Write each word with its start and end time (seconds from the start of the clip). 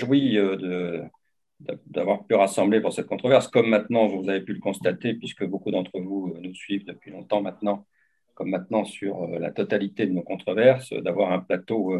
Réjouis 0.00 0.38
d'avoir 1.86 2.24
pu 2.26 2.34
rassembler 2.34 2.80
pour 2.80 2.92
cette 2.92 3.06
controverse, 3.06 3.48
comme 3.48 3.68
maintenant 3.68 4.06
vous 4.06 4.28
avez 4.28 4.40
pu 4.40 4.54
le 4.54 4.60
constater, 4.60 5.14
puisque 5.14 5.44
beaucoup 5.44 5.70
d'entre 5.70 5.98
vous 6.00 6.34
nous 6.40 6.54
suivent 6.54 6.86
depuis 6.86 7.10
longtemps 7.10 7.42
maintenant, 7.42 7.86
comme 8.34 8.50
maintenant 8.50 8.84
sur 8.84 9.26
la 9.26 9.50
totalité 9.50 10.06
de 10.06 10.12
nos 10.12 10.22
controverses, 10.22 10.92
d'avoir 10.92 11.32
un 11.32 11.40
plateau 11.40 11.94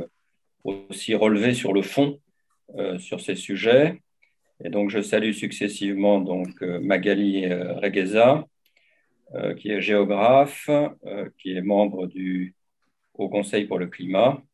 aussi 0.64 1.14
relevé 1.14 1.54
sur 1.54 1.72
le 1.72 1.82
fond 1.82 2.20
sur 2.98 3.20
ces 3.20 3.34
sujets. 3.34 4.00
Et 4.64 4.70
donc, 4.70 4.90
je 4.90 5.02
salue 5.02 5.32
successivement 5.32 6.20
donc, 6.20 6.60
Magali 6.62 7.46
Regueza, 7.52 8.44
euh, 9.36 9.54
qui 9.54 9.70
est 9.70 9.80
géographe, 9.80 10.68
euh, 10.68 11.28
qui 11.38 11.52
est 11.52 11.62
membre 11.62 12.08
du 12.08 12.56
Haut 13.14 13.28
Conseil 13.28 13.64
pour 13.64 13.78
le 13.78 13.86
climat, 13.86 14.42
euh, 14.42 14.49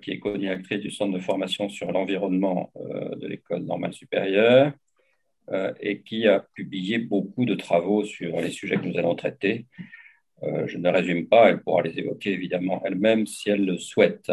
qui 0.00 0.12
est 0.12 0.18
co-directrice 0.18 0.80
du 0.80 0.90
Centre 0.90 1.12
de 1.12 1.22
formation 1.22 1.68
sur 1.68 1.92
l'environnement 1.92 2.72
de 2.76 3.26
l'École 3.26 3.62
normale 3.62 3.92
supérieure 3.92 4.72
et 5.80 6.00
qui 6.00 6.26
a 6.26 6.40
publié 6.40 6.98
beaucoup 6.98 7.44
de 7.44 7.54
travaux 7.54 8.04
sur 8.04 8.40
les 8.40 8.50
sujets 8.50 8.76
que 8.76 8.86
nous 8.86 8.98
allons 8.98 9.14
traiter. 9.14 9.66
je 10.42 10.78
ne 10.78 10.88
résume 10.88 11.28
pas, 11.28 11.50
elle 11.50 11.60
pourra 11.62 11.82
les 11.82 11.98
évoquer 11.98 12.32
évidemment 12.32 12.82
elle-même 12.84 13.26
si 13.26 13.50
elle 13.50 13.64
le 13.66 13.76
souhaite. 13.76 14.32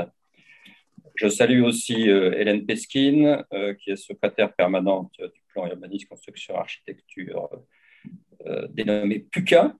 Je 1.15 1.27
salue 1.27 1.63
aussi 1.63 2.03
Hélène 2.03 2.65
Peskin, 2.65 3.43
qui 3.79 3.91
est 3.91 3.97
secrétaire 3.97 4.53
permanente 4.53 5.13
du 5.19 5.41
plan 5.51 5.67
urbanisme, 5.67 6.07
construction, 6.07 6.55
architecture 6.55 7.49
euh, 8.47 8.67
dénommé 8.69 9.19
PUCA, 9.19 9.75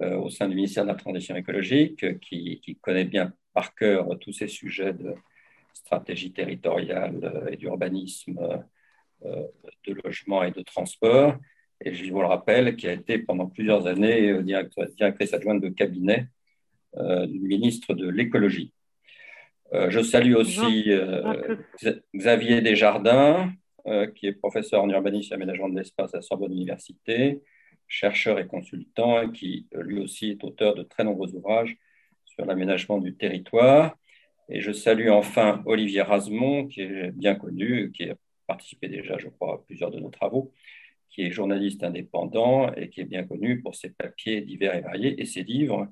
euh, 0.00 0.16
au 0.16 0.28
sein 0.28 0.48
du 0.48 0.56
ministère 0.56 0.82
de 0.84 0.88
la 0.88 0.96
Transition 0.96 1.36
écologique, 1.36 2.18
qui, 2.20 2.78
connaît 2.80 3.04
bien 3.04 3.32
par 3.56 3.74
cœur 3.74 4.18
tous 4.20 4.32
ces 4.32 4.48
sujets 4.48 4.92
de 4.92 5.14
stratégie 5.72 6.32
territoriale 6.32 7.20
euh, 7.24 7.50
et 7.50 7.56
d'urbanisme, 7.56 8.38
de 9.22 9.92
logement 10.04 10.42
et 10.44 10.50
de 10.50 10.60
transport. 10.60 11.34
Et 11.80 11.94
je 11.94 12.12
vous 12.12 12.20
le 12.20 12.26
rappelle, 12.26 12.76
qui 12.76 12.86
a 12.86 12.92
été 12.92 13.18
pendant 13.18 13.46
plusieurs 13.46 13.86
années 13.86 14.42
directrice 14.42 15.32
adjointe 15.32 15.62
de 15.62 15.70
cabinet 15.70 16.28
du 16.94 17.40
ministre 17.40 17.94
de 17.94 18.08
l'écologie. 18.08 18.72
je 19.72 20.02
salue 20.02 20.34
aussi 20.34 20.90
Xavier 22.14 22.60
Desjardins, 22.60 23.50
qui 24.14 24.26
est 24.26 24.34
professeur 24.34 24.82
en 24.82 24.90
urbanisme 24.90 25.32
et 25.32 25.36
aménagement 25.36 25.70
de 25.70 25.78
l'espace 25.78 26.14
à 26.14 26.20
Sorbonne 26.20 26.52
Université, 26.52 27.40
chercheur 27.88 28.38
et 28.38 28.46
consultant, 28.46 29.30
qui 29.30 29.66
euh, 29.74 29.82
lui 29.82 30.00
aussi 30.00 30.30
est 30.30 30.44
auteur 30.44 30.74
de 30.74 30.82
très 30.82 31.04
nombreux 31.04 31.34
ouvrages 31.34 31.76
sur 32.36 32.46
l'aménagement 32.46 32.98
du 32.98 33.14
territoire. 33.14 33.96
Et 34.48 34.60
je 34.60 34.72
salue 34.72 35.08
enfin 35.08 35.62
Olivier 35.66 36.02
Rasmont, 36.02 36.68
qui 36.68 36.82
est 36.82 37.10
bien 37.12 37.34
connu, 37.34 37.90
qui 37.92 38.10
a 38.10 38.14
participé 38.46 38.88
déjà, 38.88 39.18
je 39.18 39.28
crois, 39.28 39.54
à 39.54 39.58
plusieurs 39.58 39.90
de 39.90 39.98
nos 39.98 40.10
travaux, 40.10 40.52
qui 41.10 41.22
est 41.22 41.30
journaliste 41.30 41.82
indépendant 41.82 42.72
et 42.74 42.88
qui 42.88 43.00
est 43.00 43.04
bien 43.04 43.24
connu 43.24 43.60
pour 43.60 43.74
ses 43.74 43.90
papiers 43.90 44.42
divers 44.42 44.74
et 44.74 44.82
variés 44.82 45.20
et 45.20 45.24
ses 45.24 45.42
livres 45.42 45.88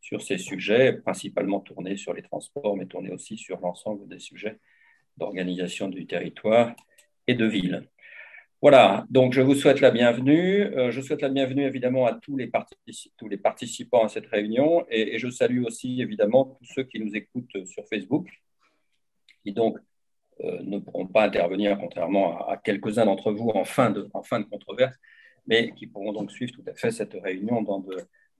sur 0.00 0.22
ces 0.22 0.38
sujets, 0.38 0.92
principalement 0.92 1.60
tournés 1.60 1.96
sur 1.96 2.12
les 2.12 2.22
transports, 2.22 2.76
mais 2.76 2.86
tournés 2.86 3.10
aussi 3.10 3.36
sur 3.36 3.58
l'ensemble 3.60 4.06
des 4.06 4.20
sujets 4.20 4.60
d'organisation 5.16 5.88
du 5.88 6.06
territoire 6.06 6.76
et 7.26 7.34
de 7.34 7.46
ville. 7.46 7.88
Voilà, 8.62 9.04
donc 9.10 9.34
je 9.34 9.42
vous 9.42 9.54
souhaite 9.54 9.80
la 9.80 9.90
bienvenue. 9.90 10.62
Euh, 10.62 10.90
je 10.90 11.02
souhaite 11.02 11.20
la 11.20 11.28
bienvenue 11.28 11.64
évidemment 11.66 12.06
à 12.06 12.14
tous 12.14 12.38
les, 12.38 12.50
tous 13.18 13.28
les 13.28 13.36
participants 13.36 14.04
à 14.04 14.08
cette 14.08 14.26
réunion 14.26 14.86
et, 14.88 15.18
je 15.18 15.28
salue 15.28 15.62
aussi 15.62 16.00
évidemment 16.00 16.56
tous 16.58 16.64
ceux 16.74 16.84
qui 16.84 16.98
nous 16.98 17.14
écoutent 17.14 17.66
sur 17.66 17.86
Facebook, 17.86 18.28
qui 19.44 19.52
donc 19.52 19.76
euh, 20.40 20.58
ne 20.62 20.78
pourront 20.78 21.06
pas 21.06 21.24
intervenir 21.24 21.76
contrairement 21.78 22.48
à, 22.48 22.56
quelques-uns 22.56 23.04
d'entre 23.04 23.30
vous 23.30 23.50
en 23.50 23.64
fin, 23.64 23.90
de, 23.90 24.08
en 24.14 24.22
fin 24.22 24.40
de 24.40 24.46
controverse, 24.46 24.96
mais 25.46 25.72
qui 25.74 25.86
pourront 25.86 26.14
donc 26.14 26.32
suivre 26.32 26.52
tout 26.52 26.64
à 26.66 26.74
fait 26.74 26.90
cette 26.90 27.12
réunion 27.12 27.60
dans, 27.60 27.84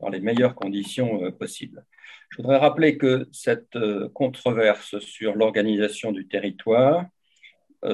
dans 0.00 0.08
les 0.08 0.20
meilleures 0.20 0.54
conditions 0.54 1.24
euh, 1.24 1.30
possibles. 1.30 1.84
Je 2.30 2.38
voudrais 2.38 2.56
rappeler 2.56 2.96
que 2.96 3.28
cette 3.32 3.78
controverse 4.14 4.98
sur 4.98 5.34
l'organisation 5.34 6.10
du 6.10 6.26
territoire 6.26 7.04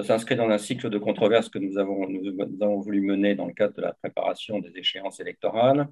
s'inscrit 0.03 0.37
dans 0.37 0.49
un 0.49 0.59
cycle 0.59 0.91
de 0.91 0.99
controverses 0.99 1.49
que 1.49 1.59
nous 1.59 1.79
avons, 1.79 2.09
nous, 2.09 2.41
avons 2.61 2.81
voulu 2.81 3.01
mener 3.01 3.35
dans 3.35 3.47
le 3.47 3.53
cadre 3.53 3.75
de 3.75 3.83
la 3.83 3.93
préparation 3.93 4.59
des 4.59 4.77
échéances 4.77 5.21
électorales. 5.21 5.89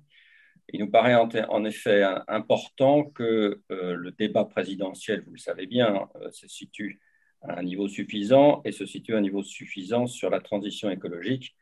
Il 0.73 0.81
nous 0.81 0.91
paraît 0.91 1.15
en, 1.15 1.65
effet 1.65 2.05
important 2.29 3.05
que 3.05 3.61
euh, 3.71 3.95
le 3.95 4.13
débat 4.13 4.45
présidentiel, 4.45 5.23
vous 5.27 5.33
le 5.33 5.39
savez 5.39 5.67
bien, 5.67 6.09
euh, 6.17 6.31
se 6.31 6.47
situe 6.47 7.01
à 7.43 7.59
un 7.59 7.63
niveau 7.63 7.89
suffisant 7.89 8.63
et 8.65 8.73
se 8.73 8.87
situe 8.87 9.15
à 9.15 9.19
un 9.19 9.23
niveau 9.23 9.43
suffisant 9.43 10.07
sur 10.07 10.31
la 10.31 10.41
transition 10.41 10.91
écologique. 10.91 11.57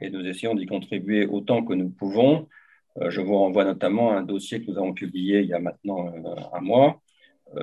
Et 0.00 0.08
nous 0.10 0.26
essayons 0.26 0.54
d'y 0.54 0.66
contribuer 0.66 1.26
autant 1.26 1.64
que 1.64 1.74
nous 1.74 1.90
pouvons. 1.90 2.48
je 3.08 3.20
vous 3.20 3.36
renvoie 3.36 3.64
notamment 3.64 4.12
à 4.12 4.16
un 4.16 4.22
dossier 4.22 4.60
que 4.60 4.70
nous 4.70 4.78
avons 4.78 4.94
publié 4.94 5.40
il 5.40 5.48
y 5.48 5.52
a 5.54 5.58
maintenant 5.58 6.12
un 6.52 6.60
mois 6.60 6.90
euh, 6.90 7.03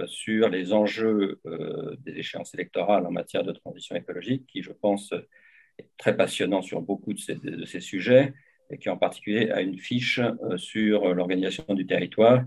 sur 0.06 0.50
les 0.50 0.74
enjeux 0.74 1.40
euh, 1.46 1.96
des 2.00 2.14
échéances 2.14 2.54
électorales 2.54 3.06
en 3.06 3.12
matière 3.12 3.44
de 3.44 3.52
transition 3.52 3.96
écologique, 3.96 4.46
qui, 4.48 4.62
je 4.62 4.72
pense, 4.72 5.14
est 5.78 5.90
très 5.98 6.16
passionnant 6.16 6.62
sur 6.62 6.82
beaucoup 6.82 7.14
de 7.14 7.20
ces, 7.20 7.80
sujets, 7.80 8.34
et 8.70 8.78
qui 8.78 8.90
en 8.90 8.98
particulier 8.98 9.50
a 9.52 9.62
une 9.62 9.78
fiche 9.78 10.20
euh, 10.20 10.58
sur 10.58 11.14
l'organisation 11.14 11.66
du 11.74 11.86
territoire, 11.86 12.44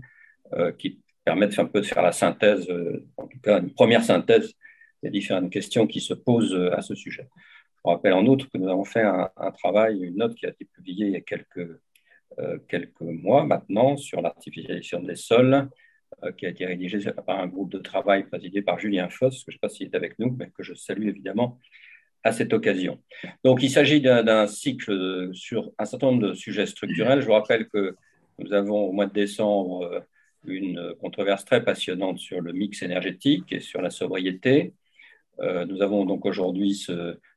qui 0.77 1.01
permet 1.23 1.59
un 1.59 1.65
peu 1.65 1.81
de 1.81 1.87
faire 1.87 2.03
la 2.03 2.11
synthèse, 2.11 2.71
en 3.17 3.25
tout 3.25 3.39
cas 3.39 3.59
une 3.59 3.73
première 3.73 4.03
synthèse 4.03 4.53
des 5.01 5.09
différentes 5.09 5.49
questions 5.49 5.87
qui 5.87 6.01
se 6.01 6.13
posent 6.13 6.55
à 6.71 6.83
ce 6.83 6.93
sujet. 6.93 7.27
Je 7.77 7.89
rappelle 7.89 8.13
en 8.13 8.27
outre 8.27 8.47
que 8.51 8.59
nous 8.59 8.69
avons 8.69 8.83
fait 8.83 9.01
un, 9.01 9.51
travail, 9.57 10.03
une 10.03 10.17
note 10.17 10.35
qui 10.35 10.45
a 10.45 10.49
été 10.49 10.65
publiée 10.65 11.07
il 11.07 11.13
y 11.13 11.15
a 11.15 11.21
quelques, 11.21 11.81
quelques 12.69 13.01
mois 13.01 13.43
maintenant 13.43 13.97
sur 13.97 14.21
l'artificialisation 14.21 15.01
des 15.01 15.15
sols, 15.15 15.55
euh, 15.55 15.63
qui 16.37 16.45
a 16.45 16.49
été 16.49 16.65
rédigé 16.65 16.99
par 17.25 17.39
un 17.39 17.47
groupe 17.47 17.71
de 17.71 17.79
travail 17.79 18.23
présidé 18.23 18.61
par 18.61 18.79
Julien 18.79 19.09
Foss, 19.09 19.43
que 19.43 19.51
je 19.51 19.57
ne 19.57 19.59
sais 19.59 19.59
pas 19.61 19.69
s'il 19.69 19.87
est 19.87 19.95
avec 19.95 20.17
nous, 20.17 20.35
mais 20.37 20.49
que 20.57 20.63
je 20.63 20.73
salue 20.73 21.07
évidemment 21.07 21.59
à 22.23 22.31
cette 22.31 22.53
occasion. 22.53 22.99
Donc, 23.43 23.61
il 23.61 23.69
s'agit 23.69 24.01
d'un 24.01 24.47
cycle 24.47 25.29
sur 25.33 25.71
un 25.77 25.85
certain 25.85 26.07
nombre 26.07 26.29
de 26.29 26.33
sujets 26.33 26.65
structurels. 26.65 27.21
Je 27.21 27.27
vous 27.27 27.33
rappelle 27.33 27.67
que 27.67 27.95
nous 28.39 28.53
avons 28.53 28.89
au 28.89 28.91
mois 28.91 29.05
de 29.05 29.13
décembre 29.13 29.83
euh, 29.83 29.99
une 30.47 30.93
controverse 30.99 31.45
très 31.45 31.63
passionnante 31.63 32.19
sur 32.19 32.41
le 32.41 32.53
mix 32.53 32.81
énergétique 32.81 33.51
et 33.51 33.59
sur 33.59 33.81
la 33.81 33.89
sobriété. 33.89 34.73
Euh, 35.39 35.65
nous 35.65 35.81
avons 35.81 36.05
donc 36.05 36.25
aujourd'hui 36.25 36.85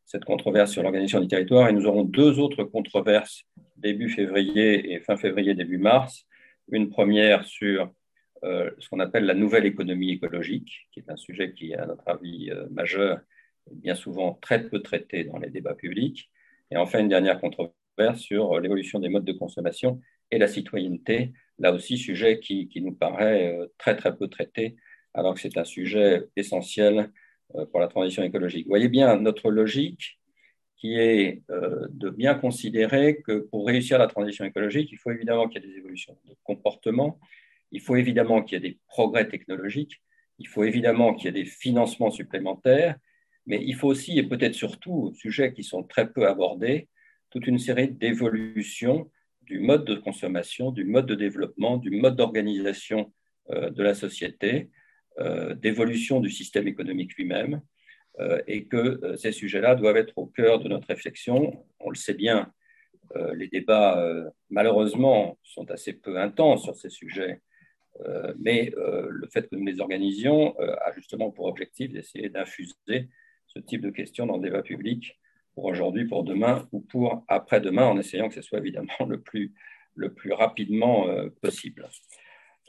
cette 0.05 0.25
controverse 0.25 0.73
sur 0.73 0.83
l'organisation 0.83 1.21
du 1.21 1.29
territoire 1.29 1.69
et 1.69 1.73
nous 1.73 1.87
aurons 1.87 2.05
deux 2.05 2.39
autres 2.39 2.65
controverses 2.65 3.45
début 3.77 4.09
février 4.09 4.93
et 4.93 5.01
fin 5.01 5.17
février, 5.17 5.55
début 5.55 5.79
mars. 5.79 6.27
Une 6.71 6.91
première 6.91 7.45
sur 7.45 7.83
euh, 7.83 7.87
ce 8.43 8.89
qu'on 8.89 9.01
appelle 9.01 9.25
la 9.25 9.35
nouvelle 9.35 9.67
économie 9.67 10.13
écologique, 10.13 10.89
qui 10.93 11.01
est 11.01 11.11
un 11.11 11.17
sujet 11.17 11.53
qui 11.53 11.73
est, 11.73 11.77
à 11.77 11.87
notre 11.87 12.07
avis, 12.09 12.51
euh, 12.51 12.67
majeur 12.71 13.21
et 13.71 13.75
bien 13.75 13.95
souvent 13.95 14.35
très 14.41 14.69
peu 14.69 14.81
traité 14.81 15.25
dans 15.25 15.39
les 15.39 15.51
débats 15.51 15.75
publics. 15.75 16.31
Et 16.71 16.77
enfin, 16.77 17.01
une 17.01 17.09
dernière 17.09 17.41
controverse 17.41 17.75
sur 18.17 18.53
euh, 18.53 18.61
l'évolution 18.61 18.99
des 18.99 19.09
modes 19.09 19.25
de 19.25 19.33
consommation 19.33 20.01
et 20.31 20.39
la 20.39 20.49
citoyenneté, 20.49 21.33
là 21.59 21.73
aussi, 21.73 21.97
sujet 21.97 22.39
qui, 22.39 22.69
qui 22.69 22.81
nous 22.81 22.95
paraît 22.95 23.59
très, 23.79 23.97
très 23.97 24.15
peu 24.15 24.29
traité, 24.29 24.77
alors 25.15 25.35
que 25.35 25.41
c'est 25.41 25.57
un 25.57 25.65
sujet 25.65 26.25
essentiel 26.37 27.11
pour 27.73 27.81
la 27.81 27.89
transition 27.89 28.23
écologique. 28.23 28.67
Vous 28.67 28.71
voyez 28.71 28.89
bien 28.89 29.17
notre 29.17 29.51
logique 29.51 30.21
qui 30.77 30.99
est 30.99 31.43
de 31.49 32.11
bien 32.11 32.35
considérer 32.35 33.23
que 33.23 33.39
pour 33.39 33.67
réussir 33.67 33.99
la 33.99 34.07
transition 34.07 34.45
écologique, 34.45 34.91
il 34.93 34.99
faut 34.99 35.11
évidemment 35.11 35.49
qu'il 35.49 35.63
y 35.63 35.65
ait 35.65 35.69
des 35.69 35.79
évolutions 35.79 36.17
de 36.27 36.35
comportement, 36.45 37.19
il 37.71 37.81
faut 37.81 37.97
évidemment 37.97 38.43
qu'il 38.43 38.57
y 38.57 38.67
ait 38.67 38.71
des 38.71 38.79
progrès 38.89 39.29
technologiques, 39.29 40.01
il 40.39 40.49
faut 40.49 40.65
évidemment 40.65 41.15
qu'il 41.15 41.27
y 41.27 41.29
ait 41.29 41.45
des 41.45 41.49
financements 41.49 42.11
supplémentaires, 42.11 42.97
mais 43.47 43.61
il 43.65 43.75
faut 43.75 43.89
aussi, 43.89 44.19
et 44.19 44.23
peut-être 44.23 44.55
surtout, 44.55 45.13
sujets 45.15 45.53
qui 45.53 45.65
sont 45.65 45.83
très 45.83 46.11
peu 46.13 46.27
abordés, 46.27 46.89
toute 47.31 47.47
une 47.47 47.59
série 47.59 47.89
d'évolutions 47.89 49.11
du 49.43 49.59
mode 49.61 49.85
de 49.87 49.95
consommation, 49.95 50.71
du 50.71 50.85
mode 50.85 51.07
de 51.07 51.15
développement, 51.15 51.79
du 51.79 51.91
mode 51.91 52.17
d'organisation 52.17 53.13
euh, 53.51 53.71
de 53.71 53.83
la 53.83 53.95
société, 53.95 54.71
euh, 55.19 55.55
d'évolution 55.55 56.21
du 56.21 56.31
système 56.31 56.69
économique 56.69 57.15
lui-même, 57.17 57.63
euh, 58.21 58.43
et 58.47 58.67
que 58.67 59.17
ces 59.17 59.33
sujets-là 59.33 59.75
doivent 59.75 59.97
être 59.97 60.13
au 60.17 60.27
cœur 60.27 60.59
de 60.59 60.69
notre 60.69 60.89
réflexion. 60.89 61.65
On 61.81 61.91
le 61.91 61.97
sait 61.97 62.15
bien, 62.15 62.53
les 63.35 63.49
débats, 63.49 64.07
malheureusement, 64.51 65.39
sont 65.43 65.71
assez 65.71 65.95
peu 65.95 66.19
intenses 66.19 66.65
sur 66.65 66.77
ces 66.77 66.91
sujets 66.91 67.41
mais 68.39 68.73
euh, 68.77 69.09
le 69.11 69.27
fait 69.29 69.49
que 69.49 69.57
nous 69.57 69.65
les 69.65 69.81
organisions 69.81 70.55
euh, 70.61 70.75
a 70.85 70.93
justement 70.93 71.31
pour 71.31 71.47
objectif 71.47 71.93
d'essayer 71.93 72.29
d'infuser 72.29 73.09
ce 73.47 73.59
type 73.59 73.81
de 73.81 73.91
questions 73.91 74.27
dans 74.27 74.37
le 74.37 74.43
débat 74.43 74.63
public 74.63 75.19
pour 75.55 75.65
aujourd'hui, 75.65 76.07
pour 76.07 76.25
demain 76.25 76.69
ou 76.73 76.81
pour 76.81 77.25
après-demain, 77.29 77.87
en 77.87 77.99
essayant 77.99 78.29
que 78.29 78.35
ce 78.35 78.43
soit 78.43 78.59
évidemment 78.59 78.93
le 79.09 79.21
plus, 79.21 79.53
le 79.95 80.13
plus 80.13 80.33
rapidement 80.33 81.07
possible. 81.43 81.89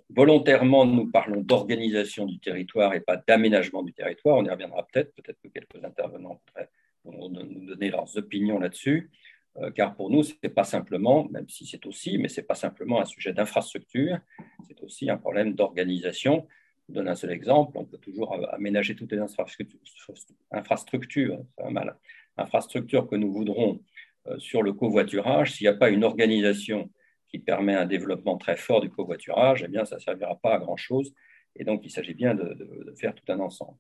Volontairement, 0.09 0.85
nous 0.85 1.11
parlons 1.11 1.41
d'organisation 1.41 2.25
du 2.25 2.39
territoire 2.39 2.95
et 2.95 2.99
pas 2.99 3.17
d'aménagement 3.17 3.83
du 3.83 3.93
territoire. 3.93 4.37
On 4.37 4.45
y 4.45 4.49
reviendra 4.49 4.87
peut-être. 4.91 5.13
Peut-être 5.13 5.37
que 5.43 5.49
quelques 5.49 5.85
intervenants 5.85 6.41
pourront 7.03 7.29
nous 7.29 7.65
donner 7.67 7.91
leurs 7.91 8.17
opinions 8.17 8.57
là-dessus. 8.57 9.11
Euh, 9.61 9.71
car 9.71 9.95
pour 9.95 10.09
nous, 10.09 10.23
ce 10.23 10.33
n'est 10.41 10.49
pas 10.49 10.63
simplement, 10.63 11.27
même 11.29 11.47
si 11.49 11.65
c'est 11.65 11.85
aussi, 11.85 12.17
mais 12.17 12.27
ce 12.27 12.41
n'est 12.41 12.47
pas 12.47 12.55
simplement 12.55 13.01
un 13.01 13.05
sujet 13.05 13.33
d'infrastructure, 13.33 14.19
c'est 14.67 14.81
aussi 14.83 15.09
un 15.09 15.17
problème 15.17 15.53
d'organisation. 15.53 16.47
Je 16.87 16.93
donne 16.93 17.07
un 17.07 17.15
seul 17.15 17.31
exemple, 17.31 17.77
on 17.77 17.85
peut 17.85 17.97
toujours 17.97 18.33
aménager 18.53 18.95
toutes 18.95 19.11
les 19.11 19.19
infrastructures, 20.51 21.39
va 21.57 21.69
mal, 21.69 21.97
infrastructures 22.37 23.07
que 23.07 23.15
nous 23.15 23.31
voudrons 23.31 23.81
euh, 24.27 24.39
sur 24.39 24.63
le 24.63 24.73
covoiturage, 24.73 25.53
s'il 25.53 25.65
n'y 25.65 25.73
a 25.73 25.77
pas 25.77 25.89
une 25.89 26.03
organisation 26.03 26.89
qui 27.29 27.39
permet 27.39 27.75
un 27.75 27.85
développement 27.85 28.37
très 28.37 28.57
fort 28.57 28.81
du 28.81 28.89
covoiturage, 28.89 29.63
eh 29.63 29.67
bien, 29.67 29.85
ça 29.85 29.95
ne 29.95 30.01
servira 30.01 30.35
pas 30.35 30.55
à 30.55 30.59
grand-chose. 30.59 31.13
Et 31.55 31.63
donc, 31.63 31.81
il 31.85 31.91
s'agit 31.91 32.13
bien 32.13 32.33
de, 32.33 32.93
faire 32.97 33.13
tout 33.13 33.31
un 33.31 33.39
ensemble. 33.39 33.77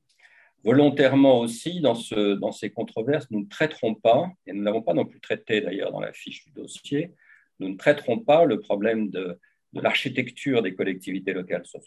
Volontairement 0.63 1.39
aussi, 1.39 1.79
dans, 1.79 1.95
ce, 1.95 2.35
dans 2.35 2.51
ces 2.51 2.69
controverses, 2.69 3.29
nous 3.31 3.41
ne 3.41 3.47
traiterons 3.47 3.95
pas, 3.95 4.29
et 4.45 4.53
nous 4.53 4.61
n'avons 4.61 4.81
pas 4.81 4.93
non 4.93 5.05
plus 5.05 5.19
traité 5.19 5.61
d'ailleurs 5.61 5.91
dans 5.91 6.01
la 6.01 6.11
fiche 6.11 6.45
du 6.45 6.51
dossier, 6.51 7.13
nous 7.59 7.69
ne 7.69 7.75
traiterons 7.75 8.19
pas 8.19 8.45
le 8.45 8.59
problème 8.59 9.09
de, 9.09 9.39
l'architecture 9.73 10.61
des 10.63 10.73
collectivités 10.73 11.31
locales 11.31 11.65
sur, 11.65 11.79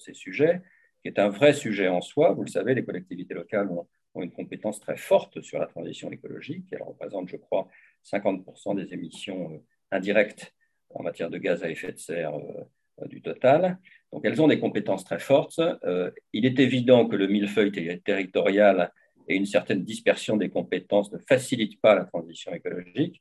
ces 0.00 0.14
sujets, 0.14 0.62
qui 1.02 1.08
est 1.08 1.18
un 1.18 1.28
vrai 1.28 1.52
sujet 1.52 1.88
en 1.88 2.00
soi. 2.00 2.32
Vous 2.32 2.42
le 2.42 2.50
savez, 2.50 2.74
les 2.74 2.84
collectivités 2.84 3.34
locales 3.34 3.70
ont, 3.70 3.86
ont 4.14 4.22
une 4.22 4.30
compétence 4.30 4.80
très 4.80 4.96
forte 4.96 5.40
sur 5.42 5.58
la 5.58 5.66
transition 5.66 6.10
écologique. 6.10 6.66
Elles 6.72 6.82
représentent, 6.82 7.28
je 7.28 7.36
crois, 7.36 7.68
50% 8.04 8.74
des 8.76 8.94
émissions 8.94 9.52
euh, 9.52 9.58
indirectes 9.90 10.54
en 10.90 11.02
matière 11.02 11.30
de 11.30 11.38
gaz 11.38 11.62
à 11.62 11.70
effet 11.70 11.92
de 11.92 11.98
serre 11.98 12.34
euh, 12.34 12.64
du 13.08 13.22
total. 13.22 13.78
Donc 14.12 14.22
elles 14.24 14.40
ont 14.42 14.48
des 14.48 14.58
compétences 14.58 15.04
très 15.04 15.18
fortes. 15.18 15.60
Euh, 15.84 16.10
il 16.32 16.46
est 16.46 16.58
évident 16.58 17.06
que 17.06 17.16
le 17.16 17.26
millefeuille 17.26 17.72
territorial 18.04 18.92
et 19.28 19.36
une 19.36 19.46
certaine 19.46 19.84
dispersion 19.84 20.36
des 20.36 20.48
compétences 20.48 21.12
ne 21.12 21.18
facilitent 21.18 21.80
pas 21.80 21.94
la 21.94 22.04
transition 22.04 22.52
écologique, 22.52 23.20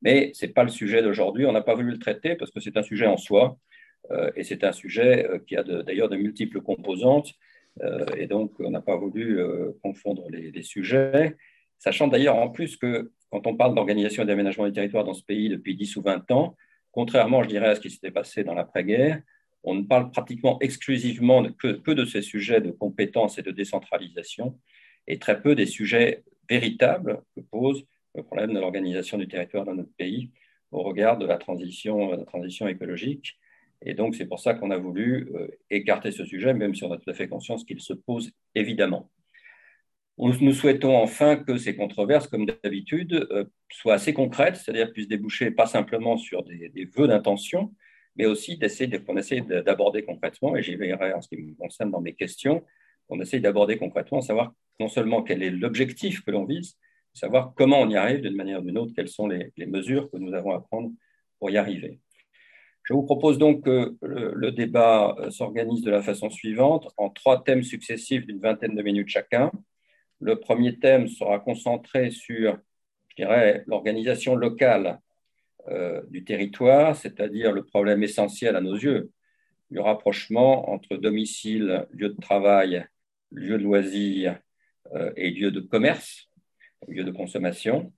mais 0.00 0.30
ce 0.34 0.46
n'est 0.46 0.52
pas 0.52 0.64
le 0.64 0.70
sujet 0.70 1.02
d'aujourd'hui. 1.02 1.44
On 1.46 1.52
n'a 1.52 1.60
pas 1.60 1.74
voulu 1.74 1.90
le 1.90 1.98
traiter 1.98 2.36
parce 2.36 2.50
que 2.50 2.60
c'est 2.60 2.76
un 2.76 2.82
sujet 2.82 3.06
en 3.06 3.18
soi 3.18 3.58
euh, 4.10 4.30
et 4.34 4.44
c'est 4.44 4.64
un 4.64 4.72
sujet 4.72 5.28
qui 5.46 5.56
a 5.56 5.62
d'ailleurs 5.62 6.08
de, 6.08 6.16
multiples 6.16 6.60
composantes 6.60 7.32
et 8.18 8.26
donc 8.26 8.52
on 8.60 8.70
n'a 8.70 8.82
pas 8.82 8.96
voulu 8.96 9.40
confondre 9.82 10.28
les, 10.28 10.50
les, 10.50 10.62
sujets, 10.62 11.36
sachant 11.78 12.06
d'ailleurs 12.06 12.36
en 12.36 12.50
plus 12.50 12.76
que 12.76 13.10
quand 13.30 13.46
on 13.46 13.56
parle 13.56 13.74
d'organisation 13.74 14.24
et 14.24 14.26
d'aménagement 14.26 14.66
du 14.66 14.72
territoire 14.72 15.04
dans 15.04 15.14
ce 15.14 15.24
pays 15.24 15.48
depuis 15.48 15.74
10 15.74 15.96
ou 15.96 16.02
20 16.02 16.30
ans, 16.32 16.54
contrairement, 16.92 17.42
je 17.42 17.48
dirais, 17.48 17.68
à 17.68 17.74
ce 17.74 17.80
qui 17.80 17.90
s'était 17.90 18.10
passé 18.10 18.44
dans 18.44 18.54
l'après-guerre, 18.54 19.20
on 19.64 19.74
ne 19.74 19.82
parle 19.82 20.10
pratiquement 20.10 20.58
exclusivement 20.60 21.44
que, 21.52 21.92
de 21.92 22.04
ces 22.04 22.22
sujets 22.22 22.60
de 22.60 22.70
compétences 22.70 23.38
et 23.38 23.42
de 23.42 23.50
décentralisation, 23.50 24.58
et 25.06 25.18
très 25.18 25.40
peu 25.40 25.54
des 25.54 25.66
sujets 25.66 26.22
véritables 26.48 27.22
que 27.34 27.40
pose 27.40 27.84
le 28.14 28.22
problème 28.22 28.52
de 28.52 28.60
l'organisation 28.60 29.18
du 29.18 29.26
territoire 29.26 29.64
dans 29.64 29.74
notre 29.74 29.94
pays 29.96 30.30
au 30.70 30.82
regard 30.82 31.18
de 31.18 31.26
la 31.26 31.38
transition, 31.38 32.12
la 32.12 32.24
transition 32.24 32.68
écologique. 32.68 33.38
Et 33.84 33.94
donc, 33.94 34.14
c'est 34.14 34.26
pour 34.26 34.40
ça 34.40 34.54
qu'on 34.54 34.70
a 34.70 34.78
voulu 34.78 35.30
euh, 35.34 35.48
écarter 35.70 36.12
ce 36.12 36.24
sujet, 36.24 36.54
même 36.54 36.74
si 36.74 36.84
on 36.84 36.92
a 36.92 36.98
tout 36.98 37.10
à 37.10 37.14
fait 37.14 37.28
conscience 37.28 37.64
qu'il 37.64 37.80
se 37.80 37.92
pose 37.92 38.30
évidemment. 38.54 39.10
Nous 40.24 40.52
souhaitons 40.52 40.96
enfin 40.96 41.34
que 41.34 41.56
ces 41.56 41.74
controverses, 41.74 42.28
comme 42.28 42.46
d'habitude, 42.46 43.26
euh, 43.32 43.44
soient 43.72 43.94
assez 43.94 44.14
concrètes, 44.14 44.54
c'est-à-dire 44.54 44.92
puissent 44.92 45.08
déboucher 45.08 45.50
pas 45.50 45.66
simplement 45.66 46.16
sur 46.16 46.44
des, 46.44 46.88
vœux 46.96 47.08
d'intention, 47.08 47.74
mais 48.14 48.26
aussi 48.26 48.56
qu'on 48.56 49.16
essaie 49.16 49.40
d'aborder 49.40 50.04
concrètement, 50.04 50.54
et 50.54 50.62
j'y 50.62 50.76
verrai 50.76 51.12
en 51.12 51.20
ce 51.20 51.28
qui 51.28 51.36
me 51.38 51.56
concerne 51.56 51.90
dans 51.90 52.00
mes 52.00 52.14
questions, 52.14 52.62
on 53.08 53.20
essaie 53.20 53.40
d'aborder 53.40 53.78
concrètement, 53.78 54.20
savoir 54.20 54.54
non 54.78 54.86
seulement 54.86 55.24
quel 55.24 55.42
est 55.42 55.50
l'objectif 55.50 56.24
que 56.24 56.30
l'on 56.30 56.44
vise, 56.44 56.78
savoir 57.14 57.52
comment 57.56 57.80
on 57.80 57.90
y 57.90 57.96
arrive 57.96 58.20
d'une 58.20 58.36
manière 58.36 58.60
ou 58.60 58.64
d'une 58.64 58.78
autre, 58.78 58.92
quelles 58.94 59.08
sont 59.08 59.26
les, 59.26 59.52
mesures 59.66 60.08
que 60.08 60.18
nous 60.18 60.34
avons 60.34 60.52
à 60.52 60.60
prendre 60.60 60.92
pour 61.40 61.50
y 61.50 61.56
arriver. 61.56 61.98
Je 62.84 62.94
vous 62.94 63.02
propose 63.02 63.38
donc 63.38 63.64
que 63.64 63.96
le 64.02 64.52
débat 64.52 65.16
euh, 65.18 65.30
s'organise 65.30 65.82
de 65.82 65.90
la 65.90 66.02
façon 66.02 66.30
suivante, 66.30 66.88
en 66.96 67.10
trois 67.10 67.42
thèmes 67.42 67.64
successifs 67.64 68.24
d'une 68.24 68.38
vingtaine 68.38 68.76
de 68.76 68.82
minutes 68.82 69.08
chacun. 69.08 69.50
Le 70.22 70.38
premier 70.38 70.78
thème 70.78 71.08
sera 71.08 71.40
concentré 71.40 72.12
sur, 72.12 72.56
l'organisation 73.66 74.36
locale 74.36 75.00
euh, 75.68 76.00
du 76.10 76.22
territoire, 76.22 76.94
c'est-à-dire 76.94 77.50
le 77.50 77.64
problème 77.64 78.04
essentiel 78.04 78.54
à 78.54 78.60
nos 78.60 78.76
yeux, 78.76 79.10
du 79.72 79.80
rapprochement 79.80 80.70
entre 80.70 80.96
domicile, 80.96 81.86
lieu 81.90 82.10
de 82.10 82.20
travail, 82.20 82.86
lieu 83.32 83.58
de 83.58 83.64
loisirs 83.64 84.38
euh, 84.94 85.12
et 85.16 85.30
lieu 85.30 85.50
de 85.50 85.58
commerce, 85.58 86.28
lieu 86.86 87.02
de 87.02 87.10
consommation. 87.10 87.92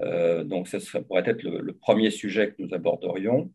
Euh, 0.00 0.42
donc, 0.42 0.66
ce 0.66 0.98
pourrait 0.98 1.22
être 1.24 1.44
le, 1.44 1.72
premier 1.72 2.10
sujet 2.10 2.48
que 2.48 2.56
nous 2.58 2.74
aborderions. 2.74 3.52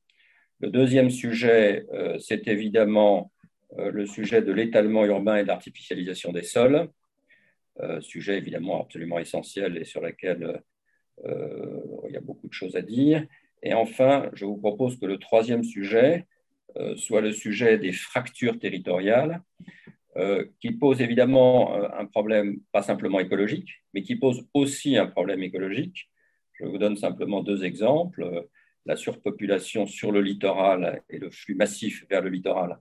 Le 0.61 0.69
deuxième 0.69 1.09
sujet, 1.09 1.85
c'est 2.19 2.47
évidemment 2.47 3.33
le 3.77 4.05
sujet 4.05 4.41
de 4.41 4.53
l'étalement 4.53 5.03
urbain 5.03 5.35
et 5.35 5.43
de 5.43 5.49
l'artificialisation 5.49 6.31
des 6.31 6.43
sols. 6.43 6.89
Euh, 7.81 7.99
sujet 7.99 8.37
évidemment 8.37 8.83
absolument 8.83 9.19
essentiel 9.19 9.75
et 9.77 9.83
sur 9.83 9.99
lequel 9.99 10.61
euh, 11.25 11.81
il 12.07 12.13
y 12.13 12.17
a 12.17 12.21
beaucoup 12.21 12.47
de 12.47 12.53
choses 12.53 12.77
à 12.77 12.81
dire. 12.81 13.25
Et 13.63 13.73
enfin, 13.73 14.29
je 14.33 14.45
vous 14.45 14.55
propose 14.55 14.97
que 14.97 15.05
le 15.05 15.17
troisième 15.17 15.63
sujet 15.63 16.25
euh, 16.77 16.95
soit 16.95 17.19
le 17.19 17.33
sujet 17.33 17.77
des 17.77 17.91
fractures 17.91 18.59
territoriales, 18.59 19.41
qui 20.61 20.71
pose 20.71 21.01
évidemment 21.01 21.75
un 21.93 22.05
problème 22.05 22.61
pas 22.71 22.81
simplement 22.81 23.19
écologique, 23.19 23.83
mais 23.93 24.01
qui 24.01 24.15
pose 24.15 24.47
aussi 24.53 24.95
un 24.95 25.07
problème 25.07 25.43
écologique. 25.43 26.09
Je 26.53 26.63
vous 26.63 26.77
donne 26.77 26.95
simplement 26.95 27.43
deux 27.43 27.65
exemples. 27.65 28.47
La 28.85 28.95
surpopulation 28.95 29.85
sur 29.85 30.13
le 30.13 30.21
littoral 30.21 31.01
et 31.09 31.17
le 31.17 31.29
flux 31.31 31.55
massif 31.55 32.05
vers 32.09 32.21
le 32.21 32.29
littoral 32.29 32.79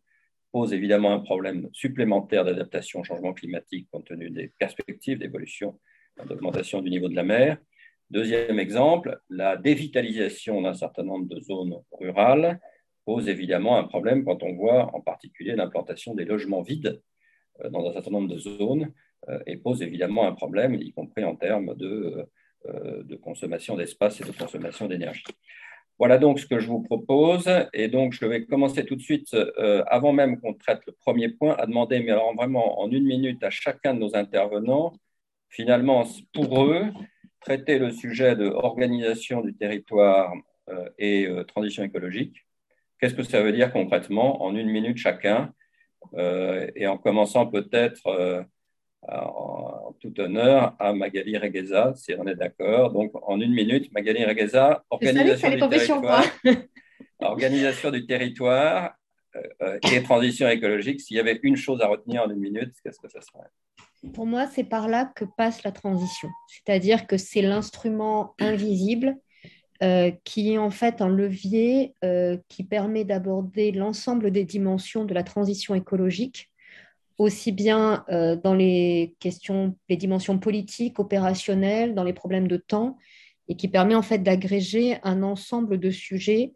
pose 0.55 0.73
évidemment 0.73 1.13
un 1.13 1.19
problème 1.19 1.69
supplémentaire 1.73 2.45
d'adaptation 2.45 3.01
au 3.01 3.05
changement 3.05 3.33
climatique 3.33 3.89
compte 3.91 4.05
tenu 4.05 4.31
des 4.31 4.53
perspectives 4.57 5.19
d'évolution, 5.19 5.81
d'augmentation 6.29 6.81
du 6.81 6.91
niveau 6.91 7.09
de 7.09 7.17
la 7.17 7.25
mer. 7.25 7.59
Deuxième 8.09 8.61
exemple, 8.61 9.19
la 9.29 9.57
dévitalisation 9.57 10.63
d'un 10.63 10.75
certain 10.75 11.03
nombre 11.03 11.27
de 11.27 11.41
zones 11.41 11.75
rurales 11.91 12.61
pose 13.05 13.29
évidemment 13.29 13.79
un 13.79 13.83
problème 13.83 14.25
quand 14.25 14.45
on 14.45 14.55
voit 14.55 14.95
en 14.95 15.01
particulier 15.01 15.57
l'implantation 15.57 16.15
des 16.15 16.25
logements 16.25 16.63
vides 16.63 17.03
euh, 17.65 17.71
dans 17.71 17.85
un 17.89 17.93
certain 17.93 18.13
nombre 18.13 18.33
de 18.33 18.39
zones 18.39 18.93
euh, 19.29 19.41
et 19.49 19.57
pose 19.57 19.83
évidemment 19.83 20.25
un 20.25 20.35
problème, 20.35 20.75
y 20.75 20.93
compris 20.93 21.25
en 21.25 21.35
termes 21.35 21.75
de, 21.75 22.29
euh, 22.67 23.03
de 23.03 23.17
consommation 23.17 23.75
d'espace 23.75 24.21
et 24.21 24.25
de 24.25 24.31
consommation 24.31 24.87
d'énergie. 24.87 25.25
Voilà 25.99 26.19
donc 26.19 26.41
ce 26.41 26.47
que 26.47 26.59
je 26.59 26.67
vous 26.67 26.83
propose. 26.83 27.49
Et 27.73 27.89
donc, 27.89 28.13
je 28.13 28.27
vais 28.27 28.45
commencer 28.45 28.85
tout 28.85 28.97
de 28.97 29.01
suite, 29.01 29.33
euh, 29.35 29.85
avant 29.87 30.13
même 30.13 30.41
qu'on 30.41 30.55
traite 30.55 30.81
le 30.87 30.93
premier 30.93 31.29
point, 31.29 31.55
à 31.57 31.67
demander, 31.67 32.01
mais 32.01 32.11
alors 32.11 32.35
vraiment 32.35 32.81
en 32.81 32.91
une 32.91 33.05
minute 33.05 33.43
à 33.45 33.51
chacun 33.51 33.95
de 33.95 34.01
nos 34.01 34.17
intervenants, 34.17 34.93
finalement, 35.49 36.05
pour 36.33 36.65
eux, 36.65 36.87
traiter 37.41 37.79
le 37.79 37.91
sujet 37.91 38.35
de 38.35 38.47
organisation 38.47 39.41
du 39.41 39.55
territoire 39.55 40.33
euh, 40.71 40.89
et 40.99 41.27
euh, 41.27 41.45
transition 41.45 41.85
écologique. 41.85 42.45
Qu'est-ce 42.99 43.15
que 43.15 43.23
ça 43.23 43.43
veut 43.43 43.53
dire 43.53 43.73
concrètement 43.73 44.43
en 44.43 44.57
une 44.57 44.69
minute 44.69 44.97
chacun 44.97 45.53
Et 46.77 46.87
en 46.87 46.99
commençant 46.99 47.47
peut-être 47.47 48.47
en 49.09 49.95
tout 50.01 50.19
honneur 50.21 50.75
à 50.79 50.93
Magali 50.93 51.37
Regueza, 51.37 51.93
si 51.97 52.15
on 52.19 52.27
est 52.27 52.35
d'accord. 52.35 52.93
Donc, 52.93 53.13
en 53.23 53.41
une 53.41 53.53
minute, 53.53 53.93
Magali 53.93 54.25
Regueza, 54.25 54.85
organisation 54.91 55.51
du 55.51 55.59
territoire, 55.59 56.25
organisation 57.21 57.91
du 57.91 58.07
territoire 58.07 58.95
et 59.93 60.03
transition 60.03 60.49
écologique. 60.49 61.01
S'il 61.01 61.17
y 61.17 61.21
avait 61.21 61.41
une 61.43 61.57
chose 61.57 61.81
à 61.81 61.89
retenir 61.89 62.23
en 62.23 62.31
une 62.31 62.39
minute, 62.39 62.73
qu'est-ce 62.83 63.01
que 63.01 63.09
ça 63.09 63.21
serait 63.21 63.49
Pour 64.13 64.27
moi, 64.27 64.47
c'est 64.47 64.65
par 64.65 64.89
là 64.89 65.11
que 65.15 65.25
passe 65.37 65.65
la 65.65 65.73
transition. 65.73 66.29
C'est-à-dire 66.49 67.07
que 67.07 67.17
c'est 67.17 67.43
l'instrument 67.43 68.35
invisible 68.39 69.17
euh, 69.83 70.13
qui 70.23 70.53
est 70.53 70.59
en 70.59 70.71
fait 70.71 71.03
un 71.03 71.09
levier 71.09 71.95
euh, 72.05 72.39
qui 72.49 72.63
permet 72.63 73.05
d'aborder 73.05 73.73
l'ensemble 73.73 74.31
des 74.31 74.45
dimensions 74.45 75.05
de 75.05 75.13
la 75.13 75.25
transition 75.25 75.75
écologique 75.75 76.49
aussi 77.19 77.53
bien 77.53 78.05
euh, 78.11 78.37
dans 78.37 78.55
les 78.55 79.17
questions, 79.21 79.77
les 79.89 79.97
dimensions 79.97 80.39
politiques, 80.39 80.99
opérationnelles, 80.99 81.95
dans 81.95 82.05
les 82.05 82.13
problèmes 82.13 82.49
de 82.49 82.57
temps, 82.57 82.99
et 83.49 83.57
qui 83.57 83.69
permet 83.69 83.95
en 83.95 84.03
fait 84.03 84.19
d'agréger 84.19 84.99
un 85.03 85.23
ensemble 85.23 85.79
de 85.79 85.91
sujets 85.91 86.53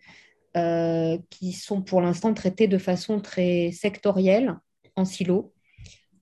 euh, 0.57 1.19
qui 1.31 1.53
sont 1.53 1.83
pour 1.83 2.01
l'instant 2.01 2.35
traités 2.35 2.67
de 2.67 2.79
façon 2.79 3.21
très 3.21 3.71
sectorielle, 3.73 4.57
en 4.97 5.05
silo. 5.05 5.53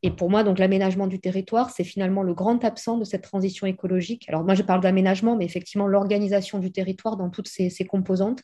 Et 0.02 0.10
pour 0.10 0.28
moi, 0.28 0.44
donc 0.44 0.58
l'aménagement 0.58 1.06
du 1.06 1.18
territoire, 1.20 1.70
c'est 1.70 1.84
finalement 1.84 2.22
le 2.22 2.34
grand 2.34 2.62
absent 2.64 2.98
de 2.98 3.04
cette 3.04 3.22
transition 3.22 3.66
écologique. 3.66 4.28
Alors 4.28 4.44
moi, 4.44 4.54
je 4.54 4.62
parle 4.62 4.82
d'aménagement, 4.82 5.36
mais 5.36 5.46
effectivement, 5.46 5.86
l'organisation 5.86 6.58
du 6.58 6.70
territoire 6.70 7.16
dans 7.16 7.30
toutes 7.30 7.48
ses, 7.48 7.70
ses 7.70 7.84
composantes, 7.84 8.42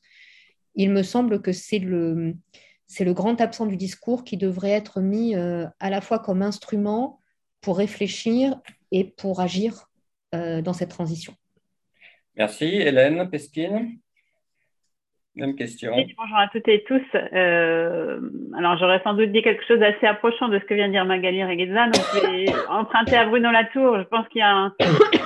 il 0.74 0.90
me 0.90 1.02
semble 1.02 1.42
que 1.42 1.52
c'est 1.52 1.78
le, 1.78 2.34
c'est 2.92 3.04
le 3.04 3.14
grand 3.14 3.40
absent 3.40 3.66
du 3.66 3.76
discours 3.76 4.24
qui 4.24 4.36
devrait 4.36 4.70
être 4.70 5.00
mis 5.00 5.34
à 5.34 5.90
la 5.90 6.00
fois 6.00 6.18
comme 6.18 6.42
instrument 6.42 7.18
pour 7.60 7.78
réfléchir 7.78 8.60
et 8.90 9.04
pour 9.04 9.40
agir 9.40 9.88
dans 10.32 10.72
cette 10.72 10.90
transition. 10.90 11.34
Merci. 12.36 12.66
Hélène 12.66 13.28
Pesquine 13.30 13.98
même 15.34 15.56
question. 15.56 15.92
bonjour 16.18 16.36
à 16.36 16.48
toutes 16.48 16.68
et 16.68 16.84
tous. 16.84 17.00
Euh, 17.14 18.20
alors, 18.56 18.76
j'aurais 18.76 19.00
sans 19.02 19.14
doute 19.14 19.32
dit 19.32 19.40
quelque 19.40 19.64
chose 19.66 19.78
d'assez 19.78 20.06
approchant 20.06 20.48
de 20.48 20.58
ce 20.58 20.64
que 20.64 20.74
vient 20.74 20.88
de 20.88 20.92
dire 20.92 21.06
Magali 21.06 21.42
Regueza. 21.42 21.86
Donc, 21.86 22.04
je 22.14 22.26
vais 22.26 22.52
emprunter 22.68 23.16
à 23.16 23.24
Bruno 23.24 23.50
Latour. 23.50 23.98
Je 23.98 24.04
pense 24.04 24.28
qu'il 24.28 24.40
y 24.40 24.42
a 24.42 24.50
un, 24.50 24.74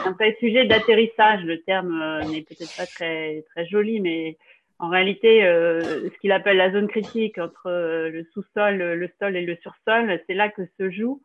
un 0.06 0.32
sujet 0.38 0.66
d'atterrissage. 0.66 1.42
Le 1.42 1.60
terme 1.62 2.00
euh, 2.00 2.22
n'est 2.22 2.42
peut-être 2.42 2.76
pas 2.76 2.86
très, 2.86 3.44
très 3.50 3.66
joli, 3.66 4.00
mais 4.00 4.36
en 4.78 4.88
réalité, 4.88 5.44
euh, 5.44 5.80
ce 6.10 6.18
qu'il 6.18 6.32
appelle 6.32 6.58
la 6.58 6.72
zone 6.72 6.88
critique 6.88 7.38
entre 7.38 7.70
le 8.10 8.24
sous-sol, 8.32 8.76
le 8.76 9.10
sol 9.18 9.36
et 9.36 9.44
le 9.44 9.56
sursol, 9.56 10.20
c'est 10.26 10.34
là 10.34 10.48
que 10.48 10.62
se 10.78 10.90
jouent 10.90 11.20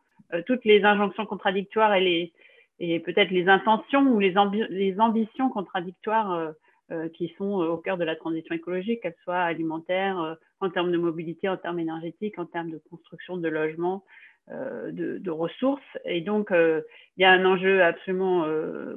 toutes 0.46 0.64
les 0.64 0.82
injonctions 0.82 1.26
contradictoires 1.26 1.94
et, 1.94 2.00
les, 2.00 2.32
et 2.78 3.00
peut-être 3.00 3.30
les 3.30 3.48
intentions 3.48 4.00
ou 4.00 4.18
les, 4.18 4.38
ambitions 4.38 5.50
contradictoires 5.50 6.54
euh, 6.92 7.08
qui 7.08 7.32
sont 7.38 7.62
euh, 7.62 7.68
au 7.68 7.78
cœur 7.78 7.96
de 7.96 8.04
la 8.04 8.16
transition 8.16 8.54
écologique, 8.54 9.00
qu'elle 9.00 9.14
soit 9.22 9.38
alimentaire, 9.38 10.20
euh, 10.20 10.34
en 10.60 10.68
termes 10.68 10.92
de 10.92 10.98
mobilité, 10.98 11.48
en 11.48 11.56
termes 11.56 11.78
énergétiques, 11.78 12.38
en 12.38 12.44
termes 12.44 12.70
de 12.70 12.82
construction 12.90 13.36
de 13.38 13.48
logements, 13.48 14.04
de, 14.50 15.30
ressources. 15.30 15.80
Et 16.04 16.20
donc, 16.20 16.48
il 16.50 16.82
y 17.16 17.24
a 17.24 17.30
un 17.30 17.44
enjeu 17.44 17.82
absolument 17.82 18.44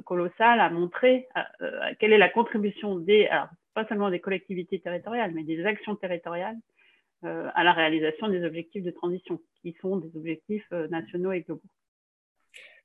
colossal 0.04 0.60
à 0.60 0.68
montrer 0.70 1.28
quelle 1.98 2.12
est 2.12 2.18
la 2.18 2.28
contribution 2.28 2.96
des, 2.96 3.26
alors, 3.26 3.48
pas 3.76 3.86
seulement 3.86 4.10
des 4.10 4.20
collectivités 4.20 4.80
territoriales, 4.80 5.32
mais 5.34 5.44
des 5.44 5.64
actions 5.64 5.94
territoriales 5.94 6.56
à 7.22 7.64
la 7.64 7.72
réalisation 7.72 8.28
des 8.28 8.44
objectifs 8.44 8.84
de 8.84 8.90
transition, 8.90 9.40
qui 9.60 9.74
sont 9.80 9.96
des 9.96 10.16
objectifs 10.16 10.70
nationaux 10.90 11.32
et 11.32 11.40
globaux. 11.40 11.62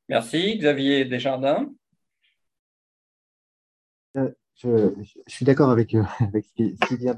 Merci. 0.10 0.58
Xavier 0.58 1.06
Desjardins 1.06 1.70
je, 4.64 4.94
suis 5.28 5.46
d'accord 5.46 5.70
avec, 5.70 5.94
euh, 5.96 6.04
avec, 6.20 6.46
ce 6.46 6.54
qui, 6.54 6.98
vient 6.98 7.16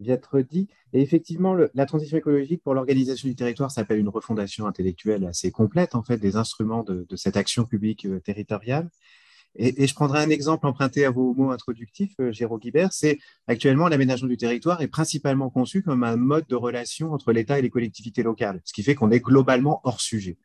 d'être 0.00 0.40
dit. 0.40 0.68
Et 0.92 1.00
effectivement, 1.00 1.54
la 1.74 1.86
transition 1.86 2.16
écologique 2.16 2.62
pour 2.62 2.74
l'organisation 2.74 3.28
du 3.28 3.34
territoire 3.34 3.70
s'appelle 3.70 3.98
une 3.98 4.08
refondation 4.08 4.66
intellectuelle 4.66 5.24
assez 5.24 5.50
complète, 5.50 5.94
en 5.94 6.02
fait, 6.02 6.18
des 6.18 6.36
instruments 6.36 6.82
de, 6.82 7.06
cette 7.16 7.36
action 7.36 7.64
publique 7.64 8.06
euh, 8.06 8.20
territoriale. 8.20 8.88
Et, 9.56 9.86
je 9.86 9.94
prendrai 9.94 10.20
un 10.20 10.30
exemple 10.30 10.66
emprunté 10.66 11.04
à 11.04 11.10
vos 11.10 11.34
mots 11.34 11.50
introductifs, 11.50 12.14
euh, 12.20 12.32
Jérôme 12.32 12.58
Guibert, 12.58 12.92
c'est 12.92 13.18
actuellement 13.46 13.88
l'aménagement 13.88 14.28
du 14.28 14.36
territoire 14.36 14.80
est 14.80 14.88
principalement 14.88 15.50
conçu 15.50 15.82
comme 15.82 16.04
un 16.04 16.16
mode 16.16 16.46
de 16.48 16.56
relation 16.56 17.12
entre 17.12 17.32
l'État 17.32 17.58
et 17.58 17.62
les 17.62 17.70
collectivités 17.70 18.22
locales, 18.22 18.60
ce 18.64 18.72
qui 18.72 18.82
fait 18.82 18.94
qu'on 18.94 19.10
est 19.10 19.20
globalement 19.20 19.80
hors 19.84 20.00
sujet, 20.00 20.38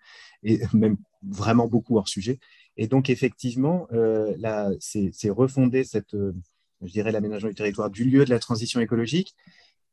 et 0.43 0.59
même 0.73 0.97
vraiment 1.23 1.67
beaucoup 1.67 1.97
hors 1.97 2.09
sujet. 2.09 2.39
Et 2.75 2.87
donc, 2.87 3.09
effectivement, 3.09 3.87
euh, 3.93 4.35
c'est 4.79 5.29
refonder 5.29 5.83
cette, 5.83 6.13
euh, 6.13 6.33
je 6.81 6.91
dirais, 6.91 7.11
l'aménagement 7.11 7.49
du 7.49 7.55
territoire 7.55 7.89
du 7.89 8.03
lieu 8.03 8.25
de 8.25 8.29
la 8.29 8.39
transition 8.39 8.79
écologique. 8.81 9.35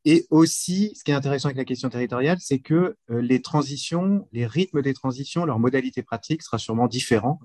Et 0.06 0.26
aussi, 0.30 0.92
ce 0.94 1.02
qui 1.02 1.10
est 1.10 1.14
intéressant 1.14 1.46
avec 1.46 1.56
la 1.56 1.64
question 1.64 1.88
territoriale, 1.88 2.36
c'est 2.38 2.58
que 2.58 2.96
euh, 3.10 3.22
les 3.22 3.40
transitions, 3.40 4.28
les 4.32 4.46
rythmes 4.46 4.82
des 4.82 4.92
transitions, 4.92 5.46
leurs 5.46 5.58
modalités 5.58 6.02
pratiques 6.02 6.42
sera 6.42 6.58
sûrement 6.58 6.88
différent, 6.88 7.40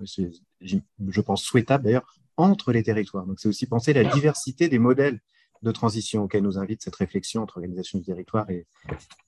je 0.62 1.22
pense 1.22 1.42
souhaitable 1.42 1.86
d'ailleurs, 1.86 2.20
entre 2.36 2.72
les 2.74 2.84
territoires. 2.84 3.26
Donc, 3.26 3.40
c'est 3.40 3.48
aussi 3.48 3.66
penser 3.66 3.94
la 3.94 4.04
diversité 4.04 4.68
des 4.68 4.80
modèles 4.80 5.20
de 5.62 5.72
transition 5.72 6.24
auxquels 6.24 6.44
nous 6.44 6.58
invite 6.58 6.82
cette 6.82 6.96
réflexion 6.96 7.44
entre 7.44 7.58
organisation 7.58 8.00
du 8.00 8.06
territoire 8.06 8.50
et, 8.50 8.66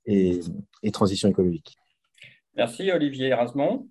et, 0.06 0.92
transition 0.92 1.30
écologique. 1.30 1.78
Merci 2.56 2.92
Olivier 2.92 3.28
Erasmont. 3.28 3.90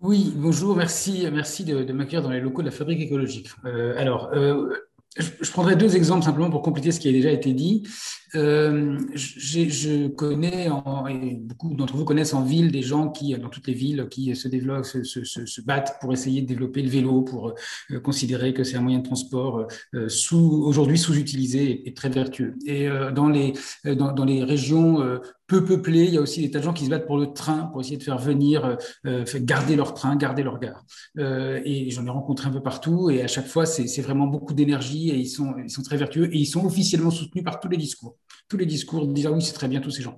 Oui, 0.00 0.32
bonjour, 0.36 0.76
merci, 0.76 1.26
merci 1.32 1.64
de, 1.64 1.92
m'accueillir 1.92 2.22
dans 2.22 2.30
les 2.30 2.40
locaux 2.40 2.60
de 2.60 2.66
la 2.66 2.72
fabrique 2.72 3.00
écologique. 3.00 3.48
Euh, 3.64 3.98
alors, 3.98 4.30
euh, 4.34 4.74
je, 5.18 5.50
prendrai 5.50 5.76
deux 5.76 5.96
exemples 5.96 6.24
simplement 6.24 6.50
pour 6.50 6.62
compléter 6.62 6.92
ce 6.92 7.00
qui 7.00 7.08
a 7.08 7.12
déjà 7.12 7.30
été 7.30 7.52
dit. 7.52 7.86
Euh, 8.34 8.98
je 9.14 10.08
connais, 10.08 10.68
et 11.08 11.34
beaucoup 11.34 11.74
d'entre 11.74 11.96
vous 11.96 12.04
connaissent 12.04 12.34
en 12.34 12.42
ville 12.42 12.70
des 12.70 12.82
gens 12.82 13.08
qui, 13.08 13.36
dans 13.38 13.48
toutes 13.48 13.66
les 13.66 13.74
villes, 13.74 14.08
qui 14.10 14.34
se 14.36 14.48
développent, 14.48 14.84
se, 14.84 15.02
se, 15.04 15.60
battent 15.62 15.96
pour 16.00 16.12
essayer 16.12 16.42
de 16.42 16.46
développer 16.46 16.82
le 16.82 16.90
vélo, 16.90 17.22
pour 17.22 17.54
considérer 18.02 18.52
que 18.52 18.64
c'est 18.64 18.76
un 18.76 18.82
moyen 18.82 18.98
de 18.98 19.04
transport 19.04 19.66
sous, 20.08 20.62
aujourd'hui 20.64 20.98
sous-utilisé 20.98 21.88
et, 21.88 21.94
très 21.94 22.10
vertueux. 22.10 22.54
Et 22.66 22.88
dans, 23.14 23.28
les, 23.28 23.54
dans, 23.84 24.12
dans 24.12 24.24
les 24.24 24.44
régions 24.44 25.02
peu 25.46 25.64
peuplé. 25.64 26.04
Il 26.04 26.14
y 26.14 26.18
a 26.18 26.20
aussi 26.20 26.42
des 26.42 26.50
tas 26.50 26.58
de 26.58 26.64
gens 26.64 26.72
qui 26.72 26.84
se 26.84 26.90
battent 26.90 27.06
pour 27.06 27.18
le 27.18 27.32
train, 27.32 27.66
pour 27.66 27.80
essayer 27.80 27.96
de 27.96 28.02
faire 28.02 28.18
venir, 28.18 28.64
euh, 28.64 28.76
euh 29.06 29.24
garder 29.40 29.76
leur 29.76 29.94
train, 29.94 30.16
garder 30.16 30.42
leur 30.42 30.58
gare. 30.58 30.84
Euh, 31.18 31.60
et 31.64 31.90
j'en 31.90 32.06
ai 32.06 32.10
rencontré 32.10 32.48
un 32.48 32.52
peu 32.52 32.62
partout. 32.62 33.10
Et 33.10 33.22
à 33.22 33.28
chaque 33.28 33.46
fois, 33.46 33.66
c'est 33.66 34.02
vraiment 34.02 34.26
beaucoup 34.26 34.54
d'énergie 34.54 35.10
et 35.10 35.16
ils 35.16 35.28
sont, 35.28 35.54
ils 35.62 35.70
sont 35.70 35.82
très 35.82 35.96
vertueux 35.96 36.32
et 36.34 36.38
ils 36.38 36.46
sont 36.46 36.64
officiellement 36.64 37.10
soutenus 37.10 37.44
par 37.44 37.60
tous 37.60 37.68
les 37.68 37.76
discours. 37.76 38.16
Tous 38.48 38.56
les 38.56 38.66
discours 38.66 39.06
disent 39.06 39.26
ah 39.26 39.32
oui, 39.32 39.42
c'est 39.42 39.54
très 39.54 39.68
bien 39.68 39.80
tous 39.80 39.90
ces 39.90 40.02
gens. 40.02 40.16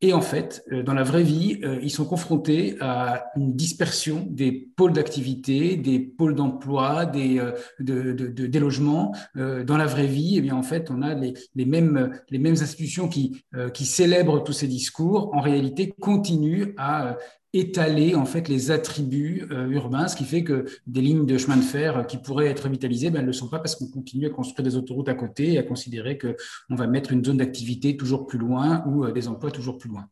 Et 0.00 0.12
en 0.12 0.20
fait, 0.20 0.64
euh, 0.70 0.84
dans 0.84 0.94
la 0.94 1.02
vraie 1.02 1.24
vie, 1.24 1.58
euh, 1.64 1.80
ils 1.82 1.90
sont 1.90 2.04
confrontés 2.04 2.76
à 2.80 3.24
une 3.36 3.56
dispersion 3.56 4.24
des 4.30 4.52
pôles 4.52 4.92
d'activité, 4.92 5.76
des 5.76 5.98
pôles 5.98 6.36
d'emploi, 6.36 7.04
des, 7.04 7.40
euh, 7.40 7.50
de, 7.80 8.12
de, 8.12 8.28
de, 8.28 8.46
des 8.46 8.60
logements. 8.60 9.12
Dans 9.34 9.76
la 9.76 9.86
vraie 9.86 10.06
vie, 10.06 10.34
eh 10.36 10.40
bien, 10.40 10.54
en 10.54 10.62
fait, 10.62 10.90
on 10.90 11.02
a 11.02 11.14
les, 11.14 11.34
les, 11.54 11.64
mêmes, 11.64 12.20
les 12.30 12.38
mêmes 12.38 12.54
institutions 12.54 13.08
qui, 13.08 13.42
qui 13.74 13.84
célèbrent 13.84 14.42
tous 14.42 14.52
ces 14.52 14.66
discours, 14.66 15.30
en 15.34 15.40
réalité, 15.40 15.92
continuent 16.00 16.74
à 16.76 17.16
étaler 17.54 18.14
en 18.14 18.26
fait 18.26 18.48
les 18.48 18.70
attributs 18.70 19.46
euh, 19.50 19.68
urbains, 19.70 20.08
ce 20.08 20.16
qui 20.16 20.24
fait 20.24 20.44
que 20.44 20.66
des 20.86 21.00
lignes 21.00 21.24
de 21.24 21.38
chemin 21.38 21.56
de 21.56 21.62
fer 21.62 21.98
euh, 21.98 22.02
qui 22.02 22.18
pourraient 22.18 22.48
être 22.48 22.68
vitalisées, 22.68 23.10
ben, 23.10 23.20
elles 23.20 23.22
ne 23.22 23.28
le 23.28 23.32
sont 23.32 23.48
pas 23.48 23.58
parce 23.58 23.74
qu'on 23.74 23.90
continue 23.90 24.26
à 24.26 24.30
construire 24.30 24.64
des 24.64 24.76
autoroutes 24.76 25.08
à 25.08 25.14
côté 25.14 25.54
et 25.54 25.58
à 25.58 25.62
considérer 25.62 26.18
qu'on 26.18 26.74
va 26.74 26.86
mettre 26.86 27.12
une 27.12 27.24
zone 27.24 27.38
d'activité 27.38 27.96
toujours 27.96 28.26
plus 28.26 28.38
loin 28.38 28.84
ou 28.86 29.04
euh, 29.04 29.12
des 29.12 29.28
emplois 29.28 29.50
toujours 29.50 29.78
plus 29.78 29.88
loin. 29.88 30.06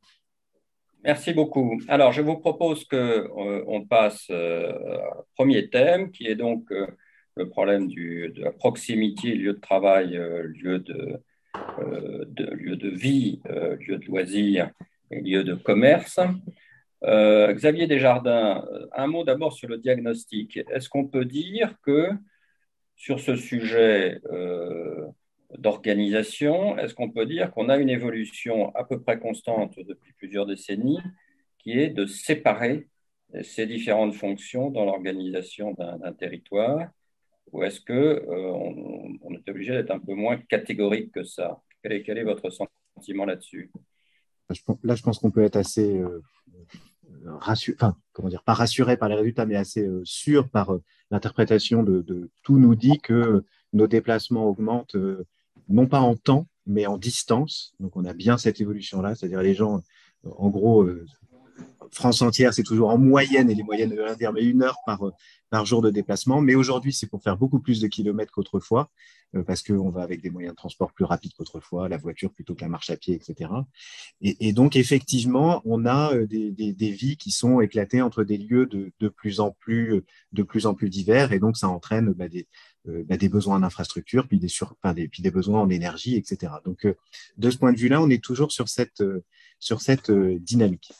Merci 1.05 1.35
beaucoup. 1.35 1.79
Alors, 1.89 2.13
je 2.13 2.23
vous 2.23 2.39
propose 2.39 2.85
qu'on 2.85 3.87
passe 3.89 4.29
au 4.29 5.23
premier 5.37 5.71
thème, 5.71 6.11
qui 6.11 6.27
est 6.27 6.35
donc 6.35 6.69
le 7.37 7.49
problème 7.49 7.87
du, 7.87 8.33
de 8.35 8.43
la 8.43 8.51
proximité, 8.51 9.37
lieu 9.37 9.53
de 9.53 9.61
travail, 9.61 10.21
lieu 10.61 10.81
de, 10.81 11.23
lieu 12.57 12.75
de 12.75 12.89
vie, 12.89 13.41
lieu 13.87 13.99
de 13.99 14.07
loisirs 14.07 14.73
et 15.13 15.21
lieu 15.21 15.45
de 15.45 15.55
commerce. 15.55 16.19
Euh, 17.05 17.53
Xavier 17.53 17.87
Desjardins, 17.87 18.67
euh, 18.73 18.87
un 18.93 19.07
mot 19.07 19.25
d'abord 19.25 19.53
sur 19.53 19.69
le 19.69 19.79
diagnostic. 19.79 20.57
Est-ce 20.57 20.89
qu'on 20.89 21.07
peut 21.07 21.25
dire 21.25 21.75
que 21.83 22.11
sur 22.97 23.21
ce 23.21 23.37
sujet 23.37 24.21
euh, 24.33 25.07
d'organisation, 25.59 26.79
est-ce 26.79 26.95
qu'on 26.95 27.11
peut 27.11 27.27
dire 27.27 27.53
qu'on 27.53 27.69
a 27.69 27.77
une 27.77 27.91
évolution 27.91 28.75
à 28.75 28.85
peu 28.85 29.01
près 29.01 29.19
constante 29.19 29.79
depuis 29.79 30.13
plusieurs 30.15 30.47
décennies 30.47 31.01
qui 31.59 31.79
est 31.79 31.91
de 31.91 32.07
séparer 32.07 32.89
ces 33.43 33.67
différentes 33.67 34.15
fonctions 34.15 34.71
dans 34.71 34.85
l'organisation 34.85 35.73
d'un 35.75 36.13
territoire? 36.13 36.89
Ou 37.53 37.63
est-ce 37.65 37.81
qu'on 37.81 39.19
on 39.23 39.35
est 39.35 39.49
obligé 39.49 39.73
d'être 39.73 39.91
un 39.91 40.01
peu 40.01 40.15
moins 40.15 40.39
catégorique 40.39 41.13
que 41.13 41.25
ça? 41.25 41.61
Quel 41.83 41.93
est, 41.93 42.03
quel 42.03 42.19
est, 42.19 42.25
votre 42.25 42.51
sentiment 42.51 43.25
là-dessus? 43.27 43.71
Là, 44.85 44.95
je 44.95 45.03
pense 45.03 45.19
qu'on 45.19 45.31
peut 45.31 45.43
être 45.43 45.57
assez 45.57 46.03
enfin, 47.41 47.97
comment 48.13 48.29
dire, 48.29 48.43
pas 48.43 48.55
rassuré 48.55 48.97
par 48.97 49.09
les 49.09 49.15
résultats, 49.15 49.47
mais 49.47 49.57
assez 49.57 49.87
euh, 49.87 50.03
sûr 50.05 50.49
par 50.49 50.73
euh, 50.73 50.83
l'interprétation 51.11 51.83
de, 51.83 52.31
tout 52.43 52.59
nous 52.59 52.75
dit 52.75 52.99
que 52.99 53.45
nos 53.73 53.87
déplacements 53.87 54.47
augmentent 54.47 54.97
euh, 54.97 55.25
non 55.69 55.87
pas 55.87 56.01
en 56.01 56.17
temps, 56.17 56.47
mais 56.67 56.87
en 56.87 56.99
distance. 56.99 57.75
Donc 57.81 57.97
on 57.97 58.05
a 58.05 58.13
bien 58.13 58.39
cette 58.39 58.61
évolution-là, 58.61 59.15
c'est-à-dire 59.15 59.43
les 59.43 59.55
gens, 59.55 59.83
en 60.25 60.49
gros, 60.49 60.89
France 61.93 62.21
entière, 62.23 62.53
c'est 62.53 62.63
toujours 62.63 62.91
en 62.91 62.99
moyenne, 62.99 63.51
et 63.51 63.55
les 63.55 63.63
moyennes 63.63 63.93
rien 63.93 64.15
dire, 64.17 64.33
mais 64.33 64.45
une 64.45 64.63
heure 64.63 64.79
par, 64.85 65.01
par 65.51 65.65
jour 65.65 65.83
de 65.83 65.91
déplacement. 65.91 66.41
Mais 66.41 66.55
aujourd'hui, 66.55 66.93
c'est 66.93 67.07
pour 67.07 67.23
faire 67.23 67.37
beaucoup 67.37 67.61
plus 67.61 67.81
de 67.81 67.87
kilomètres 67.87 68.33
qu'autrefois. 68.33 68.91
Euh, 69.35 69.43
parce 69.43 69.63
qu'on 69.63 69.91
va 69.91 70.03
avec 70.03 70.23
des 70.23 70.31
moyens 70.31 70.53
de 70.53 70.57
transport 70.57 70.93
plus 70.93 71.05
rapides 71.05 71.33
qu'autrefois, 71.35 71.89
la 71.89 71.97
voiture 71.97 72.33
plutôt 72.33 72.55
que 72.55 72.61
la 72.61 72.69
marche 72.69 72.91
à 72.91 72.97
pied, 72.97 73.15
etc. 73.15 73.51
Et, 74.21 74.53
donc, 74.53 74.77
effectivement, 74.77 75.63
on 75.65 75.85
a 75.85 76.15
euh, 76.15 76.27
des, 76.27 76.91
vies 76.91 77.17
qui 77.17 77.31
sont 77.31 77.61
éclatées 77.61 78.03
entre 78.03 78.25
des 78.25 78.39
lieux 78.39 78.67
de, 78.67 79.09
plus, 79.09 79.41
en 79.41 79.51
plus, 79.51 80.05
de 80.33 80.43
plus 80.43 80.67
en 80.67 80.75
plus 80.75 80.91
divers, 80.91 81.33
et 81.33 81.39
donc 81.39 81.57
ça 81.57 81.69
entraîne 81.69 82.13
bah, 82.13 82.27
euh, 82.89 83.05
bah, 83.05 83.17
des, 83.17 83.29
besoins 83.29 83.57
en 83.57 83.63
infrastructure, 83.63 84.29
puis 84.29 84.39
des, 84.39 84.49
puis 85.09 85.23
des 85.23 85.31
besoins 85.31 85.61
en 85.61 85.71
énergie, 85.71 86.17
etc. 86.17 86.53
Donc, 86.65 86.87
de 87.37 87.51
ce 87.51 87.59
point 87.59 87.73
de 87.73 87.79
vue-là, 87.79 88.01
on 88.01 88.11
est 88.11 88.23
toujours 88.23 88.53
sur 88.53 88.69
cette, 88.69 89.03
sur 89.59 89.81
cette 89.81 90.11
dynamique. 90.11 90.93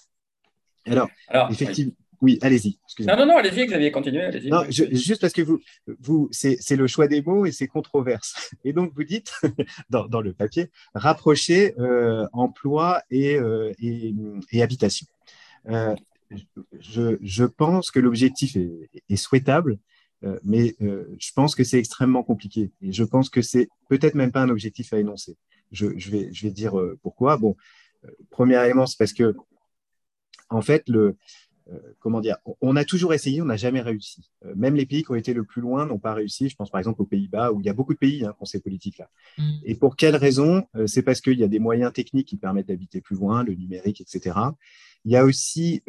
Alors, 0.87 1.11
effectivement. 1.51 1.93
oui, 2.21 2.39
allez-y. 2.43 2.79
Non, 3.01 3.17
non, 3.17 3.27
non, 3.27 3.37
allez-y, 3.37 3.67
Xavier, 3.67 3.91
continuez. 3.91 4.23
Allez 4.23 4.49
non, 4.49 4.65
juste 4.71 5.21
parce 5.21 5.33
que 5.33 5.43
vous, 5.43 5.61
vous 6.01 6.29
c'est 6.33 6.77
le 6.77 6.87
choix 6.87 7.09
des 7.09 7.23
mots 7.23 7.47
et 7.47 7.53
c'est 7.53 7.67
controverse. 7.67 8.51
Et 8.65 8.73
donc, 8.73 8.93
vous 8.95 9.05
dites, 9.05 9.33
dans, 9.91 10.07
dans 10.07 10.21
le 10.21 10.33
papier, 10.33 10.71
rapprocher 10.95 11.75
euh, 11.79 12.27
emploi 12.33 13.03
et, 13.11 13.37
euh, 13.37 13.73
et, 13.81 14.15
et, 14.53 14.63
habitation. 14.63 15.07
Euh, 15.69 15.95
je, 16.81 17.19
je, 17.21 17.45
pense 17.45 17.91
que 17.91 18.01
l'objectif 18.01 18.57
est, 18.57 18.91
est, 19.09 19.17
souhaitable, 19.17 19.79
mais 20.43 20.75
je 20.81 21.33
pense 21.35 21.55
que 21.55 21.63
c'est 21.63 21.79
extrêmement 21.79 22.25
compliqué. 22.25 22.73
Et 22.83 22.93
je 22.93 23.05
pense 23.05 23.31
que 23.31 23.43
c'est 23.43 23.69
peut-être 23.89 24.15
même 24.15 24.33
pas 24.33 24.41
un 24.41 24.49
objectif 24.49 24.93
à 24.93 24.99
énoncer. 24.99 25.37
Je, 25.71 25.87
je 25.97 26.11
vais, 26.11 26.29
je 26.33 26.47
vais 26.47 26.53
dire 26.53 26.75
pourquoi. 27.03 27.37
Bon, 27.37 27.55
premier 28.31 28.61
élément, 28.65 28.87
c'est 28.87 28.99
parce 28.99 29.13
que, 29.13 29.37
en 30.49 30.63
fait, 30.63 30.89
le, 30.89 31.17
euh, 31.73 31.79
comment 31.99 32.21
dire, 32.21 32.37
on 32.61 32.77
a 32.77 32.85
toujours 32.85 33.13
essayé, 33.13 33.43
on 33.43 33.47
n'a 33.47 33.57
jamais 33.57 33.81
réussi. 33.81 34.31
Euh, 34.45 34.53
même 34.55 34.77
les 34.77 34.87
pays 34.87 35.03
qui 35.03 35.11
ont 35.11 35.17
été 35.17 35.35
le 35.35 35.43
plus 35.43 35.61
loin 35.61 35.85
n'ont 35.85 35.99
pas 35.99 36.15
réussi. 36.15 36.49
Je 36.49 36.55
pense 36.55 36.71
par 36.71 36.79
exemple 36.79 37.03
aux 37.03 37.07
Pays-Bas, 37.07 37.53
où 37.53 37.61
il 37.61 37.67
y 37.67 37.69
a 37.69 37.73
beaucoup 37.73 37.93
de 37.93 37.99
pays 37.99 38.25
hein, 38.25 38.35
qui 38.37 38.43
ont 38.43 38.47
ces 38.47 38.61
politiques-là. 38.61 39.11
Mm. 39.39 39.53
Et 39.65 39.75
pour 39.75 39.97
quelles 39.97 40.15
raisons 40.15 40.67
euh, 40.77 40.87
C'est 40.87 41.03
parce 41.03 41.21
qu'il 41.21 41.39
y 41.39 41.45
a 41.45 41.49
des 41.49 41.59
moyens 41.59 41.93
techniques 41.93 42.29
qui 42.29 42.37
permettent 42.37 42.69
d'habiter 42.69 43.01
plus 43.01 43.17
loin, 43.17 43.43
le 43.43 43.55
numérique, 43.55 44.01
etc. 44.01 44.39
Il 45.05 45.13
y 45.13 45.17
a 45.17 45.25
aussi 45.25 45.83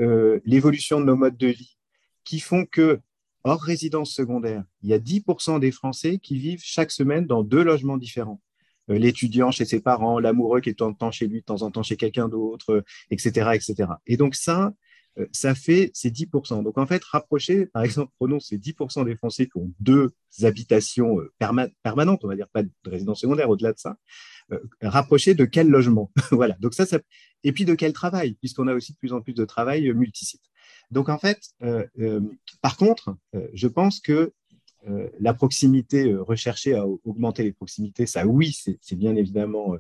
l'évolution 0.46 1.00
de 1.00 1.06
nos 1.06 1.16
modes 1.16 1.38
de 1.38 1.48
vie 1.48 1.78
qui 2.24 2.40
font 2.40 2.66
que, 2.66 3.00
hors 3.44 3.62
résidence 3.62 4.12
secondaire, 4.12 4.64
il 4.84 4.90
y 4.90 4.94
a 4.94 5.00
10% 5.00 5.60
des 5.60 5.72
Français 5.72 6.20
qui 6.20 6.38
vivent 6.38 6.62
chaque 6.64 6.92
semaine 6.92 7.26
dans 7.26 7.42
deux 7.42 7.64
logements 7.64 7.98
différents 7.98 8.42
l'étudiant 8.88 9.52
chez 9.52 9.66
ses 9.66 9.80
parents, 9.80 10.20
l'amoureux 10.20 10.62
qui 10.62 10.70
est 10.70 10.74
de 10.74 10.78
temps 10.78 10.88
en 10.88 10.94
temps 10.94 11.12
chez 11.12 11.28
lui, 11.28 11.42
de 11.42 11.46
temps 11.46 11.62
en 11.62 11.72
temps 11.72 11.84
chez 11.84 11.98
quelqu'un 11.98 12.30
d'autre, 12.30 12.84
etc., 13.12 13.52
etc. 13.54 13.90
Et 14.06 14.18
donc 14.18 14.36
ça, 14.36 14.74
euh, 15.20 15.26
ça 15.32 15.56
fait 15.56 15.92
ces 15.94 16.12
10%. 16.12 16.64
Donc 16.64 16.78
en 16.78 16.86
fait, 16.86 17.04
rapprocher, 17.04 17.66
par 17.68 17.84
exemple, 17.84 18.12
prenons 18.18 18.40
ces 18.40 18.58
10% 18.58 19.06
des 19.06 19.16
Français 19.16 19.48
qui 19.48 19.58
ont 19.58 19.72
deux 19.80 20.12
habitations 20.44 21.20
euh, 21.20 21.34
permanentes, 21.84 22.24
on 22.24 22.28
va 22.28 22.36
dire 22.36 22.50
pas 22.50 22.64
de 22.64 22.70
résidence 22.86 23.22
secondaire, 23.22 23.50
au-delà 23.50 23.74
de 23.74 23.80
ça, 23.80 23.98
euh, 24.52 24.60
rapprocher 24.82 25.34
de 25.34 25.46
quel 25.46 25.70
logement? 25.70 26.12
Voilà. 26.32 26.56
Donc 26.60 26.74
ça, 26.74 26.86
ça, 26.86 27.00
et 27.44 27.52
puis 27.52 27.66
de 27.66 27.74
quel 27.74 27.94
travail, 27.94 28.36
puisqu'on 28.36 28.68
a 28.68 28.74
aussi 28.74 28.94
de 28.94 28.98
plus 28.98 29.14
en 29.14 29.22
plus 29.22 29.34
de 29.34 29.46
travail 29.46 29.92
multisite. 29.94 30.42
Donc 30.92 31.10
en 31.10 31.18
fait, 31.18 31.42
par 32.62 32.78
contre, 32.78 33.18
je 33.54 33.68
pense 33.68 34.00
que 34.00 34.34
la 35.20 35.34
proximité 35.34 36.16
recherchée 36.16 36.74
à 36.76 36.86
augmenter 36.86 37.44
les 37.44 37.52
proximités, 37.52 38.06
ça 38.06 38.26
oui, 38.26 38.58
c'est 38.82 38.96
bien 38.96 39.16
évidemment 39.16 39.76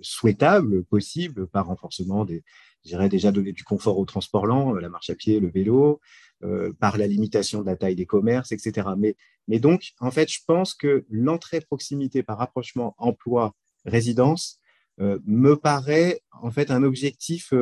souhaitable, 0.00 0.84
possible, 0.84 1.46
par 1.46 1.66
renforcement 1.66 2.24
des, 2.24 2.42
dirais 2.84 3.08
déjà 3.08 3.32
donner 3.32 3.52
du 3.52 3.64
confort 3.64 3.98
au 3.98 4.04
transport 4.04 4.46
lent, 4.46 4.74
euh, 4.74 4.80
la 4.80 4.88
marche 4.88 5.10
à 5.10 5.14
pied, 5.14 5.40
le 5.40 5.48
vélo, 5.48 6.00
euh, 6.42 6.72
par 6.78 6.98
la 6.98 7.06
limitation 7.06 7.60
de 7.60 7.66
la 7.66 7.76
taille 7.76 7.96
des 7.96 8.06
commerces, 8.06 8.52
etc. 8.52 8.88
Mais, 8.96 9.16
mais 9.48 9.58
donc, 9.58 9.92
en 10.00 10.10
fait, 10.10 10.30
je 10.30 10.40
pense 10.46 10.74
que 10.74 11.04
l'entrée 11.08 11.60
proximité 11.60 12.22
par 12.22 12.38
rapprochement 12.38 12.94
emploi-résidence 12.98 14.58
euh, 15.00 15.18
me 15.24 15.56
paraît 15.56 16.20
en 16.42 16.50
fait 16.50 16.70
un 16.70 16.82
objectif, 16.82 17.54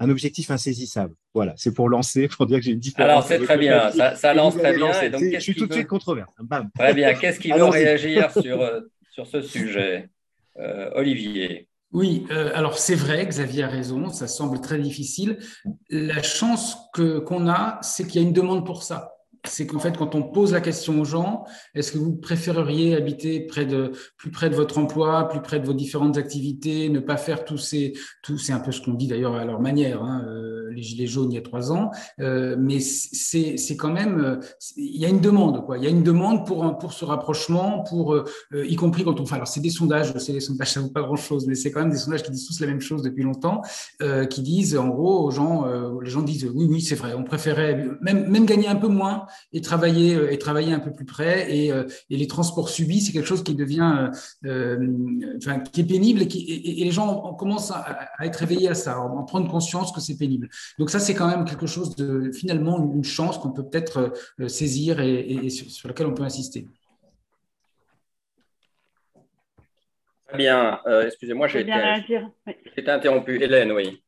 un 0.00 0.10
objectif 0.10 0.50
insaisissable. 0.50 1.14
Voilà, 1.34 1.54
c'est 1.56 1.72
pour 1.72 1.88
lancer, 1.88 2.26
pour 2.26 2.46
dire 2.46 2.58
que 2.58 2.64
j'ai 2.64 2.72
une 2.72 2.80
différence. 2.80 3.10
Alors, 3.10 3.24
c'est 3.24 3.38
très 3.38 3.56
bien, 3.56 3.92
ça, 3.92 4.16
ça 4.16 4.34
lance 4.34 4.56
très 4.56 4.74
bien. 4.74 5.10
donc, 5.10 5.22
je 5.22 5.38
suis 5.38 5.54
tout 5.54 5.66
de 5.66 5.72
suite 5.72 5.86
controverse. 5.86 6.32
Très 6.76 6.94
bien, 6.94 7.14
qu'est-ce 7.14 7.38
qui 7.38 7.52
veut 7.52 7.64
réagir 7.64 8.30
sur, 8.32 8.68
sur 9.12 9.26
ce 9.26 9.42
sujet 9.42 10.08
Olivier? 10.94 11.68
Oui, 11.92 12.24
euh, 12.30 12.52
alors 12.54 12.78
c'est 12.78 12.94
vrai, 12.94 13.26
Xavier 13.26 13.64
a 13.64 13.68
raison, 13.68 14.10
ça 14.10 14.28
semble 14.28 14.60
très 14.60 14.78
difficile. 14.78 15.38
La 15.90 16.22
chance 16.22 16.76
que 16.94 17.18
qu'on 17.18 17.48
a, 17.48 17.80
c'est 17.82 18.06
qu'il 18.06 18.22
y 18.22 18.24
a 18.24 18.26
une 18.26 18.32
demande 18.32 18.64
pour 18.64 18.84
ça 18.84 19.16
c'est 19.44 19.66
qu'en 19.66 19.78
fait, 19.78 19.96
quand 19.96 20.14
on 20.14 20.22
pose 20.22 20.52
la 20.52 20.60
question 20.60 21.00
aux 21.00 21.04
gens, 21.04 21.44
est-ce 21.74 21.92
que 21.92 21.98
vous 21.98 22.14
préféreriez 22.14 22.94
habiter 22.94 23.40
près 23.40 23.64
de, 23.64 23.92
plus 24.16 24.30
près 24.30 24.50
de 24.50 24.54
votre 24.54 24.78
emploi, 24.78 25.28
plus 25.28 25.40
près 25.40 25.60
de 25.60 25.66
vos 25.66 25.72
différentes 25.72 26.18
activités, 26.18 26.88
ne 26.88 27.00
pas 27.00 27.16
faire 27.16 27.44
tous 27.44 27.58
ces, 27.58 27.94
tous, 28.22 28.38
c'est 28.38 28.52
un 28.52 28.60
peu 28.60 28.72
ce 28.72 28.80
qu'on 28.82 28.94
dit 28.94 29.06
d'ailleurs 29.06 29.34
à 29.34 29.44
leur 29.44 29.60
manière, 29.60 30.02
hein, 30.02 30.24
euh, 30.26 30.70
les 30.72 30.82
gilets 30.82 31.06
jaunes 31.06 31.32
il 31.32 31.34
y 31.34 31.38
a 31.38 31.42
trois 31.42 31.72
ans, 31.72 31.90
euh, 32.20 32.56
mais 32.58 32.80
c'est, 32.80 33.56
c'est 33.56 33.76
quand 33.76 33.92
même, 33.92 34.20
euh, 34.20 34.36
il 34.76 35.00
y 35.00 35.04
a 35.04 35.08
une 35.08 35.20
demande, 35.20 35.64
quoi. 35.64 35.78
Il 35.78 35.84
y 35.84 35.86
a 35.86 35.90
une 35.90 36.02
demande 36.02 36.46
pour 36.46 36.78
pour 36.78 36.92
ce 36.92 37.04
rapprochement, 37.04 37.82
pour 37.88 38.14
euh, 38.14 38.24
y 38.52 38.76
compris 38.76 39.04
quand 39.04 39.20
on 39.20 39.26
fait. 39.26 39.34
Alors 39.34 39.48
c'est 39.48 39.60
des 39.60 39.70
sondages, 39.70 40.16
c'est 40.18 40.32
des 40.32 40.40
sondages, 40.40 40.70
ça 40.72 40.80
vaut 40.80 40.88
pas 40.88 41.02
grand 41.02 41.16
chose, 41.16 41.46
mais 41.46 41.54
c'est 41.54 41.70
quand 41.70 41.80
même 41.80 41.90
des 41.90 41.98
sondages 41.98 42.22
qui 42.22 42.30
disent 42.30 42.46
tous 42.46 42.60
la 42.60 42.66
même 42.66 42.80
chose 42.80 43.02
depuis 43.02 43.22
longtemps, 43.22 43.62
qui 44.30 44.42
disent 44.42 44.76
en 44.76 44.88
gros 44.88 45.24
aux 45.24 45.30
gens, 45.30 45.66
les 46.00 46.10
gens 46.10 46.22
disent 46.22 46.44
oui 46.54 46.66
oui 46.68 46.80
c'est 46.80 46.94
vrai, 46.94 47.14
on 47.14 47.24
préférait 47.24 47.86
même 48.00 48.28
même 48.28 48.46
gagner 48.46 48.68
un 48.68 48.76
peu 48.76 48.88
moins 48.88 49.26
et 49.52 49.60
travailler 49.60 50.14
euh, 50.14 50.32
et 50.32 50.38
travailler 50.38 50.72
un 50.72 50.80
peu 50.80 50.92
plus 50.92 51.04
près 51.04 51.54
et, 51.54 51.72
euh, 51.72 51.84
et 52.08 52.16
les 52.16 52.26
transports 52.26 52.68
subis 52.68 53.00
c'est 53.00 53.12
quelque 53.12 53.26
chose 53.26 53.42
qui 53.42 53.54
devient 53.54 54.10
euh, 54.44 54.88
enfin 55.36 55.60
qui 55.60 55.80
est 55.82 55.84
pénible 55.84 56.22
et, 56.22 56.28
qui, 56.28 56.44
et, 56.80 56.84
les 56.84 56.90
gens 56.90 57.34
commencent 57.34 57.70
à, 57.70 58.08
être 58.22 58.42
éveillés 58.42 58.68
à 58.68 58.74
ça, 58.74 58.94
à 58.94 58.98
en 59.00 59.24
prendre 59.24 59.50
conscience 59.50 59.92
que 59.92 60.00
c'est 60.00 60.16
pénible. 60.16 60.48
Donc 60.78 60.90
ça 60.90 60.98
c'est 60.98 61.14
quand 61.14 61.28
même 61.28 61.44
quelque 61.44 61.66
chose 61.66 61.94
de 61.96 62.30
finalement 62.32 62.78
une 62.78 63.04
chance 63.04 63.38
qu'on 63.38 63.52
peut 63.52 63.68
peut-être 63.68 64.12
saisir 64.48 65.00
et, 65.00 65.48
sur, 65.50 65.88
laquelle 65.88 66.06
on 66.06 66.14
peut 66.14 66.22
insister. 66.22 66.66
Très 70.28 70.38
bien. 70.38 70.80
Excusez-moi, 71.04 71.48
j'ai 71.48 71.60
été, 71.60 72.90
interrompu. 72.90 73.42
Hélène, 73.42 73.72
oui. 73.72 74.02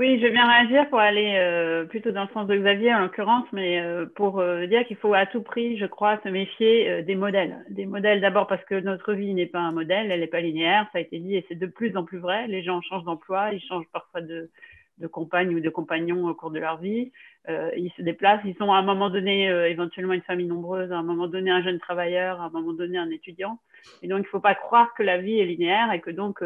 Oui, 0.00 0.18
je 0.18 0.26
viens 0.28 0.48
réagir 0.48 0.88
pour 0.88 0.98
aller 0.98 1.34
euh, 1.36 1.84
plutôt 1.84 2.10
dans 2.10 2.22
le 2.22 2.28
sens 2.32 2.46
de 2.46 2.56
Xavier 2.56 2.94
en 2.94 3.00
l'occurrence, 3.00 3.44
mais 3.52 3.82
euh, 3.82 4.06
pour 4.06 4.38
euh, 4.38 4.64
dire 4.64 4.86
qu'il 4.86 4.96
faut 4.96 5.12
à 5.12 5.26
tout 5.26 5.42
prix, 5.42 5.76
je 5.76 5.84
crois, 5.84 6.18
se 6.24 6.30
méfier 6.30 7.02
des 7.02 7.14
modèles. 7.14 7.62
Des 7.68 7.84
modèles 7.84 8.22
d'abord 8.22 8.46
parce 8.46 8.64
que 8.64 8.80
notre 8.80 9.12
vie 9.12 9.34
n'est 9.34 9.44
pas 9.44 9.58
un 9.58 9.72
modèle, 9.72 10.10
elle 10.10 10.20
n'est 10.20 10.26
pas 10.26 10.40
linéaire, 10.40 10.88
ça 10.92 10.98
a 11.00 11.00
été 11.02 11.18
dit, 11.18 11.36
et 11.36 11.44
c'est 11.48 11.54
de 11.54 11.66
plus 11.66 11.98
en 11.98 12.04
plus 12.04 12.16
vrai. 12.16 12.46
Les 12.48 12.62
gens 12.62 12.80
changent 12.80 13.04
d'emploi, 13.04 13.52
ils 13.52 13.60
changent 13.60 13.90
parfois 13.92 14.22
de, 14.22 14.48
de 14.96 15.06
compagne 15.06 15.54
ou 15.54 15.60
de 15.60 15.68
compagnon 15.68 16.26
au 16.28 16.34
cours 16.34 16.50
de 16.50 16.58
leur 16.58 16.78
vie. 16.78 17.12
Ils 17.48 17.90
se 17.96 18.02
déplacent, 18.02 18.42
ils 18.44 18.54
sont 18.56 18.70
à 18.70 18.76
un 18.76 18.82
moment 18.82 19.10
donné 19.10 19.46
éventuellement 19.68 20.12
une 20.12 20.22
famille 20.22 20.46
nombreuse, 20.46 20.92
à 20.92 20.96
un 20.98 21.02
moment 21.02 21.26
donné 21.26 21.50
un 21.50 21.62
jeune 21.62 21.78
travailleur, 21.78 22.40
à 22.40 22.44
un 22.44 22.50
moment 22.50 22.72
donné 22.72 22.98
un 22.98 23.10
étudiant. 23.10 23.58
Et 24.02 24.08
donc 24.08 24.18
il 24.18 24.22
ne 24.22 24.28
faut 24.28 24.40
pas 24.40 24.54
croire 24.54 24.94
que 24.94 25.02
la 25.02 25.18
vie 25.18 25.40
est 25.40 25.46
linéaire 25.46 25.92
et 25.92 26.00
que 26.00 26.10
donc 26.10 26.44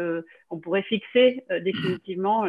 on 0.49 0.59
pourrait 0.59 0.83
fixer 0.83 1.43
définitivement 1.61 2.45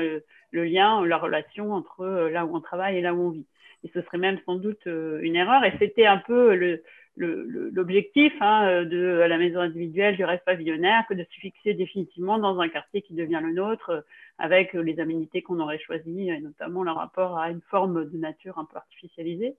le 0.56 0.64
lien, 0.64 1.04
la 1.06 1.18
relation 1.18 1.72
entre 1.72 2.00
euh, 2.00 2.30
là 2.30 2.44
où 2.44 2.56
on 2.56 2.60
travaille 2.60 2.96
et 2.96 3.00
là 3.00 3.14
où 3.14 3.28
on 3.28 3.30
vit. 3.30 3.46
Et 3.84 3.90
ce 3.94 4.02
serait 4.02 4.18
même 4.18 4.38
sans 4.46 4.56
doute 4.56 4.86
euh, 4.86 5.20
une 5.22 5.36
erreur. 5.36 5.64
Et 5.64 5.72
c'était 5.78 6.06
un 6.06 6.18
peu 6.18 6.54
le, 6.54 6.82
l'objectif 7.16 8.32
hein, 8.40 8.84
de 8.84 9.24
la 9.28 9.38
maison 9.38 9.60
individuelle 9.60 10.16
du 10.16 10.24
rêve 10.24 10.40
pavillonnaire 10.44 11.04
que 11.08 11.14
de 11.14 11.24
se 11.24 11.40
fixer 11.40 11.74
définitivement 11.74 12.38
dans 12.38 12.60
un 12.60 12.68
quartier 12.68 13.02
qui 13.02 13.14
devient 13.14 13.40
le 13.42 13.52
nôtre 13.52 13.90
euh, 13.90 14.00
avec 14.38 14.74
les 14.74 15.00
aménités 15.00 15.42
qu'on 15.42 15.60
aurait 15.60 15.78
choisies 15.78 16.30
et 16.30 16.40
notamment 16.40 16.82
le 16.82 16.90
rapport 16.90 17.38
à 17.38 17.50
une 17.50 17.62
forme 17.62 18.10
de 18.10 18.18
nature 18.18 18.58
un 18.58 18.66
peu 18.66 18.76
artificialisée. 18.76 19.56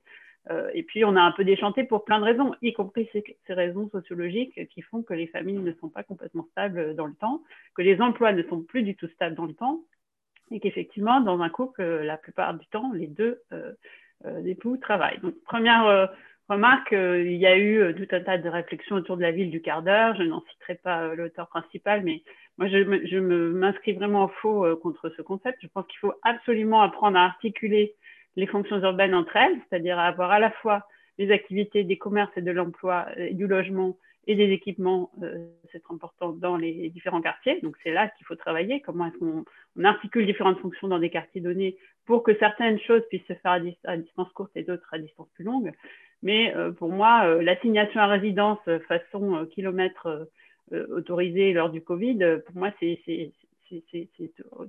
et 0.74 0.84
puis 0.84 1.04
on 1.04 1.15
a 1.15 1.22
un 1.22 1.32
peu 1.32 1.43
déchanté 1.43 1.84
pour 1.84 2.06
plein 2.06 2.20
de 2.20 2.26
raisons, 2.26 2.54
y 2.62 2.74
compris 2.74 3.10
ces, 3.12 3.24
raisons 3.50 3.89
sociologiques 3.89 4.67
qui 4.70 4.82
font 4.82 5.02
que 5.02 5.15
les 5.15 5.28
familles 5.28 5.58
ne 5.58 5.74
sont 5.74 5.89
pas 5.89 6.04
complètement 6.04 6.48
stables 6.52 6.96
dans 6.96 7.08
le 7.08 7.15
temps, 7.15 7.41
que 7.76 7.82
les 7.82 8.00
emplois 8.02 8.34
ne 8.34 8.43
sont 8.43 8.62
plus 8.62 8.84
du 8.84 8.96
tout 8.96 9.08
stables 9.08 9.36
dans 9.36 9.48
le 9.48 9.56
temps, 9.56 9.82
et 10.52 10.60
qu'effectivement, 10.60 11.22
dans 11.22 11.41
un 11.41 11.50
couple, 11.50 11.84
la 11.84 12.17
plupart 12.17 12.54
du 12.54 12.65
temps, 12.67 12.91
les 12.93 13.08
deux 13.08 13.41
euh, 13.52 13.74
euh, 14.26 14.43
époux 14.46 14.78
travaillent. 14.78 15.20
Donc, 15.20 15.36
première 15.43 15.86
euh, 15.86 16.08
remarque, 16.50 16.92
il 16.92 17.36
y 17.36 17.46
a 17.46 17.58
eu 17.58 17.94
tout 17.96 18.08
un 18.16 18.22
tas 18.22 18.38
de 18.38 18.50
réflexions 18.50 18.96
autour 18.96 19.18
de 19.18 19.22
la 19.22 19.32
ville 19.32 19.52
du 19.52 19.62
quart 19.62 19.84
d'heure. 19.84 20.16
Je 20.16 20.24
n'en 20.24 20.44
citerai 20.52 20.76
pas 20.76 21.14
l'auteur 21.16 21.48
principal, 21.48 22.04
mais 22.04 22.24
moi, 22.58 22.68
je, 22.68 22.78
je 23.06 23.18
m'inscris 23.18 23.94
vraiment 23.94 24.26
au 24.26 24.28
faux 24.30 24.76
contre 24.78 25.10
ce 25.16 25.22
concept. 25.22 25.60
Je 25.62 25.68
pense 25.68 25.86
qu'il 25.88 26.00
faut 26.00 26.14
absolument 26.24 26.82
apprendre 26.82 27.18
à 27.18 27.26
articuler 27.26 27.96
les 28.36 28.48
fonctions 28.48 28.80
urbaines 28.80 29.16
entre 29.16 29.36
elles, 29.36 29.60
c'est-à-dire 29.70 30.00
à 30.00 30.06
avoir 30.06 30.32
à 30.32 30.40
la 30.40 30.52
fois 30.52 30.88
les 31.18 31.32
activités 31.32 31.84
des 31.84 31.98
commerces 31.98 32.32
et 32.38 32.42
de 32.42 32.52
l'emploi 32.52 33.08
du 33.32 33.48
logement 33.48 33.98
et 34.28 34.36
des 34.36 34.52
équipements, 34.52 35.10
euh, 35.24 35.48
c'est 35.72 35.82
important 35.90 36.34
dans 36.34 36.58
les 36.58 36.90
différents 36.90 37.22
quartiers. 37.22 37.62
Donc 37.62 37.76
c'est 37.82 37.92
là 37.92 38.10
qu'il 38.10 38.26
faut 38.26 38.36
travailler. 38.36 38.82
Comment 38.82 39.08
est-ce 39.08 39.18
qu'on 39.18 39.46
on 39.78 39.84
articule 39.86 40.26
différentes 40.26 40.60
fonctions 40.60 40.90
dans 40.90 41.00
des 41.00 41.10
quartiers 41.10 41.42
donnés 41.42 41.78
pour 42.06 42.24
que 42.24 42.38
certaines 42.38 42.80
choses 42.82 43.02
puissent 43.10 43.26
se 43.28 43.34
faire 43.36 43.60
à, 43.86 43.98
distance 43.98 44.30
courte 44.34 44.52
et 44.56 44.64
d'autres 44.64 44.88
à 44.92 45.00
distance 45.00 45.30
plus 45.34 45.46
longue. 45.46 45.72
Mais 46.24 46.56
euh, 46.56 46.72
pour 46.72 46.90
moi, 46.90 47.26
euh, 47.26 47.42
l'assignation 47.42 48.00
à 48.00 48.08
résidence 48.08 48.60
façon 48.88 49.46
kilomètre 49.52 50.30
autorisé 50.72 51.54
lors 51.54 51.70
du 51.70 51.82
Covid, 51.82 52.20
pour 52.46 52.56
moi, 52.58 52.72
c'est 52.80 53.32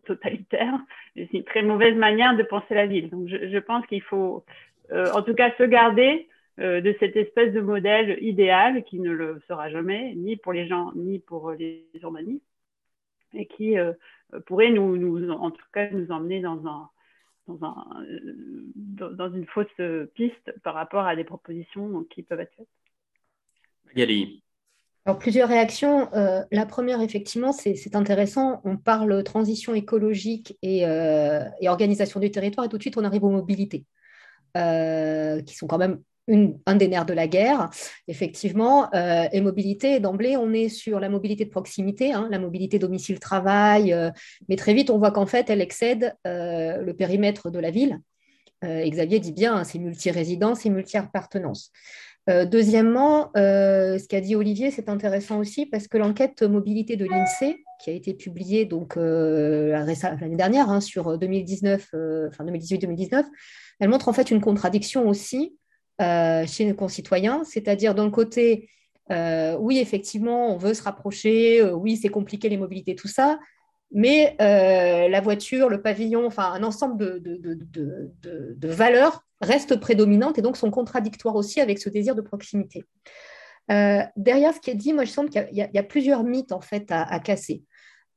totalitaire. 0.06 0.74
C'est 1.16 1.32
une 1.32 1.44
très 1.44 1.62
mauvaise 1.62 1.96
manière 1.96 2.36
de 2.36 2.44
penser 2.44 2.74
la 2.74 2.86
ville. 2.86 3.10
Donc 3.10 3.28
je, 3.28 3.48
je 3.48 3.58
pense 3.58 3.84
qu'il 3.86 4.02
faut, 4.02 4.44
en 4.92 5.22
tout 5.22 5.34
cas, 5.34 5.50
se 5.58 5.64
garder 5.64 6.28
euh, 6.60 6.80
de 6.80 6.92
cette 6.98 7.14
espèce 7.14 7.52
de 7.52 7.60
modèle 7.60 8.18
idéal 8.20 8.82
qui 8.82 8.98
ne 8.98 9.12
le 9.12 9.40
sera 9.46 9.70
jamais, 9.70 10.12
ni 10.16 10.36
pour 10.36 10.52
les 10.52 10.66
gens, 10.66 10.90
ni 10.96 11.20
pour 11.20 11.52
les 11.52 11.86
urbanistes, 12.02 12.42
et 13.32 13.46
qui 13.46 13.78
euh, 13.78 13.92
pourrait 14.44 14.70
nous, 14.70 14.96
nous, 14.96 15.30
en 15.30 15.52
tout 15.52 15.64
cas, 15.72 15.88
nous 15.90 16.10
emmener 16.10 16.40
dans 16.40 16.66
un, 16.66 16.90
dans, 17.56 19.32
une 19.32 19.46
fausse 19.46 19.66
piste 20.14 20.52
par 20.62 20.74
rapport 20.74 21.06
à 21.06 21.16
des 21.16 21.24
propositions 21.24 22.04
qui 22.10 22.22
peuvent 22.22 22.40
être 22.40 22.54
faites. 22.56 22.68
Magali. 23.86 24.42
Alors, 25.08 25.18
plusieurs 25.18 25.48
réactions. 25.48 26.12
Euh, 26.12 26.42
la 26.52 26.66
première, 26.66 27.00
effectivement, 27.00 27.52
c'est 27.52 27.96
intéressant. 27.96 28.60
On 28.64 28.76
parle 28.76 29.24
transition 29.24 29.74
écologique 29.74 30.58
et, 30.60 30.86
euh, 30.86 31.44
organisation 31.66 32.20
du 32.20 32.30
territoire, 32.30 32.66
et 32.66 32.68
tout 32.68 32.76
de 32.76 32.82
suite, 32.82 32.98
on 32.98 33.04
arrive 33.04 33.24
aux 33.24 33.30
mobilités, 33.30 33.86
euh, 34.58 35.40
qui 35.40 35.54
sont 35.54 35.66
quand 35.66 35.78
même 35.78 36.02
un 36.28 36.74
des 36.76 36.88
nerfs 36.88 37.06
de 37.06 37.14
la 37.14 37.26
guerre, 37.26 37.70
effectivement. 38.06 38.90
et 38.92 39.40
mobilité, 39.40 40.00
d'emblée, 40.00 40.36
on 40.36 40.52
est 40.52 40.68
sur 40.68 41.00
la 41.00 41.08
mobilité 41.08 41.44
de 41.44 41.50
proximité, 41.50 42.12
hein, 42.12 42.28
la 42.30 42.38
mobilité 42.38 42.78
domicile-travail, 42.78 43.94
mais 44.48 44.56
très 44.56 44.74
vite, 44.74 44.90
on 44.90 44.98
voit 44.98 45.10
qu'en 45.10 45.26
fait, 45.26 45.50
elle 45.50 45.60
excède 45.60 46.14
le 46.24 46.92
périmètre 46.92 47.50
de 47.50 47.58
la 47.58 47.70
ville. 47.70 48.00
Xavier 48.62 49.20
dit 49.20 49.32
bien, 49.32 49.54
hein, 49.54 49.64
c'est 49.64 49.78
multi-résidence 49.78 50.66
et 50.66 50.70
multi-appartenance. 50.70 51.72
Euh, 52.28 52.44
deuxièmement, 52.44 53.30
euh, 53.36 53.98
ce 53.98 54.06
qu'a 54.06 54.20
dit 54.20 54.36
Olivier, 54.36 54.70
c'est 54.70 54.88
intéressant 54.90 55.38
aussi 55.38 55.64
parce 55.64 55.88
que 55.88 55.96
l'enquête 55.96 56.42
mobilité 56.42 56.96
de 56.96 57.06
l'INSEE, 57.06 57.56
qui 57.80 57.90
a 57.90 57.92
été 57.92 58.12
publiée 58.12 58.66
donc 58.66 58.96
euh, 58.96 59.70
l'année 60.20 60.36
dernière 60.36 60.68
hein, 60.68 60.80
sur 60.80 61.16
2019, 61.16 61.88
enfin 62.28 62.44
2018-2019, 62.44 63.24
elle 63.80 63.88
montre 63.88 64.08
en 64.08 64.12
fait 64.12 64.30
une 64.30 64.40
contradiction 64.40 65.08
aussi 65.08 65.56
chez 66.00 66.64
nos 66.64 66.74
concitoyens, 66.74 67.42
c'est-à-dire 67.44 67.94
d'un 67.94 68.10
côté, 68.10 68.68
oui 69.10 69.78
effectivement, 69.78 70.54
on 70.54 70.56
veut 70.56 70.74
se 70.74 70.82
rapprocher, 70.82 71.62
oui 71.72 71.96
c'est 71.96 72.08
compliqué 72.08 72.48
les 72.48 72.56
mobilités, 72.56 72.94
tout 72.94 73.08
ça, 73.08 73.38
mais 73.92 74.36
la 74.38 75.20
voiture, 75.20 75.68
le 75.68 75.82
pavillon, 75.82 76.26
enfin 76.26 76.52
un 76.52 76.62
ensemble 76.62 77.20
de 77.20 78.68
valeurs 78.68 79.24
restent 79.40 79.76
prédominantes 79.76 80.38
et 80.38 80.42
donc 80.42 80.56
sont 80.56 80.70
contradictoires 80.70 81.36
aussi 81.36 81.60
avec 81.60 81.78
ce 81.78 81.88
désir 81.88 82.14
de 82.14 82.22
proximité. 82.22 82.84
Euh, 83.70 84.02
derrière 84.16 84.54
ce 84.54 84.60
qui 84.60 84.70
est 84.70 84.74
dit, 84.74 84.92
moi 84.92 85.04
je 85.04 85.10
sens 85.10 85.28
qu'il 85.28 85.48
y, 85.52 85.78
a 85.78 85.82
plusieurs 85.82 86.24
mythes 86.24 86.52
en 86.52 86.60
fait 86.60 86.86
à, 86.90 87.18
casser. 87.20 87.62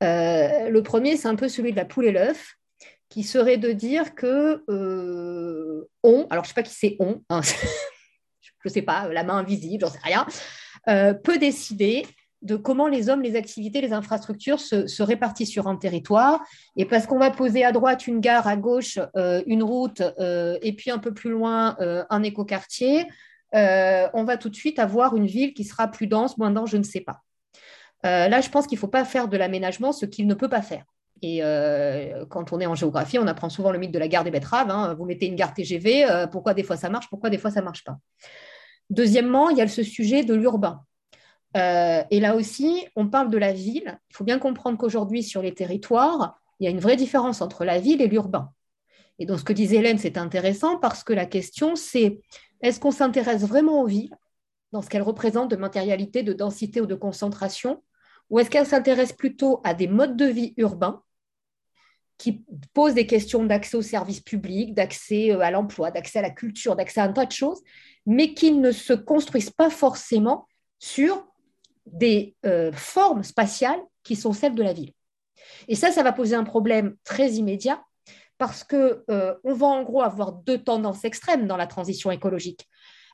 Euh, 0.03 0.69
le 0.69 0.83
premier, 0.83 1.17
c'est 1.17 1.27
un 1.27 1.35
peu 1.35 1.49
celui 1.49 1.71
de 1.71 1.75
la 1.75 1.85
poule 1.85 2.05
et 2.05 2.11
l'œuf, 2.11 2.55
qui 3.11 3.21
serait 3.21 3.57
de 3.57 3.71
dire 3.71 4.15
que 4.15 4.63
euh, 4.69 5.87
on, 6.01 6.25
alors 6.31 6.43
je 6.43 6.49
ne 6.49 6.53
sais 6.53 6.61
pas 6.61 6.63
qui 6.63 6.73
c'est 6.73 6.95
on, 6.99 7.21
hein, 7.29 7.41
je 8.41 8.49
ne 8.65 8.69
sais 8.71 8.81
pas, 8.81 9.07
la 9.09 9.23
main 9.23 9.37
invisible, 9.37 9.85
j'en 9.85 9.91
sais 9.91 9.99
rien, 10.03 10.25
peut 11.23 11.37
décider 11.37 12.07
de 12.41 12.55
comment 12.55 12.87
les 12.87 13.09
hommes, 13.09 13.21
les 13.21 13.35
activités, 13.35 13.81
les 13.81 13.93
infrastructures 13.93 14.59
se, 14.59 15.03
répartissent 15.03 15.51
sur 15.51 15.67
un 15.67 15.75
territoire. 15.75 16.41
Et 16.75 16.85
parce 16.85 17.05
qu'on 17.05 17.19
va 17.19 17.31
poser 17.31 17.63
à 17.63 17.71
droite 17.71 18.07
une 18.07 18.19
gare, 18.19 18.47
à 18.47 18.57
gauche 18.57 18.99
euh, 19.15 19.43
une 19.45 19.63
route, 19.63 20.01
euh, 20.19 20.57
et 20.61 20.73
puis 20.73 20.91
un 20.91 20.97
peu 20.97 21.13
plus 21.13 21.29
loin 21.29 21.75
euh, 21.79 22.03
un 22.09 22.23
écoquartier, 22.23 23.07
on 23.53 24.23
va 24.23 24.37
tout 24.37 24.49
de 24.49 24.55
suite 24.55 24.79
avoir 24.79 25.15
une 25.15 25.27
ville 25.27 25.53
qui 25.53 25.65
sera 25.65 25.89
plus 25.89 26.07
dense, 26.07 26.37
moins 26.37 26.51
dense, 26.51 26.69
je 26.69 26.77
ne 26.77 26.83
sais 26.83 27.01
pas. 27.01 27.19
là, 28.03 28.39
je 28.39 28.49
pense 28.49 28.65
qu'il 28.65 28.77
ne 28.77 28.79
faut 28.79 28.87
pas 28.87 29.03
faire 29.03 29.27
de 29.27 29.35
l'aménagement 29.37 29.91
ce 29.91 30.05
qu'il 30.05 30.25
ne 30.25 30.33
peut 30.33 30.47
pas 30.47 30.61
faire. 30.61 30.85
Et 31.23 31.41
quand 32.29 32.51
on 32.51 32.59
est 32.59 32.65
en 32.65 32.73
géographie, 32.73 33.19
on 33.19 33.27
apprend 33.27 33.49
souvent 33.49 33.71
le 33.71 33.77
mythe 33.77 33.91
de 33.91 33.99
la 33.99 34.07
gare 34.07 34.23
des 34.23 34.31
betteraves. 34.31 34.71
Hein. 34.71 34.95
Vous 34.95 35.05
mettez 35.05 35.27
une 35.27 35.35
gare 35.35 35.53
TGV, 35.53 36.27
pourquoi 36.31 36.53
des 36.53 36.63
fois 36.63 36.77
ça 36.77 36.89
marche, 36.89 37.09
pourquoi 37.09 37.29
des 37.29 37.37
fois 37.37 37.51
ça 37.51 37.59
ne 37.59 37.65
marche 37.65 37.83
pas. 37.83 37.97
Deuxièmement, 38.89 39.49
il 39.49 39.57
y 39.57 39.61
a 39.61 39.67
ce 39.67 39.83
sujet 39.83 40.23
de 40.23 40.33
l'urbain. 40.33 40.83
Euh, 41.57 42.03
et 42.09 42.19
là 42.19 42.35
aussi, 42.35 42.85
on 42.95 43.07
parle 43.07 43.29
de 43.29 43.37
la 43.37 43.53
ville. 43.53 43.99
Il 44.09 44.15
faut 44.15 44.23
bien 44.23 44.39
comprendre 44.39 44.77
qu'aujourd'hui, 44.77 45.23
sur 45.23 45.41
les 45.41 45.53
territoires, 45.53 46.37
il 46.59 46.65
y 46.65 46.67
a 46.67 46.69
une 46.69 46.79
vraie 46.79 46.95
différence 46.95 47.41
entre 47.41 47.65
la 47.65 47.79
ville 47.79 48.01
et 48.01 48.07
l'urbain. 48.07 48.51
Et 49.19 49.25
donc, 49.25 49.39
ce 49.39 49.43
que 49.43 49.53
disait 49.53 49.77
Hélène, 49.77 49.97
c'est 49.97 50.17
intéressant 50.17 50.77
parce 50.77 51.03
que 51.03 51.13
la 51.13 51.25
question, 51.25 51.75
c'est 51.75 52.19
est-ce 52.61 52.79
qu'on 52.79 52.91
s'intéresse 52.91 53.43
vraiment 53.43 53.81
aux 53.81 53.85
villes, 53.85 54.15
dans 54.71 54.81
ce 54.81 54.89
qu'elles 54.89 55.01
représentent 55.01 55.51
de 55.51 55.55
matérialité, 55.55 56.23
de 56.23 56.33
densité 56.33 56.81
ou 56.81 56.85
de 56.85 56.95
concentration, 56.95 57.83
ou 58.29 58.39
est-ce 58.39 58.49
qu'elles 58.49 58.65
s'intéressent 58.65 59.17
plutôt 59.17 59.61
à 59.63 59.73
des 59.73 59.87
modes 59.87 60.15
de 60.15 60.25
vie 60.25 60.53
urbains 60.57 61.03
qui 62.21 62.43
posent 62.73 62.93
des 62.93 63.07
questions 63.07 63.43
d'accès 63.43 63.75
aux 63.75 63.81
services 63.81 64.19
publics, 64.19 64.75
d'accès 64.75 65.31
euh, 65.31 65.39
à 65.39 65.49
l'emploi, 65.49 65.89
d'accès 65.89 66.19
à 66.19 66.21
la 66.21 66.29
culture, 66.29 66.75
d'accès 66.75 67.01
à 67.01 67.05
un 67.05 67.13
tas 67.13 67.25
de 67.25 67.31
choses, 67.31 67.63
mais 68.05 68.35
qui 68.35 68.51
ne 68.51 68.71
se 68.71 68.93
construisent 68.93 69.49
pas 69.49 69.71
forcément 69.71 70.47
sur 70.77 71.25
des 71.87 72.35
euh, 72.45 72.71
formes 72.73 73.23
spatiales 73.23 73.79
qui 74.03 74.15
sont 74.15 74.33
celles 74.33 74.53
de 74.53 74.61
la 74.61 74.71
ville. 74.71 74.93
Et 75.67 75.73
ça, 75.73 75.91
ça 75.91 76.03
va 76.03 76.11
poser 76.11 76.35
un 76.35 76.43
problème 76.43 76.95
très 77.03 77.31
immédiat 77.31 77.81
parce 78.37 78.63
qu'on 78.63 78.97
euh, 79.09 79.33
va 79.43 79.65
en 79.65 79.81
gros 79.81 80.03
avoir 80.03 80.31
deux 80.31 80.59
tendances 80.59 81.03
extrêmes 81.03 81.47
dans 81.47 81.57
la 81.57 81.65
transition 81.65 82.11
écologique. 82.11 82.67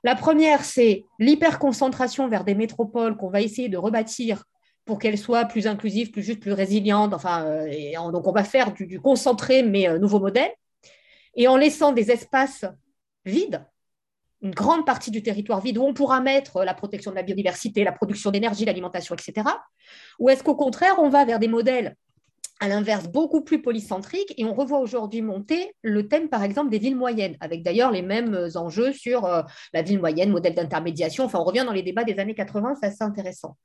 La 0.04 0.16
première, 0.16 0.66
c'est 0.66 1.06
l'hyperconcentration 1.18 2.28
vers 2.28 2.44
des 2.44 2.56
métropoles 2.56 3.16
qu'on 3.16 3.30
va 3.30 3.40
essayer 3.40 3.70
de 3.70 3.78
rebâtir 3.78 4.44
pour 4.88 4.98
qu'elles 4.98 5.18
soient 5.20 5.46
plus 5.46 5.68
inclusives, 5.68 6.10
plus 6.10 6.24
justes, 6.24 6.40
plus 6.40 6.54
résilientes. 6.54 7.14
Enfin, 7.14 7.46
euh, 7.46 8.12
donc 8.12 8.26
on 8.26 8.32
va 8.32 8.44
faire 8.44 8.74
du, 8.74 8.88
du 8.88 9.00
concentré 9.00 9.62
mais 9.62 10.00
nouveau 10.00 10.20
modèle. 10.20 10.52
Et 11.36 11.48
en 11.48 11.58
laissant 11.58 11.92
des 11.92 12.10
espaces 12.10 12.66
vides 13.26 13.64
une 14.42 14.52
grande 14.52 14.86
partie 14.86 15.12
du 15.12 15.24
territoire 15.24 15.62
vide 15.62 15.78
où 15.78 15.84
on 15.84 15.94
pourra 15.94 16.22
mettre 16.22 16.64
la 16.64 16.74
protection 16.74 17.12
de 17.12 17.16
la 17.16 17.24
biodiversité, 17.24 17.84
la 17.84 17.92
production 17.92 18.32
d'énergie, 18.32 18.66
l'alimentation, 18.66 19.16
etc. 19.16 19.48
Ou 20.20 20.30
est-ce 20.30 20.44
qu'au 20.44 20.56
contraire, 20.56 20.96
on 21.00 21.10
va 21.10 21.26
vers 21.26 21.40
des 21.40 21.48
modèles 21.48 21.96
à 22.60 22.68
l'inverse 22.68 23.08
beaucoup 23.08 23.42
plus 23.42 23.62
polycentriques 23.62 24.34
et 24.38 24.46
on 24.46 24.54
revoit 24.54 24.80
aujourd'hui 24.80 25.22
monter 25.22 25.74
le 25.82 26.08
thème, 26.08 26.30
par 26.30 26.44
exemple, 26.44 26.70
des 26.70 26.80
villes 26.80 26.96
moyennes, 26.96 27.38
avec 27.40 27.64
d'ailleurs 27.64 27.92
les 27.92 28.02
mêmes 28.02 28.50
enjeux 28.56 28.94
sur 28.94 29.26
euh, 29.26 29.44
la 29.74 29.82
ville 29.82 30.00
moyenne, 30.00 30.32
modèle 30.32 30.56
d'intermédiation. 30.56 31.26
Enfin, 31.26 31.40
on 31.40 31.44
revient 31.44 31.64
dans 31.66 31.74
les 31.74 31.84
débats 31.84 32.04
des 32.04 32.20
années 32.20 32.36
80, 32.36 32.76
c'est 32.80 32.88
assez 32.88 33.04
intéressant. 33.04 33.58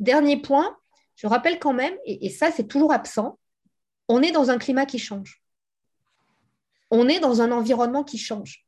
Dernier 0.00 0.40
point, 0.40 0.76
je 1.16 1.26
rappelle 1.26 1.58
quand 1.58 1.74
même, 1.74 1.94
et 2.04 2.30
ça 2.30 2.50
c'est 2.50 2.68
toujours 2.68 2.92
absent, 2.92 3.38
on 4.08 4.22
est 4.22 4.32
dans 4.32 4.50
un 4.50 4.58
climat 4.58 4.86
qui 4.86 4.98
change. 4.98 5.42
On 6.90 7.08
est 7.08 7.20
dans 7.20 7.42
un 7.42 7.52
environnement 7.52 8.04
qui 8.04 8.18
change. 8.18 8.64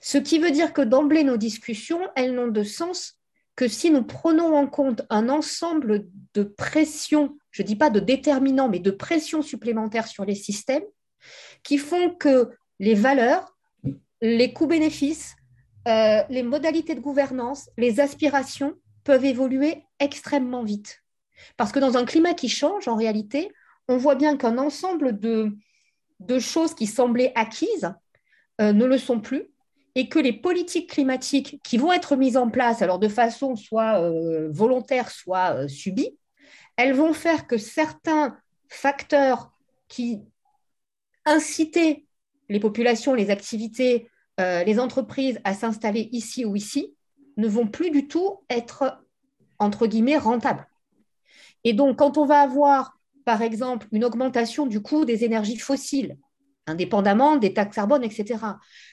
Ce 0.00 0.18
qui 0.18 0.38
veut 0.38 0.50
dire 0.50 0.72
que 0.72 0.82
d'emblée, 0.82 1.24
nos 1.24 1.36
discussions, 1.36 2.08
elles 2.14 2.34
n'ont 2.34 2.48
de 2.48 2.62
sens 2.62 3.18
que 3.56 3.68
si 3.68 3.90
nous 3.90 4.04
prenons 4.04 4.56
en 4.56 4.66
compte 4.66 5.02
un 5.10 5.28
ensemble 5.28 6.06
de 6.34 6.42
pressions, 6.42 7.36
je 7.50 7.62
ne 7.62 7.66
dis 7.66 7.76
pas 7.76 7.90
de 7.90 8.00
déterminants, 8.00 8.68
mais 8.68 8.78
de 8.78 8.90
pressions 8.90 9.42
supplémentaires 9.42 10.06
sur 10.06 10.24
les 10.24 10.34
systèmes, 10.34 10.84
qui 11.62 11.78
font 11.78 12.10
que 12.10 12.50
les 12.78 12.94
valeurs, 12.94 13.56
les 14.22 14.52
coûts-bénéfices, 14.52 15.34
euh, 15.88 16.22
les 16.28 16.42
modalités 16.42 16.94
de 16.94 17.00
gouvernance, 17.00 17.68
les 17.76 18.00
aspirations 18.00 18.74
peuvent 19.04 19.24
évoluer 19.24 19.82
extrêmement 19.98 20.62
vite. 20.62 21.02
Parce 21.56 21.72
que 21.72 21.78
dans 21.78 21.96
un 21.96 22.04
climat 22.04 22.34
qui 22.34 22.48
change, 22.48 22.86
en 22.86 22.96
réalité, 22.96 23.50
on 23.88 23.96
voit 23.96 24.14
bien 24.14 24.36
qu'un 24.36 24.58
ensemble 24.58 25.18
de, 25.18 25.52
choses 26.38 26.74
qui 26.74 26.86
semblaient 26.86 27.32
acquises 27.34 27.92
euh, 28.60 28.72
ne 28.72 28.84
le 28.84 28.98
sont 28.98 29.20
plus 29.20 29.46
et 29.96 30.08
que 30.08 30.18
les 30.18 30.32
politiques 30.32 30.90
climatiques 30.90 31.60
qui 31.64 31.76
vont 31.76 31.92
être 31.92 32.14
mises 32.14 32.36
en 32.36 32.48
place, 32.48 32.82
alors 32.82 33.00
de 33.00 33.08
façon 33.08 33.56
soit 33.56 34.00
euh, 34.00 34.48
volontaire, 34.52 35.10
soit 35.10 35.66
subie, 35.66 36.16
elles 36.80 36.94
vont 36.94 37.12
faire 37.12 37.46
que 37.46 37.58
certains 37.58 38.38
facteurs 38.70 39.52
qui 39.86 40.22
incitaient 41.26 42.06
les 42.48 42.58
populations, 42.58 43.12
les 43.12 43.28
activités, 43.28 44.08
euh, 44.40 44.64
les 44.64 44.80
entreprises 44.80 45.40
à 45.44 45.52
s'installer 45.52 46.08
ici 46.12 46.46
ou 46.46 46.56
ici 46.56 46.94
ne 47.36 47.48
vont 47.48 47.66
plus 47.66 47.90
du 47.90 48.08
tout 48.08 48.38
être, 48.48 49.04
entre 49.58 49.86
guillemets, 49.86 50.16
rentables. 50.16 50.66
Et 51.64 51.74
donc, 51.74 51.98
quand 51.98 52.16
on 52.16 52.24
va 52.24 52.40
avoir, 52.40 52.98
par 53.26 53.42
exemple, 53.42 53.86
une 53.92 54.04
augmentation 54.04 54.66
du 54.66 54.80
coût 54.80 55.04
des 55.04 55.22
énergies 55.22 55.58
fossiles, 55.58 56.16
indépendamment 56.66 57.36
des 57.36 57.52
taxes 57.52 57.74
carbone, 57.76 58.04
etc. 58.04 58.38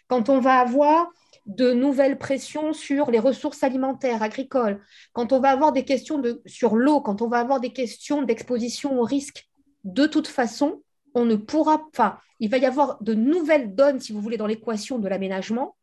Quand 0.10 0.28
on 0.28 0.42
va 0.42 0.60
avoir 0.60 1.08
de 1.48 1.72
nouvelles 1.72 2.18
pressions 2.18 2.74
sur 2.74 3.10
les 3.10 3.20
ressources 3.20 3.64
alimentaires, 3.64 4.22
agricoles, 4.22 4.82
quand 5.14 5.32
on 5.32 5.40
va 5.40 5.50
avoir 5.50 5.72
des 5.72 5.86
questions 5.86 6.22
sur 6.46 6.76
l'eau, 6.76 7.02
quand 7.02 7.22
on 7.22 7.28
va 7.28 7.40
avoir 7.40 7.60
des 7.60 7.72
questions 7.72 8.22
d'exposition 8.22 9.00
au 9.00 9.04
risque, 9.04 9.48
de 9.86 10.06
toute 10.06 10.28
façon, 10.28 10.84
on 11.14 11.26
ne 11.26 11.38
pourra 11.38 11.90
pas, 11.94 12.22
il 12.40 12.50
va 12.50 12.58
y 12.58 12.66
avoir 12.66 13.02
de 13.02 13.14
nouvelles 13.14 13.74
donnes, 13.74 14.00
si 14.00 14.12
vous 14.12 14.22
voulez, 14.22 14.38
dans 14.38 14.46
l'équation 14.46 15.00
de 15.00 15.08
l'aménagement 15.08 15.76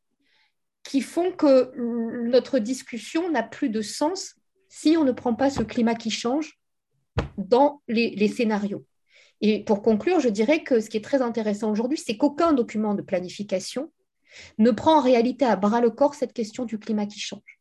qui 0.85 1.00
font 1.00 1.33
que 1.33 1.72
notre 2.29 2.59
discussion 2.59 3.31
n'a 3.31 3.42
plus 3.42 3.70
de 3.70 3.81
sens 3.81 4.35
si 4.68 4.96
on 4.98 5.05
ne 5.05 5.12
prend 5.12 5.35
pas 5.35 5.48
ce 5.48 5.62
climat 5.62 5.94
qui 5.94 6.11
change 6.11 6.59
dans 7.38 7.81
les 7.88 8.29
scénarios. 8.29 8.85
Et 9.40 9.64
pour 9.64 9.83
conclure, 9.83 10.20
je 10.20 10.29
dirais 10.29 10.62
que 10.62 10.81
ce 10.81 10.90
qui 10.90 10.98
est 10.98 11.05
très 11.05 11.22
intéressant 11.22 11.70
aujourd'hui, 11.70 11.96
c'est 11.96 12.18
qu'aucun 12.18 12.53
document 12.53 12.94
de 12.94 13.03
planification 13.03 13.90
ne 14.59 14.70
prend 14.70 14.99
en 14.99 15.01
réalité 15.01 15.44
à 15.44 15.57
bras 15.57 15.81
le 15.81 15.90
corps 15.90 16.14
cette 16.14 16.33
question 16.33 16.64
du 16.64 16.79
climat 16.79 17.07
qui 17.07 17.20
change. 17.20 17.61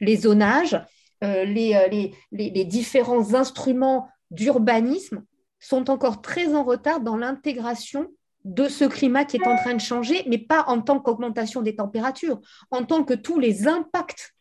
Les 0.00 0.16
zonages, 0.16 0.74
euh, 1.22 1.44
euh, 1.46 2.08
les, 2.32 2.64
différents 2.64 3.34
instruments 3.34 4.08
d'urbanisme 4.30 5.24
sont 5.60 5.90
encore 5.90 6.20
très 6.20 6.54
en 6.54 6.64
retard 6.64 7.00
dans 7.00 7.16
l'intégration 7.16 8.08
de 8.44 8.66
ce 8.66 8.84
climat 8.84 9.24
qui 9.24 9.36
est 9.36 9.46
en 9.46 9.56
train 9.56 9.74
de 9.74 9.80
changer, 9.80 10.24
mais 10.28 10.38
pas 10.38 10.64
en 10.66 10.80
tant 10.80 10.98
qu'augmentation 10.98 11.62
des 11.62 11.76
températures, 11.76 12.40
en 12.72 12.84
tant 12.84 13.04
que 13.04 13.14
tous 13.14 13.38
les 13.38 13.68
impacts 13.68 14.34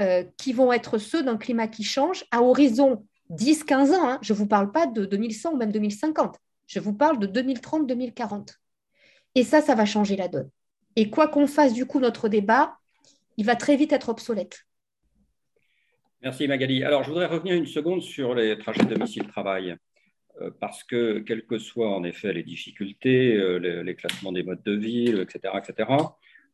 euh, 0.00 0.24
qui 0.38 0.54
vont 0.54 0.72
être 0.72 0.96
ceux 0.96 1.22
d'un 1.22 1.36
climat 1.36 1.68
qui 1.68 1.84
change 1.84 2.24
à 2.30 2.40
horizon 2.40 3.04
10-15 3.30 3.94
ans. 3.94 4.08
Hein. 4.08 4.18
Je 4.22 4.32
ne 4.32 4.38
vous 4.38 4.46
parle 4.46 4.72
pas 4.72 4.86
de 4.86 5.04
2100 5.04 5.52
ou 5.52 5.56
même 5.56 5.72
2050, 5.72 6.38
je 6.66 6.80
vous 6.80 6.94
parle 6.94 7.18
de 7.18 7.26
2030-2040. 7.26 8.54
Et 9.34 9.44
ça, 9.44 9.60
ça 9.60 9.74
va 9.74 9.84
changer 9.84 10.16
la 10.16 10.28
donne. 10.28 10.48
Et 10.96 11.10
quoi 11.10 11.28
qu'on 11.28 11.46
fasse, 11.46 11.74
du 11.74 11.86
coup, 11.86 12.00
notre 12.00 12.28
débat, 12.28 12.76
il 13.36 13.46
va 13.46 13.56
très 13.56 13.76
vite 13.76 13.92
être 13.92 14.08
obsolète. 14.08 14.64
Merci 16.22 16.48
Magali. 16.48 16.82
Alors, 16.82 17.04
je 17.04 17.10
voudrais 17.10 17.26
revenir 17.26 17.54
une 17.54 17.66
seconde 17.66 18.02
sur 18.02 18.34
les 18.34 18.58
trajets 18.58 18.84
domicile-travail. 18.84 19.76
Euh, 20.40 20.50
parce 20.60 20.84
que, 20.84 21.18
quelles 21.20 21.46
que 21.46 21.58
soient 21.58 21.94
en 21.94 22.04
effet 22.04 22.32
les 22.32 22.42
difficultés, 22.42 23.34
euh, 23.34 23.58
les, 23.58 23.94
classements 23.94 24.32
des 24.32 24.42
modes 24.42 24.62
de 24.62 24.72
vie, 24.72 25.08
etc., 25.08 25.54
etc., 25.58 25.90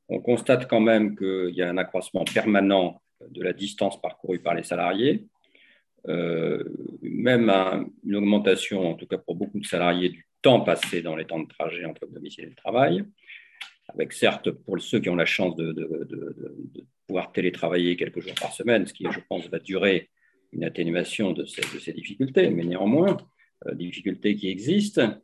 on 0.09 0.21
constate 0.21 0.69
quand 0.69 0.81
même 0.81 1.17
qu'il 1.17 1.55
y 1.55 1.63
a 1.63 1.69
un 1.69 1.79
accroissement 1.79 2.25
permanent 2.25 3.01
de 3.29 3.43
la 3.43 3.53
distance 3.53 4.01
parcourue 4.01 4.39
par 4.39 4.55
les 4.55 4.63
salariés, 4.63 5.27
euh, 6.09 6.63
même 7.01 7.51
une 8.05 8.17
augmentation, 8.17 8.91
en 8.91 8.95
tout 8.95 9.07
cas 9.07 9.17
pour 9.17 9.35
beaucoup 9.35 9.59
de 9.59 9.67
salariés, 9.67 10.11
du 10.11 10.27
temps 10.43 10.61
passé 10.61 11.01
dans 11.01 11.17
les 11.17 11.25
temps 11.25 11.41
de 11.41 11.49
trajet 11.49 11.87
entre 11.87 12.05
le 12.05 12.13
domicile 12.13 12.45
et 12.45 12.49
le 12.49 12.55
travail, 12.55 13.05
avec 13.89 14.13
certes 14.13 14.51
pour 14.51 14.81
ceux 14.81 15.01
qui 15.01 15.09
ont 15.09 15.17
la 15.17 15.27
chance 15.27 15.57
de, 15.57 15.75
pouvoir 17.07 17.33
télétravailler 17.33 17.97
quelques 17.97 18.21
jours 18.21 18.35
par 18.41 18.53
semaine, 18.53 18.87
ce 18.87 18.95
qui, 18.95 19.05
je 19.11 19.21
pense, 19.29 19.49
va 19.49 19.59
durer 19.59 20.09
une 20.53 20.65
atténuation 20.65 21.33
de 21.33 21.45
ces 21.45 21.93
difficultés, 21.93 22.49
mais 22.51 22.65
néanmoins, 22.65 23.17
euh, 23.67 23.75
difficultés 23.75 24.37
qui 24.37 24.49
existent. 24.49 25.15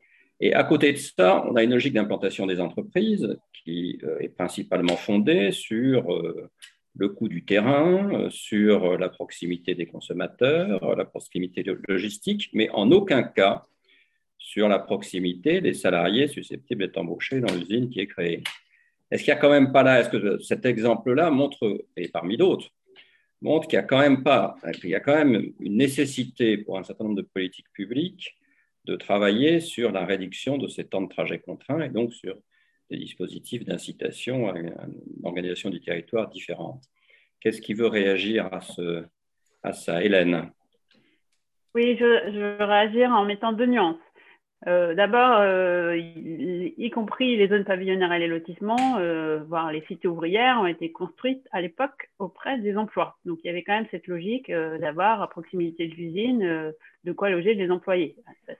Et 0.40 0.54
à 0.54 0.64
côté 0.64 0.92
de 0.92 0.98
ça, 0.98 1.44
on 1.48 1.56
a 1.56 1.62
une 1.62 1.70
logique 1.70 1.94
d'implantation 1.94 2.46
des 2.46 2.60
entreprises 2.60 3.36
qui 3.64 3.98
euh, 4.02 4.18
est 4.18 4.28
principalement 4.28 4.96
fondée 4.96 5.52
sur 5.52 6.12
euh, 6.12 6.50
le 6.96 7.08
coût 7.08 7.28
du 7.28 7.44
terrain, 7.44 8.28
sur 8.30 8.98
la 8.98 9.08
proximité 9.08 9.74
des 9.74 9.86
consommateurs, 9.86 10.96
la 10.96 11.04
proximité 11.04 11.64
logistique, 11.88 12.50
mais 12.52 12.68
en 12.70 12.90
aucun 12.90 13.22
cas 13.22 13.64
sur 14.50 14.68
la 14.68 14.80
proximité 14.80 15.60
des 15.60 15.74
salariés 15.74 16.26
susceptibles 16.26 16.82
d'être 16.82 16.98
embauchés 16.98 17.38
dans 17.38 17.54
l'usine 17.54 17.88
qui 17.88 18.00
est 18.00 18.08
créée. 18.08 18.42
Est-ce 19.08 19.22
qu'il 19.22 19.32
n'y 19.32 19.38
a 19.38 19.40
quand 19.40 19.50
même 19.50 19.70
pas 19.70 19.84
là, 19.84 20.00
est-ce 20.00 20.08
que 20.08 20.38
cet 20.40 20.66
exemple-là 20.66 21.30
montre, 21.30 21.84
et 21.96 22.08
parmi 22.08 22.36
d'autres, 22.36 22.68
montre 23.40 23.68
qu'il 23.68 23.76
y 23.76 23.78
a 23.78 23.84
quand 23.84 24.00
même 24.00 24.24
pas, 24.24 24.56
il 24.82 24.90
y 24.90 24.96
a 24.96 24.98
quand 24.98 25.14
même 25.14 25.52
une 25.60 25.76
nécessité 25.76 26.58
pour 26.58 26.76
un 26.78 26.82
certain 26.82 27.04
nombre 27.04 27.18
de 27.18 27.28
politiques 27.32 27.70
publiques 27.72 28.34
de 28.86 28.96
travailler 28.96 29.60
sur 29.60 29.92
la 29.92 30.04
réduction 30.04 30.58
de 30.58 30.66
ces 30.66 30.84
temps 30.84 31.02
de 31.02 31.08
trajet 31.08 31.38
contraints 31.38 31.82
et 31.82 31.88
donc 31.88 32.12
sur 32.12 32.36
des 32.90 32.96
dispositifs 32.96 33.64
d'incitation 33.64 34.50
à 34.50 34.58
une 34.58 34.74
organisation 35.22 35.70
du 35.70 35.80
territoire 35.80 36.28
différente. 36.28 36.82
Qu'est-ce 37.38 37.60
qui 37.60 37.74
veut 37.74 37.86
réagir 37.86 38.52
à, 38.52 38.60
ce, 38.60 39.04
à 39.62 39.72
ça, 39.72 40.02
Hélène? 40.02 40.50
Oui, 41.72 41.96
je 41.96 42.04
veux 42.04 42.64
réagir 42.64 43.10
en 43.10 43.24
mettant 43.24 43.52
deux 43.52 43.66
nuances. 43.66 44.09
Euh, 44.66 44.94
d'abord, 44.94 45.38
euh, 45.40 45.96
y, 45.96 46.90
compris 46.90 47.36
les 47.36 47.48
zones 47.48 47.64
pavillonnaires 47.64 48.12
et 48.12 48.18
les 48.18 48.26
lotissements, 48.26 48.98
euh, 48.98 49.40
voire 49.48 49.72
les 49.72 49.80
cités 49.86 50.06
ouvrières, 50.06 50.58
ont 50.60 50.66
été 50.66 50.92
construites 50.92 51.46
à 51.50 51.62
l'époque 51.62 52.10
auprès 52.18 52.58
des 52.58 52.76
emplois. 52.76 53.16
Donc 53.24 53.38
il 53.42 53.46
y 53.46 53.50
avait 53.50 53.62
quand 53.62 53.72
même 53.72 53.86
cette 53.90 54.06
logique 54.06 54.50
d'avoir 54.50 55.22
à 55.22 55.30
proximité 55.30 55.88
de 55.88 55.94
l'usine 55.94 56.72
de 57.04 57.12
quoi 57.12 57.30
loger 57.30 57.54
les 57.54 57.70
employés. 57.70 58.16
Ça, 58.46 58.52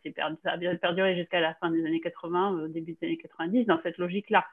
ça 0.43 0.51
a 0.53 0.57
bien 0.57 0.75
perduré 0.77 1.17
jusqu'à 1.17 1.41
la 1.41 1.53
fin 1.55 1.71
des 1.71 1.85
années 1.85 2.01
80, 2.01 2.69
début 2.69 2.97
des 2.99 3.09
années 3.09 3.19
90, 3.19 3.67
dans 3.67 3.81
cette 3.83 3.99
logique-là. 3.99 4.47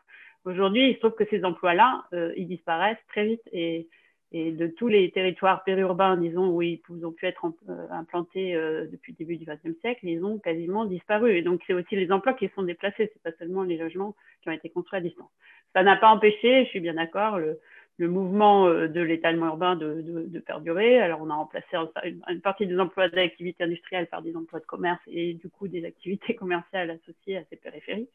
Aujourd'hui, 0.44 0.90
il 0.90 0.96
se 0.96 1.00
trouve 1.00 1.16
que 1.16 1.26
ces 1.30 1.46
emplois-là, 1.46 2.04
ils 2.36 2.48
disparaissent 2.48 2.98
très 3.08 3.26
vite 3.26 3.42
et 3.54 3.88
et 4.32 4.52
de 4.52 4.68
tous 4.68 4.88
les 4.88 5.10
territoires 5.12 5.64
périurbains, 5.64 6.18
disons, 6.18 6.50
où 6.50 6.62
ils 6.62 6.82
ont 7.04 7.12
pu 7.12 7.26
être 7.26 7.46
euh, 7.70 7.88
implantés 7.92 8.56
euh, 8.56 8.86
depuis 8.92 9.14
le 9.14 9.18
début 9.18 9.38
du 9.38 9.46
XXe 9.46 9.80
siècle, 9.80 10.02
ils 10.04 10.24
ont 10.24 10.38
quasiment 10.38 10.86
disparu. 10.86 11.38
Et 11.38 11.42
donc, 11.42 11.62
c'est 11.66 11.74
aussi 11.74 11.96
les 11.96 12.12
emplois 12.12 12.34
qui 12.34 12.50
sont 12.54 12.64
déplacés, 12.64 13.10
c'est 13.14 13.24
pas 13.24 13.38
seulement 13.40 13.64
les 13.64 13.78
logements 13.78 14.16
qui 14.42 14.50
ont 14.50 14.54
été 14.54 14.70
construits 14.70 14.98
à 14.98 15.02
distance. 15.02 15.30
Ça 15.74 15.84
n'a 15.84 15.96
pas 15.96 16.10
empêché, 16.10 16.66
je 16.66 16.70
suis 16.70 16.80
bien 16.82 16.96
d'accord, 16.96 17.40
le, 17.40 17.60
le, 17.98 18.08
mouvement 18.08 18.68
euh, 18.68 18.88
de 18.88 19.02
l'étalement 19.02 19.48
urbain 19.48 19.76
de, 19.76 20.02
de, 20.02 20.26
de, 20.28 20.40
perdurer. 20.40 21.00
Alors, 21.00 21.22
on 21.22 21.30
a 21.30 21.36
remplacé 21.36 21.68
une, 22.04 22.42
partie 22.42 22.68
des 22.68 22.80
emplois 22.80 23.10
d'activité 23.10 23.64
industrielle 23.64 24.08
par 24.08 24.22
des 24.22 24.36
emplois 24.36 24.60
de 24.60 24.66
commerce 24.66 25.02
et 25.08 25.34
du 25.34 25.50
coup 25.50 25.68
des 25.68 25.86
activités 25.86 26.36
commerciales 26.42 26.90
associées 26.92 27.38
à 27.38 27.44
ces 27.50 27.56
périphéries. 27.56 28.10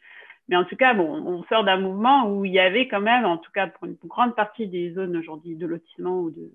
Mais 0.48 0.56
en 0.56 0.64
tout 0.64 0.76
cas, 0.76 0.94
bon, 0.94 1.08
on 1.08 1.44
sort 1.44 1.64
d'un 1.64 1.78
mouvement 1.78 2.28
où 2.28 2.44
il 2.44 2.52
y 2.52 2.58
avait 2.58 2.88
quand 2.88 3.00
même, 3.00 3.24
en 3.24 3.38
tout 3.38 3.52
cas 3.52 3.68
pour 3.68 3.86
une 3.86 3.96
grande 4.04 4.34
partie 4.34 4.66
des 4.66 4.92
zones 4.92 5.16
aujourd'hui 5.16 5.54
de 5.54 5.66
lotissement 5.66 6.20
ou 6.20 6.30
de 6.30 6.50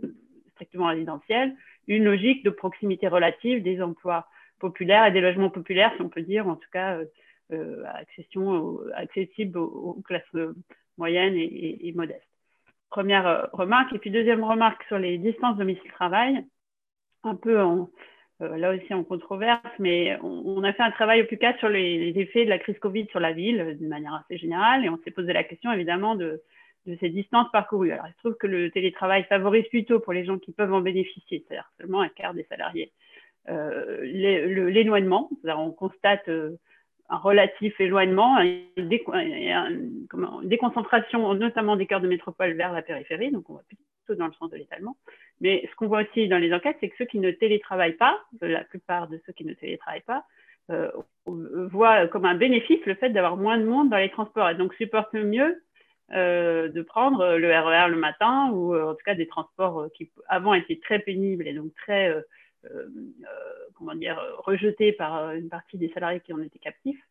strictement 0.52 0.88
résidentiel, 0.88 1.56
une 1.88 2.04
logique 2.04 2.44
de 2.44 2.50
proximité 2.50 3.08
relative 3.08 3.63
des 3.63 3.82
emplois 3.82 4.28
populaires 4.60 5.06
et 5.06 5.12
des 5.12 5.22
logements 5.22 5.50
populaires, 5.50 5.94
si 5.96 6.02
on 6.02 6.10
peut 6.10 6.22
dire, 6.22 6.48
en 6.48 6.56
tout 6.56 6.70
cas, 6.72 6.98
euh, 6.98 7.06
euh 7.54 7.84
accession, 7.86 8.80
accessible 8.94 9.58
aux, 9.58 10.02
classes 10.06 10.36
moyennes 10.98 11.36
et, 11.36 11.88
et, 11.88 11.94
modestes. 11.94 12.27
Première 12.89 13.28
euh, 13.28 13.43
remarque. 13.54 13.93
Et 13.93 14.00
puis 14.00 14.12
deuxième 14.12 14.43
remarque 14.43 14.84
sur 14.84 14.97
les 14.97 15.17
distances 15.17 15.58
domicile-travail, 15.58 16.45
un 17.23 17.36
peu 17.36 17.62
en, 17.62 17.89
euh, 18.41 18.56
là 18.56 18.71
aussi 18.71 18.93
en 18.93 19.04
controverse, 19.04 19.63
mais 19.80 20.15
on, 20.21 20.63
a 20.63 20.71
fait 20.71 20.84
un 20.84 20.91
travail 20.91 21.23
au 21.23 21.26
plus 21.26 21.39
cas 21.39 21.58
sur 21.58 21.69
les, 21.69 22.13
effets 22.17 22.45
de 22.45 22.50
la 22.50 22.60
crise 22.60 22.78
Covid 22.78 23.08
sur 23.08 23.19
la 23.19 23.34
ville 23.34 23.60
euh, 23.62 23.73
d'une 23.73 23.88
manière 23.88 24.13
assez 24.13 24.38
générale 24.38 24.86
et 24.86 24.89
on 24.89 25.00
s'est 25.04 25.12
posé 25.12 25.34
la 25.34 25.43
question 25.43 25.71
évidemment 25.71 26.15
de, 26.15 26.43
ces 27.00 27.10
distances 27.10 27.52
parcourues. 27.52 27.91
Alors 27.91 28.06
il 28.08 28.13
se 28.13 28.17
trouve 28.19 28.36
que 28.36 28.45
le 28.45 28.69
télétravail 28.69 29.23
favorise 29.23 29.67
plutôt 29.69 30.00
pour 30.00 30.13
les 30.13 30.23
gens 30.23 30.38
qui 30.38 30.52
peuvent 30.54 30.71
en 30.71 30.82
bénéficier, 30.82 31.43
c'est-à-dire 31.47 31.69
seulement 31.80 32.02
un 32.02 32.10
quart 32.10 32.36
des 32.36 32.43
salariés, 32.43 32.93
euh, 33.50 34.04
l'éloignement. 34.04 35.30
On 35.43 35.71
constate 35.71 36.30
un 37.10 37.17
relatif 37.17 37.80
éloignement, 37.80 38.39
une, 38.39 40.08
déconcentration 40.43 41.34
notamment 41.36 41.76
des 41.76 41.86
cœurs 41.86 42.02
de 42.02 42.08
métropole 42.08 42.54
vers 42.54 42.74
la 42.74 42.82
périphérie, 42.82 43.32
donc 43.32 43.50
on 43.50 43.56
va 43.56 43.62
plutôt 43.67 44.15
dans 44.20 44.28
le 44.28 44.34
sens 44.34 44.50
de 44.50 44.58
l'étalement. 44.58 44.98
Mais 45.39 45.67
ce 45.70 45.76
qu'on 45.76 45.88
voit 45.88 46.02
aussi 46.02 46.28
dans 46.28 46.38
les 46.38 46.54
enquêtes, 46.54 46.78
c'est 46.80 46.89
que 46.89 46.96
ceux 46.98 47.06
qui 47.06 47.20
ne 47.20 47.32
télétravaillent 47.32 47.93
pas, 47.93 48.20
la 48.41 48.63
plupart 48.63 49.08
de 49.08 49.22
ceux 49.26 49.34
qui 49.34 49.46
ne 49.46 49.54
télétravaillent 49.54 50.02
pas, 50.02 50.26
euh, 50.70 50.91
voient 51.26 52.08
comme 52.08 52.26
un 52.26 52.36
bénéfice 52.36 52.86
le 52.86 52.96
fait 52.96 53.10
d'avoir 53.10 53.38
moins 53.38 53.58
de 53.58 53.63
monde 53.63 53.89
dans 53.89 53.98
les 53.98 54.10
transports 54.10 54.50
et 54.50 54.56
donc 54.56 54.74
supportent 54.74 55.13
mieux 55.13 55.62
euh, 56.13 56.67
de 56.70 56.82
prendre 56.82 57.38
le 57.38 57.48
RER 57.48 57.88
e 57.88 57.89
le 57.89 57.98
matin 57.98 58.50
ou 58.52 58.74
euh, 58.74 58.91
en 58.91 58.93
tout 58.93 59.04
cas 59.06 59.15
des 59.15 59.28
transports 59.28 59.88
qui 59.93 60.10
avant 60.28 60.54
étaient 60.54 60.80
très 60.82 61.00
pénibles 61.00 61.48
et 61.48 61.54
donc 61.54 61.74
très 61.76 62.10
euh, 62.10 62.20
euh, 62.20 62.22
comment 63.76 63.96
dire, 63.96 64.22
rejetés 64.40 64.92
par 64.92 65.18
euh, 65.18 65.36
une 65.36 65.50
partie 65.50 65.78
des 65.78 65.90
salariés 65.90 66.20
qui 66.20 66.34
en 66.34 66.42
étaient 66.42 66.60
captifs, 66.60 67.02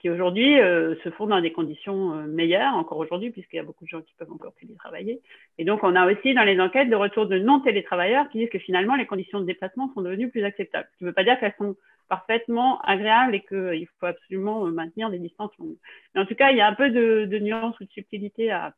qui 0.00 0.08
aujourd'hui 0.08 0.56
se 1.04 1.10
font 1.10 1.26
dans 1.26 1.42
des 1.42 1.52
conditions 1.52 2.14
meilleures, 2.26 2.74
encore 2.74 2.96
aujourd'hui, 2.96 3.30
puisqu'il 3.30 3.56
y 3.56 3.58
a 3.58 3.62
beaucoup 3.62 3.84
de 3.84 3.90
gens 3.90 4.00
qui 4.00 4.14
peuvent 4.14 4.32
encore 4.32 4.54
télétravailler. 4.54 5.20
Et 5.58 5.66
donc, 5.66 5.80
on 5.82 5.94
a 5.94 6.10
aussi 6.10 6.32
dans 6.32 6.44
les 6.44 6.58
enquêtes 6.60 6.88
de 6.88 6.96
retour 6.96 7.26
de 7.26 7.38
non-télétravailleurs 7.38 8.26
qui 8.30 8.38
disent 8.38 8.48
que 8.48 8.58
finalement, 8.58 8.96
les 8.96 9.04
conditions 9.04 9.40
de 9.40 9.44
déplacement 9.44 9.92
sont 9.92 10.00
devenues 10.00 10.30
plus 10.30 10.44
acceptables. 10.44 10.88
Ce 10.92 10.96
qui 10.96 11.04
ne 11.04 11.10
veut 11.10 11.14
pas 11.14 11.24
dire 11.24 11.38
qu'elles 11.38 11.54
sont 11.58 11.76
parfaitement 12.08 12.80
agréables 12.80 13.34
et 13.34 13.40
qu'il 13.40 13.86
faut 14.00 14.06
absolument 14.06 14.64
maintenir 14.66 15.10
des 15.10 15.18
distances 15.18 15.52
longues. 15.58 15.76
Mais 16.14 16.22
en 16.22 16.26
tout 16.26 16.36
cas, 16.36 16.52
il 16.52 16.56
y 16.56 16.62
a 16.62 16.68
un 16.68 16.74
peu 16.74 16.88
de, 16.88 17.26
de 17.26 17.38
nuance 17.38 17.78
ou 17.78 17.84
de 17.84 17.90
subtilité 17.90 18.50
à, 18.50 18.74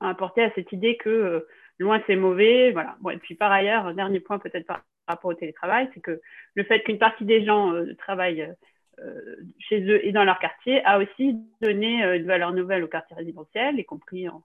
apporter 0.00 0.42
à 0.42 0.52
cette 0.54 0.72
idée 0.72 0.96
que 0.96 1.46
loin 1.78 2.02
c'est 2.06 2.16
mauvais. 2.16 2.72
Voilà. 2.72 2.96
Et 3.12 3.18
puis 3.18 3.34
par 3.34 3.52
ailleurs, 3.52 3.86
un 3.86 3.94
dernier 3.94 4.20
point 4.20 4.38
peut-être 4.38 4.66
par 4.66 4.82
rapport 5.06 5.30
au 5.30 5.34
télétravail, 5.34 5.88
c'est 5.94 6.00
que 6.00 6.20
le 6.54 6.64
fait 6.64 6.80
qu'une 6.80 6.98
partie 6.98 7.24
des 7.24 7.44
gens 7.44 7.72
euh, 7.72 7.94
travaillent 7.96 8.52
euh, 9.00 9.36
chez 9.58 9.80
eux 9.82 10.04
et 10.04 10.12
dans 10.12 10.24
leur 10.24 10.38
quartier 10.38 10.84
a 10.84 10.98
aussi 10.98 11.36
donné 11.60 12.04
euh, 12.04 12.16
une 12.16 12.26
valeur 12.26 12.52
nouvelle 12.52 12.84
au 12.84 12.88
quartier 12.88 13.16
résidentiel, 13.16 13.78
y 13.78 13.84
compris 13.84 14.28
en, 14.28 14.42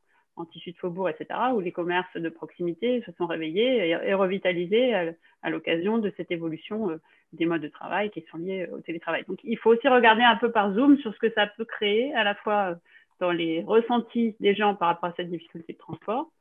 tissu 0.51 0.71
de 0.71 0.77
faubourg, 0.77 1.09
etc., 1.09 1.39
où 1.53 1.59
les 1.59 1.71
commerces 1.71 2.15
de 2.17 2.29
proximité 2.29 3.03
se 3.05 3.11
sont 3.13 3.27
réveillés 3.27 3.89
et, 3.89 4.13
revitalisés 4.15 5.13
à, 5.43 5.49
l'occasion 5.51 5.99
de 5.99 6.11
cette 6.17 6.31
évolution 6.31 6.89
des 7.33 7.45
modes 7.45 7.61
de 7.61 7.67
travail 7.67 8.09
qui 8.09 8.25
sont 8.31 8.39
liés 8.39 8.67
au 8.73 8.79
télétravail. 8.79 9.23
Donc, 9.27 9.37
il 9.43 9.59
faut 9.59 9.69
aussi 9.69 9.87
regarder 9.87 10.23
un 10.23 10.35
peu 10.35 10.51
par 10.51 10.73
zoom 10.73 10.97
sur 10.97 11.13
ce 11.13 11.19
que 11.19 11.31
ça 11.33 11.45
peut 11.45 11.65
créer, 11.65 12.15
à 12.15 12.23
la 12.23 12.33
fois 12.33 12.75
dans 13.19 13.31
les 13.31 13.61
ressentis 13.61 14.35
des 14.39 14.55
gens 14.55 14.73
par 14.73 14.87
rapport 14.87 15.09
à 15.09 15.13
cette 15.15 15.29
difficulté 15.29 15.73
de 15.73 15.77
transport, 15.77 16.31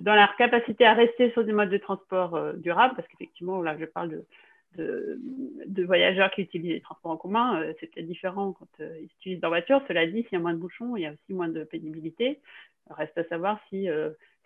dans 0.00 0.14
leur 0.14 0.34
capacité 0.36 0.84
à 0.84 0.94
rester 0.94 1.30
sur 1.32 1.44
des 1.44 1.52
modes 1.52 1.70
de 1.70 1.78
transport 1.78 2.34
euh, 2.34 2.52
durables, 2.54 2.94
parce 2.94 3.08
qu'effectivement, 3.08 3.62
là, 3.62 3.76
je 3.78 3.84
parle 3.84 4.10
de, 4.10 4.24
de, 4.76 5.18
de, 5.66 5.84
voyageurs 5.84 6.30
qui 6.30 6.42
utilisent 6.42 6.72
les 6.72 6.80
transports 6.80 7.12
en 7.12 7.16
commun, 7.16 7.60
euh, 7.60 7.72
c'est 7.80 7.92
peut-être 7.92 8.06
différent 8.06 8.52
quand 8.52 8.68
euh, 8.80 8.98
ils 9.00 9.08
utilisent 9.18 9.40
leur 9.42 9.50
voiture. 9.50 9.82
Cela 9.88 10.06
dit, 10.06 10.22
s'il 10.22 10.32
y 10.32 10.36
a 10.36 10.40
moins 10.40 10.54
de 10.54 10.58
bouchons, 10.58 10.96
il 10.96 11.02
y 11.02 11.06
a 11.06 11.12
aussi 11.12 11.32
moins 11.32 11.48
de 11.48 11.64
pénibilité. 11.64 12.40
Reste 12.90 13.18
à 13.18 13.24
savoir 13.24 13.60
si 13.68 13.86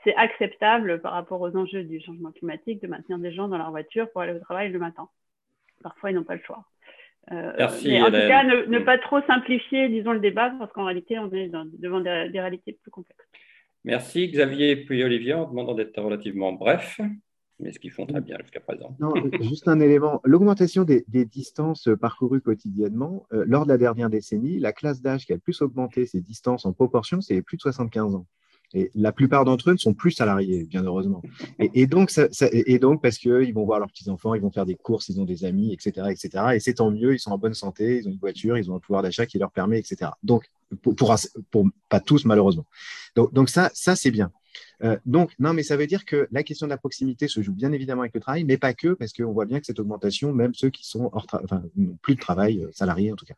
c'est 0.03 0.17
acceptable 0.17 1.01
par 1.01 1.13
rapport 1.13 1.41
aux 1.41 1.57
enjeux 1.57 1.85
du 1.85 2.01
changement 2.01 2.33
climatique 2.33 2.83
de 2.83 2.89
maintenir 2.89 3.19
des 3.19 3.31
gens 3.31 3.47
dans 3.47 3.57
leur 3.57 3.71
voiture 3.71 4.11
pour 4.11 4.21
aller 4.21 4.33
au 4.33 4.41
travail 4.41 4.73
le 4.73 4.81
matin. 4.81 5.09
Parfois, 5.81 6.11
ils 6.11 6.15
n'ont 6.15 6.25
pas 6.25 6.35
le 6.35 6.43
choix. 6.43 6.65
Merci, 7.31 7.91
mais 7.91 8.03
en 8.03 8.07
tout 8.07 8.11
cas, 8.11 8.43
ne, 8.43 8.79
pas 8.81 8.99
trop 8.99 9.21
simplifier, 9.29 9.89
disons, 9.91 10.11
le 10.11 10.19
débat, 10.19 10.53
parce 10.59 10.73
qu'en 10.73 10.87
réalité, 10.87 11.21
on 11.21 11.31
est 11.31 11.53
devant 11.79 12.01
des, 12.01 12.31
des, 12.31 12.41
réalités 12.41 12.77
plus 12.83 12.91
complexes. 12.91 13.25
Merci, 13.85 14.29
Xavier, 14.29 14.77
puis 14.77 15.03
Olivier, 15.03 15.35
en 15.35 15.49
demandant 15.49 15.75
d'être 15.75 16.01
relativement 16.01 16.53
bref 16.53 17.01
mais 17.63 17.73
ce 17.73 17.79
qu'ils 17.79 17.91
font 17.91 18.07
très 18.07 18.21
bien 18.21 18.37
jusqu'à 18.41 18.61
présent. 18.61 18.97
Non, 19.01 19.13
juste 19.41 19.69
un 19.69 19.81
élément. 19.81 20.21
L'augmentation 20.25 20.85
des, 20.85 21.05
distances 21.25 21.89
parcourues 22.01 22.41
quotidiennement, 22.41 23.27
euh, 23.33 23.45
lors 23.47 23.65
de 23.65 23.71
la 23.71 23.79
dernière 23.79 24.11
décennie, 24.11 24.59
la 24.59 24.73
classe 24.73 25.01
d'âge 25.01 25.25
qui 25.25 25.33
a 25.33 25.37
le 25.37 25.41
plus 25.41 25.63
augmenté 25.63 26.07
ces 26.07 26.21
distances 26.21 26.67
en 26.67 26.73
proportion, 26.73 27.21
c'est 27.21 27.35
les 27.35 27.43
plus 27.43 27.57
de 27.57 27.63
75 27.63 28.17
ans. 28.17 28.27
Et 28.75 28.91
la 28.95 29.13
plupart 29.13 29.45
d'entre 29.45 29.69
eux 29.69 29.75
ne 29.75 29.79
sont 29.79 29.93
plus 29.93 30.13
salariés, 30.13 30.65
bien 30.65 30.83
heureusement. 30.83 31.23
Et, 31.59 31.87
donc, 31.87 32.11
ça, 32.11 32.27
et 32.51 32.79
donc, 32.79 33.03
parce 33.03 33.19
qu'ils 33.19 33.53
vont 33.53 33.67
voir 33.67 33.79
leurs 33.79 33.91
petits-enfants, 33.91 34.35
ils 34.35 34.41
vont 34.41 34.51
faire 34.51 34.65
des 34.65 34.77
courses, 34.77 35.11
ils 35.11 35.21
ont 35.21 35.27
des 35.27 35.45
amis, 35.45 35.75
etc. 35.75 36.07
etc. 36.11 36.45
Et 36.55 36.59
c'est 36.59 36.75
tant 36.75 36.91
mieux, 36.91 37.13
ils 37.13 37.19
sont 37.19 37.33
en 37.33 37.39
bonne 37.39 37.53
santé, 37.53 37.99
ils 37.99 38.09
ont 38.09 38.13
une 38.13 38.19
voiture, 38.19 38.57
ils 38.57 38.71
ont 38.71 38.77
un 38.77 38.79
pouvoir 38.79 39.03
d'achat 39.03 39.27
qui 39.27 39.39
leur 39.39 39.51
permet, 39.51 39.79
etc. 39.79 40.13
Donc, 40.23 40.45
pour, 40.81 40.95
pas 41.89 42.01
tous, 42.01 42.25
malheureusement. 42.25 42.67
Donc, 43.17 43.49
ça, 43.49 43.71
ça 43.75 43.97
c'est 43.97 44.11
bien. 44.11 44.33
Euh, 44.83 44.99
donc, 45.07 45.33
non, 45.39 45.53
mais 45.53 45.63
ça 45.63 45.77
veut 45.77 45.87
dire 45.87 46.05
que 46.05 46.29
la 46.31 46.43
question 46.43 46.67
de 46.67 46.71
la 46.71 46.77
proximité 46.77 47.29
se 47.29 47.41
joue 47.43 47.53
bien 47.53 47.73
évidemment 47.73 48.03
avec 48.03 48.15
le 48.15 48.21
travail, 48.21 48.45
mais 48.45 48.59
pas 48.59 48.75
que, 48.75 48.95
parce 48.95 49.13
qu'on 49.13 49.33
voit 49.33 49.47
bien 49.47 49.61
que 49.61 49.67
cette 49.67 49.79
augmentation, 49.79 50.33
même 50.33 50.55
ceux 50.55 50.71
qui 50.71 50.87
sont 50.87 51.11
hors 51.13 51.27
enfin, 51.43 51.63
plus 52.03 52.15
de 52.15 52.21
travail, 52.21 52.63
euh, 52.63 52.71
salariés 52.73 53.13
en 53.13 53.17
tout 53.17 53.25
cas. 53.25 53.35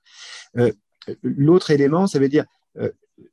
Euh, 0.57 0.73
l'autre 1.23 1.71
élément, 1.71 2.07
ça 2.07 2.19
veut 2.19 2.31
dire, 2.31 2.47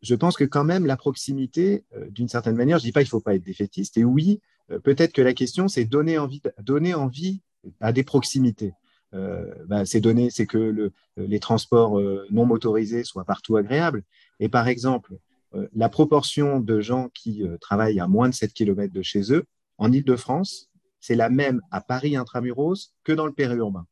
je 0.01 0.13
pense 0.13 0.35
que 0.35 0.43
quand 0.43 0.65
même 0.65 0.85
la 0.85 0.97
proximité, 0.97 1.85
d'une 2.09 2.27
certaine 2.27 2.55
manière, 2.55 2.79
je 2.79 2.83
ne 2.83 2.87
dis 2.89 2.91
pas 2.91 2.99
qu'il 2.99 3.07
ne 3.07 3.11
faut 3.11 3.21
pas 3.21 3.33
être 3.33 3.43
défaitiste, 3.43 3.97
et 3.97 4.03
oui, 4.03 4.41
peut-être 4.83 5.13
que 5.13 5.21
la 5.21 5.33
question, 5.33 5.69
c'est 5.69 5.85
donner 5.85 6.17
envie 6.17 7.41
à 7.79 7.93
des 7.93 8.03
proximités. 8.03 8.73
Ben, 9.13 9.83
c'est 9.85 9.99
donner, 9.99 10.29
c'est 10.29 10.45
que 10.45 10.57
le, 10.57 10.91
les 11.17 11.39
transports 11.39 11.99
non 12.29 12.45
motorisés 12.45 13.03
soient 13.03 13.25
partout 13.25 13.57
agréables. 13.57 14.03
Et 14.39 14.47
par 14.47 14.67
exemple, 14.67 15.17
euh, 15.55 15.67
la 15.73 15.89
proportion 15.89 16.59
de 16.59 16.79
gens 16.79 17.09
qui 17.13 17.43
euh, 17.43 17.57
travaillent 17.57 17.99
à 17.99 18.07
moins 18.07 18.29
de 18.29 18.33
7 18.33 18.53
km 18.53 18.93
de 18.93 19.01
chez 19.01 19.33
eux, 19.33 19.45
en 19.77 19.91
Ile-de-France, 19.91 20.69
c'est 20.99 21.15
la 21.15 21.29
même 21.29 21.61
à 21.71 21.81
Paris 21.81 22.15
intramuros 22.15 22.93
que 23.03 23.11
dans 23.11 23.25
le 23.25 23.33
périurbain. 23.33 23.85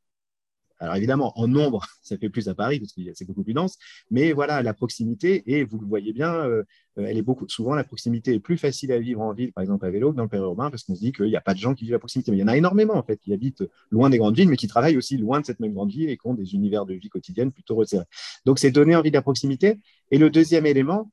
Alors 0.79 0.95
évidemment, 0.95 1.37
en 1.37 1.47
nombre, 1.47 1.85
ça 2.01 2.17
fait 2.17 2.29
plus 2.29 2.47
à 2.47 2.55
Paris 2.55 2.79
parce 2.79 2.93
que 2.93 3.01
c'est 3.13 3.25
beaucoup 3.25 3.43
plus 3.43 3.53
dense, 3.53 3.77
mais 4.11 4.31
voilà, 4.31 4.61
la 4.61 4.73
proximité, 4.73 5.43
et 5.47 5.63
vous 5.63 5.79
le 5.79 5.87
voyez 5.87 6.13
bien, 6.13 6.33
euh, 6.33 6.63
elle 6.95 7.17
est 7.17 7.21
beaucoup, 7.21 7.47
souvent 7.47 7.75
la 7.75 7.83
proximité 7.83 8.33
est 8.33 8.39
plus 8.39 8.57
facile 8.57 8.91
à 8.91 8.99
vivre 8.99 9.21
en 9.21 9.33
ville, 9.33 9.53
par 9.53 9.61
exemple 9.61 9.85
à 9.85 9.89
vélo, 9.89 10.11
que 10.11 10.17
dans 10.17 10.23
le 10.23 10.29
périurbain, 10.29 10.69
parce 10.69 10.83
qu'on 10.83 10.95
se 10.95 11.01
dit 11.01 11.11
qu'il 11.11 11.25
n'y 11.25 11.35
a 11.35 11.41
pas 11.41 11.53
de 11.53 11.59
gens 11.59 11.73
qui 11.73 11.85
vivent 11.85 11.95
à 11.95 11.99
proximité. 11.99 12.31
Mais 12.31 12.37
il 12.37 12.41
y 12.41 12.43
en 12.43 12.47
a 12.47 12.57
énormément 12.57 12.95
en 12.95 13.03
fait 13.03 13.17
qui 13.17 13.33
habitent 13.33 13.63
loin 13.91 14.09
des 14.09 14.17
grandes 14.17 14.35
villes, 14.35 14.49
mais 14.49 14.57
qui 14.57 14.67
travaillent 14.67 14.97
aussi 14.97 15.17
loin 15.17 15.41
de 15.41 15.45
cette 15.45 15.59
même 15.59 15.73
grande 15.73 15.91
ville 15.91 16.09
et 16.09 16.17
qui 16.17 16.27
ont 16.27 16.33
des 16.33 16.53
univers 16.55 16.85
de 16.85 16.93
vie 16.93 17.09
quotidienne 17.09 17.51
plutôt 17.51 17.75
resserrés. 17.75 18.05
Donc 18.45 18.59
c'est 18.59 18.71
donner 18.71 18.95
envie 18.95 19.11
de 19.11 19.15
la 19.15 19.21
proximité. 19.21 19.79
Et 20.11 20.17
le 20.17 20.29
deuxième 20.29 20.65
élément, 20.65 21.11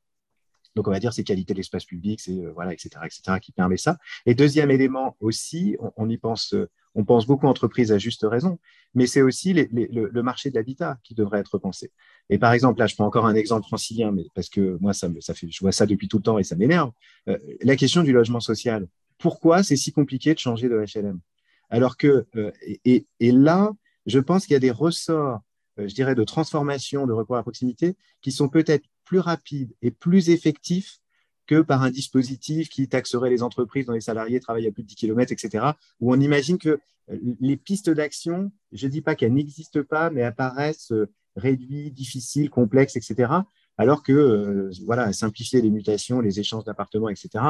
donc, 0.77 0.87
on 0.89 0.91
va 0.91 1.01
dire 1.01 1.15
c'est 1.15 1.25
qualité 1.25 1.55
de 1.55 1.59
l'espace 1.59 1.87
public, 1.87 2.21
c'est 2.21 2.33
euh, 2.33 2.53
voilà, 2.55 2.75
etc., 2.75 2.91
etc., 3.05 3.39
qui 3.41 3.51
permet 3.51 3.79
ça. 3.79 3.97
Et 4.27 4.35
deuxième 4.35 4.71
élément 4.71 5.17
aussi, 5.21 5.77
on, 5.97 6.09
y 6.09 6.19
pense, 6.19 6.53
euh, 6.53 6.69
on 6.97 7.05
pense 7.05 7.27
beaucoup 7.27 7.47
entreprises 7.47 7.93
à 7.93 7.99
juste 7.99 8.27
raison, 8.29 8.59
mais 8.95 9.07
c'est 9.07 9.23
aussi 9.23 9.53
le, 9.53 10.23
marché 10.23 10.51
de 10.51 10.55
l'habitat 10.57 10.99
qui 11.05 11.15
devrait 11.15 11.39
être 11.39 11.59
pensé. 11.59 11.93
Et 12.31 12.39
par 12.39 12.53
exemple, 12.53 12.81
là, 12.81 12.87
je 12.87 12.95
prends 12.95 13.07
encore 13.07 13.27
un 13.27 13.35
exemple 13.35 13.67
francilien, 13.67 14.11
mais 14.11 14.25
parce 14.35 14.49
que 14.49 14.79
moi, 14.81 14.93
ça 14.93 15.09
fait, 15.35 15.49
je 15.49 15.61
vois 15.61 15.73
ça 15.73 15.87
depuis 15.87 16.09
tout 16.09 16.17
le 16.17 16.23
temps 16.23 16.39
et 16.39 16.43
ça 16.43 16.57
m'énerve. 16.57 16.91
Euh, 17.29 17.39
la 17.63 17.77
question 17.77 18.03
du 18.03 18.13
logement 18.13 18.41
social. 18.41 18.89
Pourquoi 19.19 19.63
c'est 19.63 19.77
si 19.77 19.93
compliqué 19.93 20.35
de 20.35 20.39
changer 20.39 20.69
de 20.69 20.85
HLM 20.85 21.21
Alors 21.71 21.97
que, 21.97 22.27
et, 22.85 23.07
et 23.21 23.33
là, 23.33 23.73
je 24.07 24.19
pense 24.19 24.47
qu'il 24.47 24.55
y 24.55 24.57
a 24.57 24.61
des 24.61 24.71
ressorts 24.71 25.41
je 25.79 25.95
dirais, 25.95 26.15
de 26.15 26.25
transformation 26.25 27.07
de 27.07 27.13
recours 27.13 27.37
à 27.37 27.43
proximité 27.43 27.97
qui 28.23 28.33
sont 28.33 28.49
peut-être 28.49 28.87
plus 29.05 29.19
rapide 29.19 29.75
et 29.83 29.91
plus 29.91 30.31
effectif 30.31 31.01
que 31.47 31.63
par 31.63 31.83
un 31.83 31.91
dispositif 31.91 32.69
qui 32.69 32.89
taxerait 32.89 33.31
les 33.31 33.43
entreprises 33.43 33.87
dont 33.87 33.93
les 33.93 34.01
salariés 34.01 34.41
travaillent 34.41 34.67
à 34.69 34.73
plus 34.73 34.83
de 34.83 34.89
10 34.89 34.95
km, 34.97 35.33
etc., 35.33 35.65
où 36.01 36.13
on 36.13 36.21
imagine 36.21 36.59
que 36.59 36.81
euh, 37.11 37.17
les 37.41 37.57
pistes 37.57 37.91
d'action, 37.91 38.51
je 38.73 38.87
ne 38.87 38.93
dis 38.93 39.03
pas 39.03 39.15
qu'elles 39.15 39.35
n'existent 39.35 39.83
pas, 39.83 40.11
mais 40.11 40.23
apparaissent 40.23 40.93
euh, 40.93 41.09
réduites, 41.37 41.95
difficiles, 41.95 42.51
complexes, 42.51 42.97
etc., 42.97 43.33
alors 43.79 44.03
que, 44.03 44.13
euh, 44.13 44.71
voilà, 44.85 45.13
simplifier 45.13 45.61
les 45.61 45.71
mutations, 45.71 46.21
les 46.21 46.41
échanges 46.41 46.65
d'appartements, 46.65 47.11
etc., 47.11 47.45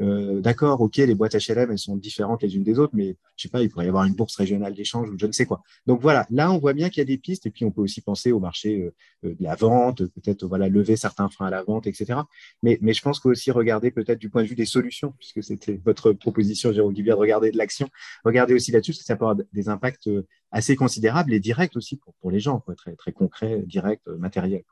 euh, 0.00 0.40
d'accord, 0.40 0.80
ok, 0.80 0.96
les 0.96 1.14
boîtes 1.14 1.34
HLM, 1.34 1.70
elles 1.70 1.78
sont 1.78 1.96
différentes 1.96 2.42
les 2.42 2.56
unes 2.56 2.62
des 2.62 2.78
autres, 2.78 2.94
mais 2.94 3.16
je 3.36 3.42
sais 3.42 3.48
pas, 3.48 3.62
il 3.62 3.68
pourrait 3.68 3.84
y 3.84 3.88
avoir 3.88 4.04
une 4.04 4.14
bourse 4.14 4.34
régionale 4.36 4.74
d'échange 4.74 5.10
ou 5.10 5.18
je 5.18 5.26
ne 5.26 5.32
sais 5.32 5.44
quoi. 5.44 5.62
Donc 5.86 6.00
voilà, 6.00 6.26
là, 6.30 6.50
on 6.50 6.58
voit 6.58 6.72
bien 6.72 6.88
qu'il 6.88 6.98
y 6.98 7.02
a 7.02 7.04
des 7.04 7.18
pistes, 7.18 7.46
et 7.46 7.50
puis 7.50 7.64
on 7.64 7.70
peut 7.70 7.82
aussi 7.82 8.00
penser 8.00 8.32
au 8.32 8.40
marché 8.40 8.80
euh, 8.80 8.94
euh, 9.26 9.34
de 9.34 9.42
la 9.42 9.54
vente, 9.56 10.04
peut-être 10.06 10.46
voilà 10.46 10.68
lever 10.68 10.96
certains 10.96 11.28
freins 11.28 11.46
à 11.46 11.50
la 11.50 11.62
vente, 11.62 11.86
etc. 11.86 12.20
Mais, 12.62 12.78
mais 12.80 12.94
je 12.94 13.02
pense 13.02 13.20
qu'aussi 13.20 13.50
regarder 13.50 13.90
peut-être 13.90 14.18
du 14.18 14.30
point 14.30 14.42
de 14.42 14.48
vue 14.48 14.54
des 14.54 14.64
solutions, 14.64 15.12
puisque 15.18 15.42
c'était 15.42 15.78
votre 15.84 16.12
proposition, 16.12 16.72
Jérôme 16.72 16.94
Guibier, 16.94 17.12
de 17.12 17.16
regarder 17.16 17.50
de 17.50 17.58
l'action, 17.58 17.88
regarder 18.24 18.54
aussi 18.54 18.72
là-dessus, 18.72 18.92
parce 18.92 19.00
que 19.00 19.04
ça 19.04 19.16
peut 19.16 19.26
avoir 19.26 19.46
des 19.52 19.68
impacts 19.68 20.08
assez 20.50 20.76
considérables 20.76 21.34
et 21.34 21.40
directs 21.40 21.76
aussi 21.76 21.96
pour, 21.96 22.14
pour 22.14 22.30
les 22.30 22.40
gens, 22.40 22.60
quoi, 22.60 22.74
très, 22.74 22.96
très 22.96 23.12
concrets, 23.12 23.62
directs, 23.66 24.06
matériels. 24.06 24.64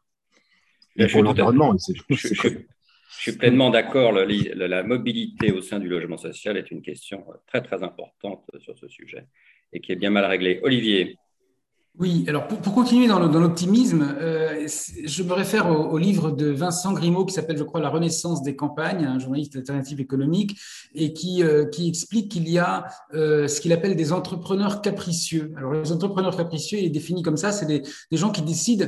Et 0.97 1.07
pour 1.07 1.23
l'environnement. 1.23 1.77
Je 2.09 2.59
suis 3.09 3.33
pleinement 3.33 3.71
d'accord. 3.71 4.13
La 4.13 4.83
mobilité 4.83 5.53
au 5.53 5.61
sein 5.61 5.79
du 5.79 5.89
logement 5.89 6.17
social 6.17 6.57
est 6.57 6.71
une 6.71 6.83
question 6.83 7.25
très, 7.47 7.63
très 7.63 7.83
importante 7.83 8.45
sur 8.61 8.77
ce 8.79 8.89
sujet 8.89 9.27
et 9.73 9.81
qui 9.81 9.93
est 9.93 9.97
bien 9.97 10.11
mal 10.11 10.25
réglée. 10.25 10.61
Olivier. 10.63 11.19
Oui, 11.99 12.25
alors 12.29 12.47
pour, 12.47 12.61
continuer 12.75 13.09
dans 13.09 13.19
l'optimisme, 13.19 14.15
euh, 14.21 14.69
je 15.05 15.23
me 15.25 15.33
réfère 15.33 15.69
au, 15.69 15.99
livre 15.99 16.31
de 16.31 16.47
Vincent 16.47 16.93
Grimaud 16.93 17.25
qui 17.25 17.35
s'appelle, 17.35 17.59
je 17.59 17.65
crois, 17.65 17.81
La 17.81 17.89
Renaissance 17.89 18.41
des 18.45 18.55
campagnes, 18.55 19.05
un 19.05 19.19
journaliste 19.19 19.57
alternatif 19.57 19.99
économique, 19.99 20.57
et 20.95 21.13
qui, 21.13 21.43
euh, 21.43 21.65
explique 21.81 22.31
qu'il 22.31 22.49
y 22.49 22.59
a 22.59 22.87
euh, 23.15 23.49
ce 23.49 23.61
qu'il 23.61 23.73
appelle 23.73 23.97
des 23.97 24.13
entrepreneurs 24.13 24.81
capricieux. 24.81 25.53
Alors 25.57 25.73
les 25.73 25.91
entrepreneurs 25.91 26.37
capricieux, 26.37 26.79
il 26.79 26.85
est 26.85 26.91
défini 26.91 27.23
comme 27.23 27.37
ça, 27.37 27.51
c'est 27.51 27.67
des, 27.67 27.83
gens 28.13 28.31
qui 28.31 28.43
décident 28.43 28.87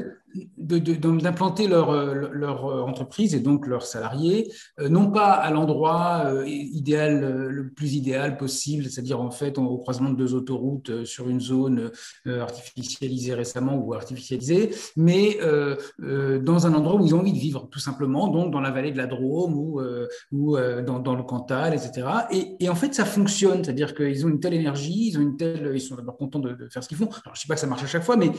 d'implanter 0.57 1.67
leur, 1.69 1.93
leur 2.15 2.65
entreprise 2.87 3.35
et 3.35 3.41
donc 3.41 3.67
leurs 3.67 3.85
salariés, 3.85 4.51
non 4.79 5.11
pas 5.11 5.33
à 5.33 5.51
l'endroit 5.51 6.33
idéal, 6.47 7.49
le 7.49 7.71
plus 7.71 7.95
idéal 7.95 8.37
possible, 8.37 8.85
c'est-à-dire 8.85 9.21
en 9.21 9.31
fait 9.31 9.59
au 9.59 9.79
croisement 9.79 10.11
de 10.11 10.17
deux 10.17 10.35
autoroutes 10.35 11.05
sur 11.05 11.29
une 11.29 11.41
zone 11.41 11.91
artificielle 12.27 13.11
récemment 13.35 13.77
ou 13.77 13.95
artificialisé, 13.95 14.71
mais 14.97 15.39
euh, 15.43 15.77
euh, 16.03 16.39
dans 16.39 16.67
un 16.67 16.75
endroit 16.75 17.01
où 17.01 17.07
ils 17.07 17.15
ont 17.15 17.21
envie 17.21 17.33
de 17.33 17.39
vivre, 17.39 17.69
tout 17.71 17.79
simplement, 17.79 18.29
donc 18.29 18.53
dans 18.53 18.61
la 18.61 18.71
vallée 18.71 18.93
de 18.93 18.97
la 18.97 19.07
Drôme 19.07 19.55
ou, 19.55 19.81
euh, 19.81 20.07
ou 20.33 20.57
dans, 20.57 21.15
le 21.15 21.23
Cantal, 21.23 21.75
etc. 21.75 22.07
Et, 22.31 22.69
en 22.69 22.75
fait, 22.75 22.95
ça 22.95 23.05
fonctionne, 23.05 23.65
c'est-à-dire 23.65 23.95
qu'ils 23.95 24.25
ont 24.25 24.29
une 24.29 24.41
telle 24.41 24.55
énergie, 24.55 25.09
ils 25.09 25.19
ont 25.19 25.23
une 25.23 25.37
telle, 25.37 25.73
ils 25.75 25.81
sont 25.81 25.97
d'abord 25.97 26.17
contents 26.17 26.39
de, 26.39 26.69
faire 26.71 26.83
ce 26.83 26.89
qu'ils 26.89 26.99
font. 26.99 27.07
Alors, 27.07 27.35
je 27.35 27.41
ne 27.41 27.43
sais 27.43 27.49
pas 27.49 27.55
que 27.55 27.61
ça 27.61 27.67
marche 27.67 27.83
à 27.83 27.87
chaque 27.87 28.03
fois, 28.03 28.17
mais 28.17 28.31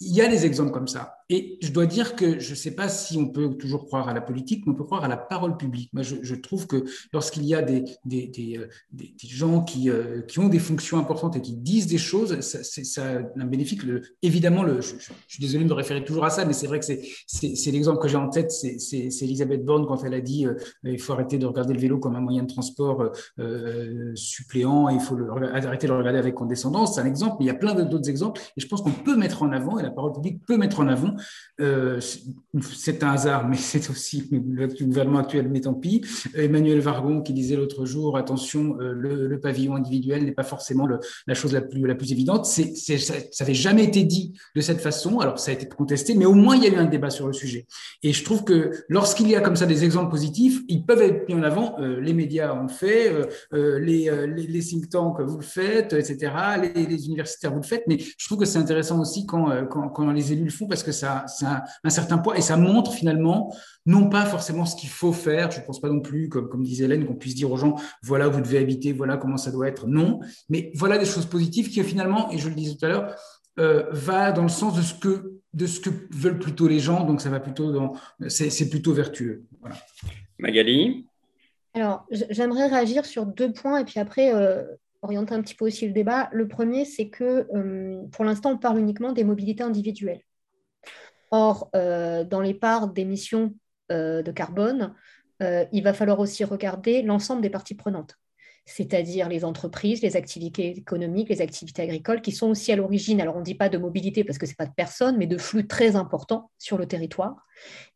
il 0.00 0.14
y 0.14 0.20
a 0.20 0.28
des 0.28 0.46
exemples 0.46 0.70
comme 0.70 0.88
ça. 0.88 1.16
Je 1.62 1.72
dois 1.72 1.86
dire 1.86 2.16
que 2.16 2.38
je 2.38 2.50
ne 2.50 2.56
sais 2.56 2.74
pas 2.74 2.88
si 2.88 3.16
on 3.16 3.28
peut 3.28 3.48
toujours 3.54 3.86
croire 3.86 4.08
à 4.08 4.14
la 4.14 4.20
politique, 4.20 4.64
mais 4.66 4.72
on 4.72 4.76
peut 4.76 4.84
croire 4.84 5.04
à 5.04 5.08
la 5.08 5.16
parole 5.16 5.56
publique. 5.56 5.90
Moi, 5.92 6.02
je, 6.02 6.34
trouve 6.34 6.66
que 6.66 6.84
lorsqu'il 7.12 7.44
y 7.44 7.54
a 7.54 7.62
des, 7.62 7.84
des 8.04 8.68
gens 9.22 9.62
qui, 9.62 9.90
qui 10.28 10.38
ont 10.38 10.48
des 10.48 10.58
fonctions 10.58 10.98
importantes 10.98 11.36
et 11.36 11.40
qui 11.40 11.54
disent 11.54 11.86
des 11.86 11.98
choses, 11.98 12.40
ça, 12.40 12.62
ça 12.62 13.18
un 13.36 13.46
bénéfice, 13.46 13.82
le, 13.82 14.02
évidemment, 14.22 14.64
je, 14.80 14.94
suis 15.28 15.40
désolé 15.40 15.64
de 15.64 15.68
me 15.68 15.74
référer 15.74 16.04
toujours 16.04 16.24
à 16.24 16.30
ça, 16.30 16.44
mais 16.44 16.52
c'est 16.52 16.66
vrai 16.66 16.80
que 16.80 16.86
c'est 16.86 17.70
l'exemple 17.70 18.00
que 18.00 18.08
j'ai 18.08 18.16
en 18.16 18.28
tête, 18.28 18.50
c'est 18.50 19.22
Elisabeth 19.22 19.64
Borne 19.64 19.86
quand 19.86 20.04
elle 20.04 20.14
a 20.14 20.20
dit 20.20 20.46
euh, 20.46 20.54
il 20.84 21.00
faut 21.00 21.12
arrêter 21.12 21.38
de 21.38 21.46
regarder 21.46 21.74
le 21.74 21.80
vélo 21.80 21.98
comme 21.98 22.16
un 22.16 22.20
moyen 22.20 22.42
de 22.42 22.48
transport 22.48 23.02
euh, 23.02 23.10
euh, 23.38 24.12
suppléant 24.14 24.88
et 24.88 24.94
il 24.94 25.00
faut 25.00 25.16
arrêter 25.52 25.86
de 25.86 25.92
le 25.92 25.98
regarder 25.98 26.18
avec 26.18 26.34
condescendance. 26.34 26.94
C'est 26.94 27.00
un 27.00 27.06
exemple, 27.06 27.36
mais 27.38 27.46
il 27.46 27.48
y 27.48 27.52
a 27.52 27.54
plein 27.54 27.74
d'autres 27.74 28.08
exemples 28.08 28.40
et 28.56 28.60
je 28.60 28.66
pense 28.66 28.82
qu'on 28.82 28.90
peut 28.90 29.16
mettre 29.16 29.42
en 29.42 29.52
avant, 29.52 29.78
et 29.78 29.82
la 29.82 29.90
parole 29.90 30.12
publique 30.12 30.44
peut 30.46 30.56
mettre 30.56 30.80
en 30.80 30.88
avant, 30.88 31.14
c'est 31.58 33.02
un 33.02 33.10
hasard, 33.10 33.48
mais 33.48 33.56
c'est 33.56 33.90
aussi 33.90 34.28
le, 34.30 34.68
gouvernement 34.86 35.18
actuel, 35.18 35.48
mais 35.50 35.60
tant 35.60 35.74
pis. 35.74 36.04
Emmanuel 36.34 36.80
Vargon 36.80 37.20
qui 37.20 37.32
disait 37.32 37.56
l'autre 37.56 37.84
jour 37.84 38.16
attention, 38.16 38.74
le, 38.78 39.38
pavillon 39.40 39.76
individuel 39.76 40.24
n'est 40.24 40.32
pas 40.32 40.44
forcément 40.44 40.88
la 41.26 41.34
chose 41.34 41.52
la 41.52 41.60
plus, 41.60 42.12
évidente. 42.12 42.46
Ça 42.46 42.62
n'avait 43.40 43.54
jamais 43.54 43.84
été 43.84 44.04
dit 44.04 44.34
de 44.54 44.60
cette 44.60 44.80
façon. 44.80 45.20
Alors, 45.20 45.38
ça 45.38 45.50
a 45.50 45.54
été 45.54 45.66
contesté, 45.66 46.14
mais 46.14 46.26
au 46.26 46.34
moins, 46.34 46.56
il 46.56 46.64
y 46.64 46.66
a 46.66 46.70
eu 46.70 46.76
un 46.76 46.86
débat 46.86 47.10
sur 47.10 47.26
le 47.26 47.32
sujet. 47.32 47.66
Et 48.02 48.12
je 48.12 48.24
trouve 48.24 48.44
que 48.44 48.72
lorsqu'il 48.88 49.28
y 49.28 49.36
a 49.36 49.40
comme 49.40 49.56
ça 49.56 49.66
des 49.66 49.84
exemples 49.84 50.10
positifs, 50.10 50.60
ils 50.68 50.84
peuvent 50.84 51.02
être 51.02 51.28
mis 51.28 51.34
en 51.34 51.42
avant. 51.42 51.76
Euh, 51.80 52.00
les 52.00 52.12
médias 52.12 52.54
ont 52.54 52.68
fait, 52.68 53.12
euh, 53.12 53.24
euh, 53.54 53.78
les, 53.78 54.10
les, 54.26 54.60
think 54.60 54.88
tanks, 54.88 55.20
vous 55.20 55.38
le 55.38 55.44
faites, 55.44 55.92
etc. 55.92 56.32
Les, 56.74 57.06
universitaires, 57.06 57.52
vous 57.52 57.60
le 57.60 57.66
faites. 57.66 57.84
Mais 57.86 57.98
je 57.98 58.26
trouve 58.26 58.38
que 58.38 58.44
c'est 58.44 58.58
intéressant 58.58 59.00
aussi 59.00 59.26
quand, 59.26 59.48
les 60.12 60.32
élus 60.32 60.44
le 60.44 60.50
font 60.50 60.66
parce 60.66 60.82
que 60.82 60.92
ça, 60.92 61.17
ça 61.26 61.48
a 61.50 61.64
un 61.84 61.90
certain 61.90 62.18
poids 62.18 62.36
et 62.38 62.40
ça 62.40 62.56
montre 62.56 62.92
finalement 62.92 63.54
non 63.86 64.08
pas 64.08 64.24
forcément 64.24 64.64
ce 64.66 64.76
qu'il 64.76 64.90
faut 64.90 65.12
faire. 65.12 65.50
Je 65.50 65.60
ne 65.60 65.64
pense 65.64 65.80
pas 65.80 65.88
non 65.88 66.00
plus, 66.00 66.28
comme, 66.28 66.48
comme 66.48 66.62
disait 66.62 66.84
Hélène, 66.84 67.06
qu'on 67.06 67.16
puisse 67.16 67.34
dire 67.34 67.50
aux 67.50 67.56
gens, 67.56 67.74
voilà, 68.02 68.28
vous 68.28 68.40
devez 68.40 68.58
habiter, 68.58 68.92
voilà 68.92 69.16
comment 69.16 69.36
ça 69.36 69.50
doit 69.50 69.68
être. 69.68 69.86
Non, 69.86 70.20
mais 70.48 70.70
voilà 70.74 70.98
des 70.98 71.06
choses 71.06 71.26
positives 71.26 71.68
qui 71.70 71.82
finalement, 71.82 72.30
et 72.30 72.38
je 72.38 72.48
le 72.48 72.54
disais 72.54 72.76
tout 72.76 72.84
à 72.84 72.88
l'heure, 72.88 73.14
va 73.90 74.30
dans 74.30 74.44
le 74.44 74.48
sens 74.48 74.76
de 74.76 74.82
ce 74.82 74.94
que 74.94 75.34
de 75.54 75.66
ce 75.66 75.80
que 75.80 75.90
veulent 76.12 76.38
plutôt 76.38 76.68
les 76.68 76.78
gens, 76.78 77.04
donc 77.04 77.20
ça 77.20 77.30
va 77.30 77.40
plutôt 77.40 77.72
dans 77.72 77.94
c'est 78.28 78.68
plutôt 78.68 78.92
vertueux. 78.92 79.44
Magali? 80.38 81.06
Alors 81.74 82.06
j'aimerais 82.10 82.66
réagir 82.66 83.04
sur 83.04 83.26
deux 83.26 83.52
points 83.52 83.80
et 83.80 83.84
puis 83.84 83.98
après 83.98 84.32
orienter 85.02 85.34
un 85.34 85.42
petit 85.42 85.54
peu 85.54 85.66
aussi 85.66 85.86
le 85.86 85.92
débat. 85.92 86.28
Le 86.32 86.46
premier, 86.46 86.84
c'est 86.84 87.08
que 87.08 87.46
pour 88.12 88.24
l'instant 88.24 88.52
on 88.52 88.58
parle 88.58 88.78
uniquement 88.78 89.12
des 89.12 89.24
mobilités 89.24 89.64
individuelles. 89.64 90.20
Or, 91.30 91.70
dans 91.72 92.40
les 92.40 92.54
parts 92.54 92.88
d'émissions 92.88 93.54
de 93.90 94.32
carbone, 94.32 94.94
il 95.40 95.82
va 95.82 95.92
falloir 95.92 96.20
aussi 96.20 96.44
regarder 96.44 97.02
l'ensemble 97.02 97.42
des 97.42 97.50
parties 97.50 97.74
prenantes 97.74 98.16
c'est-à-dire 98.68 99.30
les 99.30 99.46
entreprises, 99.46 100.02
les 100.02 100.14
activités 100.16 100.68
économiques, 100.76 101.30
les 101.30 101.40
activités 101.40 101.80
agricoles, 101.80 102.20
qui 102.20 102.32
sont 102.32 102.48
aussi 102.48 102.70
à 102.70 102.76
l'origine, 102.76 103.18
alors 103.18 103.36
on 103.36 103.38
ne 103.38 103.44
dit 103.44 103.54
pas 103.54 103.70
de 103.70 103.78
mobilité 103.78 104.24
parce 104.24 104.36
que 104.36 104.44
ce 104.44 104.52
n'est 104.52 104.56
pas 104.56 104.66
de 104.66 104.74
personnes, 104.74 105.16
mais 105.16 105.26
de 105.26 105.38
flux 105.38 105.66
très 105.66 105.96
importants 105.96 106.50
sur 106.58 106.76
le 106.76 106.86
territoire, 106.86 107.46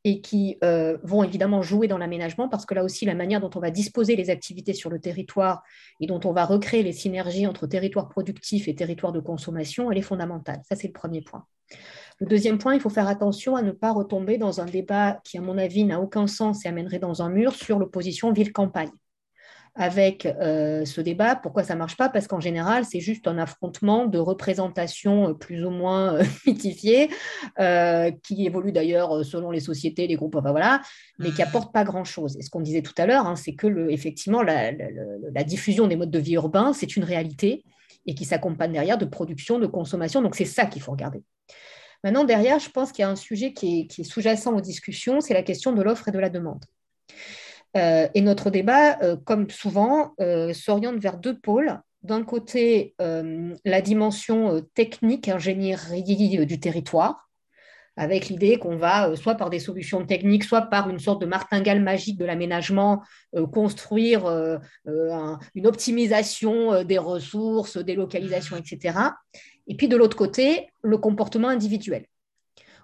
et 0.04 0.22
qui 0.22 0.56
euh, 0.64 0.96
vont 1.02 1.24
évidemment 1.24 1.60
jouer 1.60 1.88
dans 1.88 1.98
l'aménagement, 1.98 2.48
parce 2.48 2.64
que 2.64 2.72
là 2.72 2.84
aussi, 2.84 3.04
la 3.04 3.14
manière 3.14 3.40
dont 3.40 3.50
on 3.54 3.60
va 3.60 3.70
disposer 3.70 4.16
les 4.16 4.30
activités 4.30 4.72
sur 4.72 4.88
le 4.88 4.98
territoire 4.98 5.62
et 6.00 6.06
dont 6.06 6.20
on 6.24 6.32
va 6.32 6.46
recréer 6.46 6.82
les 6.82 6.92
synergies 6.92 7.46
entre 7.46 7.66
territoire 7.66 8.08
productif 8.08 8.66
et 8.66 8.74
territoire 8.74 9.12
de 9.12 9.20
consommation, 9.20 9.92
elle 9.92 9.98
est 9.98 10.02
fondamentale. 10.02 10.62
Ça, 10.66 10.74
c'est 10.74 10.86
le 10.86 10.94
premier 10.94 11.20
point. 11.20 11.44
Le 12.22 12.28
deuxième 12.28 12.58
point, 12.58 12.74
il 12.76 12.80
faut 12.80 12.88
faire 12.88 13.08
attention 13.08 13.56
à 13.56 13.62
ne 13.62 13.72
pas 13.72 13.90
retomber 13.90 14.38
dans 14.38 14.60
un 14.60 14.64
débat 14.64 15.20
qui, 15.24 15.38
à 15.38 15.40
mon 15.40 15.58
avis, 15.58 15.82
n'a 15.82 16.00
aucun 16.00 16.28
sens 16.28 16.64
et 16.64 16.68
amènerait 16.68 17.00
dans 17.00 17.20
un 17.20 17.28
mur 17.28 17.52
sur 17.52 17.80
l'opposition 17.80 18.32
ville-campagne 18.32 18.92
avec 19.74 20.26
euh, 20.26 20.84
ce 20.84 21.00
débat. 21.00 21.34
Pourquoi 21.34 21.64
ça 21.64 21.74
ne 21.74 21.80
marche 21.80 21.96
pas? 21.96 22.08
Parce 22.08 22.28
qu'en 22.28 22.38
général, 22.38 22.84
c'est 22.84 23.00
juste 23.00 23.26
un 23.26 23.38
affrontement 23.38 24.06
de 24.06 24.18
représentations 24.18 25.30
euh, 25.30 25.34
plus 25.34 25.64
ou 25.64 25.70
moins 25.70 26.14
euh, 26.14 26.22
mythifiées, 26.46 27.10
qui 28.22 28.46
évoluent 28.46 28.70
d'ailleurs 28.70 29.24
selon 29.24 29.50
les 29.50 29.58
sociétés, 29.58 30.06
les 30.06 30.14
groupes, 30.14 30.36
enfin, 30.36 30.52
voilà, 30.52 30.80
mais 31.18 31.32
qui 31.32 31.40
n'apportent 31.40 31.74
pas 31.74 31.82
grand-chose. 31.82 32.36
Et 32.36 32.42
ce 32.42 32.50
qu'on 32.50 32.60
disait 32.60 32.82
tout 32.82 32.94
à 32.98 33.06
l'heure, 33.06 33.26
hein, 33.26 33.34
c'est 33.34 33.56
que 33.56 33.90
effectivement, 33.90 34.42
la, 34.42 34.70
diffusion 35.42 35.88
des 35.88 35.96
modes 35.96 36.12
de 36.12 36.20
vie 36.20 36.34
urbains, 36.34 36.72
c'est 36.72 36.94
une 36.94 37.02
réalité 37.02 37.64
et 38.06 38.14
qui 38.14 38.24
s'accompagne 38.24 38.70
derrière 38.70 38.96
de 38.98 39.06
production, 39.06 39.58
de 39.58 39.66
consommation. 39.66 40.22
Donc 40.22 40.36
c'est 40.36 40.44
ça 40.44 40.66
qu'il 40.66 40.82
faut 40.82 40.92
regarder. 40.92 41.24
Maintenant, 42.04 42.24
derrière, 42.24 42.58
je 42.58 42.68
pense 42.68 42.90
qu'il 42.90 43.02
y 43.02 43.06
a 43.06 43.10
un 43.10 43.16
sujet 43.16 43.52
qui 43.52 43.88
est, 43.96 44.02
sous-jacent 44.02 44.52
aux 44.52 44.60
discussions, 44.60 45.20
c'est 45.20 45.34
la 45.34 45.42
question 45.42 45.72
de 45.72 45.82
l'offre 45.82 46.08
et 46.08 46.12
de 46.12 46.18
la 46.18 46.30
demande. 46.30 46.64
Euh, 47.76 48.08
et 48.14 48.20
notre 48.20 48.50
débat, 48.50 48.98
euh, 49.02 49.16
comme 49.16 49.48
souvent, 49.48 50.14
euh, 50.20 50.52
s'oriente 50.52 50.98
vers 50.98 51.16
deux 51.16 51.38
pôles. 51.38 51.80
D'un 52.02 52.24
côté, 52.24 52.96
la 52.98 53.80
dimension 53.80 54.60
technique, 54.74 55.28
ingénierie 55.28 56.44
du 56.46 56.58
territoire, 56.58 57.30
avec 57.96 58.28
l'idée 58.28 58.58
qu'on 58.58 58.76
va, 58.76 59.14
soit 59.14 59.36
par 59.36 59.50
des 59.50 59.60
solutions 59.60 60.04
techniques, 60.04 60.42
soit 60.42 60.62
par 60.62 60.90
une 60.90 60.98
sorte 60.98 61.20
de 61.20 61.26
martingale 61.26 61.80
magique 61.80 62.18
de 62.18 62.24
l'aménagement, 62.24 63.04
construire 63.52 64.58
une 64.84 65.66
optimisation 65.68 66.82
des 66.82 66.98
ressources, 66.98 67.76
des 67.76 67.94
localisations, 67.94 68.56
etc. 68.56 68.98
Et 69.66 69.76
puis 69.76 69.88
de 69.88 69.96
l'autre 69.96 70.16
côté, 70.16 70.68
le 70.82 70.98
comportement 70.98 71.48
individuel 71.48 72.06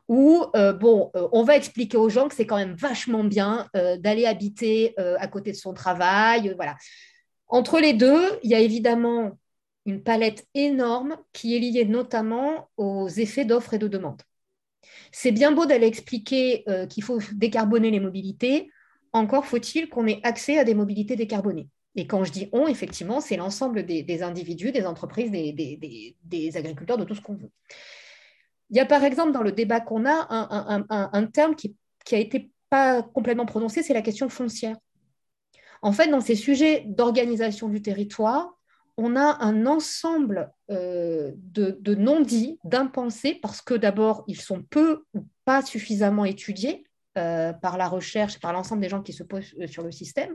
où 0.09 0.47
euh, 0.57 0.73
bon, 0.73 1.11
euh, 1.15 1.29
on 1.33 1.43
va 1.43 1.57
expliquer 1.57 1.99
aux 1.99 2.09
gens 2.09 2.29
que 2.29 2.35
c'est 2.35 2.47
quand 2.47 2.57
même 2.57 2.75
vachement 2.75 3.25
bien 3.25 3.69
euh, 3.77 3.97
d'aller 3.99 4.25
habiter 4.25 4.95
à 4.99 5.29
côté 5.29 5.53
de 5.53 5.57
son 5.57 5.75
travail. 5.75 6.53
voilà. 6.57 6.77
Entre 7.47 7.81
les 7.81 7.93
deux, 7.93 8.39
il 8.43 8.51
y 8.51 8.55
a 8.55 8.61
évidemment 8.61 9.39
une 9.87 10.03
palette 10.03 10.47
énorme 10.55 11.17
qui 11.33 11.57
est 11.57 11.61
liée 11.61 11.85
notamment 11.85 12.69
aux 12.77 13.09
effets 13.09 13.45
d'offres 13.45 13.75
et 13.75 13.79
de 13.79 13.89
demande. 13.89 14.23
C'est 15.13 15.33
bien 15.33 15.53
beau 15.53 15.65
d'aller 15.65 15.87
expliquer 15.87 16.65
qu'il 16.91 17.03
faut 17.03 17.21
décarboner 17.33 17.91
les 17.91 18.01
mobilités, 18.01 18.71
encore 19.13 19.47
faut-il 19.47 19.89
qu'on 19.89 20.07
ait 20.07 20.21
accès 20.25 20.59
à 20.59 20.65
des 20.65 20.75
mobilités 20.75 21.17
décarbonées. 21.17 21.69
Et 21.95 22.07
quand 22.07 22.25
je 22.25 22.33
dis 22.33 22.49
on, 22.53 22.67
effectivement, 22.69 23.21
c'est 23.21 23.37
l'ensemble 23.37 23.85
des, 23.85 24.23
individus, 24.23 24.73
des 24.73 24.87
entreprises, 24.87 25.31
des 25.31 26.57
agriculteurs, 26.57 26.99
de 26.99 27.05
tout 27.05 27.15
ce 27.15 27.21
qu'on 27.21 27.35
veut. 27.35 27.51
Il 28.71 28.77
y 28.77 28.81
a 28.81 28.87
par 28.87 29.05
exemple 29.05 29.33
dans 29.33 29.43
le 29.43 29.53
débat 29.53 29.81
qu'on 29.81 30.05
a 30.07 30.27
un, 30.31 31.27
terme 31.27 31.55
qui, 31.55 31.75
qui 32.05 32.15
a 32.15 32.19
été 32.19 32.51
pas 32.71 33.03
complètement 33.03 33.47
prononcé, 33.47 33.83
c'est 33.83 33.95
la 33.95 34.03
question 34.03 34.29
foncière. 34.29 34.77
En 35.81 35.93
fait, 35.93 36.09
dans 36.09 36.21
ces 36.21 36.35
sujets 36.35 36.85
d'organisation 36.87 37.69
du 37.69 37.81
territoire, 37.81 38.59
on 38.97 39.15
a 39.17 39.45
un 39.45 39.65
ensemble 39.67 40.51
euh, 40.71 41.33
de, 41.37 41.95
non-dits, 41.95 42.59
d'impensés, 42.65 43.39
parce 43.41 43.63
que 43.63 43.75
d'abord, 43.75 44.25
ils 44.27 44.41
sont 44.41 44.63
peu 44.69 45.05
ou 45.15 45.25
pas 45.45 45.63
suffisamment 45.63 46.25
étudiés 46.25 46.85
euh, 47.17 47.53
par 47.53 47.79
la 47.79 47.89
recherche 47.89 48.39
par 48.41 48.53
l'ensemble 48.53 48.83
des 48.83 48.89
gens 48.89 49.01
qui 49.01 49.13
se 49.13 49.23
posent 49.23 49.55
euh, 49.61 49.67
sur 49.67 49.85
le 49.85 49.93
système. 49.93 50.35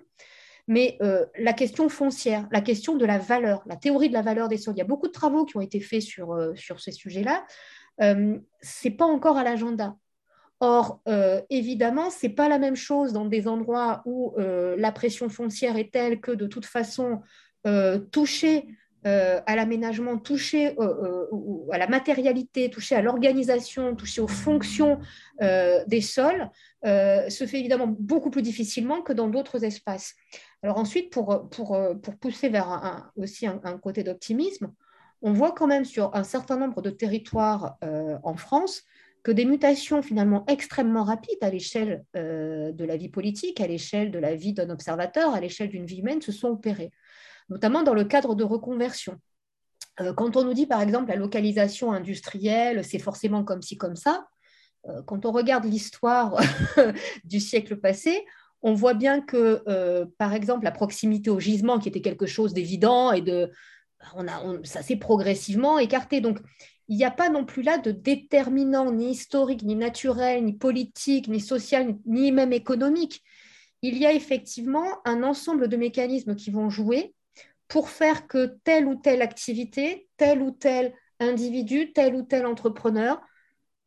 Mais 0.67 0.97
la 1.37 1.51
question 1.53 1.89
foncière, 1.89 2.47
la 2.51 2.61
question 2.61 2.95
de 2.95 3.05
la 3.05 3.17
valeur, 3.17 3.63
la 3.65 3.75
théorie 3.75 4.07
de 4.07 4.13
la 4.13 4.21
valeur 4.21 4.47
des 4.47 4.57
sols, 4.57 4.75
il 4.75 4.79
y 4.79 4.81
a 4.81 4.85
beaucoup 4.85 5.07
de 5.07 5.11
travaux 5.11 5.43
qui 5.43 5.57
ont 5.57 5.61
été 5.61 5.81
faits 5.81 6.01
sur, 6.01 6.37
sur 6.55 6.79
ces 6.79 6.93
sujets-là 6.93 7.43
euh, 8.01 8.37
c'est 8.61 8.91
pas 8.91 9.05
encore 9.05 9.37
à 9.37 9.43
l'agenda. 9.43 9.95
Or, 10.59 11.01
euh, 11.07 11.41
évidemment, 11.49 12.09
ce 12.09 12.25
n'est 12.25 12.33
pas 12.33 12.47
la 12.47 12.57
même 12.57 12.75
chose 12.75 13.11
dans 13.11 13.25
des 13.25 13.47
endroits 13.47 14.01
où 14.05 14.33
euh, 14.37 14.75
la 14.77 14.91
pression 14.91 15.29
foncière 15.29 15.77
est 15.77 15.91
telle 15.91 16.21
que 16.21 16.31
de 16.31 16.47
toute 16.47 16.65
façon, 16.65 17.21
toucher 18.11 18.67
à 19.05 19.55
l'aménagement, 19.55 20.17
toucher 20.17 20.75
à 21.71 21.77
la 21.77 21.87
matérialité, 21.87 22.69
toucher 22.69 22.95
à 22.95 23.01
l'organisation, 23.01 23.95
toucher 23.95 24.19
aux 24.19 24.27
fonctions 24.27 24.99
des 25.39 26.01
sols, 26.01 26.49
se 26.83 27.45
fait 27.47 27.59
évidemment 27.59 27.87
beaucoup 27.87 28.31
plus 28.31 28.41
difficilement 28.41 29.01
que 29.01 29.13
dans 29.13 29.29
d'autres 29.29 29.63
espaces. 29.63 30.15
Alors 30.63 30.77
ensuite, 30.77 31.11
pour, 31.11 31.49
pour, 31.49 31.77
pour 32.01 32.15
pousser 32.17 32.49
vers 32.49 33.11
aussi 33.17 33.45
un 33.45 33.77
côté 33.77 34.03
d'optimisme, 34.03 34.73
on 35.23 35.31
voit 35.31 35.53
quand 35.53 35.67
même 35.67 35.85
sur 35.85 36.13
un 36.15 36.23
certain 36.23 36.57
nombre 36.57 36.81
de 36.81 36.89
territoires 36.89 37.77
euh, 37.83 38.17
en 38.23 38.35
France 38.35 38.83
que 39.23 39.31
des 39.31 39.45
mutations 39.45 40.03
finalement 40.03 40.43
extrêmement 40.47 41.05
rapides 41.05 41.41
à 41.41 41.49
l'échelle 41.49 42.03
euh, 42.17 42.73
de 42.73 42.83
la 42.83 42.97
vie 42.97 43.07
politique, 43.07 43.61
à 43.61 43.67
l'échelle 43.67 44.11
de 44.11 44.19
la 44.19 44.35
vie 44.35 44.51
d'un 44.51 44.69
observateur, 44.69 45.33
à 45.33 45.39
l'échelle 45.39 45.69
d'une 45.69 45.85
vie 45.85 45.99
humaine 45.99 46.21
se 46.21 46.33
sont 46.33 46.49
opérées, 46.49 46.91
notamment 47.47 47.83
dans 47.83 47.93
le 47.93 48.03
cadre 48.03 48.35
de 48.35 48.43
reconversion. 48.43 49.17
Euh, 50.01 50.13
quand 50.13 50.35
on 50.35 50.43
nous 50.43 50.53
dit 50.53 50.67
par 50.67 50.81
exemple 50.81 51.07
la 51.07 51.15
localisation 51.15 51.93
industrielle, 51.93 52.83
c'est 52.83 52.99
forcément 52.99 53.45
comme 53.45 53.61
ci, 53.61 53.77
comme 53.77 53.95
ça, 53.95 54.27
quand 55.05 55.25
on 55.25 55.31
regarde 55.31 55.63
l'histoire 55.63 56.37
du 57.23 57.39
siècle 57.39 57.77
passé, 57.77 58.25
on 58.63 58.73
voit 58.73 58.93
bien 58.93 59.21
que, 59.21 59.63
par 60.17 60.33
exemple, 60.33 60.63
la 60.63 60.71
proximité 60.71 61.29
au 61.29 61.39
gisement, 61.39 61.79
qui 61.79 61.89
était 61.89 62.01
quelque 62.01 62.25
chose 62.25 62.53
d'évident 62.53 63.11
et 63.11 63.21
de, 63.21 63.51
on 64.15 64.27
a, 64.27 64.41
ça 64.63 64.81
s'est 64.81 64.95
progressivement 64.95 65.79
écarté. 65.79 66.21
Donc, 66.21 66.39
il 66.87 66.97
n'y 66.97 67.05
a 67.05 67.11
pas 67.11 67.29
non 67.29 67.45
plus 67.45 67.61
là 67.61 67.77
de 67.77 67.91
déterminant 67.91 68.91
ni 68.91 69.11
historique, 69.11 69.63
ni 69.63 69.75
naturel, 69.75 70.43
ni 70.43 70.53
politique, 70.53 71.27
ni 71.27 71.39
social, 71.39 71.95
ni 72.05 72.31
même 72.31 72.53
économique. 72.53 73.21
Il 73.81 73.97
y 73.97 74.05
a 74.05 74.13
effectivement 74.13 74.87
un 75.05 75.23
ensemble 75.23 75.67
de 75.67 75.77
mécanismes 75.77 76.35
qui 76.35 76.49
vont 76.49 76.69
jouer 76.69 77.13
pour 77.67 77.89
faire 77.89 78.27
que 78.27 78.57
telle 78.63 78.85
ou 78.85 78.95
telle 78.95 79.21
activité, 79.21 80.07
tel 80.17 80.41
ou 80.41 80.51
tel 80.51 80.93
individu, 81.19 81.91
tel 81.91 82.15
ou 82.15 82.23
tel 82.23 82.45
entrepreneur 82.45 83.19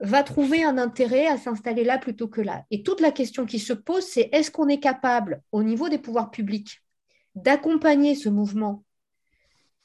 va 0.01 0.23
trouver 0.23 0.63
un 0.63 0.79
intérêt 0.79 1.27
à 1.27 1.39
s'installer 1.39 1.85
là 1.85 1.99
plutôt 1.99 2.29
que 2.29 2.41
là. 2.41 2.65
Et 2.71 2.83
toute 2.83 3.01
la 3.01 3.13
question 3.13 3.47
qui 3.47 3.59
se 3.59 3.73
pose, 3.73 4.05
c'est 4.05 4.29
est-ce 4.33 4.51
qu'on 4.51 4.69
est 4.69 4.81
capable, 4.81 5.43
au 5.53 5.63
niveau 5.63 5.89
des 5.89 5.99
pouvoirs 5.99 6.31
publics, 6.31 6.83
d'accompagner 7.35 8.15
ce 8.15 8.29
mouvement 8.29 8.85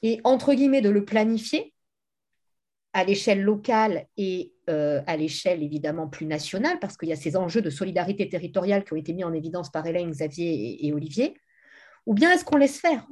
et 0.01 0.19
entre 0.23 0.53
guillemets 0.53 0.81
de 0.81 0.89
le 0.89 1.05
planifier 1.05 1.73
à 2.93 3.03
l'échelle 3.03 3.41
locale 3.41 4.07
et 4.17 4.53
euh, 4.69 5.01
à 5.07 5.15
l'échelle 5.15 5.63
évidemment 5.63 6.07
plus 6.07 6.25
nationale, 6.25 6.79
parce 6.79 6.97
qu'il 6.97 7.09
y 7.09 7.13
a 7.13 7.17
ces 7.17 7.37
enjeux 7.37 7.61
de 7.61 7.69
solidarité 7.69 8.27
territoriale 8.27 8.83
qui 8.83 8.93
ont 8.93 8.97
été 8.97 9.13
mis 9.13 9.23
en 9.23 9.33
évidence 9.33 9.71
par 9.71 9.85
Hélène, 9.85 10.11
Xavier 10.11 10.85
et, 10.85 10.93
Olivier, 10.93 11.35
ou 12.05 12.13
bien 12.13 12.31
est-ce 12.31 12.43
qu'on 12.43 12.57
laisse 12.57 12.79
faire? 12.79 13.07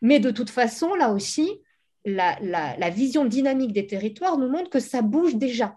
Mais 0.00 0.18
de 0.18 0.30
toute 0.30 0.50
façon, 0.50 0.94
là 0.94 1.12
aussi, 1.12 1.60
la, 2.04 2.90
vision 2.90 3.24
dynamique 3.24 3.72
des 3.72 3.86
territoires 3.86 4.38
nous 4.38 4.48
montre 4.48 4.70
que 4.70 4.80
ça 4.80 5.02
bouge 5.02 5.36
déjà, 5.36 5.76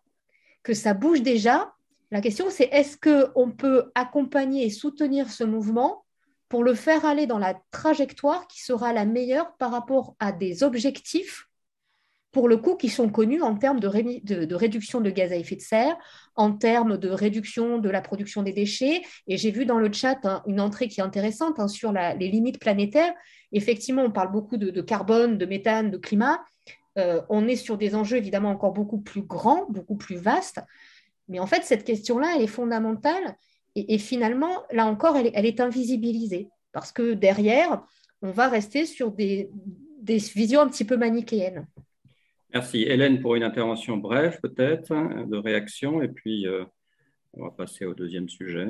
que 0.63 0.73
ça 0.73 0.93
bouge 0.93 1.21
déjà. 1.21 1.73
La 2.11 2.21
question, 2.21 2.49
c'est 2.49 2.69
est-ce 2.71 2.97
qu'on 2.97 3.51
peut 3.51 3.91
accompagner 3.95 4.65
et 4.65 4.69
soutenir 4.69 5.29
ce 5.29 5.43
mouvement 5.43 6.05
pour 6.49 6.63
le 6.63 6.73
faire 6.73 7.05
aller 7.05 7.27
dans 7.27 7.39
la 7.39 7.59
trajectoire 7.71 8.47
qui 8.47 8.61
sera 8.61 8.93
la 8.93 9.05
meilleure 9.05 9.55
par 9.57 9.71
rapport 9.71 10.15
à 10.19 10.31
des 10.31 10.63
objectifs, 10.63 11.46
pour 12.31 12.47
le 12.47 12.57
coup, 12.57 12.75
qui 12.75 12.89
sont 12.89 13.09
connus 13.09 13.41
en 13.41 13.55
termes 13.55 13.79
de, 13.79 13.87
réduction 13.87 15.01
de 15.01 15.09
gaz 15.09 15.31
à 15.31 15.35
effet 15.35 15.55
de 15.55 15.61
serre, 15.61 15.97
en 16.35 16.51
termes 16.51 16.97
de 16.97 17.09
réduction 17.09 17.79
de 17.79 17.89
la 17.89 18.01
production 18.01 18.43
des 18.43 18.53
déchets. 18.53 19.01
Et 19.27 19.37
j'ai 19.37 19.51
vu 19.51 19.65
dans 19.65 19.79
le 19.79 19.91
chat 19.91 20.19
une 20.45 20.59
entrée 20.59 20.87
qui 20.87 20.99
est 20.99 21.03
intéressante 21.03 21.59
hein, 21.59 21.67
sur 21.67 21.91
les 21.91 22.27
limites 22.27 22.59
planétaires. 22.59 23.13
Effectivement, 23.53 24.03
on 24.03 24.11
parle 24.11 24.31
beaucoup 24.31 24.57
de, 24.57 24.81
carbone, 24.81 25.37
de 25.37 25.45
méthane, 25.45 25.89
de 25.89 25.97
climat. 25.97 26.43
euh, 26.97 27.21
on 27.29 27.47
est 27.47 27.55
sur 27.55 27.77
des 27.77 27.95
enjeux 27.95 28.17
évidemment 28.17 28.49
encore 28.49 28.73
beaucoup 28.73 28.99
plus 28.99 29.21
grands, 29.21 29.65
beaucoup 29.69 29.95
plus 29.95 30.17
vastes. 30.17 30.59
Mais 31.27 31.39
en 31.39 31.47
fait, 31.47 31.63
cette 31.63 31.83
question-là, 31.83 32.33
elle 32.35 32.41
est 32.41 32.47
fondamentale. 32.47 33.35
Et, 33.75 33.99
finalement, 33.99 34.63
là 34.71 34.87
encore, 34.87 35.17
elle, 35.17 35.45
est 35.45 35.59
invisibilisée. 35.59 36.49
Parce 36.71 36.91
que 36.91 37.13
derrière, 37.13 37.83
on 38.23 38.31
va 38.31 38.47
rester 38.47 38.85
sur 38.85 39.11
des, 39.11 39.51
visions 40.03 40.61
un 40.61 40.67
petit 40.67 40.85
peu 40.85 40.97
manichéennes. 40.97 41.67
Merci. 42.57 42.85
Hélène, 42.87 43.21
pour 43.21 43.35
une 43.35 43.43
intervention 43.43 43.97
brève, 43.97 44.39
peut-être, 44.41 44.91
de 45.27 45.37
réaction. 45.37 46.01
Et 46.01 46.07
puis, 46.07 46.47
euh, 46.47 46.63
on 47.35 47.43
va 47.43 47.51
passer 47.51 47.85
au 47.85 47.93
deuxième 47.93 48.27
sujet. 48.29 48.65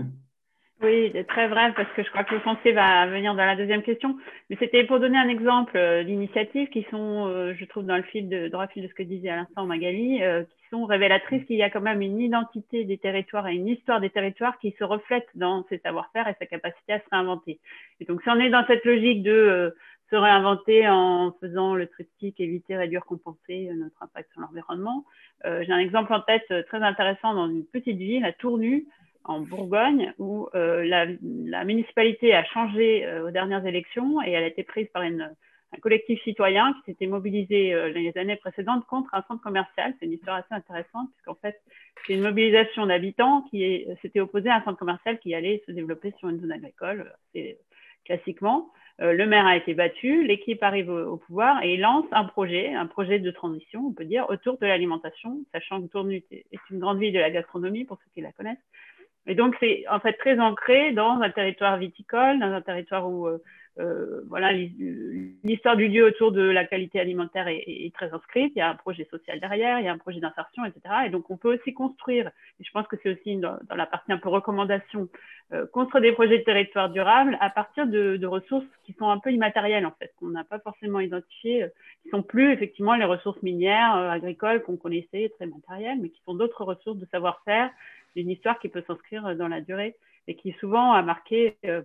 Oui, 0.83 1.13
très 1.29 1.47
bref, 1.47 1.73
parce 1.73 1.89
que 1.93 2.03
je 2.03 2.09
crois 2.09 2.25
que 2.25 2.33
le 2.33 2.41
français 2.41 2.73
va 2.73 3.07
venir 3.07 3.33
dans 3.33 3.45
la 3.45 3.55
deuxième 3.55 3.83
question. 3.83 4.17
Mais 4.49 4.57
c'était 4.59 4.83
pour 4.83 4.99
donner 4.99 5.17
un 5.17 5.29
exemple 5.29 5.77
euh, 5.77 6.03
d'initiatives 6.03 6.67
qui 6.67 6.85
sont, 6.91 7.27
euh, 7.27 7.53
je 7.57 7.63
trouve, 7.63 7.85
dans 7.85 7.95
le 7.95 8.03
fil 8.03 8.27
de, 8.27 8.51
ce 8.51 8.93
que 8.93 9.03
disait 9.03 9.29
à 9.29 9.37
l'instant 9.37 9.65
Magali, 9.65 10.19
qui 10.19 10.69
sont 10.69 10.83
révélatrices 10.83 11.45
qu'il 11.45 11.55
y 11.55 11.63
a 11.63 11.69
quand 11.69 11.79
même 11.79 12.01
une 12.01 12.19
identité 12.19 12.83
des 12.83 12.97
territoires 12.97 13.47
et 13.47 13.55
une 13.55 13.69
histoire 13.69 14.01
des 14.01 14.09
territoires 14.09 14.59
qui 14.59 14.75
se 14.77 14.83
reflète 14.83 15.29
dans 15.33 15.65
ses 15.69 15.77
savoir-faire 15.77 16.27
et 16.27 16.35
sa 16.39 16.45
capacité 16.45 16.91
à 16.91 16.99
se 16.99 17.05
réinventer. 17.09 17.61
Et 18.01 18.05
donc, 18.05 18.21
si 18.21 18.29
on 18.29 18.37
est 18.37 18.49
dans 18.49 18.67
cette 18.67 18.83
logique 18.83 19.23
de 19.23 19.73
se 20.09 20.15
réinventer 20.15 20.87
en 20.87 21.33
faisant 21.41 21.75
le 21.75 21.87
triptyque 21.87 22.39
éviter, 22.39 22.77
réduire, 22.77 23.05
compenser 23.05 23.69
notre 23.75 24.01
impact 24.01 24.31
sur 24.31 24.41
l'environnement, 24.41 25.05
j'ai 25.43 25.71
un 25.71 25.79
exemple 25.79 26.13
en 26.13 26.21
tête 26.21 26.47
très 26.67 26.81
intéressant 26.81 27.33
dans 27.33 27.49
une 27.49 27.65
petite 27.65 27.97
ville, 27.97 28.23
à 28.25 28.31
Tournu, 28.31 28.87
en 29.27 29.41
Bourgogne 29.41 30.13
où 30.17 30.47
euh, 30.55 30.83
la, 30.85 31.65
municipalité 31.65 32.33
a 32.33 32.43
changé 32.45 33.05
euh, 33.05 33.27
aux 33.27 33.31
dernières 33.31 33.65
élections 33.65 34.21
et 34.23 34.31
elle 34.31 34.43
a 34.43 34.47
été 34.47 34.63
prise 34.63 34.87
par 34.93 35.03
une, 35.03 35.29
un 35.73 35.77
collectif 35.79 36.21
citoyen 36.23 36.73
qui 36.73 36.91
s'était 36.91 37.07
mobilisé 37.07 37.73
euh, 37.73 37.89
les 37.89 38.17
années 38.17 38.37
précédentes 38.37 38.85
contre 38.85 39.13
un 39.13 39.23
centre 39.27 39.43
commercial. 39.43 39.93
C'est 39.99 40.05
une 40.05 40.13
histoire 40.13 40.37
assez 40.37 40.53
intéressante 40.53 41.09
puisqu'en 41.11 41.35
fait, 41.35 41.61
c'est 42.05 42.13
une 42.13 42.21
mobilisation 42.21 42.85
d'habitants 42.85 43.43
qui 43.51 43.85
s'était 44.01 44.21
opposée 44.21 44.49
à 44.49 44.57
un 44.57 44.63
centre 44.63 44.79
commercial 44.79 45.19
qui 45.19 45.35
allait 45.35 45.61
se 45.67 45.71
développer 45.71 46.13
sur 46.19 46.29
une 46.29 46.39
zone 46.39 46.53
agricole, 46.53 47.11
classiquement. 48.05 48.71
Le 48.99 49.25
maire 49.25 49.45
a 49.45 49.55
été 49.55 49.73
battu, 49.73 50.23
l'équipe 50.23 50.63
arrive 50.63 50.89
au, 50.89 51.17
pouvoir 51.17 51.61
et 51.63 51.77
lance 51.77 52.05
un 52.11 52.23
projet, 52.23 52.73
un 52.73 52.87
projet 52.87 53.19
de 53.19 53.29
transition, 53.29 53.87
on 53.87 53.93
peut 53.93 54.05
dire, 54.05 54.25
autour 54.29 54.57
de 54.57 54.65
l'alimentation, 54.65 55.37
sachant 55.53 55.81
que 55.81 55.87
Tournu 55.87 56.23
est 56.31 56.59
une 56.71 56.79
grande 56.79 56.99
ville 56.99 57.13
de 57.13 57.19
la 57.19 57.29
gastronomie, 57.29 57.85
pour 57.85 57.97
ceux 57.97 58.09
qui 58.13 58.21
la 58.21 58.31
connaissent. 58.31 58.57
Et 59.27 59.35
donc, 59.35 59.55
c'est 59.59 59.83
en 59.89 59.99
fait 59.99 60.13
très 60.13 60.39
ancré 60.39 60.93
dans 60.93 61.21
un 61.21 61.29
territoire 61.29 61.77
viticole, 61.77 62.39
dans 62.39 62.51
un 62.53 62.61
territoire 62.61 63.09
où 63.09 63.27
euh, 63.27 63.43
euh 63.79 64.21
voilà, 64.27 64.51
l'histoire 64.51 65.77
du 65.77 65.87
lieu 65.87 66.05
autour 66.05 66.31
de 66.31 66.41
la 66.41 66.65
qualité 66.65 66.99
alimentaire 66.99 67.47
est, 67.47 67.63
est, 67.65 67.93
très 67.93 68.11
inscrite. 68.11 68.51
Il 68.55 68.59
y 68.59 68.61
a 68.61 68.69
un 68.69 68.75
projet 68.75 69.07
social 69.09 69.39
derrière, 69.39 69.79
il 69.79 69.85
y 69.85 69.87
a 69.87 69.93
un 69.93 69.97
projet 69.97 70.19
d'insertion, 70.19 70.65
etc. 70.65 70.81
Et 71.05 71.09
donc, 71.09 71.29
on 71.29 71.37
peut 71.37 71.53
aussi 71.55 71.73
construire, 71.73 72.27
et 72.59 72.63
je 72.63 72.71
pense 72.71 72.87
que 72.87 72.97
c'est 73.01 73.11
aussi 73.11 73.37
dans, 73.37 73.57
dans, 73.69 73.75
la 73.75 73.85
partie 73.85 74.11
un 74.11 74.17
peu 74.17 74.29
recommandation, 74.29 75.07
euh, 75.53 75.65
construire 75.67 76.01
des 76.01 76.11
projets 76.11 76.39
de 76.39 76.43
territoire 76.43 76.89
durable 76.89 77.37
à 77.39 77.49
partir 77.49 77.87
de, 77.87 78.17
de, 78.17 78.27
ressources 78.27 78.65
qui 78.85 78.93
sont 78.93 79.09
un 79.09 79.19
peu 79.19 79.31
immatérielles, 79.31 79.85
en 79.85 79.93
fait, 79.97 80.13
qu'on 80.19 80.29
n'a 80.29 80.43
pas 80.43 80.59
forcément 80.59 80.99
identifiées, 80.99 81.63
euh, 81.63 81.69
qui 82.03 82.09
sont 82.09 82.23
plus 82.23 82.51
effectivement 82.51 82.95
les 82.95 83.05
ressources 83.05 83.41
minières, 83.41 83.95
euh, 83.95 84.09
agricoles 84.09 84.61
qu'on 84.63 84.77
connaissait, 84.77 85.31
très 85.37 85.45
matérielles, 85.45 85.99
mais 86.01 86.09
qui 86.09 86.21
sont 86.25 86.33
d'autres 86.33 86.63
ressources 86.63 86.97
de 86.97 87.07
savoir-faire, 87.11 87.69
d'une 88.15 88.29
histoire 88.29 88.59
qui 88.59 88.67
peut 88.67 88.83
s'inscrire 88.87 89.35
dans 89.35 89.47
la 89.47 89.61
durée 89.61 89.95
et 90.27 90.35
qui 90.35 90.51
souvent 90.59 90.91
a 90.91 91.01
marqué 91.01 91.57
euh, 91.65 91.81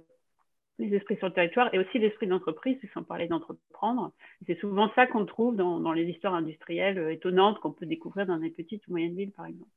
les 0.79 0.95
esprits 0.95 1.17
sur 1.17 1.27
le 1.27 1.33
territoire 1.33 1.73
et 1.75 1.79
aussi 1.79 1.99
l'esprit 1.99 2.27
d'entreprise, 2.27 2.79
sans 2.95 3.03
parler 3.03 3.29
d'entreprendre. 3.29 4.13
C'est 4.47 4.59
souvent 4.59 4.91
ça 4.95 5.07
qu'on 5.07 5.27
trouve 5.27 5.57
dans, 5.57 5.93
les 5.93 6.05
histoires 6.05 6.35
industrielles 6.35 6.99
euh, 6.99 7.13
étonnantes 7.13 7.61
qu'on 7.61 7.73
peut 7.73 7.87
découvrir 7.87 8.27
dans 8.27 8.39
des 8.39 8.51
petites 8.51 8.87
ou 8.89 8.93
moyennes 8.93 9.17
villes, 9.17 9.33
par 9.33 9.47
exemple. 9.47 9.71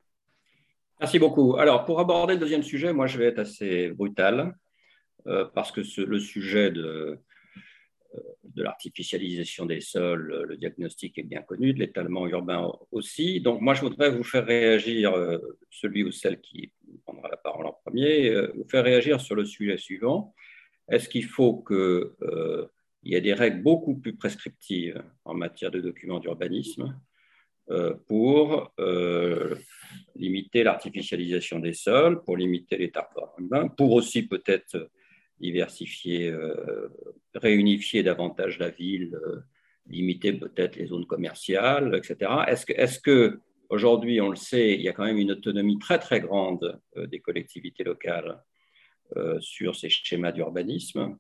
Merci 1.00 1.20
beaucoup. 1.20 1.58
Alors, 1.58 1.86
pour 1.86 2.00
aborder 2.00 2.36
le 2.36 2.40
deuxième 2.40 2.64
sujet, 2.64 2.94
moi, 2.94 3.08
je 3.08 3.18
vais 3.18 3.26
être 3.26 3.40
assez 3.40 3.90
brutal 3.90 4.56
euh, 5.28 5.46
parce 5.54 5.72
que 5.72 5.82
le 6.02 6.20
sujet 6.20 6.72
de, 6.72 7.20
de 8.44 8.64
l'artificialisation 8.64 9.66
des 9.66 9.82
sols, 9.82 10.46
le 10.48 10.58
diagnostic 10.58 11.18
est 11.18 11.24
bien 11.24 11.42
connu, 11.42 11.74
de 11.74 11.80
l'étalement 11.80 12.28
urbain 12.28 12.72
aussi. 12.92 13.42
Donc 13.42 13.62
moi, 13.62 13.74
je 13.74 13.82
voudrais 13.82 14.10
vous 14.10 14.24
faire 14.24 14.46
réagir, 14.46 15.14
euh, 15.14 15.38
celui 15.70 16.04
ou 16.04 16.12
celle 16.12 16.40
qui 16.40 16.72
prendra 17.06 17.30
la 17.30 17.38
parole 17.38 17.66
en 17.66 17.74
premier, 17.74 18.30
euh, 18.30 18.52
vous 18.56 18.68
faire 18.68 18.84
réagir 18.84 19.20
sur 19.20 19.36
le 19.36 19.46
sujet 19.46 19.78
suivant. 19.78 20.34
Est-ce 20.90 21.10
qu'il 21.10 21.26
faut 21.26 21.64
qu'il 21.64 21.76
euh, 21.76 22.68
y 23.04 23.16
ait 23.16 23.22
des 23.22 23.34
règles 23.34 23.62
beaucoup 23.62 23.96
plus 23.96 24.16
prescriptives 24.16 25.04
en 25.24 25.34
matière 25.34 25.72
de 25.72 25.82
documents 25.82 26.20
d'urbanisme 26.20 27.00
pour 28.08 28.72
limiter 30.16 30.62
l'artificialisation 30.62 31.58
des 31.58 31.74
sols, 31.74 32.24
pour 32.24 32.38
limiter 32.38 32.78
l'état 32.78 33.10
urbain, 33.40 33.70
pour 33.70 33.94
aussi 33.94 34.28
peut-être 34.28 34.92
diversifier, 35.40 36.30
euh, 36.30 36.90
réunifier 37.34 38.04
davantage 38.04 38.60
la 38.60 38.70
ville, 38.70 39.16
euh, 39.26 39.42
limiter 39.88 40.34
peut-être 40.34 40.76
les 40.78 40.88
zones 40.88 41.06
commerciales, 41.06 41.96
etc. 41.96 42.32
Est-ce 42.48 42.66
que, 42.66 43.02
que 43.02 43.40
aujourd'hui, 43.70 44.22
on 44.22 44.30
le 44.30 44.36
sait, 44.36 44.74
il 44.74 44.82
y 44.82 44.90
a 44.90 44.94
quand 44.94 45.06
même 45.06 45.18
une 45.18 45.32
autonomie 45.32 45.78
très 45.78 46.00
très 46.00 46.22
grande 46.22 46.80
euh, 46.98 47.08
des 47.08 47.20
collectivités 47.20 47.84
locales 47.84 48.42
sur 49.40 49.76
ces 49.76 49.90
schémas 49.90 50.32
d'urbanisme 50.32 51.18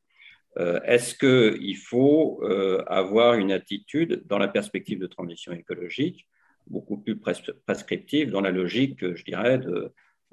Est-ce 0.58 1.16
qu'il 1.16 1.78
faut 1.78 2.42
avoir 2.88 3.36
une 3.36 3.52
attitude 3.52 4.24
dans 4.26 4.38
la 4.38 4.48
perspective 4.48 5.00
de 5.00 5.08
transition 5.08 5.52
écologique 5.52 6.28
beaucoup 6.68 6.98
plus 6.98 7.18
prescriptive 7.18 8.32
dans 8.32 8.42
la 8.42 8.52
logique, 8.52 9.16
je 9.16 9.24
dirais, 9.24 9.62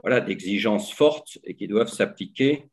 voilà, 0.03 0.20
d'exigences 0.20 0.92
fortes 0.92 1.38
et 1.44 1.55
qui 1.55 1.68
doivent 1.68 1.88
s'appliquer 1.90 2.68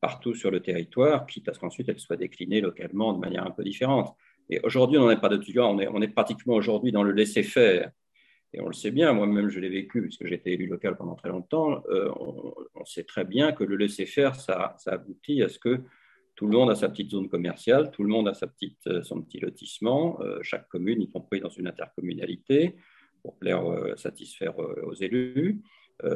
partout 0.00 0.34
sur 0.34 0.50
le 0.50 0.60
territoire, 0.60 1.26
quitte 1.26 1.48
à 1.48 1.54
ce 1.54 1.58
qu'ensuite 1.58 1.88
elles 1.88 1.98
soient 1.98 2.16
déclinées 2.16 2.60
localement 2.60 3.12
de 3.12 3.18
manière 3.18 3.46
un 3.46 3.50
peu 3.50 3.64
différente. 3.64 4.14
Et 4.50 4.60
aujourd'hui, 4.62 4.98
on 4.98 5.02
n'en 5.04 5.10
est 5.10 5.20
pas 5.20 5.30
de 5.30 5.40
on 5.60 5.78
on 5.78 6.02
est 6.02 6.08
pratiquement 6.08 6.54
aujourd'hui 6.54 6.92
dans 6.92 7.02
le 7.02 7.12
laisser-faire. 7.12 7.90
Et 8.54 8.60
on 8.60 8.68
le 8.68 8.72
sait 8.72 8.92
bien, 8.92 9.12
moi-même 9.12 9.48
je 9.48 9.58
l'ai 9.58 9.68
vécu 9.68 10.00
puisque 10.02 10.26
j'étais 10.26 10.52
élu 10.52 10.66
local 10.66 10.96
pendant 10.96 11.16
très 11.16 11.28
longtemps, 11.28 11.82
euh, 11.90 12.08
on, 12.20 12.84
sait 12.84 13.02
très 13.02 13.24
bien 13.24 13.52
que 13.52 13.64
le 13.64 13.76
laisser-faire, 13.76 14.36
ça, 14.36 14.76
aboutit 14.86 15.42
à 15.42 15.48
ce 15.48 15.58
que 15.58 15.80
tout 16.36 16.46
le 16.46 16.56
monde 16.56 16.70
a 16.70 16.76
sa 16.76 16.88
petite 16.88 17.10
zone 17.10 17.28
commerciale, 17.28 17.90
tout 17.90 18.04
le 18.04 18.10
monde 18.10 18.28
a 18.28 18.34
sa 18.34 18.46
petite, 18.46 18.86
euh, 18.86 19.02
son 19.02 19.22
petit 19.22 19.40
lotissement, 19.40 20.20
euh, 20.20 20.38
chaque 20.42 20.68
commune, 20.68 21.02
y 21.02 21.10
compris 21.10 21.40
dans 21.40 21.48
une 21.48 21.66
intercommunalité, 21.66 22.76
pour 23.22 23.36
plaire, 23.38 23.64
satisfaire 23.96 24.58
aux 24.58 24.92
élus. 24.92 25.62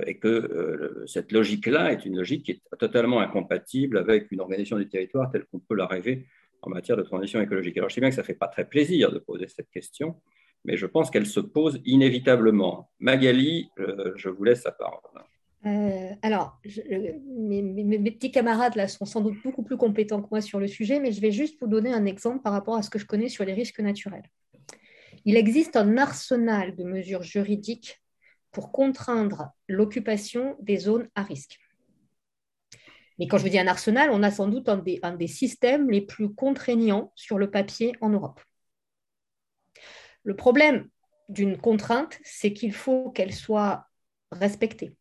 Et 0.06 0.18
que 0.18 1.04
cette 1.06 1.32
logique-là 1.32 1.92
est 1.92 2.04
une 2.04 2.18
logique 2.18 2.44
qui 2.44 2.50
est 2.50 2.60
totalement 2.78 3.20
incompatible 3.20 3.96
avec 3.96 4.30
une 4.30 4.40
organisation 4.42 4.76
du 4.76 4.90
territoire 4.90 5.30
telle 5.30 5.46
qu'on 5.46 5.58
peut 5.58 5.74
la 5.74 5.86
rêver 5.86 6.26
en 6.60 6.68
matière 6.68 6.98
de 6.98 7.02
transition 7.02 7.40
écologique. 7.40 7.78
Alors 7.78 7.88
je 7.88 7.94
sais 7.94 8.02
bien 8.02 8.10
que 8.10 8.16
ça 8.16 8.20
ne 8.20 8.26
fait 8.26 8.34
pas 8.34 8.48
très 8.48 8.68
plaisir 8.68 9.10
de 9.10 9.20
poser 9.20 9.48
cette 9.48 9.70
question, 9.70 10.20
mais 10.64 10.76
je 10.76 10.86
pense 10.86 11.10
qu'elle 11.10 11.26
se 11.26 11.40
pose 11.40 11.80
inévitablement. 11.84 12.90
Magali, 12.98 13.70
euh, 13.78 14.12
je 14.16 14.28
vous 14.28 14.44
laisse 14.44 14.64
la 14.64 14.72
parole. 14.72 15.00
alors, 16.22 16.60
mes, 17.26 17.62
mes, 17.62 18.10
petits 18.10 18.30
camarades 18.30 18.76
là 18.76 18.88
sont 18.88 19.04
sans 19.04 19.20
doute 19.20 19.36
beaucoup 19.42 19.62
plus 19.62 19.76
compétents 19.76 20.22
que 20.22 20.28
moi 20.30 20.40
sur 20.40 20.60
le 20.60 20.66
sujet, 20.66 21.00
mais 21.00 21.12
je 21.12 21.20
vais 21.20 21.32
juste 21.32 21.58
vous 21.60 21.66
donner 21.66 21.92
un 21.92 22.06
exemple 22.06 22.42
par 22.42 22.52
rapport 22.52 22.76
à 22.76 22.82
ce 22.82 22.90
que 22.90 22.98
je 22.98 23.06
connais 23.06 23.28
sur 23.28 23.44
les 23.44 23.54
risques 23.54 23.80
naturels. 23.80 24.28
Il 25.24 25.36
existe 25.36 25.76
un 25.76 25.96
arsenal 25.96 26.76
de 26.76 26.84
mesures 26.84 27.22
juridiques 27.22 28.00
pour 28.50 28.72
contraindre 28.72 29.50
l'occupation 29.68 30.56
des 30.60 30.78
zones 30.78 31.08
à 31.14 31.22
risque. 31.22 31.58
Mais 33.18 33.26
quand 33.26 33.38
je 33.38 33.48
dire 33.48 33.62
un 33.62 33.66
arsenal, 33.66 34.10
on 34.12 34.22
a 34.22 34.30
sans 34.30 34.48
doute 34.48 34.68
un 34.68 34.78
des 35.16 35.26
systèmes 35.26 35.90
les 35.90 36.02
plus 36.02 36.32
contraignants 36.32 37.12
sur 37.16 37.36
le 37.36 37.50
papier 37.50 37.92
en 38.00 38.10
Europe. 38.10 38.40
Le 40.28 40.36
problème 40.36 40.90
d'une 41.30 41.56
contrainte, 41.56 42.18
c'est 42.22 42.52
qu'il 42.52 42.74
faut 42.74 43.08
qu'elle 43.12 43.32
soit 43.32 43.86
respectée. 44.30 44.94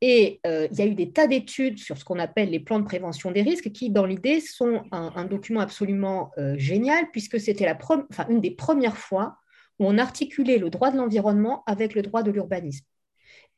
Et 0.00 0.40
euh, 0.48 0.66
il 0.72 0.78
y 0.78 0.82
a 0.82 0.86
eu 0.86 0.96
des 0.96 1.12
tas 1.12 1.28
d'études 1.28 1.78
sur 1.78 1.96
ce 1.96 2.04
qu'on 2.04 2.18
appelle 2.18 2.50
les 2.50 2.58
plans 2.58 2.80
de 2.80 2.84
prévention 2.84 3.30
des 3.30 3.42
risques 3.42 3.70
qui, 3.70 3.90
dans 3.90 4.04
l'idée, 4.04 4.40
sont 4.40 4.82
un, 4.90 5.24
document 5.26 5.60
absolument 5.60 6.32
euh, 6.38 6.58
génial 6.58 7.08
puisque 7.12 7.38
c'était 7.38 7.70
enfin, 7.70 8.26
une 8.28 8.40
des 8.40 8.50
premières 8.50 8.98
fois 8.98 9.36
où 9.78 9.86
on 9.86 9.96
articulait 9.96 10.58
le 10.58 10.70
droit 10.70 10.90
de 10.90 10.96
l'environnement 10.96 11.62
avec 11.66 11.94
le 11.94 12.02
droit 12.02 12.24
de 12.24 12.32
l'urbanisme. 12.32 12.84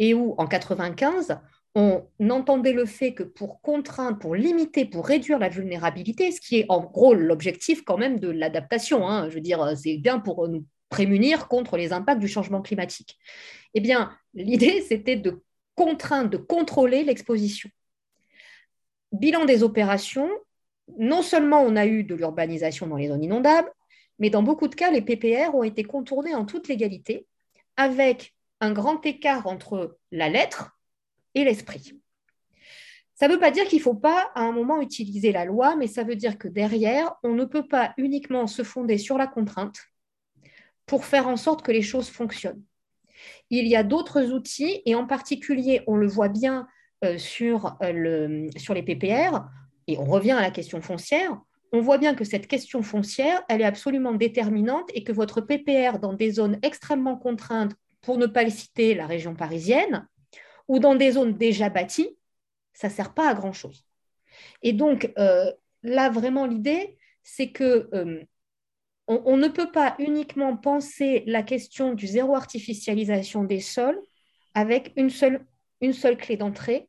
Et 0.00 0.12
où, 0.12 0.34
en 0.36 0.44
1995, 0.44 1.38
on 1.74 2.04
entendait 2.30 2.72
le 2.72 2.84
fait 2.84 3.14
que 3.14 3.22
pour 3.22 3.60
contraindre, 3.60 4.18
pour 4.18 4.34
limiter, 4.34 4.84
pour 4.84 5.06
réduire 5.06 5.38
la 5.38 5.48
vulnérabilité, 5.48 6.32
ce 6.32 6.40
qui 6.40 6.58
est 6.58 6.66
en 6.68 6.80
gros 6.80 7.14
l'objectif 7.14 7.82
quand 7.82 7.96
même 7.96 8.18
de 8.18 8.28
l'adaptation, 8.28 9.08
hein, 9.08 9.28
je 9.28 9.34
veux 9.34 9.40
dire, 9.40 9.76
c'est 9.76 9.96
bien 9.96 10.18
pour 10.18 10.48
nous 10.48 10.64
prémunir 10.88 11.46
contre 11.46 11.76
les 11.76 11.92
impacts 11.92 12.20
du 12.20 12.28
changement 12.28 12.60
climatique. 12.60 13.18
Eh 13.74 13.80
bien, 13.80 14.10
l'idée, 14.34 14.82
c'était 14.82 15.16
de 15.16 15.42
contraindre, 15.76 16.30
de 16.30 16.36
contrôler 16.36 17.04
l'exposition. 17.04 17.70
Bilan 19.12 19.44
des 19.44 19.62
opérations, 19.62 20.28
non 20.98 21.22
seulement 21.22 21.62
on 21.62 21.76
a 21.76 21.86
eu 21.86 22.04
de 22.04 22.14
l'urbanisation 22.14 22.86
dans 22.86 22.96
les 22.96 23.08
zones 23.08 23.24
inondables, 23.24 23.70
mais 24.18 24.28
dans 24.28 24.42
beaucoup 24.42 24.68
de 24.68 24.74
cas, 24.74 24.90
les 24.90 25.02
PPR 25.02 25.54
ont 25.54 25.62
été 25.62 25.84
contournés 25.84 26.34
en 26.34 26.44
toute 26.44 26.68
légalité, 26.68 27.26
avec 27.76 28.34
un 28.60 28.72
grand 28.72 29.04
écart 29.06 29.46
entre 29.46 29.96
la 30.10 30.28
lettre 30.28 30.76
et 31.34 31.44
l'esprit. 31.44 32.00
Ça 33.14 33.28
ne 33.28 33.34
veut 33.34 33.38
pas 33.38 33.50
dire 33.50 33.66
qu'il 33.66 33.78
ne 33.78 33.82
faut 33.82 33.94
pas 33.94 34.30
à 34.34 34.42
un 34.42 34.52
moment 34.52 34.80
utiliser 34.80 35.30
la 35.30 35.44
loi, 35.44 35.76
mais 35.76 35.86
ça 35.86 36.04
veut 36.04 36.16
dire 36.16 36.38
que 36.38 36.48
derrière, 36.48 37.14
on 37.22 37.34
ne 37.34 37.44
peut 37.44 37.68
pas 37.68 37.92
uniquement 37.98 38.46
se 38.46 38.62
fonder 38.62 38.96
sur 38.96 39.18
la 39.18 39.26
contrainte 39.26 39.78
pour 40.86 41.04
faire 41.04 41.28
en 41.28 41.36
sorte 41.36 41.62
que 41.62 41.70
les 41.70 41.82
choses 41.82 42.08
fonctionnent. 42.08 42.62
Il 43.50 43.66
y 43.66 43.76
a 43.76 43.82
d'autres 43.82 44.32
outils, 44.32 44.80
et 44.86 44.94
en 44.94 45.06
particulier, 45.06 45.82
on 45.86 45.96
le 45.96 46.06
voit 46.06 46.30
bien 46.30 46.66
euh, 47.04 47.18
sur, 47.18 47.76
euh, 47.82 48.48
sur 48.56 48.72
les 48.72 48.82
PPR, 48.82 49.44
et 49.86 49.98
on 49.98 50.06
revient 50.06 50.32
à 50.32 50.40
la 50.40 50.50
question 50.50 50.80
foncière, 50.80 51.38
on 51.72 51.80
voit 51.80 51.98
bien 51.98 52.14
que 52.14 52.24
cette 52.24 52.48
question 52.48 52.82
foncière, 52.82 53.42
elle 53.48 53.60
est 53.60 53.64
absolument 53.64 54.12
déterminante 54.12 54.90
et 54.94 55.04
que 55.04 55.12
votre 55.12 55.40
PPR 55.40 55.98
dans 56.00 56.14
des 56.14 56.32
zones 56.32 56.58
extrêmement 56.62 57.16
contraintes, 57.16 57.74
pour 58.00 58.18
ne 58.18 58.26
pas 58.26 58.44
le 58.44 58.50
citer, 58.50 58.94
la 58.94 59.06
région 59.06 59.34
parisienne, 59.34 60.08
ou 60.70 60.78
dans 60.78 60.94
des 60.94 61.10
zones 61.10 61.36
déjà 61.36 61.68
bâties, 61.68 62.16
ça 62.72 62.86
ne 62.86 62.92
sert 62.92 63.12
pas 63.12 63.28
à 63.28 63.34
grand-chose. 63.34 63.84
Et 64.62 64.72
donc, 64.72 65.12
euh, 65.18 65.50
là, 65.82 66.10
vraiment, 66.10 66.46
l'idée, 66.46 66.96
c'est 67.24 67.50
que 67.50 67.88
euh, 67.92 68.22
on, 69.08 69.36
ne 69.36 69.48
peut 69.48 69.72
pas 69.72 69.96
uniquement 69.98 70.56
penser 70.56 71.24
la 71.26 71.42
question 71.42 71.92
du 71.92 72.06
zéro 72.06 72.36
artificialisation 72.36 73.42
des 73.42 73.58
sols 73.58 74.00
avec 74.54 74.92
une 74.94 75.10
seule, 75.10 75.44
une 75.80 75.92
seule 75.92 76.16
clé 76.16 76.36
d'entrée 76.36 76.88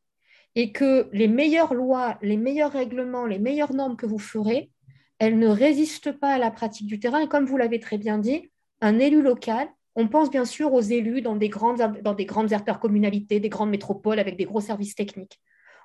et 0.54 0.72
que 0.72 1.10
les 1.12 1.28
meilleures 1.28 1.74
lois, 1.74 2.20
les 2.22 2.38
meilleurs 2.38 2.74
règlements, 2.74 3.26
les 3.26 3.40
meilleures 3.40 3.74
normes 3.74 3.98
que 3.98 4.06
vous 4.06 4.20
ferez, 4.20 4.70
elles 5.18 5.40
ne 5.40 5.48
résistent 5.48 6.12
pas 6.12 6.36
à 6.36 6.38
la 6.38 6.52
pratique 6.52 6.86
du 6.86 7.00
terrain. 7.00 7.22
Et 7.22 7.28
comme 7.28 7.46
vous 7.46 7.58
l'avez 7.58 7.80
très 7.80 7.98
bien 7.98 8.20
dit, 8.20 8.52
un 8.80 9.00
élu 9.00 9.24
local, 9.24 9.68
on 9.96 10.08
pense 10.08 10.30
bien 10.30 10.46
sûr 10.46 10.74
aux 10.74 10.82
élus 10.82 11.22
dans 11.22 11.36
des 11.36 11.50
grandes, 11.50 12.02
dans 12.02 12.14
des 12.14 12.26
grandes 12.26 12.54
intercommunalités, 12.54 13.40
des 13.40 13.50
grandes 13.50 13.70
métropoles 13.70 14.20
avec 14.20 14.38
des 14.38 14.46
gros 14.46 14.62
services 14.62 14.96
techniques. 14.96 15.40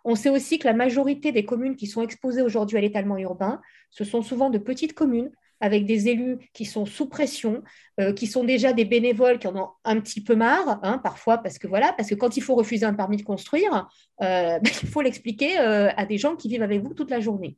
On 0.05 0.15
sait 0.15 0.31
aussi 0.31 0.59
que 0.59 0.69
la 0.69 0.75
majorité 0.75 1.33
des 1.33 1.45
communes 1.45 1.75
qui 1.75 1.89
sont 1.89 2.03
exposées 2.03 2.43
aujourd'hui 2.43 2.79
à 2.79 2.81
l'étalement 2.81 3.19
urbain, 3.19 3.61
ce 3.91 4.05
sont 4.05 4.23
souvent 4.23 4.51
de 4.51 4.59
petites 4.59 4.95
communes 4.95 5.33
avec 5.61 5.87
des 5.87 6.09
élus 6.09 6.39
qui 6.53 6.65
sont 6.65 6.87
sous 6.87 7.09
pression, 7.09 7.63
euh, 7.99 8.13
qui 8.13 8.27
sont 8.27 8.45
déjà 8.45 8.73
des 8.73 8.85
bénévoles 8.85 9.39
qui 9.39 9.47
en 9.49 9.57
ont 9.57 9.71
un 9.85 10.01
petit 10.01 10.23
peu 10.23 10.37
marre, 10.37 10.79
hein, 10.83 10.99
parfois 10.99 11.39
parce 11.39 11.59
que 11.59 11.67
voilà, 11.67 11.93
parce 11.95 12.09
que 12.09 12.15
quand 12.15 12.37
il 12.37 12.43
faut 12.43 12.55
refuser 12.55 12.85
un 12.85 12.95
permis 12.95 13.17
de 13.17 13.23
construire, 13.23 13.89
euh, 14.23 14.59
il 14.83 14.89
faut 14.89 15.01
l'expliquer 15.01 15.59
euh, 15.59 15.91
à 15.97 16.07
des 16.07 16.19
gens 16.19 16.37
qui 16.37 16.49
vivent 16.49 16.63
avec 16.63 16.83
vous 16.83 16.95
toute 16.95 17.11
la 17.11 17.21
journée. 17.21 17.57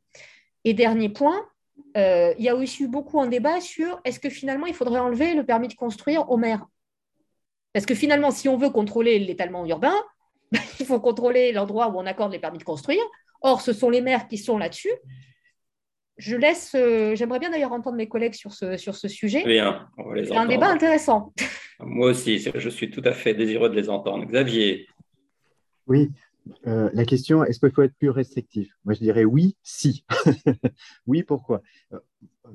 Et 0.63 0.73
dernier 0.73 1.09
point, 1.09 1.45
il 1.95 2.43
y 2.43 2.49
a 2.49 2.55
aussi 2.55 2.83
eu 2.83 2.87
beaucoup 2.87 3.19
un 3.19 3.27
débat 3.27 3.61
sur 3.61 3.99
est-ce 4.03 4.19
que 4.19 4.29
finalement 4.29 4.65
il 4.65 4.73
faudrait 4.73 4.99
enlever 4.99 5.33
le 5.33 5.45
permis 5.45 5.67
de 5.67 5.73
construire 5.73 6.29
aux 6.29 6.37
maires? 6.37 6.65
Parce 7.73 7.85
que 7.85 7.95
finalement, 7.95 8.31
si 8.31 8.49
on 8.49 8.57
veut 8.57 8.69
contrôler 8.69 9.19
l'étalement 9.19 9.65
urbain, 9.65 9.95
il 10.79 10.85
faut 10.85 10.99
contrôler 10.99 11.51
l'endroit 11.51 11.89
où 11.89 11.99
on 11.99 12.05
accorde 12.05 12.31
les 12.31 12.39
permis 12.39 12.57
de 12.57 12.63
construire. 12.63 13.03
Or, 13.41 13.61
ce 13.61 13.73
sont 13.73 13.89
les 13.89 14.01
maires 14.01 14.27
qui 14.27 14.37
sont 14.37 14.57
là-dessus. 14.57 14.91
Je 16.17 16.35
laisse, 16.35 16.75
euh, 16.75 17.15
j'aimerais 17.15 17.39
bien 17.39 17.49
d'ailleurs 17.49 17.71
entendre 17.71 17.95
mes 17.95 18.09
collègues 18.09 18.33
sur 18.33 18.51
ce, 18.51 18.75
sur 18.75 18.95
ce 18.95 19.07
sujet. 19.07 19.43
C'est 19.45 20.35
un 20.35 20.45
débat 20.45 20.67
intéressant. 20.67 21.33
Moi 21.79 22.09
aussi, 22.09 22.39
je 22.39 22.69
suis 22.69 22.89
tout 22.89 23.01
à 23.05 23.13
fait 23.13 23.33
désireux 23.33 23.69
de 23.69 23.75
les 23.75 23.89
entendre. 23.89 24.25
Xavier. 24.25 24.87
Oui, 25.87 26.09
euh, 26.67 26.89
la 26.93 27.05
question, 27.05 27.43
est-ce 27.43 27.59
qu'il 27.59 27.71
faut 27.71 27.81
être 27.81 27.95
plus 27.95 28.09
restrictif? 28.09 28.71
Moi, 28.85 28.93
je 28.93 28.99
dirais 28.99 29.25
oui, 29.25 29.55
si. 29.63 30.05
oui, 31.07 31.23
pourquoi? 31.23 31.61
Euh, 31.93 31.99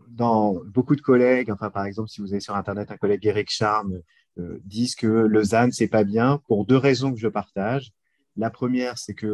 Dans 0.08 0.60
beaucoup 0.66 0.96
de 0.96 1.00
collègues, 1.00 1.50
enfin, 1.50 1.70
par 1.70 1.84
exemple, 1.86 2.08
si 2.08 2.20
vous 2.20 2.32
avez 2.32 2.40
sur 2.40 2.56
Internet 2.56 2.90
un 2.90 2.96
collègue 2.96 3.24
Eric 3.26 3.50
Charme, 3.50 4.00
euh, 4.38 4.58
disent 4.64 4.96
que 4.96 5.06
Lausanne, 5.06 5.72
c'est 5.72 5.88
pas 5.88 6.04
bien 6.04 6.40
pour 6.48 6.66
deux 6.66 6.76
raisons 6.76 7.12
que 7.12 7.20
je 7.20 7.28
partage. 7.28 7.92
La 8.36 8.50
première, 8.50 8.98
c'est 8.98 9.14
qu'il 9.14 9.30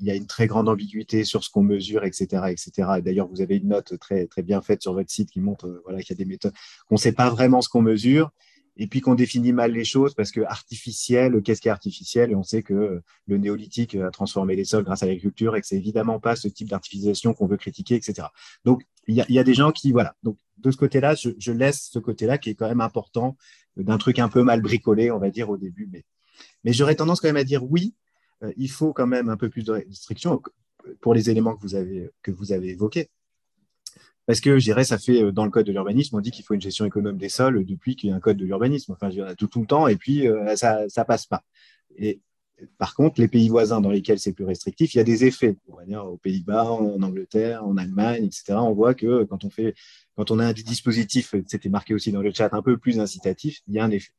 y 0.00 0.10
a 0.10 0.14
une 0.14 0.26
très 0.26 0.46
grande 0.46 0.70
ambiguïté 0.70 1.24
sur 1.24 1.44
ce 1.44 1.50
qu'on 1.50 1.62
mesure, 1.62 2.04
etc., 2.04 2.44
etc. 2.48 2.88
Et 2.98 3.02
d'ailleurs, 3.02 3.28
vous 3.28 3.42
avez 3.42 3.58
une 3.58 3.68
note 3.68 3.98
très 3.98 4.26
très 4.26 4.42
bien 4.42 4.62
faite 4.62 4.80
sur 4.80 4.94
votre 4.94 5.10
site 5.10 5.30
qui 5.30 5.40
montre 5.40 5.82
voilà 5.84 6.00
qu'il 6.00 6.16
y 6.16 6.22
a 6.22 6.24
des 6.24 6.30
méthodes 6.30 6.54
qu'on 6.88 6.94
ne 6.94 7.00
sait 7.00 7.12
pas 7.12 7.28
vraiment 7.28 7.60
ce 7.60 7.68
qu'on 7.68 7.82
mesure 7.82 8.30
et 8.76 8.86
puis 8.86 9.00
qu'on 9.00 9.14
définit 9.14 9.52
mal 9.52 9.72
les 9.72 9.84
choses 9.84 10.14
parce 10.14 10.32
que 10.32 10.40
artificiel, 10.40 11.42
qu'est-ce 11.42 11.60
qui 11.60 11.68
est 11.68 11.70
artificiel? 11.70 12.30
Et 12.30 12.34
on 12.34 12.42
sait 12.42 12.62
que 12.62 13.02
le 13.26 13.38
néolithique 13.38 13.94
a 13.94 14.10
transformé 14.10 14.56
les 14.56 14.64
sols 14.64 14.84
grâce 14.84 15.02
à 15.02 15.06
l'agriculture 15.06 15.54
et 15.56 15.60
que 15.60 15.66
c'est 15.66 15.76
évidemment 15.76 16.18
pas 16.18 16.34
ce 16.34 16.48
type 16.48 16.68
d'artificialisation 16.68 17.34
qu'on 17.34 17.46
veut 17.46 17.56
critiquer, 17.56 17.94
etc. 17.94 18.28
Donc 18.64 18.82
il 19.06 19.14
y 19.14 19.38
a, 19.38 19.44
des 19.44 19.54
gens 19.54 19.70
qui 19.70 19.92
voilà. 19.92 20.16
Donc 20.22 20.38
de 20.58 20.70
ce 20.70 20.76
côté-là, 20.76 21.14
je, 21.14 21.52
laisse 21.52 21.88
ce 21.92 21.98
côté-là 21.98 22.38
qui 22.38 22.50
est 22.50 22.54
quand 22.54 22.68
même 22.68 22.80
important 22.80 23.36
d'un 23.76 23.98
truc 23.98 24.18
un 24.18 24.28
peu 24.28 24.42
mal 24.42 24.60
bricolé, 24.60 25.10
on 25.10 25.18
va 25.18 25.30
dire 25.30 25.50
au 25.50 25.56
début. 25.56 25.88
Mais, 25.92 26.04
mais 26.64 26.72
j'aurais 26.72 26.94
tendance 26.94 27.20
quand 27.20 27.28
même 27.28 27.36
à 27.36 27.44
dire 27.44 27.62
oui, 27.64 27.94
euh, 28.42 28.52
il 28.56 28.70
faut 28.70 28.92
quand 28.92 29.06
même 29.06 29.28
un 29.28 29.36
peu 29.36 29.50
plus 29.50 29.64
de 29.64 29.72
restrictions 29.72 30.40
pour 31.00 31.14
les 31.14 31.30
éléments 31.30 31.54
que 31.54 31.62
vous 31.62 31.74
avez 31.74 32.10
que 32.22 32.30
vous 32.30 32.52
avez 32.52 32.70
évoqués. 32.70 33.08
Parce 34.26 34.40
que 34.40 34.58
je 34.58 34.64
dirais, 34.64 34.84
ça 34.84 34.98
fait 34.98 35.22
euh, 35.22 35.32
dans 35.32 35.44
le 35.44 35.50
code 35.50 35.66
de 35.66 35.72
l'urbanisme, 35.72 36.16
on 36.16 36.20
dit 36.20 36.30
qu'il 36.30 36.44
faut 36.44 36.54
une 36.54 36.60
gestion 36.60 36.84
économe 36.84 37.18
des 37.18 37.28
sols 37.28 37.64
depuis 37.64 37.96
qu'il 37.96 38.10
y 38.10 38.12
a 38.12 38.16
un 38.16 38.20
code 38.20 38.36
de 38.36 38.44
l'urbanisme. 38.44 38.92
Enfin, 38.92 39.10
je 39.10 39.14
dirais 39.16 39.34
tout, 39.36 39.48
tout 39.48 39.60
le 39.60 39.66
temps, 39.66 39.86
et 39.88 39.96
puis 39.96 40.26
euh, 40.26 40.56
ça 40.56 40.88
ça 40.88 41.04
passe 41.04 41.26
pas. 41.26 41.42
Et 41.96 42.20
par 42.78 42.94
contre, 42.94 43.20
les 43.20 43.28
pays 43.28 43.48
voisins 43.48 43.80
dans 43.80 43.90
lesquels 43.90 44.18
c'est 44.18 44.32
plus 44.32 44.44
restrictif, 44.44 44.94
il 44.94 44.98
y 44.98 45.00
a 45.00 45.04
des 45.04 45.24
effets. 45.24 45.56
On 45.68 45.76
va 45.76 45.84
dire 45.84 46.04
aux 46.06 46.16
Pays-Bas, 46.16 46.70
en 46.70 47.02
Angleterre, 47.02 47.66
en 47.66 47.76
Allemagne, 47.76 48.24
etc. 48.24 48.54
On 48.54 48.72
voit 48.72 48.94
que 48.94 49.24
quand 49.24 49.44
on 49.44 49.50
fait, 49.50 49.74
quand 50.16 50.30
on 50.30 50.38
a 50.38 50.46
un 50.46 50.52
dispositif, 50.52 51.34
c'était 51.46 51.68
marqué 51.68 51.94
aussi 51.94 52.12
dans 52.12 52.22
le 52.22 52.32
chat, 52.32 52.48
un 52.52 52.62
peu 52.62 52.78
plus 52.78 53.00
incitatif, 53.00 53.60
il 53.68 53.74
y 53.74 53.78
a 53.78 53.84
un 53.84 53.90
effet. 53.90 54.12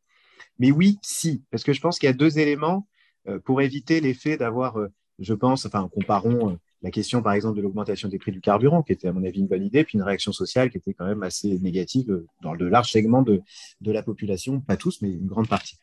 Mais 0.60 0.72
oui, 0.72 1.00
si, 1.02 1.44
parce 1.50 1.64
que 1.64 1.74
je 1.74 1.82
pense 1.82 1.98
qu'il 1.98 2.08
y 2.08 2.10
a 2.10 2.14
deux 2.14 2.40
éléments 2.40 2.88
euh, 3.28 3.40
pour 3.40 3.62
éviter 3.62 4.02
l'effet 4.02 4.38
d'avoir, 4.38 4.78
je 5.20 5.34
pense, 5.34 5.66
enfin, 5.66 5.90
comparons 5.94 6.60
la 6.86 6.92
question, 6.92 7.24
par 7.24 7.34
exemple, 7.34 7.58
de 7.58 7.64
l'augmentation 7.64 8.10
des 8.10 8.20
prix 8.20 8.32
du 8.32 8.42
carburant, 8.42 8.84
qui 8.84 8.94
était 8.94 9.08
à 9.08 9.12
mon 9.12 9.24
avis 9.24 9.40
une 9.40 9.48
bonne 9.48 9.64
idée, 9.64 9.84
puis 9.84 9.98
une 9.98 10.04
réaction 10.04 10.32
sociale 10.32 10.70
qui 10.70 10.78
était 10.78 10.94
quand 10.94 11.08
même 11.08 11.24
assez 11.24 11.58
négative 11.58 12.24
dans 12.44 12.56
de 12.56 12.64
larges 12.64 12.92
segments 12.92 13.24
de, 13.24 13.42
de 13.82 13.92
la 13.92 14.04
population, 14.04 14.62
pas 14.62 14.78
tous, 14.78 15.02
mais 15.02 15.10
une 15.10 15.26
grande 15.26 15.48
partie. 15.48 15.80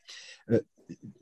Euh, 0.53 0.61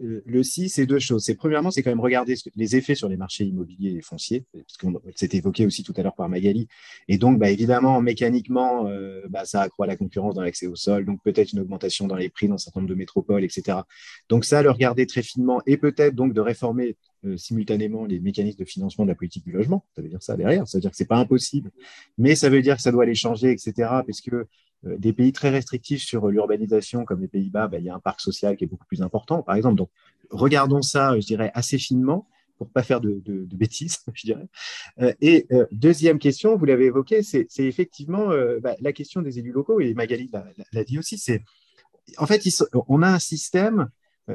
euh, 0.03 0.23
le 0.27 0.43
si, 0.43 0.69
c'est 0.69 0.85
deux 0.85 0.99
choses. 0.99 1.25
C'est 1.25 1.35
premièrement, 1.35 1.71
c'est 1.71 1.83
quand 1.83 1.91
même 1.91 2.01
regarder 2.01 2.35
les 2.57 2.77
effets 2.77 2.95
sur 2.95 3.09
les 3.09 3.17
marchés 3.17 3.45
immobiliers 3.45 3.93
et 3.97 4.03
fonciers, 4.03 4.45
parce 4.53 4.77
que 4.77 5.37
évoqué 5.37 5.65
aussi 5.65 5.83
tout 5.83 5.95
à 5.97 6.03
l'heure 6.03 6.15
par 6.15 6.29
Magali. 6.29 6.69
Et 7.09 7.17
donc, 7.17 7.39
bah, 7.39 7.49
évidemment, 7.49 8.03
mécaniquement, 8.03 8.87
euh, 8.87 9.23
bah, 9.31 9.47
ça 9.47 9.63
accroît 9.63 9.87
la 9.87 9.97
concurrence 9.97 10.35
dans 10.35 10.43
l'accès 10.43 10.67
au 10.67 10.77
sol, 10.77 11.07
donc 11.07 11.23
peut-être 11.23 11.55
une 11.55 11.61
augmentation 11.61 12.07
dans 12.07 12.17
les 12.17 12.29
prix 12.29 12.49
dans 12.49 12.57
un 12.57 12.59
certain 12.59 12.81
nombre 12.81 12.91
de 12.91 12.97
métropoles, 12.97 13.45
etc. 13.45 13.79
Donc 14.29 14.45
ça, 14.45 14.63
le 14.63 14.71
regarder 14.71 15.07
très 15.07 15.23
finement 15.23 15.63
et 15.65 15.79
peut-être 15.79 16.15
donc 16.15 16.35
de 16.35 16.41
réformer 16.43 16.97
simultanément 17.37 18.07
les 18.07 18.21
mécanismes 18.21 18.59
de 18.59 18.65
financement 18.65 19.05
de 19.05 19.11
la 19.11 19.15
politique 19.15 19.45
du 19.45 19.53
logement. 19.53 19.85
Ça 19.95 20.03
veut 20.03 20.09
dire 20.09 20.23
ça 20.23 20.37
derrière. 20.37 20.67
Ça 20.67 20.79
veut 20.79 20.83
dire 20.83 20.91
que 20.91 20.97
c'est 20.97 21.07
pas 21.07 21.19
impossible, 21.19 21.71
mais 22.19 22.35
ça 22.35 22.49
veut 22.49 22.63
dire 22.63 22.77
que 22.77 22.83
ça 22.83 22.93
doit 22.93 23.07
les 23.07 23.15
changer, 23.15 23.51
etc. 23.51 23.73
Parce 24.07 24.21
que 24.21 24.47
euh, 24.87 24.97
des 24.97 25.13
pays 25.13 25.33
très 25.33 25.51
restrictifs 25.51 26.03
sur 26.03 26.29
l'urbanisation, 26.29 27.05
comme 27.05 27.21
les 27.21 27.29
Pays-Bas, 27.29 27.69
bah, 27.69 27.79
il 27.79 27.85
y 27.85 27.91
a 27.91 27.95
un 27.95 28.01
parc 28.01 28.21
social 28.21 28.57
qui 28.57 28.65
est 28.65 28.67
beaucoup 28.67 28.87
plus 28.87 29.03
important, 29.03 29.43
par 29.43 29.55
exemple. 29.57 29.77
Donc, 29.77 29.91
regardons 30.31 30.83
ça, 30.83 31.19
je 31.21 31.27
dirais, 31.27 31.51
assez 31.55 31.79
finement 31.79 32.27
pour 32.57 32.71
pas 32.71 32.83
faire 32.83 33.01
de, 33.01 33.23
bêtises, 33.55 33.99
je 34.15 34.27
dirais. 34.27 34.47
Euh, 35.01 35.13
et 35.21 35.47
euh, 35.53 35.67
deuxième 35.73 36.19
question, 36.19 36.57
vous 36.57 36.65
l'avez 36.65 36.87
évoqué, 36.87 37.23
c'est 37.23 37.47
effectivement 37.59 38.29
bah, 38.63 38.75
la 38.81 38.93
question 38.93 39.23
des 39.23 39.39
élus 39.39 39.53
locaux, 39.53 39.81
et 39.81 39.93
Magali 39.95 40.31
l'a 40.73 40.85
dit 40.85 40.99
aussi, 40.99 41.19
c'est 41.19 41.43
en 42.17 42.27
fait, 42.27 42.43
on 42.89 43.03
a 43.03 43.09
un 43.09 43.19
système, 43.19 43.89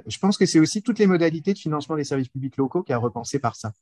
je 0.07 0.17
pense 0.17 0.37
que 0.37 0.45
c'est 0.45 0.59
aussi 0.59 0.81
toutes 0.81 0.99
les 0.99 1.07
modalités 1.07 1.53
de 1.53 1.59
financement 1.59 1.95
des 1.95 2.03
services 2.03 2.29
publics 2.29 2.57
locaux 2.57 2.83
qui 2.83 2.93
a 2.93 2.97
repensé 2.97 3.39
par 3.39 3.55
ça. 3.55 3.73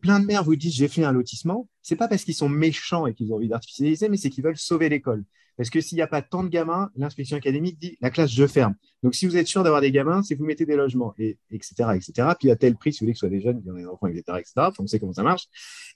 plein 0.00 0.20
de 0.20 0.26
maires 0.26 0.44
vous 0.44 0.56
disent 0.56 0.74
j'ai 0.74 0.88
fait 0.88 1.04
un 1.04 1.12
lotissement, 1.12 1.68
c'est 1.84 1.96
pas 1.96 2.08
parce 2.08 2.24
qu'ils 2.24 2.34
sont 2.34 2.48
méchants 2.48 3.06
et 3.06 3.14
qu'ils 3.14 3.32
ont 3.32 3.36
envie 3.36 3.48
d'artificialiser, 3.48 4.08
mais 4.08 4.16
c'est 4.16 4.30
qu'ils 4.30 4.42
veulent 4.42 4.56
sauver 4.56 4.88
l'école. 4.88 5.22
Parce 5.56 5.70
que 5.70 5.80
s'il 5.80 5.96
n'y 5.96 6.02
a 6.02 6.06
pas 6.06 6.22
tant 6.22 6.42
de 6.42 6.48
gamins, 6.48 6.90
l'inspection 6.96 7.36
académique 7.36 7.78
dit 7.78 7.96
la 8.00 8.10
classe, 8.10 8.32
je 8.32 8.46
ferme. 8.46 8.74
Donc, 9.02 9.14
si 9.14 9.26
vous 9.26 9.36
êtes 9.36 9.46
sûr 9.46 9.62
d'avoir 9.62 9.80
des 9.82 9.92
gamins, 9.92 10.22
c'est 10.22 10.34
vous 10.34 10.46
mettez 10.46 10.66
des 10.66 10.76
logements, 10.76 11.14
et, 11.18 11.38
etc., 11.50 11.74
etc. 11.94 12.28
Puis 12.40 12.50
à 12.50 12.56
tel 12.56 12.74
prix, 12.74 12.92
si 12.92 13.00
vous 13.00 13.04
voulez 13.04 13.12
que 13.12 13.18
ce 13.18 13.20
soit 13.20 13.28
des 13.28 13.40
jeunes, 13.40 13.60
il 13.62 13.68
y 13.68 13.70
en 13.70 13.76
a 13.76 13.78
des 13.78 13.86
enfants, 13.86 14.06
etc., 14.08 14.38
etc. 14.38 14.70
on 14.78 14.86
sait 14.86 14.98
comment 14.98 15.12
ça 15.12 15.22
marche. 15.22 15.44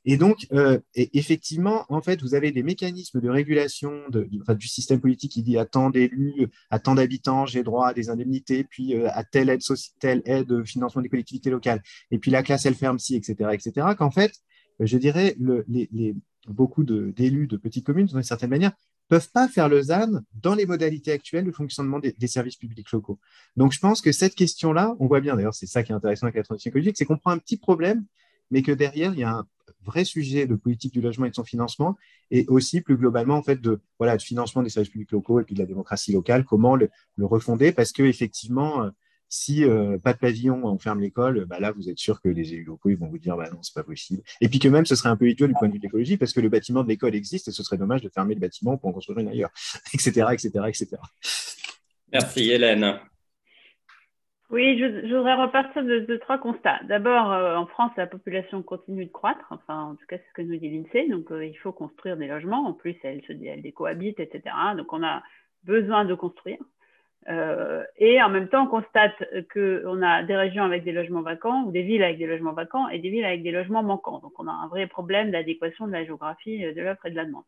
Et 0.04 0.16
donc, 0.16 0.46
euh, 0.52 0.78
effectivement, 0.94 1.86
en 1.88 2.02
fait, 2.02 2.20
vous 2.22 2.34
avez 2.34 2.52
des 2.52 2.62
mécanismes 2.62 3.20
de 3.20 3.28
régulation 3.30 3.92
du 4.10 4.68
système 4.68 5.00
politique 5.00 5.32
qui 5.32 5.42
dit 5.42 5.58
à 5.58 5.64
tant 5.64 5.90
d'élus, 5.90 6.48
à 6.70 6.78
tant 6.78 6.94
d'habitants, 6.94 7.46
j'ai 7.46 7.62
droit 7.62 7.88
à 7.88 7.94
des 7.94 8.10
indemnités, 8.10 8.62
puis 8.62 8.94
euh, 8.94 9.08
à 9.12 9.24
telle 9.24 9.48
aide, 9.48 9.62
telle 9.98 10.22
aide 10.26 10.64
financement 10.64 11.02
des 11.02 11.08
collectivités 11.08 11.50
locales. 11.50 11.82
Et 12.10 12.18
puis 12.18 12.30
la 12.30 12.42
classe, 12.42 12.66
elle 12.66 12.74
ferme 12.74 12.98
ci, 12.98 13.16
etc., 13.16 13.50
etc. 13.52 13.88
Qu'en 13.98 14.10
fait, 14.10 14.32
je 14.80 14.98
dirais, 14.98 15.34
le, 15.38 15.64
beaucoup 16.48 16.84
d'élus 16.84 17.46
de, 17.46 17.56
petites 17.56 17.84
communes, 17.84 18.06
d'une 18.06 18.22
certaine 18.22 18.50
manière, 18.50 18.72
peuvent 19.08 19.30
pas 19.30 19.48
faire 19.48 19.68
le 19.68 19.82
ZAN 19.82 20.20
dans 20.34 20.54
les 20.54 20.66
modalités 20.66 21.12
actuelles 21.12 21.44
de 21.44 21.52
fonctionnement 21.52 21.98
des, 21.98 22.26
services 22.26 22.56
publics 22.56 22.90
locaux. 22.92 23.18
Donc, 23.56 23.72
je 23.72 23.80
pense 23.80 24.00
que 24.00 24.12
cette 24.12 24.34
question-là, 24.34 24.94
on 25.00 25.06
voit 25.06 25.20
bien, 25.20 25.36
d'ailleurs, 25.36 25.54
c'est 25.54 25.66
ça 25.66 25.82
qui 25.82 25.92
est 25.92 25.94
intéressant 25.94 26.26
avec 26.26 26.36
la 26.36 26.42
transition 26.42 26.70
écologique, 26.70 26.96
c'est 26.96 27.06
qu'on 27.06 27.16
prend 27.16 27.30
un 27.30 27.38
petit 27.38 27.56
problème, 27.56 28.04
mais 28.50 28.62
que 28.62 28.72
derrière, 28.72 29.14
il 29.14 29.20
y 29.20 29.24
a 29.24 29.30
un 29.30 29.46
vrai 29.84 30.04
sujet 30.04 30.46
de 30.46 30.54
politique 30.54 30.92
du 30.92 31.00
logement 31.00 31.26
et 31.26 31.30
de 31.30 31.34
son 31.34 31.44
financement, 31.44 31.96
et 32.30 32.44
aussi 32.48 32.80
plus 32.80 32.96
globalement 32.96 33.36
en 33.36 33.42
fait 33.42 33.60
de 33.60 33.80
voilà 33.98 34.16
de 34.16 34.22
financement 34.22 34.62
des 34.62 34.68
services 34.68 34.90
publics 34.90 35.12
locaux 35.12 35.40
et 35.40 35.44
puis 35.44 35.54
de 35.54 35.60
la 35.60 35.66
démocratie 35.66 36.12
locale, 36.12 36.44
comment 36.44 36.76
le, 36.76 36.90
refonder, 37.18 37.72
parce 37.72 37.92
que 37.92 38.02
effectivement, 38.02 38.82
euh, 38.82 38.90
si 39.28 39.64
euh, 39.64 39.98
pas 39.98 40.12
de 40.12 40.18
pavillon, 40.18 40.64
on 40.64 40.78
ferme 40.78 41.00
l'école, 41.00 41.44
bah 41.44 41.60
là 41.60 41.72
vous 41.72 41.88
êtes 41.88 41.98
sûr 41.98 42.20
que 42.20 42.28
les 42.28 42.54
élus 42.54 42.64
locaux 42.64 42.88
ils 42.88 42.96
vont 42.96 43.08
vous 43.08 43.18
dire 43.18 43.36
bah 43.36 43.48
non 43.52 43.62
c'est 43.62 43.74
pas 43.74 43.82
possible. 43.82 44.22
Et 44.40 44.48
puis 44.48 44.58
que 44.58 44.68
même 44.68 44.86
ce 44.86 44.94
serait 44.94 45.10
un 45.10 45.16
peu 45.16 45.28
idiot 45.28 45.46
du 45.46 45.54
point 45.54 45.68
de 45.68 45.72
vue 45.72 45.78
de 45.78 45.84
l'écologie, 45.84 46.16
parce 46.16 46.32
que 46.32 46.40
le 46.40 46.48
bâtiment 46.48 46.82
de 46.82 46.88
l'école 46.88 47.14
existe 47.14 47.48
et 47.48 47.52
ce 47.52 47.62
serait 47.62 47.78
dommage 47.78 48.02
de 48.02 48.08
fermer 48.08 48.34
le 48.34 48.40
bâtiment 48.40 48.76
pour 48.76 48.88
en 48.88 48.92
construire 48.92 49.18
une 49.18 49.28
ailleurs, 49.28 49.50
etc., 49.94 50.26
etc., 50.32 50.50
etc. 50.66 50.96
Merci 52.12 52.50
Hélène. 52.50 53.00
Oui, 54.50 54.78
je, 54.78 55.14
voudrais 55.14 55.34
repartir 55.34 55.84
de, 55.84 56.16
trois 56.16 56.38
constats. 56.38 56.80
D'abord, 56.84 57.32
euh, 57.32 57.54
en 57.54 57.66
France, 57.66 57.92
la 57.98 58.06
population 58.06 58.62
continue 58.62 59.04
de 59.04 59.12
croître. 59.12 59.44
Enfin, 59.50 59.90
en 59.90 59.94
tout 59.94 60.06
cas, 60.08 60.16
c'est 60.16 60.24
ce 60.26 60.32
que 60.32 60.40
nous 60.42 60.56
dit 60.56 60.70
l'INSEE. 60.70 61.10
Donc, 61.10 61.30
euh, 61.30 61.44
il 61.44 61.54
faut 61.58 61.72
construire 61.72 62.16
des 62.16 62.28
logements. 62.28 62.66
En 62.66 62.72
plus, 62.72 62.96
elle 63.02 63.20
se 63.26 63.32
elle 63.32 63.70
cohabitent, 63.74 64.20
etc. 64.20 64.54
Donc, 64.74 64.90
on 64.94 65.02
a 65.02 65.22
besoin 65.64 66.06
de 66.06 66.14
construire. 66.14 66.56
Euh, 67.28 67.84
et 67.96 68.22
en 68.22 68.30
même 68.30 68.48
temps, 68.48 68.64
on 68.64 68.68
constate 68.68 69.22
qu'on 69.52 70.02
a 70.02 70.22
des 70.22 70.36
régions 70.36 70.64
avec 70.64 70.84
des 70.84 70.92
logements 70.92 71.22
vacants 71.22 71.64
ou 71.64 71.72
des 71.72 71.82
villes 71.82 72.02
avec 72.02 72.18
des 72.18 72.26
logements 72.26 72.52
vacants 72.52 72.88
et 72.88 72.98
des 72.98 73.10
villes 73.10 73.24
avec 73.24 73.42
des 73.42 73.50
logements 73.50 73.82
manquants. 73.82 74.18
Donc, 74.20 74.32
on 74.38 74.46
a 74.46 74.52
un 74.52 74.68
vrai 74.68 74.86
problème 74.86 75.30
d'adéquation 75.30 75.86
de 75.86 75.92
la 75.92 76.04
géographie 76.04 76.60
de 76.60 76.80
l'offre 76.80 77.06
et 77.06 77.10
de 77.10 77.16
la 77.16 77.24
demande. 77.24 77.44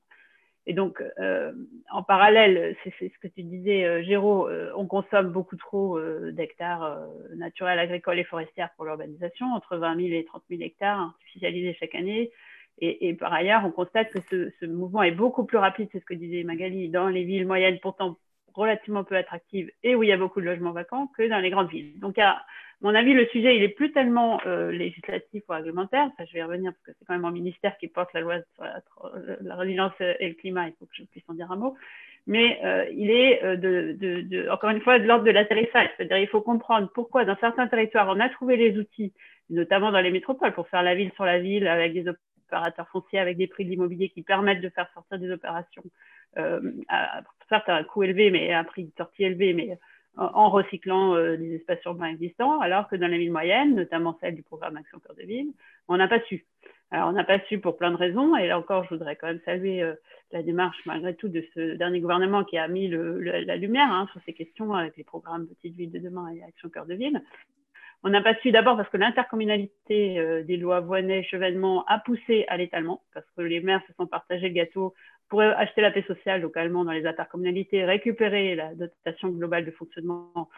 Et 0.67 0.75
donc, 0.75 1.03
euh, 1.19 1.53
en 1.91 2.03
parallèle, 2.03 2.77
c'est 2.85 2.93
ce 3.13 3.19
que 3.19 3.29
tu 3.29 3.43
disais, 3.43 3.85
euh, 3.85 4.03
Géraud, 4.05 4.47
euh, 4.47 4.71
on 4.77 4.87
consomme 4.87 5.31
beaucoup 5.31 5.57
trop 5.57 5.99
d'hectares 6.31 7.01
naturels, 7.35 7.79
agricoles 7.79 8.19
et 8.19 8.25
forestiers 8.25 8.67
pour 8.77 8.85
l'urbanisation, 8.85 9.47
entre 9.47 9.79
20 9.79 9.97
000 9.97 10.09
et 10.13 10.25
30 10.25 10.43
000 10.51 10.63
hectares 10.63 11.01
artificialisés 11.01 11.75
chaque 11.75 11.95
année. 11.95 12.31
Et, 12.83 13.13
par 13.15 13.33
ailleurs, 13.33 13.63
on 13.67 13.71
constate 13.71 14.11
que 14.11 14.51
ce 14.59 14.65
mouvement 14.65 15.03
est 15.03 15.11
beaucoup 15.11 15.45
plus 15.45 15.59
rapide, 15.59 15.89
c'est 15.93 16.01
ce 16.01 16.05
que 16.05 16.15
disait 16.15 16.45
Magali, 16.45 16.89
dans 16.89 17.09
les 17.09 17.25
villes 17.25 17.47
moyennes, 17.47 17.79
pourtant 17.81 18.17
relativement 18.55 19.05
peu 19.05 19.17
attractives 19.17 19.71
et 19.83 19.95
où 19.95 20.03
il 20.03 20.09
y 20.09 20.13
a 20.13 20.17
beaucoup 20.17 20.41
de 20.41 20.47
logements 20.47 20.73
vacants, 20.73 21.09
que 21.17 21.29
dans 21.29 21.39
les 21.39 21.51
grandes 21.51 21.71
villes. 21.71 21.99
Donc, 21.99 22.19
a 22.19 22.43
mon 22.83 22.95
avis, 22.95 23.13
le 23.13 23.27
sujet, 23.27 23.57
il 23.57 23.63
est 23.63 23.69
plus 23.69 23.93
tellement 23.93 24.41
euh, 24.47 24.71
législatif 24.71 25.43
ou 25.49 25.53
réglementaire. 25.53 26.11
Ça, 26.17 26.25
je 26.25 26.33
vais 26.33 26.39
y 26.39 26.43
revenir 26.43 26.73
parce 26.73 26.83
que 26.85 26.93
c'est 26.99 27.05
quand 27.05 27.13
même 27.13 27.23
mon 27.23 27.31
ministère 27.31 27.77
qui 27.77 27.89
porte 27.89 28.13
la 28.15 28.23
loi 28.23 28.37
sur 28.55 28.65
la, 29.43 29.57
résilience 29.57 29.93
et 30.01 30.29
le 30.29 30.35
climat. 30.35 30.69
Il 30.69 30.75
faut 30.79 30.87
que 30.87 30.95
je 30.95 31.03
puisse 31.05 31.25
en 31.29 31.35
dire 31.35 31.53
un 31.53 31.57
mot. 31.57 31.77
Mais 32.27 32.59
euh, 32.65 32.87
il 32.91 33.11
est, 33.11 33.45
euh, 33.45 33.57
de, 33.57 33.97
de, 33.99 34.23
de, 34.23 34.49
encore 34.49 34.71
une 34.71 34.81
fois, 34.81 34.99
de 34.99 35.05
l'ordre 35.05 35.25
de 35.25 35.31
l'atterrissage. 35.31 35.91
C'est-à-dire, 35.97 36.19
il 36.19 36.29
faut 36.29 36.41
comprendre 36.41 36.91
pourquoi, 36.95 37.27
dans 37.27 37.37
certains 37.39 37.67
territoires, 37.67 38.09
on 38.09 38.19
a 38.19 38.31
trouvé 38.31 38.57
les 38.57 38.79
outils, 38.79 39.13
notamment 39.51 39.93
dans 39.93 40.01
les 40.01 40.11
métropoles, 40.11 40.55
pour 40.55 40.69
faire 40.69 40.83
la 40.83 40.95
ville 40.95 41.13
sur 41.13 41.27
la 41.27 41.39
ville 41.39 41.69
avec 41.69 41.93
des 41.93 42.07
opérateurs 42.09 42.89
fonciers, 42.89 43.19
avec 43.19 43.37
des 43.37 43.47
prix 43.47 43.67
de 43.67 43.71
l'immobilier 43.71 44.09
qui 44.09 44.23
permettent 44.23 44.63
de 44.63 44.71
faire 44.71 44.89
sortir 44.95 45.19
des 45.19 45.31
opérations, 45.31 45.83
à, 46.37 47.23
certes 47.49 47.69
à 47.69 47.77
un 47.77 47.85
coût 47.85 48.03
élevé, 48.03 48.31
mais 48.31 48.53
à 48.53 48.61
un 48.61 48.65
prix 48.65 48.85
de 48.85 48.93
sortie 48.97 49.25
élevé, 49.25 49.53
mais 49.53 49.79
en 50.17 50.51
recyclant 50.51 51.15
euh, 51.15 51.37
des 51.37 51.55
espaces 51.57 51.85
urbains 51.85 52.09
existants, 52.09 52.61
alors 52.61 52.89
que 52.89 52.97
dans 52.97 53.07
les 53.07 53.19
villes 53.19 53.33
moyennes, 53.33 53.75
notamment 53.75 54.19
celle 54.21 54.35
du 54.35 54.43
programme 54.43 54.77
Action 54.77 54.99
Cœur 54.99 55.15
de 55.15 55.23
Ville, 55.23 55.53
on 55.89 55.97
n'a 55.97 56.09
pas 56.09 56.21
su. 56.23 56.45
Alors, 56.91 57.09
on 57.09 57.13
n'a 57.13 57.25
pas 57.25 57.39
su 57.47 57.59
pour 57.59 57.77
plein 57.77 57.93
de 57.93 57.97
raisons, 57.97 58.37
et 58.37 58.49
là 58.49 58.59
encore, 58.59 58.85
je 58.85 58.91
voudrais 58.91 59.17
quand 59.17 59.29
même 59.29 59.41
saluer 59.45 59.83
euh, 59.83 59.95
la 60.33 60.43
démarche, 60.43 60.79
malgré 60.85 61.15
tout, 61.15 61.29
de 61.29 61.45
ce 61.55 61.77
dernier 61.77 62.01
gouvernement 62.01 62.45
qui 62.45 62.59
a 62.59 62.67
mis 62.69 62.89
la 62.89 63.57
lumière 63.57 63.91
hein, 63.91 64.09
sur 64.13 64.21
ces 64.27 64.33
questions 64.33 64.75
avec 64.75 64.97
les 64.97 65.05
programmes 65.05 65.47
Petite 65.47 65.77
Ville 65.77 65.93
de 65.93 65.99
demain 65.99 66.29
et 66.31 66.43
Action 66.43 66.69
Cœur 66.69 66.87
de 66.87 66.95
Ville. 66.95 67.23
On 68.03 68.09
n'a 68.09 68.23
pas 68.23 68.35
su 68.37 68.51
d'abord 68.51 68.77
parce 68.77 68.89
que 68.89 68.97
l'intercommunalité 68.97 70.19
euh, 70.19 70.43
des 70.43 70.57
lois 70.57 70.81
Voinet-Chevènement 70.81 71.85
a 71.87 71.99
poussé 71.99 72.45
à 72.49 72.57
l'étalement, 72.57 73.03
parce 73.15 73.27
que 73.37 73.43
les 73.43 73.61
maires 73.61 73.83
se 73.87 73.93
sont 73.95 74.07
partagés 74.07 74.49
le 74.49 74.55
gâteau 74.55 74.95
pour 75.31 75.41
acheter 75.41 75.81
la 75.81 75.93
paix 75.93 76.03
sociale 76.03 76.43
localement 76.43 76.85
dans 76.85 76.93
les 76.93 77.07
intercommunalités, 77.07 77.85
récupérer 77.85 78.57
la 78.57 78.75
dotation 78.75 79.29
globale 79.29 79.65
de 79.65 79.71
fonctionnement. 79.71 80.51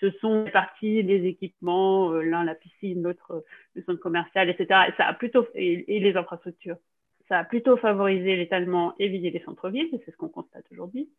Ce 0.00 0.10
sont 0.12 0.44
répartis 0.44 1.02
les 1.02 1.26
équipements, 1.26 2.10
euh, 2.12 2.22
l'un 2.22 2.42
la 2.42 2.54
piscine, 2.54 3.02
l'autre 3.02 3.32
euh, 3.32 3.40
le 3.74 3.82
centre 3.82 4.00
commercial, 4.00 4.48
etc. 4.48 4.64
Et, 4.88 4.92
ça 4.96 5.06
a 5.06 5.12
plutôt, 5.12 5.46
et, 5.54 6.00
les 6.00 6.16
infrastructures. 6.16 6.78
Ça 7.28 7.38
a 7.38 7.44
plutôt 7.44 7.76
favorisé 7.76 8.34
l'étalement 8.36 8.94
et 8.98 9.08
vidé 9.08 9.30
les 9.30 9.44
centres-villes, 9.44 9.90
c'est 10.04 10.10
ce 10.10 10.16
qu'on 10.16 10.30
constate 10.30 10.64
aujourd'hui. 10.72 11.10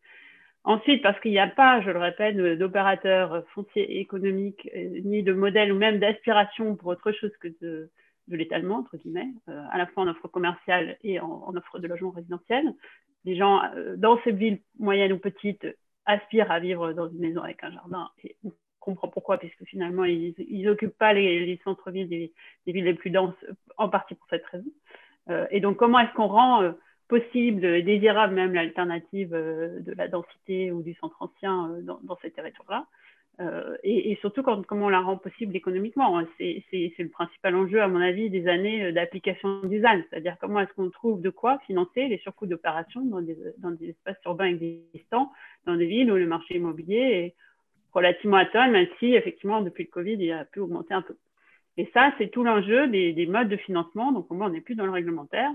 Ensuite, 0.64 1.04
parce 1.04 1.20
qu'il 1.22 1.32
n'y 1.32 1.40
a 1.40 1.48
pas, 1.48 1.82
je 1.82 1.92
le 1.92 2.00
répète, 2.00 2.36
d'opérateurs 2.36 3.44
fonciers 3.54 4.00
économiques, 4.00 4.68
euh, 4.76 5.02
ni 5.04 5.22
de 5.22 5.34
modèles 5.34 5.72
ou 5.72 5.78
même 5.78 6.00
d'aspiration 6.00 6.76
pour 6.76 6.88
autre 6.88 7.12
chose 7.12 7.32
que 7.40 7.50
de 7.62 7.92
de 8.28 8.38
l'étalement, 8.38 8.78
entre 8.78 8.98
guillemets, 8.98 9.30
euh, 9.50 9.64
à 9.72 9.78
la 9.78 9.88
fois 9.88 10.04
en 10.04 10.08
offre 10.08 10.28
commerciale 10.28 10.98
et 11.04 11.20
en, 11.20 11.54
offre 11.56 11.80
de 11.80 11.88
logement 11.88 12.12
résidentiel. 12.12 12.74
Les 13.26 13.36
gens 13.36 13.62
euh, 13.76 13.96
dans 13.98 14.20
ces 14.24 14.32
villes 14.32 14.62
moyennes 14.80 15.14
ou 15.14 15.20
petites 15.20 15.68
aspirent 16.06 16.52
à 16.52 16.60
vivre 16.60 16.94
dans 16.94 17.10
une 17.10 17.20
maison 17.20 17.42
avec 17.42 17.64
un 17.64 17.72
jardin 17.72 18.10
et 18.24 18.36
on 18.44 18.52
comprend 18.80 19.08
pourquoi, 19.08 19.38
puisque 19.38 19.64
finalement, 19.66 20.06
ils 20.06 20.64
n'occupent 20.64 20.98
pas 20.98 21.14
les, 21.14 21.60
centres-villes 21.64 22.10
des, 22.10 22.34
villes 22.66 22.86
les 22.86 22.96
plus 22.96 23.12
denses, 23.12 23.36
en 23.78 23.90
partie 23.90 24.16
pour 24.16 24.28
cette 24.30 24.46
raison. 24.48 24.72
Euh, 25.30 25.46
et 25.52 25.60
donc, 25.60 25.78
comment 25.78 26.00
est-ce 26.00 26.14
qu'on 26.14 26.28
rend 26.28 26.74
possible 27.08 27.84
désirable 27.84 28.34
même 28.34 28.54
l'alternative 28.56 29.30
de 29.32 29.94
la 29.96 30.08
densité 30.08 30.72
ou 30.72 30.82
du 30.82 30.96
centre 30.96 31.22
ancien 31.22 31.78
dans, 31.84 32.00
dans 32.02 32.18
ces 32.24 32.32
territoires-là? 32.32 32.88
Euh, 33.42 33.76
et, 33.84 34.18
surtout 34.22 34.44
comment 34.44 34.86
on 34.86 34.90
la 34.90 35.00
rend 35.00 35.18
possible 35.18 35.56
économiquement. 35.56 36.20
Hein. 36.20 36.28
C'est 36.38 36.64
le 36.70 37.10
principal 37.10 37.56
enjeu, 37.56 37.82
à 37.82 37.88
mon 37.88 38.00
avis, 38.00 38.30
des 38.30 38.48
années 38.48 38.86
euh, 38.86 38.92
d'application 38.92 39.62
du 39.64 39.82
ZAN, 39.82 40.02
c'est-à-dire 40.10 40.38
comment 40.40 40.60
est-ce 40.60 40.74
qu'on 40.74 40.90
trouve 40.90 41.22
de 41.22 41.30
quoi 41.30 41.58
financer 41.66 42.08
les 42.08 42.20
surcoûts 42.20 42.46
d'opération 42.46 43.02
dans 43.04 43.22
des, 43.22 43.90
espaces 43.90 44.18
urbains 44.26 44.46
existants, 44.46 45.32
dans 45.66 45.76
des 45.76 45.88
villes 45.88 46.12
où 46.12 46.16
le 46.16 46.28
marché 46.28 46.58
immobilier 46.58 46.98
est 46.98 47.36
relativement 47.94 48.38
atteint, 48.38 48.68
même 48.68 48.88
si 49.00 49.16
effectivement 49.16 49.62
depuis 49.62 49.86
le 49.86 49.90
Covid, 49.90 50.18
il 50.20 50.32
a 50.32 50.46
pu 50.46 50.60
augmenter 50.60 50.94
un 50.94 51.02
peu. 51.02 51.18
Et 51.78 51.90
ça, 51.94 52.14
c'est 52.18 52.30
tout 52.30 52.44
l'enjeu 52.44 52.88
des, 52.90 53.14
des, 53.14 53.26
modes 53.26 53.50
de 53.50 53.58
financement. 53.58 54.12
Donc, 54.12 54.30
moi, 54.30 54.48
on 54.48 54.50
n'est 54.50 54.62
plus 54.62 54.76
dans 54.76 54.86
le 54.86 54.92
réglementaire. 54.92 55.52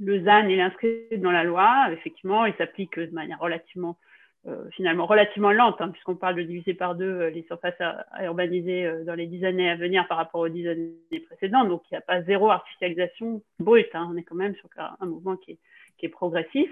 Le 0.00 0.24
ZAN 0.24 0.48
est 0.48 0.60
inscrit 0.60 1.18
dans 1.18 1.32
la 1.32 1.44
loi. 1.44 1.88
Effectivement, 1.92 2.46
il 2.46 2.54
s'applique 2.54 2.98
de 2.98 3.12
manière 3.12 3.40
relativement 3.40 3.98
euh, 4.46 4.68
finalement 4.72 5.06
relativement 5.06 5.52
lente, 5.52 5.80
hein, 5.80 5.88
puisqu'on 5.88 6.16
parle 6.16 6.34
de 6.34 6.42
diviser 6.42 6.74
par 6.74 6.94
deux 6.94 7.08
euh, 7.08 7.30
les 7.30 7.44
surfaces 7.44 7.80
à, 7.80 8.24
urbaniser 8.24 8.84
euh, 8.84 9.02
dans 9.02 9.14
les 9.14 9.26
dix 9.26 9.42
années 9.42 9.70
à 9.70 9.74
venir 9.74 10.06
par 10.06 10.18
rapport 10.18 10.42
aux 10.42 10.50
dix 10.50 10.68
années 10.68 10.92
précédentes. 11.26 11.70
Donc, 11.70 11.80
il 11.90 11.94
n'y 11.94 11.98
a 11.98 12.02
pas 12.02 12.22
zéro 12.24 12.50
artificialisation 12.50 13.42
brute. 13.58 13.88
Hein. 13.94 14.06
On 14.12 14.18
est 14.18 14.22
quand 14.22 14.34
même 14.34 14.54
sur 14.56 14.68
un 15.00 15.06
mouvement 15.06 15.38
qui 15.38 15.52
est, 15.52 15.58
qui 15.96 16.04
est 16.04 16.10
progressif. 16.10 16.68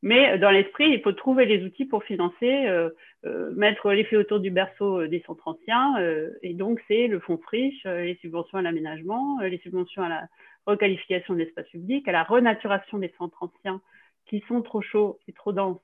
Mais 0.00 0.38
dans 0.38 0.52
l'esprit, 0.52 0.90
il 0.90 1.02
faut 1.02 1.10
trouver 1.10 1.44
les 1.44 1.64
outils 1.64 1.86
pour 1.86 2.04
financer, 2.04 2.68
mettre 3.56 3.90
l'effet 3.90 4.14
autour 4.14 4.38
du 4.38 4.52
berceau 4.52 5.08
des 5.08 5.24
centres 5.26 5.48
anciens. 5.48 5.96
et 6.40 6.54
donc, 6.54 6.80
c'est 6.86 7.08
le 7.08 7.18
fonds 7.18 7.38
friche, 7.38 7.82
les 7.82 8.16
subventions 8.20 8.58
à 8.58 8.62
l'aménagement, 8.62 9.40
les 9.40 9.58
subventions 9.58 10.04
à 10.04 10.08
la 10.08 10.28
requalification 10.66 11.34
de 11.34 11.40
l'espace 11.40 11.66
public, 11.70 12.06
à 12.06 12.12
la 12.12 12.22
renaturation 12.22 12.98
des 12.98 13.12
centres 13.18 13.42
anciens 13.42 13.80
qui 14.26 14.44
sont 14.46 14.62
trop 14.62 14.82
chauds 14.82 15.18
et 15.26 15.32
trop 15.32 15.52
denses 15.52 15.80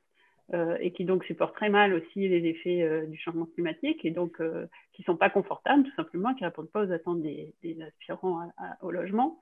euh, 0.53 0.77
et 0.79 0.91
qui 0.91 1.07
donc 1.07 1.25
supportent 1.25 1.55
très 1.55 1.71
mal 1.71 1.95
aussi 1.95 2.29
les 2.29 2.47
effets 2.47 2.83
euh, 2.83 3.07
du 3.07 3.17
changement 3.17 3.47
climatique 3.47 4.05
et 4.05 4.11
donc 4.11 4.43
euh, 4.43 4.67
qui 4.93 5.01
ne 5.01 5.07
sont 5.07 5.17
pas 5.17 5.31
confortables 5.31 5.85
tout 5.85 5.95
simplement, 5.97 6.35
qui 6.35 6.43
ne 6.43 6.49
répondent 6.49 6.69
pas 6.69 6.85
aux 6.85 6.93
attentes 6.93 7.23
des, 7.23 7.55
aspirants 7.81 8.53
au 8.83 8.91
logement. 8.91 9.39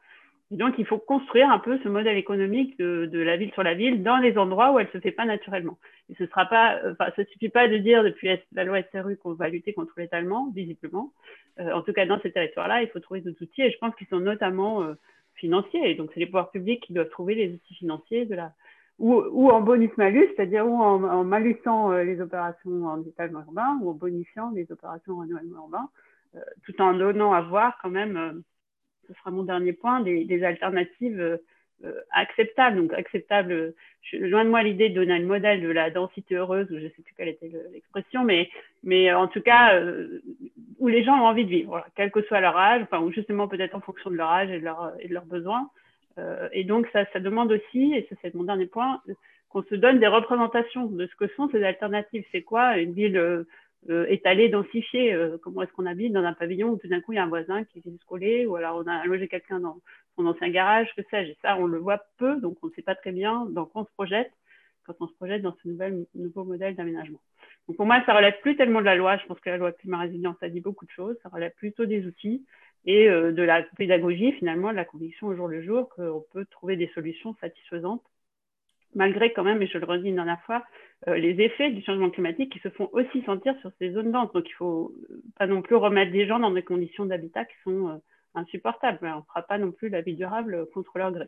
Et 0.53 0.57
donc 0.57 0.75
il 0.79 0.87
faut 0.87 0.99
construire 0.99 1.51
un 1.51 1.59
peu 1.59 1.81
ce 1.83 1.89
modèle 1.89 2.17
économique 2.17 2.79
de, 2.79 3.19
la 3.19 3.37
ville 3.37 3.51
sur 3.51 3.65
la 3.65 3.75
ville 3.75 4.05
dans 4.05 4.19
les 4.19 4.39
endroits 4.39 4.71
où 4.73 4.79
elle 4.79 4.89
se 4.93 5.01
fait 5.01 5.11
pas 5.11 5.25
naturellement. 5.25 5.77
Et 6.09 6.15
ce 6.15 6.27
sera 6.27 6.47
pas, 6.47 6.79
enfin, 6.93 7.11
ça 7.17 7.25
suffit 7.25 7.49
pas 7.49 7.67
de 7.67 7.79
dire 7.79 8.05
depuis 8.05 8.29
la 8.53 8.63
loi 8.63 8.81
SRU 8.93 9.17
qu'on 9.17 9.33
va 9.33 9.49
lutter 9.49 9.73
contre 9.73 9.95
l'étalement, 9.97 10.53
visiblement. 10.55 11.13
en 11.59 11.83
tout 11.83 11.93
cas, 11.93 12.07
dans 12.07 12.21
ces 12.21 12.31
territoires-là, 12.31 12.83
il 12.83 12.89
faut 12.91 13.01
trouver 13.01 13.23
d'autres 13.23 13.43
outils 13.43 13.63
et 13.63 13.73
je 13.73 13.79
pense 13.79 13.93
qu'ils 13.97 14.07
sont 14.07 14.21
notamment 14.21 14.87
financiers. 15.35 15.91
Et 15.91 15.97
donc 15.97 16.11
c'est 16.15 16.21
les 16.21 16.27
pouvoirs 16.27 16.53
publics 16.53 16.85
qui 16.85 16.93
doivent 16.93 17.11
trouver 17.11 17.35
les 17.35 17.53
outils 17.53 17.75
financiers 17.75 18.25
de 18.25 18.37
la, 18.37 18.53
ou, 18.99 19.51
en 19.51 19.61
bonus-malus, 19.61 20.29
c'est-à-dire 20.37 20.67
ou 20.67 20.77
en, 20.81 21.03
en 21.03 21.25
malusant 21.25 21.93
euh, 21.93 22.05
les 22.05 22.21
opérations 22.21 22.87
en 22.87 23.03
étalement 23.03 23.41
urbain 23.41 23.79
ou 23.83 23.91
en 23.91 23.95
bonifiant 23.95 24.51
les 24.55 24.71
opérations 24.71 25.15
en 25.15 25.21
renouvellement 25.21 25.57
urbain, 25.57 25.89
euh, 26.37 26.41
tout 26.65 26.81
en 26.81 26.95
donnant 26.95 27.33
à 27.33 27.41
voir 27.41 27.79
quand 27.83 27.91
même, 27.91 28.17
euh, 28.17 28.33
ce 29.09 29.15
sera 29.15 29.31
mon 29.31 29.43
dernier 29.43 29.73
point, 29.73 30.01
des, 30.01 30.45
alternatives 30.45 31.41
acceptables. 32.13 32.77
Donc 32.77 32.93
acceptables, 32.93 33.75
loin 34.13 34.45
de 34.45 34.51
moi 34.51 34.63
l'idée 34.63 34.89
de 34.89 34.95
donner 34.95 35.15
un 35.15 35.25
modèle 35.25 35.61
de 35.61 35.69
la 35.69 35.91
densité 35.91 36.37
heureuse, 36.37 36.71
ou 36.71 36.79
je 36.79 36.85
ne 36.85 36.89
sais 36.91 37.03
plus 37.03 37.15
quelle 37.17 37.29
était 37.29 37.51
l'expression, 37.73 38.23
mais, 38.23 38.49
mais 38.85 39.13
en 39.13 39.27
tout 39.27 39.41
cas, 39.41 39.83
où 40.79 40.87
les 40.87 41.03
gens 41.03 41.19
ont 41.19 41.27
envie 41.27 41.45
de 41.45 41.51
vivre, 41.51 41.85
quel 41.97 42.13
que 42.13 42.23
soit 42.23 42.41
leur 42.41 42.57
âge, 42.57 42.83
enfin, 42.83 43.01
ou 43.01 43.11
justement 43.11 43.49
peut-être 43.49 43.75
en 43.75 43.81
fonction 43.81 44.11
de 44.11 44.17
leur 44.17 44.31
âge 44.31 44.51
et 44.51 44.61
de, 44.61 44.65
leur, 44.65 44.93
et 45.01 45.09
de 45.09 45.13
leurs 45.13 45.27
besoins. 45.27 45.69
Euh, 46.19 46.49
et 46.53 46.65
donc, 46.65 46.89
ça, 46.93 47.05
demande 47.21 47.53
aussi, 47.53 47.95
et 47.95 48.07
ça 48.09 48.17
c'est 48.23 48.35
mon 48.35 48.45
dernier 48.45 48.67
point, 48.67 49.03
qu'on 49.49 49.63
se 49.63 49.75
donne 49.75 49.99
des 49.99 50.07
représentations 50.07 50.87
de 50.87 51.07
ce 51.07 51.15
que 51.17 51.29
sont 51.35 51.49
ces 51.51 51.63
alternatives. 51.65 52.25
C'est 52.33 52.43
quoi 52.43 52.79
une 52.79 52.93
ville 52.93 53.17
euh, 53.17 53.45
euh 53.91 54.07
étalée, 54.09 54.49
densifiée 54.49 55.17
Comment 55.43 55.63
est-ce 55.63 55.73
qu'on 55.73 55.87
habite 55.87 56.13
dans 56.13 56.25
un 56.25 56.35
pavillon 56.35 56.69
où 56.71 56.77
tout 56.79 56.89
d'un 56.89 57.01
coup 57.01 57.13
il 57.13 57.17
y 57.17 57.19
a 57.19 57.25
un 57.25 57.29
voisin 57.29 57.65
qui 57.65 57.81
se 57.81 58.07
coller 58.07 58.47
Ou 58.47 58.57
alors 58.57 58.77
on 58.77 58.89
a 58.89 59.05
logé 59.07 59.27
quelqu'un 59.27 59.59
dans, 59.61 59.79
son 60.17 60.27
ancien 60.27 60.49
garage, 60.51 60.93
que 60.97 61.03
sais-je. 61.11 61.31
Et 61.31 61.37
ça, 61.43 61.57
on 61.57 61.67
le 61.67 61.79
voit 61.79 62.03
peu, 62.19 62.41
donc 62.41 62.59
on 62.63 62.69
ne 62.69 62.73
sait 62.73 62.83
pas 62.83 62.95
très 62.95 63.13
bien 63.13 63.47
dans 63.51 63.67
quoi 63.67 63.83
on 63.83 63.85
se 63.85 63.93
projette 63.93 64.33
quand 64.85 64.95
on 65.01 65.07
se 65.07 65.15
projette 65.15 65.43
dans 65.43 65.57
ce 65.63 65.69
nouveau 66.15 66.45
modèle 66.45 66.75
d'aménagement. 66.75 67.21
Donc 67.69 67.77
pour 67.77 67.87
moi, 67.87 68.03
ça 68.05 68.15
relève 68.15 68.41
plus 68.41 68.57
tellement 68.57 68.81
de 68.81 68.87
la 68.87 68.97
loi. 68.97 69.17
Je 69.19 69.27
pense 69.27 69.39
que 69.39 69.49
la 69.49 69.57
loi 69.57 69.71
climat 69.73 69.99
résilience 69.99 70.37
a 70.43 70.49
dit 70.49 70.61
beaucoup 70.61 70.85
de 70.85 70.91
choses. 70.91 71.17
Ça 71.23 71.29
relève 71.29 71.53
plutôt 71.57 71.87
des 71.87 72.05
outils 72.07 72.45
et 72.85 73.09
euh, 73.09 73.33
de 73.33 73.43
la 73.43 73.63
pédagogie, 73.77 74.33
finalement, 74.33 74.71
de 74.71 74.77
la 74.77 74.85
conviction 74.85 75.29
au 75.29 75.37
jour 75.37 75.49
le 75.49 75.63
jour 75.63 75.89
qu'on 75.91 76.25
peut 76.33 76.45
trouver 76.47 76.77
des 76.77 76.91
solutions 76.95 77.35
satisfaisantes, 77.41 78.03
malgré 78.95 79.33
quand 79.33 79.45
même, 79.45 79.63
et 79.63 79.67
je 79.67 79.79
le 79.79 79.87
redis 79.87 80.09
une 80.09 80.17
dernière 80.17 80.43
fois, 80.43 80.65
euh, 81.09 81.17
les 81.17 81.41
effets 81.43 81.71
du 81.71 81.83
changement 81.83 82.11
climatique 82.11 82.53
qui 82.53 82.59
se 82.59 82.71
font 82.71 82.89
aussi 82.93 83.23
sentir 83.23 83.55
sur 83.61 83.71
ces 83.79 83.93
zones 83.93 84.13
denses. 84.13 84.33
Donc 84.33 84.49
il 84.49 84.53
ne 84.53 84.57
faut 84.57 84.95
pas 85.39 85.47
non 85.47 85.63
plus 85.63 85.77
remettre 85.77 86.13
des 86.13 86.27
gens 86.27 86.39
dans 86.39 86.51
des 86.51 86.63
conditions 86.63 87.05
d'habitat 87.05 87.45
qui 87.45 87.55
sont 87.65 87.89
euh, 87.89 87.97
insupportables. 88.35 88.99
On 89.03 89.19
ne 89.19 89.23
fera 89.23 89.43
pas 89.43 89.59
non 89.59 89.73
plus 89.73 89.89
la 89.89 90.01
vie 90.01 90.15
durable 90.15 90.67
contre 90.73 90.99
leur 90.99 91.13
gré. 91.13 91.27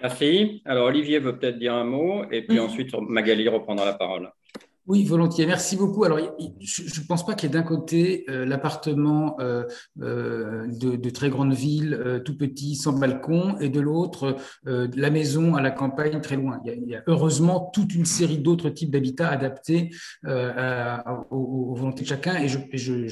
Merci. 0.00 0.62
Alors, 0.64 0.86
Olivier 0.86 1.18
veut 1.18 1.38
peut-être 1.38 1.58
dire 1.58 1.74
un 1.74 1.84
mot, 1.84 2.24
et 2.30 2.42
puis 2.42 2.58
ensuite, 2.60 2.94
Magali 2.94 3.46
reprendra 3.48 3.84
la 3.84 3.92
parole. 3.92 4.30
Oui, 4.90 5.04
volontiers. 5.04 5.46
Merci 5.46 5.76
beaucoup. 5.76 6.02
Alors, 6.02 6.18
je 6.58 7.00
ne 7.00 7.06
pense 7.06 7.24
pas 7.24 7.34
qu'il 7.34 7.48
y 7.48 7.52
ait 7.52 7.54
d'un 7.54 7.62
côté 7.62 8.24
euh, 8.28 8.44
l'appartement 8.44 9.36
euh, 9.38 9.62
euh, 10.02 10.66
de, 10.66 11.10
très 11.10 11.30
grande 11.30 11.52
ville, 11.52 12.20
tout 12.24 12.36
petit, 12.36 12.74
sans 12.74 12.94
balcon, 12.94 13.56
et 13.60 13.68
de 13.68 13.78
l'autre 13.78 14.36
la 14.64 15.10
maison 15.10 15.54
à 15.54 15.62
la 15.62 15.70
campagne, 15.70 16.20
très 16.20 16.34
loin. 16.34 16.60
Il 16.64 16.88
y 16.88 16.96
a, 16.96 17.02
heureusement 17.06 17.70
toute 17.72 17.94
une 17.94 18.04
série 18.04 18.38
d'autres 18.38 18.68
types 18.68 18.90
d'habitats 18.90 19.28
adaptés 19.28 19.90
aux, 20.26 21.74
volontés 21.76 22.02
de 22.02 22.08
chacun. 22.08 22.42
Et, 22.42 22.48
je, 22.48 23.06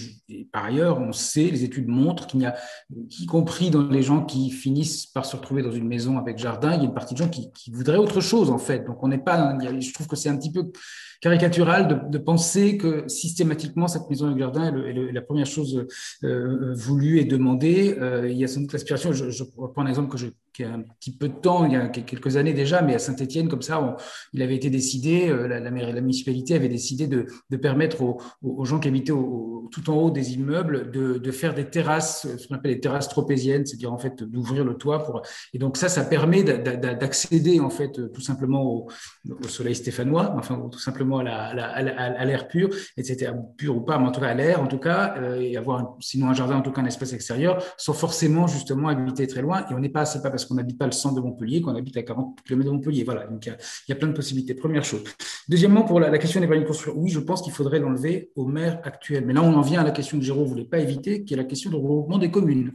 par 0.51 0.65
ailleurs, 0.65 0.99
on 1.01 1.13
sait, 1.13 1.45
les 1.45 1.63
études 1.63 1.87
montrent 1.87 2.27
qu'il 2.27 2.41
y 2.41 2.47
a, 2.47 2.57
y 2.91 3.27
compris 3.27 3.71
dans 3.71 3.87
les 3.87 4.03
gens 4.03 4.25
qui 4.25 4.51
finissent 4.51 5.07
par 5.07 5.27
se 5.27 5.37
retrouver 5.37 5.63
dans 5.63 5.71
une 5.71 5.87
maison 5.87 6.19
avec 6.19 6.39
jardin, 6.39 6.73
il 6.73 6.79
y 6.79 6.83
a 6.83 6.87
une 6.87 6.95
partie 6.95 7.15
de 7.15 7.19
gens 7.21 7.29
qui, 7.29 7.53
voudraient 7.71 7.99
autre 7.99 8.21
chose, 8.21 8.51
en 8.51 8.59
fait. 8.59 8.85
Donc, 8.85 9.01
on 9.05 9.09
n'est 9.09 9.19
pas. 9.19 9.57
Je 9.79 9.93
trouve 9.93 10.09
que 10.09 10.17
c'est 10.17 10.29
un 10.29 10.37
petit 10.37 10.51
peu 10.51 10.73
caricatural 11.21 11.68
de, 11.69 12.19
penser 12.19 12.77
que 12.79 13.07
systématiquement 13.09 13.89
cette 13.89 14.09
maison 14.09 14.31
de 14.31 14.39
jardin 14.39 14.75
est, 14.85 15.13
la 15.13 15.21
première 15.21 15.47
chose 15.47 15.87
euh, 16.25 16.75
voulue 16.75 17.19
et 17.19 17.25
demandée. 17.25 17.97
Euh, 18.01 18.29
il 18.29 18.37
y 18.37 18.45
a 18.45 18.49
sans 18.49 18.61
doute 18.61 18.73
l'aspiration, 18.73 19.13
je, 19.13 19.31
je 19.31 19.45
prends 19.45 19.83
un 19.83 19.87
exemple 19.87 20.11
que 20.11 20.19
je 20.19 20.29
qui 20.53 20.65
a 20.65 20.73
un 20.73 20.81
petit 20.81 21.13
peu 21.13 21.29
de 21.29 21.35
temps, 21.35 21.67
il 21.67 21.73
y 21.73 21.77
a 21.77 21.89
quelques 21.89 22.37
années 22.37 22.53
déjà, 22.53 22.83
mais 22.83 22.95
à 22.95 22.99
Saint-Etienne, 22.99 23.49
comme 23.49 23.63
ça, 23.63 23.97
il 24.33 24.43
avait 24.43 24.57
été 24.57 24.71
décidé, 24.71 25.29
euh, 25.29 25.47
la, 25.47 25.71
municipalité 25.71 26.55
avait 26.55 26.69
décidé 26.69 27.07
de, 27.07 27.27
permettre 27.57 28.03
aux, 28.03 28.65
gens 28.65 28.81
qui 28.81 28.89
habitaient 28.89 29.13
tout 29.13 29.91
en 29.91 29.95
haut 29.95 30.11
des 30.11 30.35
immeubles 30.35 30.91
de, 30.91 31.31
faire 31.31 31.55
des 31.55 31.67
terrasses, 31.67 32.27
ce 32.39 32.49
qu'on 32.49 32.55
appelle 32.55 32.75
des 32.75 32.81
terrasses 32.81 33.09
tropéziennes, 33.09 33.67
c'est-à-dire 33.67 33.93
en 33.93 33.99
fait 33.99 34.23
d'ouvrir 34.23 34.65
le 34.65 34.75
toit. 34.75 35.23
Et 35.53 35.59
donc 35.59 35.77
ça, 35.77 35.89
ça 35.89 36.05
permet 36.05 36.43
d'accéder 36.43 37.61
en 37.61 37.71
fait 37.71 38.13
tout 38.13 38.21
simplement 38.21 38.65
au, 38.65 38.89
au, 39.29 39.49
soleil 39.49 39.75
stéphanois, 39.75 40.35
enfin 40.37 40.69
tout 40.71 40.79
simplement 40.79 41.19
à 41.19 42.25
l'air 42.25 42.49
pur, 42.49 42.71
etc. 42.97 43.33
Pur 43.57 43.77
ou 43.77 43.81
pas, 43.81 43.99
mais 43.99 44.07
en 44.07 44.13
tout 44.13 44.21
cas 44.21 44.29
à 44.29 44.35
l'air, 44.35 44.61
en 44.61 44.67
tout 44.67 44.79
cas, 44.79 45.15
euh, 45.19 45.41
et 45.41 45.57
avoir 45.57 45.97
sinon 46.01 46.29
un 46.29 46.35
jardin, 46.35 46.57
en 46.57 46.63
tout 46.63 46.73
cas 46.73 46.83
un 46.83 46.87
espace 46.87 47.13
extérieur, 47.13 47.63
sans 47.77 47.93
forcément 47.93 48.47
justement 48.47 48.89
habiter 48.89 49.27
très 49.27 49.43
loin. 49.43 49.65
Et 49.71 49.75
on 49.75 49.79
n'est 49.79 49.89
pas, 49.89 50.05
c'est 50.05 50.23
pas 50.23 50.31
parce 50.39 50.47
qu'on 50.47 50.55
n'habite 50.55 50.79
pas 50.79 50.87
le 50.87 50.93
centre 50.93 51.17
de 51.17 51.21
Montpellier, 51.21 51.61
qu'on 51.61 51.75
habite 51.75 51.97
à 51.97 52.03
40 52.03 52.43
km 52.45 52.65
de 52.65 52.71
Montpellier. 52.71 53.03
Voilà, 53.03 53.27
donc 53.27 53.45
il 53.47 53.57
y, 53.89 53.93
a, 53.93 53.97
plein 53.97 54.07
de 54.07 54.13
possibilités. 54.13 54.55
Première 54.55 54.85
chose. 54.85 55.03
Deuxièmement, 55.49 55.83
pour 55.83 55.99
la, 55.99 56.17
question 56.19 56.41
des 56.41 56.47
permis 56.47 56.63
de 56.63 56.69
construire, 56.69 56.97
oui, 56.97 57.11
je 57.11 57.19
pense 57.19 57.43
qu'il 57.43 57.53
faudrait 57.53 57.81
l'enlever 57.81 58.31
au 58.37 58.47
maire 58.47 58.81
actuel. 58.85 59.27
Mais 59.27 59.33
là, 59.33 59.43
on 59.43 59.53
en 59.55 59.63
vient 59.63 59.81
à 59.81 59.85
la 59.85 59.91
question 59.91 60.17
que 60.17 60.25
Géraud 60.25 60.45
ne 60.45 60.49
voulait 60.49 60.65
pas 60.65 60.79
éviter, 60.79 61.25
qui 61.25 61.35
est 61.35 61.37
la 61.37 61.45
question 61.45 61.71
du 61.71 61.77
regroupement 61.77 62.19
des 62.19 62.31
communes. 62.31 62.73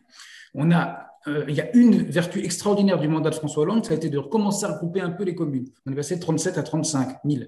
On 0.53 0.71
a 0.71 1.12
euh, 1.27 1.45
il 1.47 1.55
y 1.55 1.61
a 1.61 1.75
une 1.75 2.03
vertu 2.03 2.43
extraordinaire 2.43 2.99
du 2.99 3.07
mandat 3.07 3.29
de 3.29 3.35
François 3.35 3.63
Hollande, 3.63 3.85
ça 3.85 3.93
a 3.93 3.95
été 3.95 4.09
de 4.09 4.17
recommencer 4.17 4.65
à 4.65 4.73
regrouper 4.73 5.01
un 5.01 5.09
peu 5.09 5.23
les 5.23 5.35
communes. 5.35 5.67
On 5.85 5.91
est 5.91 5.95
passé 5.95 6.15
de 6.15 6.21
37 6.21 6.57
à 6.57 6.63
35 6.63 7.17
000. 7.25 7.43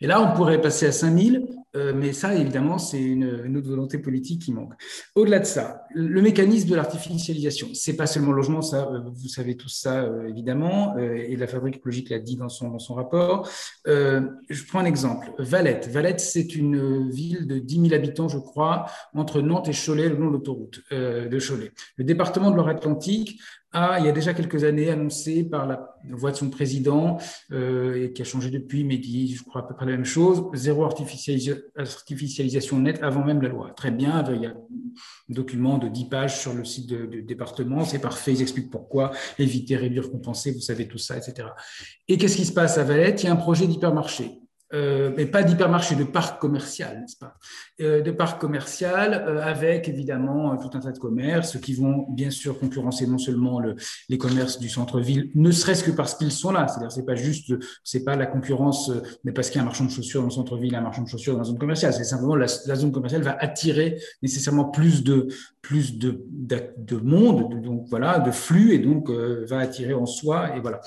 Et 0.00 0.06
là, 0.06 0.20
on 0.20 0.36
pourrait 0.36 0.60
passer 0.60 0.86
à 0.86 0.92
5 0.92 1.18
000, 1.18 1.44
euh, 1.74 1.92
mais 1.94 2.12
ça, 2.12 2.34
évidemment, 2.34 2.78
c'est 2.78 3.02
une, 3.02 3.56
autre 3.56 3.68
volonté 3.68 3.98
politique 3.98 4.42
qui 4.42 4.52
manque. 4.52 4.74
Au-delà 5.14 5.40
de 5.40 5.44
ça, 5.44 5.86
le 5.92 6.22
mécanisme 6.22 6.68
de 6.68 6.76
l'artificialisation, 6.76 7.68
c'est 7.74 7.96
pas 7.96 8.06
seulement 8.06 8.30
le 8.30 8.36
logement, 8.36 8.62
ça, 8.62 8.88
euh, 8.92 9.00
vous 9.12 9.28
savez 9.28 9.56
tout 9.56 9.68
ça, 9.68 10.08
évidemment, 10.28 10.96
et 10.98 11.34
la 11.36 11.46
fabrique 11.46 11.76
écologique 11.76 12.10
l'a 12.10 12.18
dit 12.18 12.36
dans 12.36 12.48
son, 12.48 12.70
dans 12.70 12.78
son 12.78 12.94
rapport. 12.94 13.48
je 13.86 14.66
prends 14.68 14.80
un 14.80 14.84
exemple. 14.84 15.32
Valette. 15.38 15.88
Valette, 15.88 16.20
c'est 16.20 16.54
une 16.54 17.10
ville 17.10 17.46
de 17.46 17.58
10 17.58 17.88
000 17.88 17.94
habitants, 17.94 18.28
je 18.28 18.38
crois, 18.38 18.86
entre 19.14 19.40
Nantes 19.40 19.68
et 19.68 19.72
Cholet, 19.72 20.08
le 20.08 20.16
long 20.16 20.28
de 20.28 20.32
l'autoroute 20.32 20.82
de 20.90 21.38
Cholet. 21.38 21.72
Le 21.96 22.04
département 22.04 22.50
de 22.50 22.56
A, 23.72 23.98
il 24.00 24.06
y 24.06 24.08
a 24.08 24.12
déjà 24.12 24.32
quelques 24.32 24.64
années, 24.64 24.90
annoncé 24.90 25.44
par 25.44 25.66
la 25.66 25.96
voix 26.10 26.30
de 26.30 26.36
son 26.36 26.48
président, 26.48 27.18
euh, 27.52 28.04
et 28.04 28.12
qui 28.12 28.22
a 28.22 28.24
changé 28.24 28.48
depuis, 28.48 28.84
mais 28.84 28.96
dit, 28.96 29.34
je 29.34 29.42
crois, 29.42 29.60
à 29.62 29.64
peu 29.64 29.74
près 29.74 29.84
la 29.84 29.92
même 29.92 30.04
chose, 30.04 30.44
zéro 30.54 30.84
artificialisation 30.84 32.78
nette 32.78 33.02
avant 33.02 33.22
même 33.24 33.42
la 33.42 33.48
loi. 33.48 33.72
Très 33.76 33.90
bien, 33.90 34.24
il 34.32 34.40
y 34.40 34.46
a 34.46 34.50
un 34.50 34.54
document 35.28 35.76
de 35.78 35.88
10 35.88 36.08
pages 36.08 36.40
sur 36.40 36.54
le 36.54 36.64
site 36.64 36.86
du 36.86 37.22
département, 37.22 37.84
c'est 37.84 37.98
parfait, 37.98 38.32
ils 38.32 38.40
expliquent 38.40 38.70
pourquoi, 38.70 39.10
éviter, 39.38 39.76
réduire, 39.76 40.10
compenser, 40.10 40.52
vous 40.52 40.60
savez 40.60 40.88
tout 40.88 40.98
ça, 40.98 41.18
etc. 41.18 41.48
Et 42.08 42.16
qu'est-ce 42.16 42.36
qui 42.36 42.46
se 42.46 42.52
passe 42.52 42.78
à 42.78 42.84
Valette? 42.84 43.22
Il 43.24 43.26
y 43.26 43.28
a 43.28 43.32
un 43.32 43.36
projet 43.36 43.66
d'hypermarché 43.66 44.40
euh, 44.74 45.12
mais 45.16 45.26
pas 45.26 45.44
d'hypermarché, 45.44 45.94
de 45.94 46.02
parc 46.02 46.40
commercial, 46.40 47.00
n'est-ce 47.00 47.16
pas? 47.16 47.34
Euh, 47.80 48.02
De 48.02 48.10
parc 48.10 48.40
commercial 48.40 49.14
euh, 49.14 49.40
avec 49.40 49.88
évidemment 49.88 50.56
tout 50.56 50.76
un 50.76 50.80
tas 50.80 50.90
de 50.90 50.98
commerces 50.98 51.58
qui 51.60 51.74
vont 51.74 52.06
bien 52.10 52.30
sûr 52.30 52.58
concurrencer 52.58 53.06
non 53.06 53.18
seulement 53.18 53.60
le, 53.60 53.76
les 54.08 54.18
commerces 54.18 54.58
du 54.58 54.68
centre-ville, 54.68 55.30
ne 55.36 55.52
serait-ce 55.52 55.84
que 55.84 55.92
parce 55.92 56.16
qu'ils 56.16 56.32
sont 56.32 56.50
là. 56.50 56.66
C'est-à-dire, 56.66 56.90
c'est 56.90 57.06
pas 57.06 57.14
juste, 57.14 57.54
c'est 57.84 58.02
pas 58.02 58.16
la 58.16 58.26
concurrence, 58.26 58.90
mais 59.22 59.30
parce 59.30 59.50
qu'il 59.50 59.58
y 59.58 59.60
a 59.60 59.62
un 59.62 59.66
marchand 59.66 59.84
de 59.84 59.90
chaussures 59.90 60.20
dans 60.22 60.28
le 60.28 60.32
centre-ville, 60.32 60.74
un 60.74 60.80
marchand 60.80 61.02
de 61.02 61.08
chaussures 61.08 61.34
dans 61.34 61.40
la 61.40 61.44
zone 61.44 61.58
commerciale. 61.58 61.92
C'est 61.92 62.04
simplement 62.04 62.34
la, 62.34 62.46
la, 62.66 62.74
zone 62.74 62.90
commerciale 62.90 63.22
va 63.22 63.36
attirer 63.38 64.00
nécessairement 64.22 64.64
plus 64.64 65.04
de 65.04 65.28
plus 65.62 65.98
de, 65.98 66.24
de, 66.30 66.96
monde, 66.96 67.60
donc 67.60 67.86
voilà, 67.90 68.20
de 68.20 68.30
flux, 68.30 68.72
et 68.72 68.78
donc 68.78 69.10
va 69.10 69.58
attirer 69.58 69.94
en 69.94 70.06
soi, 70.06 70.56
et 70.56 70.60
voilà. 70.60 70.80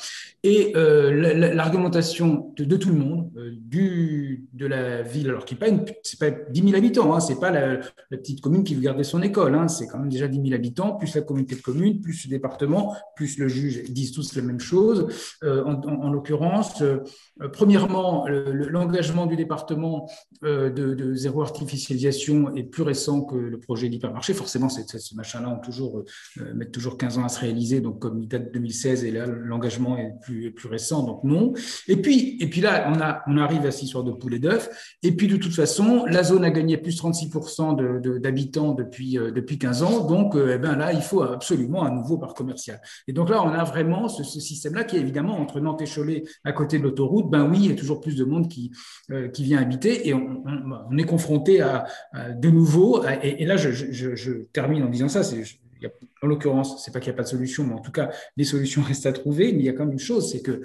Et 0.44 0.72
l'argumentation 0.74 2.54
de, 2.56 2.64
de, 2.64 2.78
tout 2.78 2.88
le 2.88 2.96
monde 2.96 3.30
de 3.72 4.66
la 4.66 5.02
ville, 5.02 5.30
alors 5.30 5.46
qui 5.46 5.56
n'est 5.56 5.60
pas, 5.60 5.72
pas 6.20 6.32
10 6.50 6.62
000 6.62 6.76
habitants, 6.76 7.14
hein, 7.14 7.20
c'est 7.20 7.40
pas 7.40 7.52
la, 7.52 7.80
petite 8.10 8.42
commune 8.42 8.64
qui 8.64 8.76
veut 8.76 8.82
garder 8.82 9.04
son 9.04 9.22
école, 9.22 9.56
hein, 9.56 9.68
c'est 9.68 9.88
quand 9.88 10.00
même 10.00 10.10
déjà 10.10 10.28
10 10.28 10.42
000 10.42 10.54
habitants, 10.54 10.96
plus 10.96 11.16
la 11.16 11.22
communauté 11.22 11.56
de 11.56 11.62
communes, 11.62 12.02
plus 12.02 12.26
le 12.26 12.30
département, 12.30 12.96
plus 13.16 13.38
le 13.38 13.48
juge, 13.48 13.82
ils 13.88 13.94
disent 13.94 14.12
tous 14.12 14.36
la 14.36 14.42
même 14.42 14.60
chose. 14.60 15.08
Euh, 15.44 15.64
en, 15.64 16.12
l'occurrence, 16.12 16.82
euh, 16.82 17.00
premièrement, 17.54 18.28
l'engagement 18.28 19.26
du 19.26 19.36
département 19.36 20.10
euh, 20.44 20.70
de, 20.70 21.14
zéro 21.14 21.42
artificialisation 21.42 22.56
est 22.56 22.64
plus 22.64 22.84
récent 22.84 23.22
que 23.22 23.36
le 23.36 23.60
projet 23.60 23.90
d'hypermarché. 23.90 24.34
Forcément, 24.34 24.70
ces 24.70 24.86
machins-là 25.16 25.50
ont 25.50 25.60
toujours, 25.60 26.04
mettent 26.56 26.72
toujours 26.72 26.98
15 26.98 27.18
ans 27.18 27.26
à 27.26 27.30
se 27.30 27.40
réaliser, 27.40 27.82
donc 27.82 28.00
comme 28.00 28.22
il 28.22 28.28
date 28.28 28.48
de 28.48 28.52
2016, 28.52 29.04
et 29.04 29.12
là, 29.12 29.26
l'engagement 29.26 29.98
est 29.98 30.14
plus, 30.22 30.52
plus 30.52 30.70
récent, 30.70 31.04
donc 31.04 31.24
non. 31.24 31.54
Et 31.88 31.98
puis, 31.98 32.38
et 32.40 32.48
puis 32.48 32.62
là, 32.62 32.92
on, 32.94 33.00
a, 33.02 33.22
on 33.28 33.38
arrive 33.38 33.59
histoire 33.68 34.03
de 34.03 34.12
poules 34.12 34.36
et 34.36 34.39
d'œufs. 34.39 34.70
Et 35.03 35.12
puis, 35.12 35.28
de 35.28 35.38
toute 35.38 35.53
façon, 35.53 36.05
la 36.05 36.24
zone 36.24 36.43
a 36.43 36.49
gagné 36.49 36.78
plus 36.78 37.01
36% 37.01 38.20
d'habitants 38.20 38.74
depuis, 38.74 39.18
euh, 39.18 39.32
depuis 39.32 39.57
15 39.57 39.84
ans. 39.84 40.05
Donc, 40.05 40.36
euh, 40.36 40.53
eh 40.55 40.57
ben 40.57 40.76
là, 40.76 40.93
il 40.93 41.01
faut 41.01 41.22
absolument 41.22 41.84
un 41.84 41.91
nouveau 41.91 42.18
parc 42.18 42.36
commercial. 42.38 42.82
Et 43.07 43.14
donc 43.14 43.30
là, 43.30 43.43
on 43.43 43.49
a 43.49 43.64
vraiment 43.64 44.07
ce, 44.07 44.24
système-là 44.24 44.84
qui 44.84 44.97
est 44.97 44.99
évidemment 44.99 45.39
entre 45.39 45.60
Nantes 45.60 45.82
et 45.82 45.86
Cholet, 45.86 46.24
à 46.43 46.51
côté 46.51 46.80
de 46.80 46.84
l'autoroute. 46.84 47.30
Ben 47.30 47.47
oui, 47.49 47.60
il 47.62 47.70
y 47.70 47.72
a 47.72 47.76
toujours 47.76 48.01
plus 48.01 48.16
de 48.16 48.24
monde 48.24 48.47
qui, 48.47 48.72
euh, 49.12 49.28
qui 49.30 49.43
vient 49.43 49.60
habiter 49.60 50.07
et 50.07 50.14
on, 50.14 50.97
est 50.97 51.03
confronté 51.03 51.62
à, 51.62 51.86
de 52.36 52.49
nouveau. 52.49 53.03
et, 53.24 53.45
là, 53.45 53.57
je, 53.57 54.43
termine 54.51 54.84
en 54.84 54.89
disant 54.89 55.07
ça. 55.07 55.22
En 56.22 56.28
l'occurrence, 56.28 56.84
c'est 56.84 56.91
pas 56.91 56.99
qu'il 56.99 57.12
n'y 57.12 57.16
a 57.16 57.18
pas 57.18 57.24
de 57.24 57.30
solution, 57.30 57.64
mais 57.66 57.74
en 57.74 57.80
tout 57.80 57.91
cas, 57.91 58.12
les 58.36 58.43
solutions 58.43 58.82
restent 58.88 59.05
à 59.05 59.14
trouver. 59.14 59.53
Mais 59.53 59.60
il 59.60 59.66
y 59.66 59.70
a 59.70 59.74
quand 59.74 59.86
même 59.86 59.93
une 59.93 59.99
chose, 59.99 60.32
c'est 60.32 60.41
que 60.41 60.62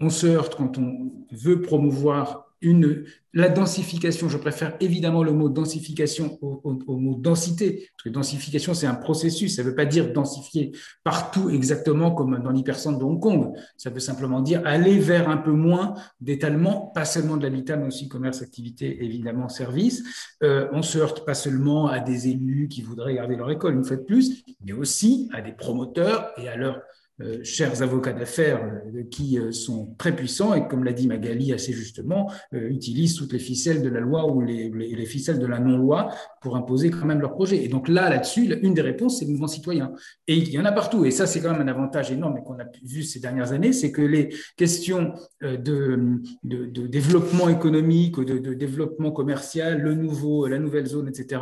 on 0.00 0.10
se 0.10 0.26
heurte 0.26 0.54
quand 0.56 0.78
on 0.78 1.12
veut 1.32 1.60
promouvoir 1.60 2.48
une, 2.60 3.04
la 3.34 3.48
densification, 3.48 4.28
je 4.28 4.36
préfère 4.36 4.76
évidemment 4.80 5.22
le 5.22 5.32
mot 5.32 5.48
densification 5.48 6.38
au, 6.42 6.96
mot 6.96 7.14
densité, 7.14 7.88
parce 7.96 8.04
que 8.04 8.08
densification, 8.08 8.74
c'est 8.74 8.86
un 8.86 8.96
processus, 8.96 9.56
ça 9.56 9.62
ne 9.62 9.68
veut 9.68 9.76
pas 9.76 9.84
dire 9.84 10.12
densifier 10.12 10.72
partout 11.04 11.50
exactement 11.50 12.10
comme 12.10 12.42
dans 12.42 12.50
l'hypercentre 12.50 12.98
de 12.98 13.04
Hong 13.04 13.20
Kong, 13.20 13.52
ça 13.76 13.90
veut 13.90 14.00
simplement 14.00 14.40
dire 14.40 14.62
aller 14.64 14.98
vers 14.98 15.28
un 15.28 15.36
peu 15.36 15.52
moins 15.52 15.94
d'étalement, 16.20 16.90
pas 16.94 17.04
seulement 17.04 17.36
de 17.36 17.44
l'habitat, 17.44 17.76
mais 17.76 17.86
aussi 17.86 18.08
commerce, 18.08 18.42
activité, 18.42 19.04
évidemment, 19.04 19.48
service. 19.48 20.02
Euh, 20.42 20.68
on 20.72 20.82
se 20.82 20.98
heurte 20.98 21.24
pas 21.24 21.34
seulement 21.34 21.86
à 21.86 22.00
des 22.00 22.28
élus 22.28 22.66
qui 22.68 22.82
voudraient 22.82 23.14
garder 23.14 23.36
leur 23.36 23.50
école 23.50 23.74
une 23.74 23.84
fois 23.84 23.96
de 23.96 24.02
plus, 24.02 24.42
mais 24.64 24.72
aussi 24.72 25.28
à 25.32 25.42
des 25.42 25.52
promoteurs 25.52 26.32
et 26.38 26.48
à 26.48 26.56
leurs 26.56 26.80
euh, 27.20 27.42
chers 27.42 27.82
avocats 27.82 28.12
d'affaires 28.12 28.62
euh, 28.64 29.02
qui 29.10 29.40
euh, 29.40 29.50
sont 29.50 29.92
très 29.98 30.14
puissants 30.14 30.54
et, 30.54 30.68
comme 30.68 30.84
l'a 30.84 30.92
dit 30.92 31.08
Magali 31.08 31.52
assez 31.52 31.72
justement, 31.72 32.30
utilisent 32.52 33.16
toutes 33.16 33.32
les 33.32 33.40
ficelles 33.40 33.82
de 33.82 33.88
la 33.88 33.98
loi 33.98 34.30
ou 34.30 34.40
les, 34.40 34.70
les, 34.70 35.06
ficelles 35.06 35.40
de 35.40 35.46
la 35.46 35.58
non-loi 35.58 36.10
pour 36.40 36.56
imposer 36.56 36.90
quand 36.90 37.06
même 37.06 37.20
leur 37.20 37.32
projet. 37.32 37.64
Et 37.64 37.68
donc 37.68 37.88
là, 37.88 38.08
là-dessus, 38.08 38.54
une 38.62 38.74
des 38.74 38.82
réponses, 38.82 39.18
c'est 39.18 39.24
le 39.24 39.32
mouvement 39.32 39.48
citoyen. 39.48 39.92
Et 40.28 40.36
il 40.36 40.48
y 40.50 40.58
en 40.60 40.64
a 40.64 40.72
partout. 40.72 41.04
Et 41.04 41.10
ça, 41.10 41.26
c'est 41.26 41.40
quand 41.40 41.50
même 41.50 41.62
un 41.62 41.70
avantage 41.70 42.12
énorme 42.12 42.42
qu'on 42.44 42.58
a 42.60 42.64
vu 42.84 43.02
ces 43.02 43.18
dernières 43.18 43.52
années, 43.52 43.72
c'est 43.72 43.90
que 43.90 44.02
les 44.02 44.34
questions 44.56 45.12
de, 45.42 46.20
de, 46.44 46.86
développement 46.86 47.48
économique, 47.48 48.20
de, 48.20 48.38
de 48.38 48.54
développement 48.54 49.10
commercial, 49.10 49.80
le 49.80 49.94
nouveau, 49.94 50.46
la 50.46 50.58
nouvelle 50.58 50.86
zone, 50.86 51.08
etc., 51.08 51.40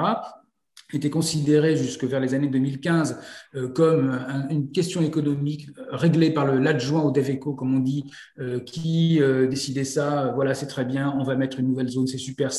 était 0.94 1.10
considéré 1.10 1.76
jusque 1.76 2.04
vers 2.04 2.20
les 2.20 2.34
années 2.34 2.46
2015 2.46 3.18
euh, 3.56 3.68
comme 3.68 4.18
une 4.50 4.70
question 4.70 5.02
économique 5.02 5.68
euh, 5.78 5.82
réglée 5.90 6.30
par 6.30 6.46
l'adjoint 6.46 7.02
au 7.02 7.10
DEVECO, 7.10 7.54
comme 7.54 7.74
on 7.74 7.80
dit, 7.80 8.04
euh, 8.38 8.60
qui 8.60 9.20
décidait 9.48 9.84
ça, 9.84 10.32
voilà, 10.34 10.54
c'est 10.54 10.66
très 10.66 10.84
bien, 10.84 11.14
on 11.18 11.24
va 11.24 11.36
mettre 11.36 11.58
une 11.58 11.68
nouvelle 11.68 11.88
zone, 11.88 12.06
c'est 12.06 12.18
super. 12.18 12.50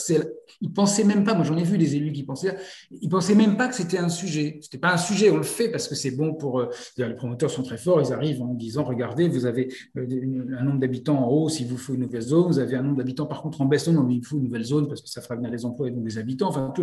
Ils 0.61 0.71
pensaient 0.71 1.03
même 1.03 1.23
pas, 1.23 1.33
moi 1.33 1.43
j'en 1.43 1.57
ai 1.57 1.63
vu 1.63 1.77
des 1.77 1.95
élus 1.95 2.11
qui 2.11 2.23
pensaient, 2.23 2.57
ils 2.91 3.09
pensaient 3.09 3.35
même 3.35 3.57
pas 3.57 3.67
que 3.67 3.75
c'était 3.75 3.97
un 3.97 4.09
sujet. 4.09 4.59
C'était 4.61 4.77
pas 4.77 4.93
un 4.93 4.97
sujet, 4.97 5.29
on 5.29 5.37
le 5.37 5.43
fait 5.43 5.69
parce 5.69 5.87
que 5.87 5.95
c'est 5.95 6.11
bon 6.11 6.33
pour. 6.33 6.65
les 6.97 7.13
promoteurs 7.15 7.49
sont 7.49 7.63
très 7.63 7.77
forts, 7.77 8.01
ils 8.01 8.13
arrivent 8.13 8.41
en 8.41 8.53
disant, 8.53 8.83
regardez, 8.83 9.27
vous 9.27 9.45
avez 9.45 9.69
un 9.95 10.63
nombre 10.63 10.79
d'habitants 10.79 11.19
en 11.19 11.29
haut, 11.29 11.49
s'il 11.49 11.67
vous 11.67 11.77
faut 11.77 11.93
une 11.93 12.01
nouvelle 12.01 12.21
zone, 12.21 12.47
vous 12.47 12.59
avez 12.59 12.75
un 12.75 12.83
nombre 12.83 12.97
d'habitants 12.97 13.25
par 13.25 13.41
contre 13.41 13.61
en 13.61 13.65
baisse, 13.65 13.87
non, 13.87 14.03
mais 14.03 14.15
il 14.15 14.25
faut 14.25 14.37
une 14.37 14.43
nouvelle 14.43 14.63
zone 14.65 14.87
parce 14.87 15.01
que 15.01 15.09
ça 15.09 15.21
fera 15.21 15.35
venir 15.35 15.51
les 15.51 15.65
emplois 15.65 15.87
et 15.87 15.91
donc 15.91 16.03
des 16.03 16.17
habitants. 16.17 16.49
Enfin, 16.49 16.73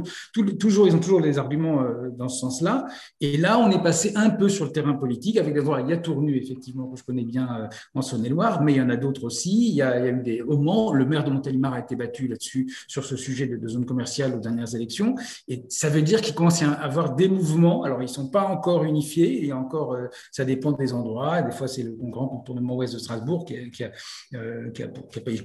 toujours, 0.59 0.86
ils 0.86 0.95
ont 0.95 1.01
toujours 1.01 1.20
arguments 1.39 1.82
euh, 1.82 2.11
dans 2.11 2.28
ce 2.28 2.41
sens-là. 2.41 2.87
Et 3.20 3.37
là, 3.37 3.59
on 3.59 3.70
est 3.70 3.82
passé 3.82 4.12
un 4.14 4.30
peu 4.30 4.49
sur 4.49 4.64
le 4.64 4.72
terrain 4.72 4.95
politique 4.95 5.37
avec 5.37 5.55
d'abord 5.55 5.78
il 5.80 5.89
y 5.89 5.93
a 5.93 5.97
Tournu, 5.97 6.37
effectivement, 6.37 6.89
que 6.89 6.99
je 6.99 7.05
connais 7.05 7.24
bien 7.24 7.49
euh, 7.62 7.66
en 7.95 8.03
Saône-et-Loire, 8.03 8.62
mais 8.62 8.72
il 8.72 8.76
y 8.76 8.80
en 8.80 8.91
a 8.91 8.97
d'autres 8.97 9.24
aussi. 9.24 9.68
Il 9.68 9.74
y, 9.74 9.82
a, 9.82 10.07
eu 10.07 10.22
des. 10.22 10.43
Au 10.43 10.93
le 10.93 11.05
maire 11.07 11.24
de 11.24 11.30
Montélimar 11.30 11.74
a 11.74 11.80
été 11.80 11.97
battu 11.97 12.28
là-dessus, 12.28 12.72
sur 12.89 13.05
ce 13.05 13.16
sujet 13.16 13.47
de, 13.47 13.68
zone 13.68 13.87
commerciale 13.87 14.35
aux 14.35 14.41
dernières 14.41 14.74
élections. 14.74 15.14
Et 15.49 15.64
ça 15.68 15.89
veut 15.89 16.03
dire 16.03 16.20
qu'il 16.20 16.35
commence 16.35 16.62
à 16.62 16.72
avoir 16.72 17.14
des 17.14 17.28
mouvements. 17.28 17.82
Alors, 17.85 18.01
ils 18.01 18.07
ne 18.07 18.11
sont 18.11 18.28
pas 18.28 18.45
encore 18.45 18.85
unifiés 18.85 19.47
et 19.47 19.53
encore, 19.53 19.95
euh, 19.95 20.07
ça 20.30 20.45
dépend 20.45 20.72
des 20.72 20.93
endroits. 20.93 21.43
Des 21.43 21.53
fois, 21.53 21.68
c'est 21.68 21.82
le 21.82 21.97
grand 21.99 22.28
contournement 22.28 22.76
ouest 22.76 22.95
de 22.95 22.99
Strasbourg 22.99 23.45
qui 23.45 23.57
a, 23.85 23.91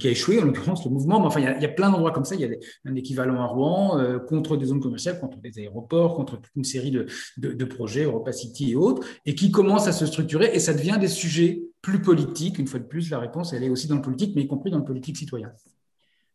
échoué, 0.04 0.40
en 0.40 0.46
l'occurrence, 0.46 0.86
le 0.86 0.92
mouvement. 0.92 1.20
Mais 1.20 1.28
enfin, 1.28 1.40
il 1.40 1.56
il 1.60 1.64
y 1.64 1.66
a 1.66 1.70
plein 1.70 1.90
d'endroits 1.90 2.12
comme 2.12 2.26
ça. 2.26 2.36
Il 2.36 2.42
y 2.42 2.46
a 2.46 2.50
un 2.86 2.96
équivalent 2.96 3.42
à 3.42 3.46
Rouen 3.46 4.00
contre 4.28 4.56
des 4.56 4.68
zones 4.68 4.80
commerciales, 4.80 5.20
contre 5.20 5.40
des 5.40 5.60
aéroports 5.60 5.79
contre 5.88 6.38
toute 6.38 6.56
une 6.56 6.64
série 6.64 6.92
de, 6.92 7.08
de, 7.38 7.66
projets, 7.66 8.04
Europa 8.04 8.32
City 8.32 8.72
et 8.72 8.76
autres, 8.76 9.06
et 9.26 9.36
qui 9.36 9.52
commencent 9.52 9.88
à 9.88 9.92
se 9.92 10.06
structurer, 10.06 10.52
et 10.54 10.60
ça 10.60 10.74
devient 10.74 10.98
des 11.00 11.08
sujets 11.08 11.62
plus 11.82 12.02
politiques. 12.02 12.60
Une 12.60 12.68
fois 12.68 12.80
de 12.80 12.86
plus, 12.86 13.10
la 13.10 13.20
réponse, 13.20 13.54
elle 13.54 13.64
est 13.64 13.70
aussi 13.70 13.88
dans 13.88 13.96
le 13.96 14.02
politique, 14.02 14.34
mais 14.36 14.42
y 14.44 14.48
compris 14.48 14.72
dans 14.72 14.80
le 14.80 14.86
politique 14.86 15.18
citoyen. 15.18 15.52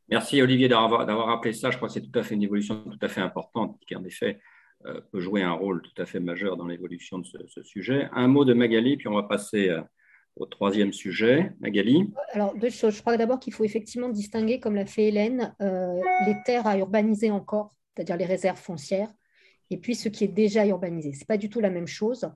Merci 0.08 0.42
Olivier 0.42 0.68
d'avoir 0.68 1.26
rappelé 1.26 1.52
ça. 1.54 1.70
Je 1.70 1.76
crois 1.76 1.88
que 1.88 1.94
c'est 1.94 2.02
tout 2.02 2.18
à 2.18 2.22
fait 2.22 2.34
une 2.34 2.42
évolution 2.42 2.84
tout 2.84 2.98
à 3.00 3.08
fait 3.08 3.20
importante 3.20 3.78
qui, 3.86 3.96
en 3.96 4.04
effet, 4.04 4.38
euh, 4.86 5.00
peut 5.12 5.20
jouer 5.20 5.42
un 5.42 5.52
rôle 5.52 5.80
tout 5.80 6.02
à 6.02 6.04
fait 6.04 6.20
majeur 6.20 6.56
dans 6.56 6.66
l'évolution 6.66 7.18
de 7.18 7.26
ce, 7.48 7.62
sujet. 7.62 8.08
Un 8.12 8.28
mot 8.28 8.44
de 8.44 8.52
Magali, 8.52 8.98
puis 8.98 9.08
on 9.08 9.14
va 9.14 9.22
passer 9.22 9.70
euh, 9.70 9.80
au 10.36 10.44
troisième 10.44 10.92
sujet. 10.92 11.52
Magali 11.60 12.12
Alors, 12.32 12.54
deux 12.54 12.68
choses. 12.68 12.96
Je 12.96 13.00
crois 13.00 13.16
d'abord 13.16 13.40
qu'il 13.40 13.54
faut 13.54 13.64
effectivement 13.64 14.10
distinguer, 14.10 14.60
comme 14.60 14.74
l'a 14.74 14.84
fait 14.84 15.04
Hélène, 15.04 15.54
euh, 15.62 15.98
les 16.26 16.36
terres 16.44 16.66
à 16.66 16.76
urbaniser 16.76 17.30
encore, 17.30 17.74
c'est-à-dire 17.94 18.18
les 18.18 18.26
réserves 18.26 18.58
foncières, 18.58 19.08
et 19.70 19.76
puis 19.78 19.94
ce 19.94 20.08
qui 20.08 20.24
est 20.24 20.28
déjà 20.28 20.66
urbanisé. 20.66 21.12
Ce 21.12 21.20
n'est 21.20 21.26
pas 21.26 21.36
du 21.36 21.50
tout 21.50 21.60
la 21.60 21.70
même 21.70 21.86
chose. 21.86 22.28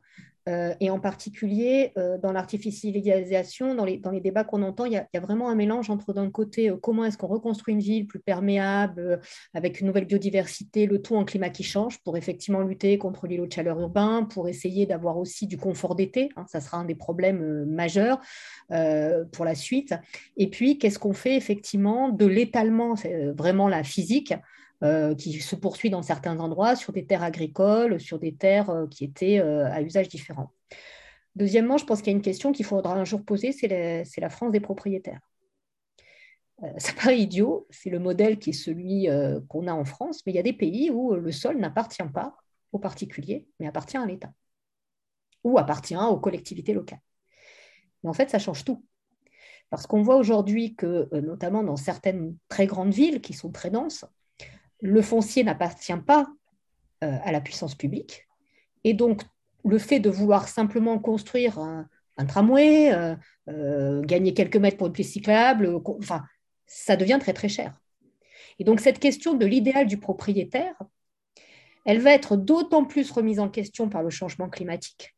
Euh, 0.48 0.74
et 0.80 0.88
en 0.88 0.98
particulier, 0.98 1.92
euh, 1.98 2.16
dans 2.16 2.32
l'artificialisation, 2.32 3.74
dans 3.74 3.84
les, 3.84 3.98
dans 3.98 4.10
les 4.10 4.20
débats 4.20 4.44
qu'on 4.44 4.62
entend, 4.62 4.86
il 4.86 4.92
y, 4.92 4.96
a, 4.96 5.20
vraiment 5.20 5.50
un 5.50 5.54
mélange 5.54 5.90
entre 5.90 6.14
d'un 6.14 6.30
côté, 6.30 6.70
euh, 6.70 6.76
comment 6.76 7.04
est-ce 7.04 7.18
qu'on 7.18 7.26
reconstruit 7.26 7.74
une 7.74 7.80
ville 7.80 8.06
plus 8.06 8.20
perméable, 8.20 9.20
avec 9.52 9.80
une 9.80 9.88
nouvelle 9.88 10.06
biodiversité, 10.06 10.86
le 10.86 11.02
tout 11.02 11.16
en 11.16 11.24
climat 11.24 11.50
qui 11.50 11.64
change, 11.64 11.98
pour 12.02 12.16
effectivement 12.16 12.62
lutter 12.62 12.96
contre 12.96 13.26
l'îlot 13.26 13.46
de 13.46 13.52
chaleur 13.52 13.78
urbain, 13.78 14.24
pour 14.24 14.48
essayer 14.48 14.86
d'avoir 14.86 15.18
aussi 15.18 15.46
du 15.46 15.58
confort 15.58 15.94
d'été. 15.94 16.30
Hein, 16.36 16.46
ça 16.48 16.60
sera 16.60 16.78
un 16.78 16.84
des 16.84 16.94
problèmes 16.94 17.66
majeurs 17.66 18.20
pour 19.32 19.44
la 19.44 19.54
suite. 19.54 19.94
Et 20.36 20.48
puis, 20.48 20.78
qu'est-ce 20.78 20.98
qu'on 20.98 21.12
fait 21.12 21.36
effectivement 21.36 22.08
de 22.10 22.26
l'étalement, 22.26 22.94
vraiment 23.36 23.68
la 23.68 23.82
physique, 23.82 24.34
euh, 24.84 25.16
qui 25.16 25.32
se 25.40 25.56
poursuit 25.56 25.90
dans 25.90 26.02
certains 26.02 26.38
endroits 26.38 26.76
sur 26.76 26.92
des 26.92 27.04
terres 27.04 27.24
agricoles, 27.24 27.98
sur 27.98 28.20
des 28.20 28.36
terres 28.36 28.70
euh, 28.70 28.86
qui 28.86 29.02
étaient 29.02 29.40
euh, 29.40 29.68
à 29.72 29.82
usage 29.82 30.08
différent. 30.08 30.52
Deuxièmement, 31.34 31.78
je 31.78 31.84
pense 31.84 31.98
qu'il 32.00 32.12
y 32.12 32.14
a 32.14 32.16
une 32.16 32.22
question 32.22 32.52
qu'il 32.52 32.64
faudra 32.64 32.94
un 32.94 33.04
jour 33.04 33.24
poser, 33.24 33.50
c'est 33.50 33.66
la, 33.66 34.30
France 34.30 34.52
des 34.52 34.60
propriétaires. 34.60 35.18
ça 36.78 36.92
paraît 36.92 37.18
idiot, 37.18 37.66
c'est 37.70 37.90
le 37.90 37.98
modèle 37.98 38.38
qui 38.38 38.50
est 38.50 38.52
celui 38.52 39.08
qu'on 39.48 39.66
a 39.66 39.72
en 39.72 39.84
France, 39.84 40.22
mais 40.24 40.32
il 40.32 40.36
y 40.36 40.40
a 40.40 40.44
des 40.44 40.52
pays 40.52 40.90
où 40.92 41.12
le 41.14 41.32
sol 41.32 41.58
n'appartient 41.58 42.08
pas 42.14 42.36
aux 42.70 42.78
particuliers, 42.78 43.48
mais 43.58 43.66
appartient 43.66 43.96
à 43.96 44.06
l'État, 44.06 44.32
ou 45.42 45.58
appartient 45.58 45.96
aux 45.96 46.20
collectivités 46.20 46.72
locales. 46.72 47.02
Mais 48.04 48.10
en 48.10 48.14
fait, 48.14 48.30
ça 48.30 48.38
change 48.38 48.64
tout. 48.64 48.84
Parce 49.70 49.88
qu'on 49.88 50.02
voit 50.02 50.16
aujourd'hui 50.16 50.76
que, 50.76 51.08
notamment 51.20 51.64
dans 51.64 51.76
certaines 51.76 52.36
très 52.48 52.66
grandes 52.66 52.94
villes 52.94 53.20
qui 53.20 53.32
sont 53.32 53.50
très 53.50 53.70
denses, 53.70 54.04
le 54.80 55.02
foncier 55.02 55.44
n'appartient 55.44 55.96
pas 56.06 56.28
euh, 57.04 57.16
à 57.22 57.32
la 57.32 57.40
puissance 57.40 57.74
publique. 57.74 58.26
Et 58.84 58.94
donc, 58.94 59.22
le 59.64 59.78
fait 59.78 60.00
de 60.00 60.10
vouloir 60.10 60.48
simplement 60.48 60.98
construire 60.98 61.58
un, 61.58 61.88
tramway, 62.26 62.92
euh, 62.92 63.14
euh, 63.48 64.02
gagner 64.02 64.34
quelques 64.34 64.56
mètres 64.56 64.76
pour 64.76 64.88
une 64.88 64.92
piste 64.92 65.12
cyclable, 65.12 65.80
enfin, 65.84 66.24
ça 66.66 66.96
devient 66.96 67.18
très 67.20 67.32
très 67.32 67.48
cher. 67.48 67.78
Et 68.58 68.64
donc, 68.64 68.80
cette 68.80 68.98
question 68.98 69.34
de 69.34 69.46
l'idéal 69.46 69.86
du 69.86 69.98
propriétaire, 69.98 70.74
elle 71.84 72.00
va 72.00 72.12
être 72.12 72.36
d'autant 72.36 72.84
plus 72.84 73.10
remise 73.10 73.40
en 73.40 73.48
question 73.48 73.88
par 73.88 74.02
le 74.02 74.10
changement 74.10 74.48
climatique 74.48 75.14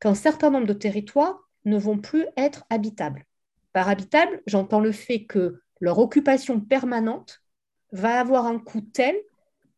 qu'un 0.00 0.14
certain 0.14 0.50
nombre 0.50 0.66
de 0.66 0.72
territoires 0.72 1.48
ne 1.64 1.78
vont 1.78 1.98
plus 1.98 2.26
être 2.36 2.64
habitables. 2.70 3.24
Par 3.72 3.88
habitable, 3.88 4.42
j'entends 4.46 4.80
le 4.80 4.92
fait 4.92 5.24
que 5.24 5.62
leur 5.80 5.98
occupation 5.98 6.60
permanente 6.60 7.41
va 7.92 8.20
avoir 8.20 8.46
un 8.46 8.58
coût 8.58 8.80
tel 8.80 9.14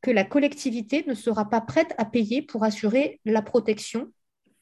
que 0.01 0.11
la 0.11 0.25
collectivité 0.25 1.05
ne 1.07 1.15
sera 1.15 1.49
pas 1.49 1.61
prête 1.61 1.95
à 1.99 2.05
payer 2.05 2.43
pour 2.43 2.65
assurer 2.65 3.21
la 3.25 3.43
protection 3.43 4.13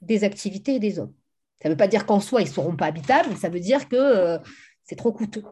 des 0.01 0.25
activités 0.25 0.77
et 0.77 0.79
des 0.79 0.99
hommes. 0.99 1.15
Ça 1.63 1.69
ne 1.69 1.75
veut 1.75 1.79
pas 1.79 1.89
dire 1.89 2.07
qu'en 2.07 2.21
soi, 2.21 2.41
ils 2.41 2.49
ne 2.49 2.51
seront 2.51 2.77
pas 2.77 2.87
habitables, 2.87 3.37
ça 3.37 3.49
veut 3.49 3.61
dire 3.61 3.89
que 3.89 3.97
euh, 3.97 4.39
c'est 4.85 4.97
trop 4.97 5.13
coûteux. 5.13 5.45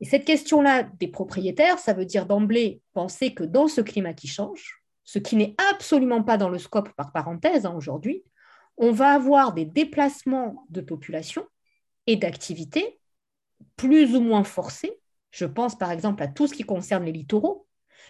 Et 0.00 0.06
cette 0.06 0.24
question-là 0.24 0.84
des 0.84 1.08
propriétaires, 1.08 1.78
ça 1.78 1.92
veut 1.92 2.06
dire 2.06 2.26
d'emblée 2.26 2.80
penser 2.94 3.34
que 3.34 3.44
dans 3.44 3.68
ce 3.68 3.82
climat 3.82 4.14
qui 4.14 4.28
change, 4.28 4.82
ce 5.04 5.18
qui 5.18 5.36
n'est 5.36 5.54
absolument 5.72 6.22
pas 6.22 6.38
dans 6.38 6.48
le 6.48 6.58
scope 6.58 6.90
par 6.94 7.12
parenthèse 7.12 7.66
hein, 7.66 7.74
aujourd'hui, 7.76 8.22
on 8.76 8.92
va 8.92 9.10
avoir 9.10 9.52
des 9.52 9.66
déplacements 9.66 10.64
de 10.70 10.80
population 10.80 11.44
et 12.06 12.16
d'activités 12.16 12.98
plus 13.76 14.14
ou 14.14 14.20
moins 14.20 14.44
forcés 14.44 14.99
je 15.30 15.44
pense 15.44 15.76
par 15.76 15.90
exemple 15.90 16.22
à 16.22 16.28
tout 16.28 16.46
ce 16.46 16.54
qui 16.54 16.64
concerne 16.64 17.04
les 17.04 17.12
littoraux, 17.12 17.66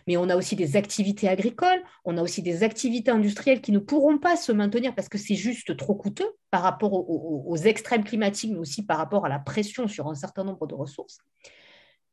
mais 0.06 0.16
on 0.16 0.28
a 0.28 0.36
aussi 0.36 0.56
des 0.56 0.76
activités 0.76 1.28
agricoles, 1.28 1.82
on 2.04 2.16
a 2.16 2.22
aussi 2.22 2.42
des 2.42 2.62
activités 2.62 3.10
industrielles 3.10 3.60
qui 3.60 3.72
ne 3.72 3.78
pourront 3.78 4.18
pas 4.18 4.36
se 4.36 4.52
maintenir 4.52 4.94
parce 4.94 5.08
que 5.08 5.18
c'est 5.18 5.34
juste 5.34 5.76
trop 5.76 5.94
coûteux 5.94 6.30
par 6.50 6.62
rapport 6.62 6.92
aux, 6.92 7.56
extrêmes 7.56 8.04
climatiques, 8.04 8.52
mais 8.52 8.58
aussi 8.58 8.84
par 8.84 8.98
rapport 8.98 9.26
à 9.26 9.28
la 9.28 9.38
pression 9.38 9.88
sur 9.88 10.08
un 10.08 10.14
certain 10.14 10.44
nombre 10.44 10.66
de 10.66 10.74
ressources. 10.74 11.18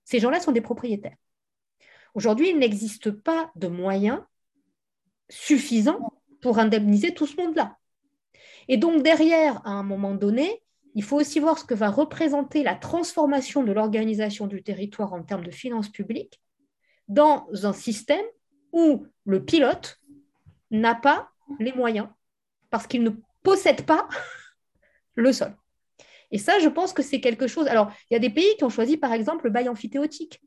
Ces 0.04 0.20
gens-là 0.20 0.40
sont 0.40 0.52
des 0.52 0.62
propriétaires. 0.62 1.16
Aujourd'hui, 2.14 2.50
il 2.50 2.58
n'existe 2.58 3.12
pas 3.12 3.52
de 3.56 3.68
moyens 3.68 4.20
suffisants 5.30 6.14
pour 6.42 6.60
indemniser 6.60 7.14
tout 7.14 7.28
ce 7.28 7.36
monde-là. 7.38 7.78
Et 8.68 8.78
donc 8.78 9.04
derrière, 9.04 9.66
à 9.66 9.72
un 9.72 9.84
moment 9.84 10.16
donné, 10.16 10.62
il 10.98 11.04
faut 11.04 11.18
aussi 11.18 11.40
voir 11.40 11.60
ce 11.60 11.64
que 11.64 11.76
va 11.76 11.92
représenter 11.92 12.64
la 12.64 12.74
transformation 12.74 13.64
de 13.64 13.72
l'organisation 13.72 14.48
du 14.48 14.64
territoire 14.64 15.14
en 15.14 15.22
termes 15.22 15.46
de 15.46 15.52
finances 15.52 15.90
publiques 15.90 16.42
dans 17.08 17.48
un 17.64 17.72
système 17.72 18.26
où 18.72 19.06
le 19.24 19.46
pilote 19.46 20.02
n'a 20.72 20.96
pas 20.96 21.30
les 21.60 21.72
moyens 21.72 22.08
parce 22.72 22.88
qu'il 22.88 23.04
ne 23.04 23.12
possède 23.44 23.86
pas 23.86 24.10
le 25.16 25.32
sol. 25.32 25.56
Et 26.32 26.40
ça, 26.40 26.58
je 26.58 26.68
pense 26.68 26.94
que 26.94 27.04
c'est 27.04 27.22
quelque 27.22 27.46
chose. 27.46 27.68
Alors, 27.68 27.92
il 28.10 28.16
y 28.16 28.18
a 28.18 28.20
des 28.20 28.32
pays 28.32 28.58
qui 28.58 28.64
ont 28.64 28.70
choisi, 28.70 28.98
par 28.98 29.14
exemple, 29.14 29.46
le 29.46 29.52
bail 29.52 29.70
amphithéotique. 29.70 30.42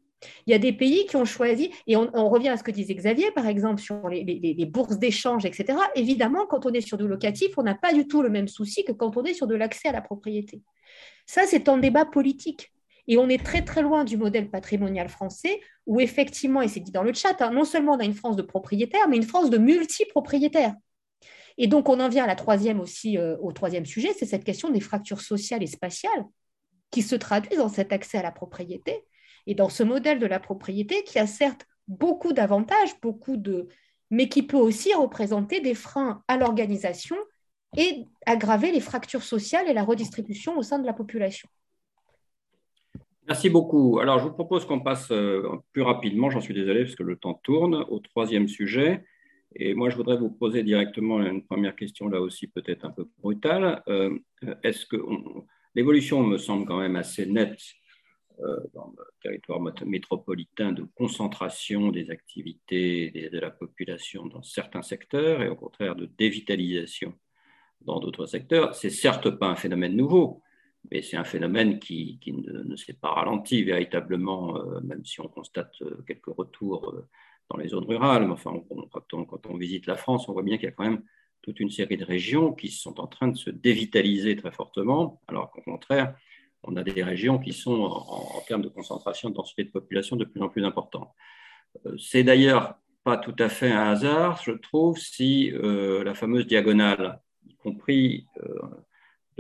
Il 0.47 0.51
y 0.51 0.55
a 0.55 0.59
des 0.59 0.73
pays 0.73 1.07
qui 1.07 1.17
ont 1.17 1.25
choisi, 1.25 1.71
et 1.87 1.97
on, 1.97 2.29
revient 2.29 2.51
à 2.51 2.57
ce 2.57 2.63
que 2.63 2.71
disait 2.71 2.95
Xavier, 2.95 3.31
par 3.33 3.47
exemple, 3.47 3.81
sur 3.81 4.09
les, 4.09 4.67
bourses 4.67 4.99
d'échange, 4.99 5.45
etc. 5.45 5.79
Évidemment, 5.95 6.47
quand 6.47 6.67
on 6.67 6.73
est 6.73 6.81
sur 6.81 6.99
du 6.99 7.09
locatif, 7.09 7.57
on 7.57 7.63
n'a 7.63 7.75
pas 7.75 7.93
du 7.93 8.07
tout 8.07 8.23
le 8.23 8.31
même 8.31 8.49
souci 8.49 8.85
que 8.85 8.93
quand 8.93 9.17
on 9.17 9.25
est 9.25 9.35
sur 9.35 9.47
de 9.47 9.55
l'accès 9.55 9.89
à 9.89 9.93
la 9.93 10.03
propriété. 10.03 10.63
Ça, 11.27 11.43
c'est 11.47 11.69
un 11.69 11.79
débat 11.79 12.05
politique. 12.05 12.73
Et 13.09 13.17
on 13.17 13.29
est 13.29 13.45
très 13.45 13.63
très 13.63 13.83
loin 13.83 14.05
du 14.05 14.17
modèle 14.17 14.51
patrimonial 14.51 15.09
français 15.09 15.61
où 15.87 16.01
effectivement, 16.01 16.63
et 16.63 16.69
c'est 16.69 16.81
dit 16.81 16.93
dans 16.93 17.03
le 17.03 17.13
chat, 17.13 17.41
hein, 17.41 17.51
non 17.51 17.65
seulement 17.65 17.95
on 17.95 17.99
a 17.99 18.05
une 18.05 18.15
France 18.15 18.37
de 18.37 18.43
propriétaires, 18.43 19.09
mais 19.09 19.17
une 19.17 19.25
France 19.25 19.51
de 19.51 19.59
multipropriétaires. 19.59 20.75
Et 21.59 21.67
donc, 21.67 21.89
on 21.89 21.99
en 21.99 22.09
vient 22.09 22.25
à 22.25 22.27
la 22.27 22.37
troisième 22.37 22.81
aussi, 22.81 23.19
euh, 23.19 23.37
au 23.41 23.53
troisième 23.53 23.85
sujet, 23.85 24.11
c'est 24.17 24.27
cette 24.27 24.45
question 24.45 24.71
des 24.71 24.81
fractures 24.81 25.21
sociales 25.21 25.63
et 25.63 25.67
spatiales 25.67 26.25
qui 26.91 27.03
se 27.03 27.15
traduisent 27.15 27.59
dans 27.59 27.69
cet 27.69 27.93
accès 27.93 28.19
à 28.19 28.23
la 28.23 28.33
propriété 28.33 29.05
et 29.47 29.55
dans 29.55 29.69
ce 29.69 29.83
modèle 29.83 30.19
de 30.19 30.27
la 30.27 30.41
propriété 30.41 31.03
qui 31.05 31.19
a 31.19 31.27
certes 31.27 31.67
beaucoup 31.89 32.33
d'avantages, 32.33 33.01
beaucoup 33.03 33.37
de, 33.37 33.69
mais 34.11 34.29
qui 34.29 34.43
peut 34.43 34.57
aussi 34.57 34.95
représenter 34.95 35.61
des 35.61 35.75
freins 35.75 36.23
à 36.29 36.37
l'organisation 36.37 37.17
et 37.77 38.05
aggraver 38.27 38.73
les 38.73 38.81
fractures 38.81 39.23
sociales 39.23 39.69
et 39.69 39.73
la 39.73 39.85
redistribution 39.85 40.59
au 40.59 40.63
sein 40.63 40.79
de 40.79 40.87
la 40.87 40.93
population. 40.93 41.49
Merci 43.29 43.49
beaucoup. 43.49 44.01
Alors, 44.01 44.19
je 44.19 44.25
vous 44.25 44.33
propose 44.33 44.65
qu'on 44.65 44.81
passe 44.81 45.13
euh, 45.13 45.43
plus 45.73 45.83
rapidement, 45.83 46.31
j'en 46.31 46.41
suis 46.41 46.55
désolé 46.55 46.83
parce 46.83 46.97
que 46.97 47.05
le 47.05 47.17
temps 47.17 47.35
tourne, 47.35 47.85
au 47.89 48.01
troisième 48.01 48.49
sujet. 48.49 49.05
Et 49.55 49.75
moi, 49.75 49.89
je 49.89 49.97
voudrais 49.97 50.17
vous 50.17 50.31
poser 50.31 50.63
directement 50.63 51.21
une 51.21 51.45
première 51.45 51.77
question, 51.77 52.09
là 52.09 52.21
aussi 52.21 52.49
peut-être 52.49 52.85
un 52.85 52.91
peu 52.91 53.09
brutale. 53.19 53.83
Euh, 53.89 54.19
est-ce 54.65 54.87
que 54.87 54.97
l'évolution 55.75 56.25
me 56.25 56.39
semble 56.39 56.67
quand 56.67 56.79
même 56.79 56.97
assez 56.97 57.27
nette 57.27 57.61
dans 58.75 58.93
le 58.97 59.05
territoire 59.23 59.61
métropolitain 59.85 60.73
de 60.73 60.85
concentration 60.95 61.91
des 61.91 62.11
activités 62.11 63.11
de 63.33 63.39
la 63.39 63.51
population 63.51 64.27
dans 64.27 64.43
certains 64.43 64.83
secteurs 64.83 65.43
et 65.43 65.49
au 65.49 65.57
contraire 65.57 65.97
de 65.97 66.07
dévitalisation 66.07 67.15
dans 67.83 68.01
d'autres 68.01 68.27
secteurs. 68.27 68.75
C'est 68.75 68.91
certes 68.91 69.31
pas 69.31 69.49
un 69.49 69.57
phénomène 69.57 69.97
nouveau, 69.97 70.43
mais 70.91 71.03
c'est 71.03 71.17
un 71.17 71.25
phénomène 71.25 71.79
qui, 71.79 72.19
ne, 72.27 72.77
s'est 72.77 72.95
pas 72.95 73.11
ralenti 73.11 73.63
véritablement, 73.63 74.57
euh, 74.57 74.81
même 74.81 75.05
si 75.05 75.21
on 75.21 75.29
constate 75.29 75.75
euh, 75.83 76.03
quelques 76.07 76.35
retours 76.35 76.91
euh, 76.91 77.09
dans 77.51 77.59
les 77.59 77.69
zones 77.69 77.85
rurales. 77.85 78.27
Mais 78.27 78.33
enfin, 78.33 78.53
quand, 78.69 79.47
on, 79.49 79.57
visite 79.57 79.87
la 79.87 79.97
France, 79.97 80.29
on 80.29 80.33
voit 80.33 80.43
bien 80.43 80.57
qu'il 80.57 80.67
y 80.67 80.69
a 80.69 80.73
quand 80.73 80.85
même 80.85 81.03
toute 81.43 81.61
une 81.61 81.71
série 81.71 81.97
de 81.97 82.05
régions 82.05 82.53
qui 82.53 82.69
sont 82.69 83.01
en 83.01 83.07
train 83.07 83.29
de 83.29 83.37
se 83.37 83.51
dévitaliser 83.51 84.37
très 84.37 84.53
fortement, 84.53 85.21
alors 85.27 85.51
qu'au 85.51 85.63
contraire, 85.63 86.15
on 86.63 86.77
a 86.77 86.83
des 86.83 87.03
régions 87.03 87.39
qui 87.39 87.53
sont, 87.53 87.83
en, 87.83 88.41
termes 88.47 88.63
de 88.63 88.69
concentration 88.69 89.31
de 89.31 89.35
densité 89.35 89.65
de 89.65 89.71
population, 89.71 90.17
de 90.17 90.25
plus 90.25 90.43
en 90.43 90.49
plus 90.49 90.65
importantes. 90.65 91.11
C'est 91.99 92.23
d'ailleurs 92.23 92.75
pas 93.05 93.17
tout 93.17 93.35
à 93.39 93.49
fait 93.49 93.71
un 93.71 93.91
hasard, 93.91 94.43
je 94.45 94.53
trouve, 94.53 94.99
si 94.99 95.51
la 95.53 96.15
fameuse 96.15 96.47
diagonale, 96.47 97.21
y 97.47 97.55
compris 97.55 98.27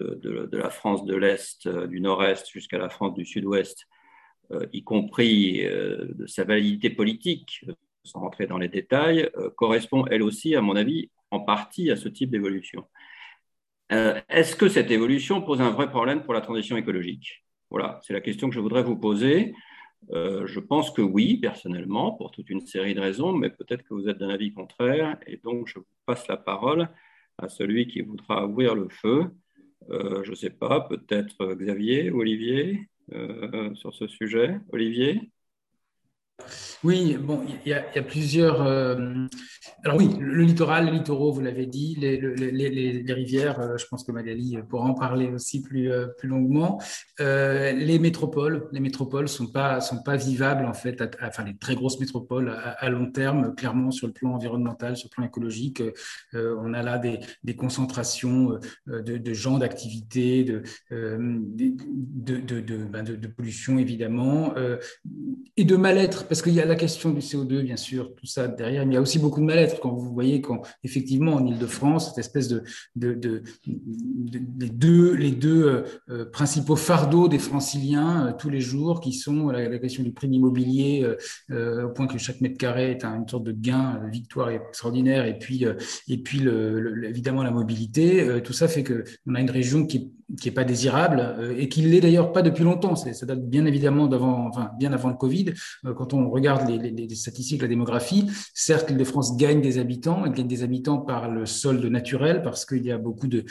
de, 0.00 0.56
la 0.56 0.70
France 0.70 1.04
de 1.04 1.14
l'Est, 1.14 1.66
euh, 1.66 1.86
du 1.86 2.00
Nord-Est 2.00 2.50
jusqu'à 2.50 2.78
la 2.78 2.88
France 2.88 3.14
du 3.14 3.24
Sud-Ouest, 3.24 3.86
euh, 4.52 4.66
y 4.72 4.82
compris 4.82 5.64
euh, 5.64 6.06
de 6.14 6.26
sa 6.26 6.44
validité 6.44 6.90
politique, 6.90 7.64
sans 8.04 8.20
rentrer 8.20 8.46
dans 8.46 8.58
les 8.58 8.68
détails, 8.68 9.30
correspond 9.56 10.06
elle 10.06 10.22
aussi, 10.22 10.54
à 10.56 10.62
mon 10.62 10.74
avis, 10.74 11.10
en 11.30 11.40
partie 11.40 11.90
à 11.90 11.96
ce 11.96 12.08
type 12.08 12.30
d'évolution. 12.30 12.86
Est-ce 13.90 14.54
que 14.56 14.68
cette 14.68 14.90
évolution 14.90 15.42
pose 15.42 15.60
un 15.60 15.70
vrai 15.70 15.90
problème 15.90 16.22
pour 16.22 16.32
la 16.32 16.40
transition 16.40 16.76
écologique? 16.76 17.44
Voilà, 17.70 18.00
c'est 18.02 18.12
la 18.12 18.20
question 18.20 18.48
que 18.48 18.54
je 18.54 18.60
voudrais 18.60 18.82
vous 18.82 18.96
poser. 18.96 19.52
je 20.12 20.60
pense 20.60 20.90
que 20.90 21.02
oui, 21.02 21.38
personnellement, 21.38 22.12
pour 22.12 22.30
toute 22.30 22.50
une 22.50 22.60
série 22.66 22.94
de 22.94 23.00
raisons, 23.00 23.32
mais 23.32 23.50
peut-être 23.50 23.82
que 23.82 23.94
vous 23.94 24.08
êtes 24.08 24.18
d'un 24.18 24.30
avis 24.30 24.52
contraire, 24.52 25.18
et 25.26 25.38
donc 25.42 25.66
je 25.66 25.78
passe 26.06 26.28
la 26.28 26.36
parole 26.36 26.88
à 27.38 27.48
celui 27.48 27.86
qui 27.86 28.00
voudra 28.02 28.46
ouvrir 28.46 28.74
le 28.74 28.88
feu. 28.88 29.30
Euh, 29.90 30.22
je 30.24 30.30
ne 30.30 30.36
sais 30.36 30.50
pas, 30.50 30.82
peut-être 30.82 31.54
Xavier 31.54 32.10
Olivier 32.10 32.88
euh, 33.12 33.74
sur 33.74 33.94
ce 33.94 34.06
sujet. 34.06 34.60
Olivier? 34.70 35.30
Oui, 36.82 37.18
bon, 37.20 37.44
il 37.66 37.70
y, 37.70 37.74
a 37.74 38.02
plusieurs. 38.02 38.62
Euh, 38.62 39.26
alors 39.84 39.98
oui, 39.98 40.16
le, 40.18 40.42
littoral, 40.42 40.86
les 40.86 40.92
littoraux, 40.92 41.30
vous 41.30 41.42
l'avez 41.42 41.66
dit, 41.66 41.94
les, 41.96 42.18
les, 42.18 43.12
rivières, 43.12 43.60
euh, 43.60 43.76
je 43.76 43.84
pense 43.86 44.02
que 44.02 44.12
Magali 44.12 44.56
pourra 44.66 44.86
en 44.86 44.94
parler 44.94 45.28
aussi 45.28 45.60
plus, 45.60 45.92
euh, 45.92 46.06
plus 46.18 46.28
longuement. 46.28 46.80
les 47.18 47.98
métropoles, 47.98 48.68
les 48.72 48.80
métropoles 48.80 49.28
sont 49.28 49.48
pas 49.48 49.82
sont 49.82 50.02
pas 50.02 50.16
vivables 50.16 50.64
en 50.64 50.72
fait, 50.72 51.02
enfin 51.22 51.44
les 51.44 51.56
très 51.56 51.74
grosses 51.74 52.00
métropoles 52.00 52.50
à, 52.78 52.88
long 52.88 53.10
terme, 53.10 53.54
clairement 53.54 53.90
sur 53.90 54.06
le 54.06 54.14
plan 54.14 54.32
environnemental, 54.32 54.96
sur 54.96 55.08
le 55.10 55.14
plan 55.14 55.24
écologique, 55.26 55.82
on 56.32 56.72
a 56.72 56.82
là 56.82 56.98
des, 56.98 57.20
des 57.44 57.56
concentrations 57.56 58.58
de, 58.86 59.34
gens, 59.34 59.58
d'activités, 59.58 60.44
de, 60.44 60.62
de, 60.90 62.76
ben 62.86 63.02
de, 63.02 63.16
de, 63.16 63.28
pollution 63.28 63.78
évidemment, 63.78 64.54
et 65.56 65.64
de 65.64 65.76
mal-être 65.76 66.26
parce 66.30 66.42
qu'il 66.42 66.52
y 66.52 66.60
a 66.60 66.64
la 66.64 66.76
question 66.76 67.10
du 67.10 67.18
CO2, 67.18 67.62
bien 67.62 67.76
sûr, 67.76 68.14
tout 68.14 68.24
ça 68.24 68.46
derrière, 68.46 68.86
mais 68.86 68.92
il 68.92 68.94
y 68.94 68.98
a 68.98 69.00
aussi 69.00 69.18
beaucoup 69.18 69.40
de 69.40 69.46
mal-être 69.46 69.80
quand 69.80 69.92
vous 69.92 70.12
voyez 70.12 70.40
quand 70.40 70.62
effectivement 70.84 71.34
en 71.34 71.44
Ile-de-France, 71.44 72.10
cette 72.10 72.18
espèce 72.18 72.46
de, 72.46 72.62
deux, 72.94 73.42
les 75.14 75.32
deux 75.32 75.64
euh, 75.64 75.82
euh, 76.08 76.24
principaux 76.30 76.76
fardeaux 76.76 77.26
des 77.26 77.40
franciliens 77.40 78.28
euh, 78.28 78.32
tous 78.38 78.48
les 78.48 78.60
jours, 78.60 79.00
qui 79.00 79.12
sont 79.12 79.48
la, 79.48 79.76
question 79.80 80.04
du 80.04 80.12
prix 80.12 80.28
de 80.28 80.32
l'immobilier, 80.34 81.04
au 81.50 81.88
point 81.88 82.06
que 82.06 82.16
chaque 82.16 82.40
mètre 82.40 82.58
carré 82.58 82.92
est 82.92 83.04
une 83.04 83.26
sorte 83.26 83.42
de 83.42 83.52
gain, 83.52 84.00
de 84.04 84.08
victoire 84.08 84.50
extraordinaire, 84.50 85.24
et 85.24 85.36
puis, 85.36 85.64
et 86.06 86.18
puis 86.18 86.46
évidemment 87.02 87.42
la 87.42 87.50
mobilité. 87.50 88.40
tout 88.44 88.52
ça 88.52 88.68
fait 88.68 88.84
qu'on 88.84 89.34
a 89.34 89.40
une 89.40 89.50
région 89.50 89.84
qui 89.84 90.12
qui 90.38 90.46
n'est 90.46 90.54
pas 90.54 90.62
désirable 90.62 91.56
et 91.58 91.68
qui 91.68 91.82
l'est 91.82 92.00
d'ailleurs 92.00 92.32
pas 92.32 92.42
depuis 92.42 92.62
longtemps. 92.62 92.94
Ça 92.94 93.26
date 93.26 93.48
bien 93.48 93.64
évidemment 93.64 94.06
d'avant, 94.06 94.46
enfin 94.46 94.70
bien 94.78 94.92
avant 94.92 95.08
le 95.08 95.16
Covid. 95.16 95.46
Quand 95.96 96.14
on 96.14 96.19
regarde 96.28 96.68
les, 96.68 97.14
statistiques, 97.14 97.62
la 97.62 97.68
démographie, 97.68 98.26
certes, 98.54 98.90
l'île 98.90 98.98
de 98.98 99.04
France 99.04 99.36
gagne 99.36 99.60
des 99.60 99.78
habitants, 99.78 100.24
elle 100.26 100.32
gagne 100.32 100.48
des 100.48 100.62
habitants 100.62 100.98
par 100.98 101.30
le 101.30 101.46
solde 101.46 101.84
naturel, 101.84 102.42
parce 102.42 102.64
qu'il 102.64 102.84
y 102.84 102.92
a 102.92 102.98
beaucoup 102.98 103.28
de, 103.28 103.44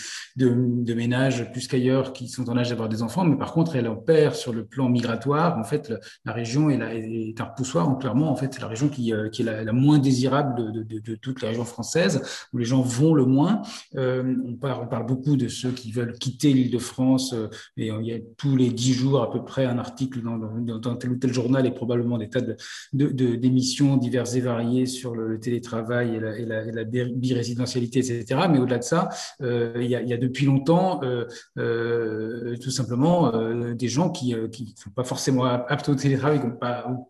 ménages, 0.94 1.52
plus 1.52 1.68
qu'ailleurs, 1.68 2.14
qui 2.14 2.28
sont 2.28 2.50
en 2.50 2.58
âge 2.58 2.70
d'avoir 2.70 2.90
des 2.90 3.02
enfants, 3.02 3.24
mais 3.24 3.38
par 3.38 3.54
contre, 3.54 3.76
elle 3.76 3.88
en 3.88 3.96
perd 3.96 4.36
sur 4.36 4.54
le 4.54 4.66
plan 4.66 4.90
migratoire. 4.90 5.58
En 5.58 5.64
fait, 5.64 5.94
la 6.26 6.34
région 6.34 6.70
est, 6.70 7.40
un 7.40 7.44
repoussoir, 7.44 7.88
donc 7.88 8.02
clairement, 8.02 8.30
en 8.30 8.36
fait, 8.36 8.54
c'est 8.54 8.62
la 8.62 8.68
région 8.68 8.90
qui, 8.90 9.14
euh, 9.14 9.30
est 9.32 9.44
la, 9.44 9.72
moins 9.72 10.00
désirable 10.00 10.56
de, 10.56 10.84
de, 10.84 11.00
de, 11.00 11.16
toutes 11.16 11.42
les 11.42 11.48
régions 11.50 11.66
françaises, 11.66 12.22
où 12.54 12.58
les 12.58 12.66
gens 12.66 12.82
vont 12.82 13.14
le 13.14 13.26
moins. 13.26 13.62
Euh, 13.96 14.36
on, 14.46 14.56
parle, 14.56 14.88
on 14.92 15.04
beaucoup 15.04 15.38
de 15.38 15.48
ceux 15.48 15.72
qui 15.72 15.92
veulent 15.92 16.18
quitter 16.18 16.54
l'île 16.54 16.72
de 16.72 16.78
France, 16.78 17.34
euh, 17.34 17.48
et 17.78 17.88
il 17.88 18.06
y 18.06 18.14
a 18.14 18.20
tous 18.38 18.56
les 18.56 18.70
dix 18.70 18.94
jours 18.94 19.22
à 19.22 19.32
peu 19.32 19.44
près 19.44 19.66
un 19.66 19.78
article 19.78 20.22
dans, 20.22 20.38
dans, 20.38 20.78
dans 20.78 20.96
tel 20.96 21.12
ou 21.12 21.16
tel 21.16 21.34
journal 21.34 21.66
et 21.66 21.72
probablement 21.72 22.18
des 22.18 22.30
tas 22.30 22.42
de, 22.42 22.56
d'émissions 22.94 23.98
diverses 23.98 24.36
et 24.36 24.42
variées 24.42 24.86
sur 24.86 25.16
le, 25.16 25.40
télétravail 25.40 26.16
et 26.16 26.20
la, 26.20 26.38
et 26.38 26.72
la, 26.72 26.84
birésidentialité, 26.84 28.00
etc. 28.00 28.42
Mais 28.50 28.60
au-delà 28.60 28.80
de 28.80 28.84
ça, 28.84 29.10
euh, 29.42 29.74
il, 29.76 29.90
y 29.90 29.96
a, 29.96 30.18
depuis 30.18 30.46
longtemps 30.46 31.02
euh, 31.04 31.26
euh, 31.58 32.56
tout 32.58 32.72
simplement 32.72 33.32
des 33.74 33.88
gens 33.88 34.10
qui 34.10 34.34
ne 34.34 34.48
sont 34.76 34.90
pas 34.96 35.04
forcément 35.04 35.46
aptes 35.46 35.90
au 35.90 35.96
télétravail, 35.96 36.42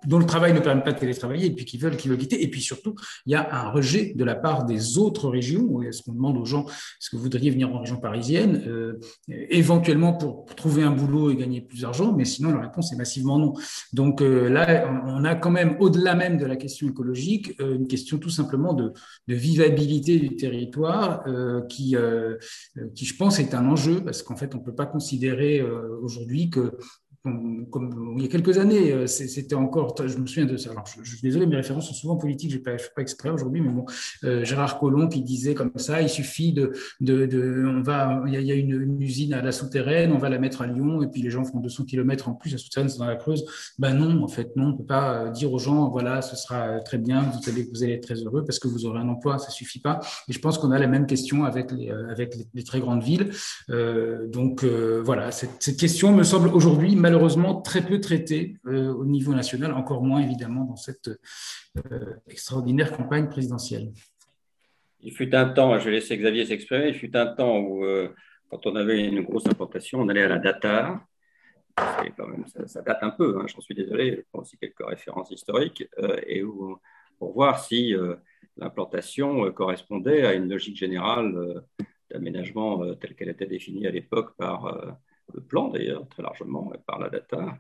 dont 0.06 0.20
le 0.20 0.26
travail 0.26 0.54
ne 0.54 0.60
permet 0.60 0.84
pas 0.84 0.92
de 0.92 1.00
télétravailler 1.00 1.48
et 1.48 1.52
puis 1.52 1.66
qui 1.66 1.78
veulent, 1.78 1.98
qui 1.98 2.08
veulent 2.08 2.18
quitter. 2.18 2.44
Et 2.44 2.50
puis 2.50 2.62
surtout, 2.62 2.96
il 3.26 3.32
y 3.32 3.36
a 3.36 3.48
un 3.54 3.72
rejet 3.72 4.14
de 4.16 4.24
la 4.24 4.36
part 4.36 4.66
des 4.66 4.98
autres 4.98 5.30
régions. 5.30 5.82
Est-ce 5.82 6.04
qu'on 6.04 6.14
demande 6.14 6.38
aux 6.38 6.46
gens, 6.46 6.66
est-ce 6.66 7.10
que 7.10 7.16
vous 7.16 7.24
voudriez 7.24 7.52
venir 7.52 7.74
en 7.74 7.80
région 7.80 7.98
parisienne, 7.98 8.64
éventuellement 9.28 10.14
pour, 10.14 10.46
pour, 10.46 10.56
trouver 10.56 10.84
un 10.84 10.92
boulot 10.92 11.32
et 11.32 11.36
gagner 11.36 11.62
plus 11.62 11.82
d'argent, 11.82 12.14
mais 12.14 12.26
sinon 12.26 12.52
la 12.52 12.62
réponse 12.62 12.92
est 12.92 12.98
massivement 12.98 13.40
non. 13.40 13.54
Donc 13.94 14.22
là, 14.22 14.92
on 15.06 15.24
a 15.24 15.29
quand 15.36 15.52
même 15.52 15.76
au-delà 15.80 16.16
même 16.16 16.38
de 16.38 16.46
la 16.46 16.56
question 16.56 16.88
écologique, 16.88 17.56
euh, 17.60 17.76
une 17.76 17.88
question 17.88 18.18
tout 18.18 18.30
simplement 18.30 18.74
de, 18.74 18.94
vivabilité 19.28 20.20
du 20.20 20.36
territoire 20.36 21.24
euh, 21.28 21.62
qui, 21.68 21.96
euh, 21.96 22.38
qui, 22.96 23.06
je 23.06 23.16
pense, 23.16 23.40
est 23.40 23.54
un 23.54 23.66
enjeu 23.68 24.04
parce 24.04 24.24
qu'en 24.24 24.36
fait, 24.36 24.56
on 24.56 24.60
ne 24.60 24.64
peut 24.64 24.76
pas 24.76 24.86
considérer 24.86 25.62
aujourd'hui 26.02 26.50
que 26.50 26.78
comme, 27.24 28.16
il 28.18 28.24
y 28.24 28.26
a 28.26 28.30
quelques 28.30 28.58
années, 28.58 28.94
euh, 28.94 29.06
c'était 29.06 29.56
encore, 29.56 29.94
je 30.00 30.18
me 30.18 30.26
souviens 30.26 30.46
de 30.46 30.56
ça. 30.56 30.72
Alors, 30.72 30.86
je, 30.86 31.10
suis 31.10 31.22
désolé, 31.22 31.46
mes 31.46 31.58
références 31.58 31.88
sont 31.88 31.94
souvent 31.94 32.16
politiques, 32.16 32.52
je 32.52 32.58
ne 32.58 32.64
fais 32.64 32.90
pas 32.96 33.02
exprès 33.02 33.30
aujourd'hui, 33.30 33.60
mais 33.60 33.70
bon, 33.70 33.86
euh, 34.24 34.46
Gérard 34.46 34.80
Collomb 34.80 35.10
qui 35.10 35.22
disait 35.22 35.54
comme 35.54 35.72
ça, 35.76 36.02
il 36.02 36.08
suffit 36.08 36.54
de, 36.54 36.72
de, 37.02 37.26
de 37.26 37.66
on 37.68 37.82
va, 37.82 38.24
il 38.26 38.42
y 38.42 38.52
a, 38.52 38.56
une, 38.56 39.02
usine 39.02 39.34
à 39.34 39.42
la 39.42 39.52
souterraine, 39.52 40.14
on 40.14 40.18
va 40.18 40.30
la 40.30 40.40
mettre 40.40 40.62
à 40.62 40.68
Lyon, 40.68 41.04
et 41.04 41.08
puis 41.08 41.22
les 41.22 41.30
gens 41.30 41.44
font 41.44 41.60
200 41.60 41.86
km 41.86 42.30
en 42.30 42.34
plus, 42.34 42.52
la 42.52 42.58
souterraine 42.58 42.88
c'est 42.88 43.00
dans 43.00 43.06
la 43.06 43.18
Creuse. 43.18 43.46
Ben 43.80 43.94
non, 43.94 44.24
en 44.24 44.28
fait, 44.30 44.56
non, 44.56 44.68
on 44.68 44.70
ne 44.70 44.78
peut 44.78 44.86
pas 44.86 45.14
euh, 45.14 45.30
dire 45.32 45.52
aux 45.52 45.60
gens, 45.60 45.90
voilà, 45.90 46.22
ce 46.22 46.38
sera 46.38 46.80
très 46.80 46.98
bien, 46.98 47.22
vous 47.22 47.50
allez, 47.50 47.68
vous 47.70 47.84
allez 47.84 47.94
être 47.94 48.04
très 48.04 48.16
heureux 48.16 48.46
parce 48.46 48.60
que 48.60 48.70
vous 48.70 48.86
aurez 48.86 49.00
un 49.00 49.10
emploi, 49.10 49.40
ça 49.40 49.50
suffit 49.50 49.80
pas. 49.80 50.00
Et 50.30 50.34
je 50.34 50.40
pense 50.40 50.58
qu'on 50.58 50.72
a 50.72 50.80
la 50.80 50.88
même 50.88 51.06
question 51.06 51.44
avec 51.44 51.72
les, 51.72 51.90
avec 51.90 52.36
les, 52.54 52.64
très 52.64 52.80
grandes 52.80 53.04
villes. 53.04 53.30
Euh, 53.70 54.28
donc 54.28 54.64
voilà, 54.64 55.32
cette 55.32 55.78
question 55.78 56.14
me 56.14 56.24
semble 56.24 56.50
aujourd'hui 56.50 56.96
malheureusement 57.10 57.60
très 57.60 57.82
peu 57.82 58.00
traité 58.00 58.58
euh, 58.68 58.94
au 58.94 59.04
niveau 59.04 59.34
national, 59.34 59.74
encore 59.74 60.04
moins 60.04 60.22
évidemment 60.22 60.64
dans 60.66 60.76
cette 60.76 61.10
euh, 61.92 62.14
extraordinaire 62.28 62.96
campagne 62.96 63.28
présidentielle. 63.28 63.92
Il 65.02 65.12
fut 65.12 65.34
un 65.34 65.50
temps, 65.50 65.80
je 65.80 65.86
vais 65.86 65.92
laisser 65.92 66.16
Xavier 66.16 66.46
s'exprimer, 66.46 66.90
il 66.90 66.94
fut 66.94 67.16
un 67.18 67.26
temps 67.26 67.58
où, 67.58 67.84
euh, 67.84 68.10
quand 68.52 68.68
on 68.68 68.76
avait 68.76 69.08
une 69.08 69.22
grosse 69.22 69.48
importation, 69.48 70.02
on 70.02 70.10
allait 70.10 70.22
à 70.22 70.28
la 70.28 70.38
data. 70.38 71.02
Quand 72.16 72.28
même, 72.28 72.46
ça, 72.68 72.82
date 72.84 73.00
un 73.02 73.10
peu, 73.10 73.40
hein, 73.40 73.46
j'en 73.48 73.62
suis 73.62 73.74
désolé, 73.74 74.18
je 74.18 74.22
prends 74.32 74.42
aussi 74.42 74.58
quelques 74.58 74.86
références 74.86 75.32
historiques, 75.32 75.88
et 76.28 76.44
où, 76.44 76.78
pour 77.18 77.34
voir 77.34 77.64
si 77.64 77.96
l'implantation 78.58 79.50
correspondait 79.54 80.26
à 80.26 80.34
une 80.34 80.50
logique 80.50 80.76
générale 80.76 81.64
d'aménagement 82.12 82.94
telle 82.96 83.16
qu'elle 83.16 83.30
était 83.30 83.46
définie 83.46 83.88
à 83.88 83.92
l'époque 83.92 84.36
par 84.36 85.00
le 85.34 85.42
plan 85.42 85.70
d'ailleurs, 85.70 86.08
très 86.10 86.24
largement, 86.24 86.72
par 86.86 87.00
la 87.00 87.10
data. 87.10 87.60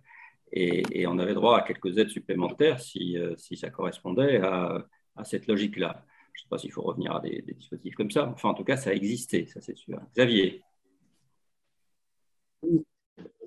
Et, 0.51 1.05
on 1.07 1.19
avait 1.19 1.33
droit 1.33 1.57
à 1.59 1.61
quelques 1.61 1.97
aides 1.97 2.09
supplémentaires 2.09 2.79
si, 2.79 3.17
si 3.37 3.55
ça 3.55 3.69
correspondait 3.69 4.37
à, 4.37 4.85
cette 5.23 5.47
logique-là. 5.47 6.05
Je 6.33 6.41
ne 6.41 6.43
sais 6.43 6.49
pas 6.49 6.57
s'il 6.57 6.71
faut 6.71 6.81
revenir 6.81 7.15
à 7.15 7.19
des, 7.19 7.41
dispositifs 7.41 7.95
comme 7.95 8.11
ça. 8.11 8.29
Enfin, 8.33 8.49
en 8.49 8.53
tout 8.53 8.63
cas, 8.63 8.77
ça 8.77 8.91
a 8.91 8.93
existé, 8.93 9.45
ça 9.47 9.61
c'est 9.61 9.77
sûr. 9.77 9.99
Xavier 10.15 10.63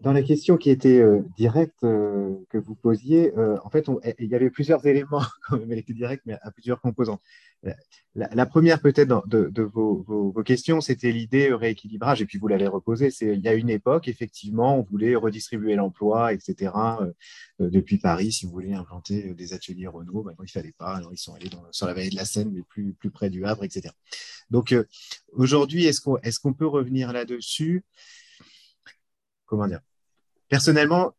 dans 0.02 0.12
la 0.12 0.22
question 0.22 0.56
qui 0.56 0.70
était 0.70 0.98
euh, 0.98 1.20
directe 1.36 1.84
euh, 1.84 2.34
que 2.50 2.58
vous 2.58 2.74
posiez, 2.74 3.32
euh, 3.38 3.56
en 3.64 3.70
fait, 3.70 3.86
il 4.18 4.26
y 4.26 4.34
avait 4.34 4.50
plusieurs 4.50 4.84
éléments, 4.84 5.22
quand 5.48 5.58
même, 5.58 5.70
elle 5.70 5.78
était 5.78 5.92
directe, 5.92 6.24
mais 6.26 6.36
à 6.42 6.50
plusieurs 6.50 6.80
composants. 6.80 7.20
La, 8.16 8.46
première, 8.46 8.80
peut-être, 8.80 9.28
de, 9.28 9.62
vos, 9.62 10.32
questions, 10.44 10.80
c'était 10.80 11.12
l'idée 11.12 11.54
rééquilibrage, 11.54 12.20
et 12.20 12.26
puis 12.26 12.38
vous 12.38 12.48
l'avez 12.48 12.66
reposé, 12.66 13.10
il 13.20 13.40
y 13.40 13.46
a 13.46 13.54
une 13.54 13.70
époque, 13.70 14.08
effectivement, 14.08 14.76
on 14.76 14.82
voulait 14.82 15.14
redistribuer 15.14 15.76
l'emploi, 15.76 16.32
etc. 16.32 16.72
depuis 17.60 17.98
Paris, 17.98 18.32
si 18.32 18.46
vous 18.46 18.52
voulez 18.52 18.74
implanter 18.74 19.32
des 19.34 19.52
ateliers 19.52 19.86
Renault, 19.86 20.24
maintenant, 20.24 20.42
il 20.42 20.48
ne 20.48 20.60
fallait 20.60 20.74
pas, 20.76 20.96
alors 20.96 21.12
ils 21.12 21.18
sont 21.18 21.34
allés 21.34 21.48
sur 21.70 21.86
la 21.86 21.94
vallée 21.94 22.10
de 22.10 22.16
la 22.16 22.24
Seine, 22.24 22.50
mais 22.50 22.62
plus, 22.62 22.96
près 23.12 23.30
du 23.30 23.44
Havre, 23.44 23.62
etc. 23.62 23.94
Donc, 24.50 24.74
aujourd'hui, 25.32 25.84
est-ce 25.84 26.00
qu'on 26.00 26.16
est 26.18 26.36
qu'on 26.40 26.54
peut 26.54 26.66
revenir 26.66 27.12
là-dessus? 27.12 27.84
Comment 29.46 29.68
dire? 29.68 29.80
Personnellement, 30.52 31.14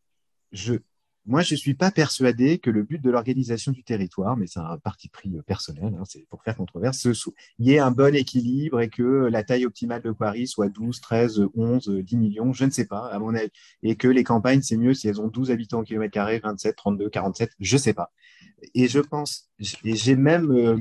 moi, 1.25 1.41
je 1.41 1.53
ne 1.55 1.57
suis 1.57 1.73
pas 1.73 1.89
persuadé 1.89 2.59
que 2.59 2.69
le 2.69 2.83
but 2.83 3.01
de 3.01 3.09
l'organisation 3.09 3.71
du 3.71 3.83
territoire, 3.83 4.37
mais 4.37 4.45
c'est 4.45 4.59
un 4.59 4.77
parti 4.77 5.09
pris 5.09 5.31
personnel, 5.47 5.95
hein, 5.97 6.03
c'est 6.05 6.27
pour 6.29 6.43
faire 6.43 6.55
controverse, 6.55 7.07
il 7.57 7.65
y 7.65 7.73
ait 7.73 7.79
un 7.79 7.89
bon 7.89 8.13
équilibre 8.13 8.79
et 8.79 8.89
que 8.89 9.01
la 9.01 9.43
taille 9.43 9.65
optimale 9.65 10.03
de 10.03 10.11
Quarry 10.11 10.45
soit 10.45 10.69
12, 10.69 11.01
13, 11.01 11.47
11, 11.55 11.89
10 12.03 12.15
millions, 12.15 12.53
je 12.53 12.65
ne 12.65 12.69
sais 12.69 12.85
pas, 12.85 13.07
à 13.07 13.17
mon 13.17 13.33
avis, 13.33 13.49
et 13.81 13.95
que 13.95 14.07
les 14.07 14.23
campagnes, 14.23 14.61
c'est 14.61 14.77
mieux 14.77 14.93
si 14.93 15.07
elles 15.07 15.19
ont 15.19 15.29
12 15.29 15.49
habitants 15.49 15.79
au 15.79 15.83
kilomètre 15.83 16.13
carré, 16.13 16.37
27, 16.37 16.75
32, 16.75 17.09
47, 17.09 17.53
je 17.59 17.75
ne 17.75 17.79
sais 17.79 17.93
pas. 17.95 18.11
Et 18.75 18.87
je 18.87 18.99
pense, 18.99 19.49
et 19.83 19.95
j'ai 19.95 20.15
même, 20.15 20.51
euh, 20.51 20.77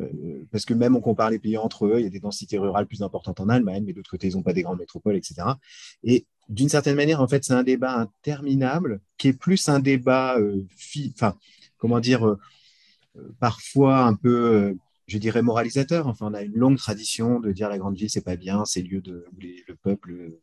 euh, 0.00 0.46
parce 0.52 0.66
que 0.66 0.74
même 0.74 0.94
on 0.94 1.00
compare 1.00 1.30
les 1.30 1.38
pays 1.38 1.56
entre 1.56 1.86
eux, 1.86 2.00
il 2.00 2.04
y 2.04 2.06
a 2.06 2.10
des 2.10 2.20
densités 2.20 2.58
rurales 2.58 2.86
plus 2.86 3.02
importantes 3.02 3.40
en 3.40 3.48
Allemagne, 3.48 3.84
mais 3.86 3.94
d'autre 3.94 4.10
côté, 4.10 4.26
ils 4.28 4.36
n'ont 4.36 4.42
pas 4.42 4.52
des 4.52 4.62
grandes 4.62 4.78
métropoles, 4.78 5.16
etc. 5.16 5.36
Et 6.02 6.26
d'une 6.48 6.68
certaine 6.68 6.96
manière, 6.96 7.20
en 7.20 7.28
fait, 7.28 7.44
c'est 7.44 7.52
un 7.52 7.62
débat 7.62 7.94
interminable 7.96 9.00
qui 9.18 9.28
est 9.28 9.32
plus 9.32 9.68
un 9.68 9.80
débat, 9.80 10.38
euh, 10.38 10.66
enfin, 11.14 11.36
comment 11.76 12.00
dire, 12.00 12.26
euh, 12.26 12.38
parfois 13.40 14.04
un 14.04 14.14
peu, 14.14 14.76
je 15.06 15.18
dirais, 15.18 15.42
moralisateur. 15.42 16.06
Enfin, 16.06 16.28
on 16.30 16.34
a 16.34 16.42
une 16.42 16.54
longue 16.54 16.78
tradition 16.78 17.40
de 17.40 17.52
dire 17.52 17.68
la 17.68 17.78
grande 17.78 17.96
ville, 17.96 18.10
c'est 18.10 18.24
pas 18.24 18.36
bien, 18.36 18.64
c'est 18.64 18.82
lieu 18.82 19.00
de, 19.00 19.26
où 19.32 19.40
le 19.40 19.74
peuple 19.76 20.38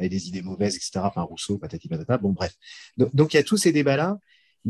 a 0.00 0.08
des 0.08 0.28
idées 0.28 0.42
mauvaises, 0.42 0.76
etc. 0.76 1.00
Enfin, 1.04 1.22
Rousseau, 1.22 1.58
patati 1.58 1.88
patata. 1.88 2.18
Bon, 2.18 2.32
bref. 2.32 2.54
donc 2.96 3.34
il 3.34 3.36
y 3.36 3.40
a 3.40 3.44
tous 3.44 3.56
ces 3.56 3.72
débats-là. 3.72 4.18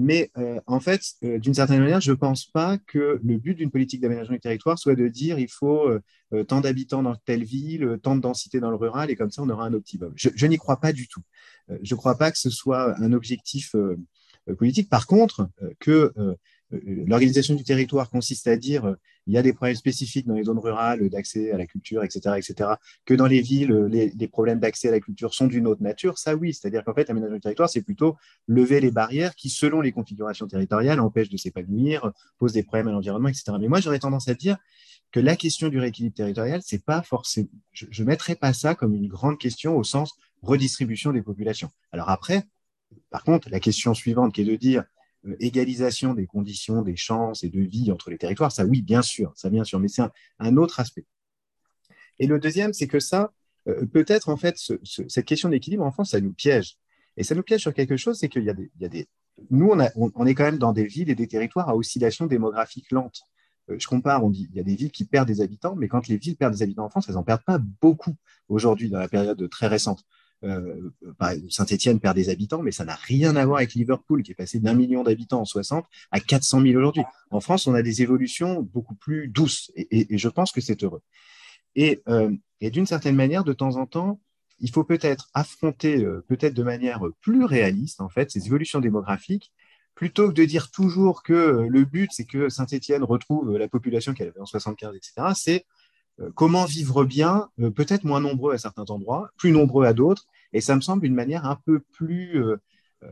Mais 0.00 0.30
euh, 0.38 0.60
en 0.68 0.78
fait, 0.78 1.02
euh, 1.24 1.40
d'une 1.40 1.54
certaine 1.54 1.80
manière, 1.80 2.00
je 2.00 2.12
ne 2.12 2.16
pense 2.16 2.46
pas 2.46 2.78
que 2.78 3.18
le 3.20 3.36
but 3.36 3.54
d'une 3.54 3.70
politique 3.70 4.00
d'aménagement 4.00 4.34
du 4.34 4.40
territoire 4.40 4.78
soit 4.78 4.94
de 4.94 5.08
dire 5.08 5.40
il 5.40 5.48
faut 5.48 5.88
euh, 5.88 6.44
tant 6.44 6.60
d'habitants 6.60 7.02
dans 7.02 7.16
telle 7.16 7.42
ville, 7.42 7.98
tant 8.00 8.14
de 8.14 8.20
densité 8.20 8.60
dans 8.60 8.70
le 8.70 8.76
rural, 8.76 9.10
et 9.10 9.16
comme 9.16 9.32
ça, 9.32 9.42
on 9.42 9.48
aura 9.48 9.66
un 9.66 9.74
optimum. 9.74 10.12
Je, 10.14 10.28
je 10.36 10.46
n'y 10.46 10.56
crois 10.56 10.78
pas 10.78 10.92
du 10.92 11.08
tout. 11.08 11.22
je 11.82 11.94
ne 11.94 11.98
crois 11.98 12.16
pas 12.16 12.30
que 12.30 12.38
ce 12.38 12.48
soit 12.48 12.96
un 13.00 13.12
objectif 13.12 13.74
politique. 14.56 14.88
Par 14.88 15.06
contre, 15.08 15.48
que 15.80 16.12
l'organisation 16.70 17.55
du 17.55 17.65
territoire 17.65 18.11
consiste 18.11 18.47
à 18.47 18.57
dire 18.57 18.85
euh, 18.85 18.95
il 19.27 19.35
y 19.35 19.39
a 19.39 19.43
des 19.43 19.53
problèmes 19.53 19.77
spécifiques 19.77 20.27
dans 20.27 20.35
les 20.35 20.45
zones 20.45 20.59
rurales 20.59 21.09
d'accès 21.11 21.51
à 21.53 21.59
la 21.59 21.66
culture, 21.66 22.03
etc., 22.03 22.36
etc., 22.36 22.70
que 23.05 23.15
dans 23.15 23.27
les 23.27 23.40
villes, 23.40 23.73
les, 23.90 24.28
problèmes 24.28 24.59
d'accès 24.59 24.89
à 24.89 24.90
la 24.90 25.01
culture 25.01 25.35
sont 25.35 25.47
d'une 25.47 25.66
autre 25.66 25.82
nature, 25.82 26.19
ça 26.19 26.35
oui, 26.35 26.55
c'est-à-dire 26.55 26.82
qu'en 26.85 26.95
fait, 26.95 27.09
l'aménagement 27.09 27.36
du 27.36 27.40
territoire, 27.40 27.69
c'est 27.69 27.82
plutôt 27.82 28.16
lever 28.47 28.81
les 28.81 28.90
barrières 28.90 29.35
qui, 29.35 29.51
selon 29.51 29.82
les 29.82 29.93
configurations 29.93 30.47
territoriales, 30.47 31.01
empêchent 31.01 31.28
de 31.28 31.36
s'épanouir, 31.36 32.12
posent 32.39 32.55
des 32.55 32.62
problèmes 32.62 32.89
à 32.89 32.93
l'environnement, 32.93 33.28
etc. 33.28 33.53
Mais 33.61 33.69
moi, 33.69 33.81
j'aurais 33.81 33.99
tendance 33.99 34.28
à 34.28 34.35
dire 34.35 34.57
que 35.12 35.20
la 35.20 35.36
question 35.36 35.69
du 35.69 35.78
rééquilibre 35.78 36.15
territorial, 36.15 36.61
c'est 36.65 36.85
pas 36.85 37.03
forcément, 37.03 37.49
je 37.73 38.03
ne 38.03 38.09
mettrais 38.09 38.35
pas 38.35 38.53
ça 38.53 38.74
comme 38.74 38.95
une 38.95 39.09
grande 39.09 39.39
question 39.39 39.77
au 39.77 39.85
sens 39.85 40.15
redistribution 40.43 41.12
des 41.12 41.23
populations. 41.23 41.70
Alors 41.93 42.11
après, 42.11 42.45
par 43.11 43.24
contre, 43.24 43.49
la 43.51 43.61
question 43.61 43.95
suivante 43.95 44.35
qui 44.35 44.43
est 44.43 44.45
de 44.45 44.57
dire 44.57 44.81
euh, 44.81 44.85
égalisation 45.40 46.15
des 46.15 46.27
conditions, 46.27 46.82
des 46.82 46.97
chances 46.97 47.45
et 47.45 47.49
de 47.49 47.61
vie 47.61 47.90
entre 47.90 48.11
les 48.11 48.19
territoires, 48.19 48.53
ça 48.53 48.65
oui, 48.65 48.82
bien 48.82 49.03
sûr, 49.03 49.32
ça 49.36 49.51
bien 49.51 49.65
sûr, 49.65 49.81
mais 49.81 49.89
c'est 49.89 50.03
un, 50.39 50.57
autre 50.57 50.81
aspect. 50.81 51.07
Et 52.19 52.27
le 52.27 52.39
deuxième, 52.39 52.73
c'est 52.73 52.86
que 52.86 53.01
ça, 53.01 53.32
euh, 53.69 53.86
peut-être 53.86 54.28
en 54.28 54.36
fait, 54.36 54.57
cette 54.85 55.24
question 55.24 55.49
d'équilibre 55.49 55.85
en 55.85 55.93
France, 55.93 56.11
ça 56.11 56.20
nous 56.20 56.32
piège. 56.32 56.77
Et 57.16 57.24
ça 57.24 57.35
nous 57.35 57.43
piège 57.43 57.62
sur 57.62 57.74
quelque 57.74 57.97
chose, 57.97 58.19
c'est 58.19 58.28
qu'il 58.28 58.45
y, 58.45 58.51
a 58.51 58.55
des, 58.89 59.09
Nous, 59.51 59.70
on, 59.70 60.12
on, 60.15 60.27
est 60.27 60.35
quand 60.35 60.45
même 60.45 60.59
dans 60.59 60.73
des 60.73 60.86
villes 60.86 61.11
et 61.11 61.16
des 61.16 61.27
territoires 61.27 61.69
à 61.69 61.77
oscillation 61.77 62.27
démographique 62.27 62.93
lente. 62.93 63.23
Euh, 63.70 63.77
je 63.78 63.86
compare, 63.86 64.24
on 64.24 64.31
dit, 64.31 64.49
il 64.51 64.57
y 64.57 64.61
a 64.61 64.62
des 64.62 64.74
villes 64.74 64.90
qui 64.90 65.05
perdent 65.05 65.28
des 65.28 65.40
habitants, 65.40 65.74
mais 65.77 65.89
quand 65.89 66.09
les 66.09 66.16
villes 66.16 66.36
perdent 66.36 66.55
des 66.55 66.62
habitants 66.62 66.85
en 66.85 66.90
France, 66.90 67.07
elles 67.09 67.15
n'en 67.15 67.23
perdent 67.23 67.45
pas 67.45 67.59
beaucoup 67.59 68.16
aujourd'hui 68.49 68.89
dans 68.90 68.99
la 68.99 69.09
période 69.09 69.49
très 69.51 69.66
récente. 69.66 70.05
Euh, 70.44 70.90
Saint-Etienne 71.48 72.01
perd 72.01 72.15
des 72.15 72.28
habitants, 72.28 72.62
mais 72.62 72.70
ça 72.70 72.85
n'a 72.85 72.94
rien 72.94 73.35
à 73.36 73.44
voir 73.44 73.59
avec 73.59 73.74
Liverpool, 73.74 74.23
qui 74.23 74.32
est 74.32 74.35
passé 74.35 74.60
d'un 74.60 74.74
million 74.74 75.02
d'habitants 75.02 75.40
en 75.40 75.44
60 75.44 75.86
à 76.10 76.20
400 76.20 76.62
000 76.62 76.77
aujourd'hui. 76.77 77.02
En 77.31 77.40
France, 77.40 77.66
on 77.66 77.74
a 77.74 77.82
des 77.82 78.02
évolutions 78.02 78.62
beaucoup 78.62 78.94
plus 78.94 79.28
douces, 79.28 79.73
et, 79.74 80.16
je 80.16 80.28
pense 80.28 80.52
que 80.52 80.60
c'est 80.60 80.85
heureux. 80.85 81.02
Euh, 81.78 82.35
et, 82.60 82.70
d'une 82.70 82.86
certaine 82.86 83.16
manière, 83.16 83.44
de 83.44 83.52
temps 83.52 83.77
en 83.77 83.86
temps, 83.86 84.20
il 84.60 84.70
faut 84.70 84.85
peut-être 84.85 85.28
affronter, 85.35 86.05
euh, 86.05 86.24
peut-être 86.28 86.55
de 86.55 86.62
manière 86.62 87.02
plus 87.20 87.44
réaliste, 87.44 88.01
en 88.01 88.09
fait, 88.09 88.31
ces 88.31 88.47
évolutions 88.47 88.81
démographiques, 88.81 89.52
plutôt 89.94 90.28
que 90.28 90.35
de 90.35 90.44
dire 90.44 90.70
toujours 90.70 91.24
que 91.24 91.66
le 91.69 91.85
but, 91.85 92.10
c'est 92.12 92.24
que 92.24 92.48
Saint-Etienne 92.48 93.02
retrouve 93.02 93.56
la 93.56 93.69
population 93.69 94.15
qu'elle 94.15 94.28
avait 94.28 94.40
en 94.40 94.47
75, 94.47 94.94
etc., 94.94 95.12
c'est 95.35 95.66
comment 96.35 96.65
vivre 96.65 97.05
bien, 97.05 97.49
euh, 97.61 97.70
peut-être 97.70 98.05
moins 98.05 98.20
nombreux 98.20 98.53
à 98.53 98.59
certains 98.59 98.85
endroits, 98.85 99.31
plus 99.36 99.53
nombreux 99.53 99.86
à 99.86 99.93
d'autres, 99.93 100.27
et 100.53 100.61
ça 100.61 100.74
me 100.74 100.81
semble 100.81 101.07
une 101.07 101.15
manière 101.15 101.47
un 101.47 101.57
peu 101.57 101.81
plus, 101.81 102.43
euh, 102.43 102.57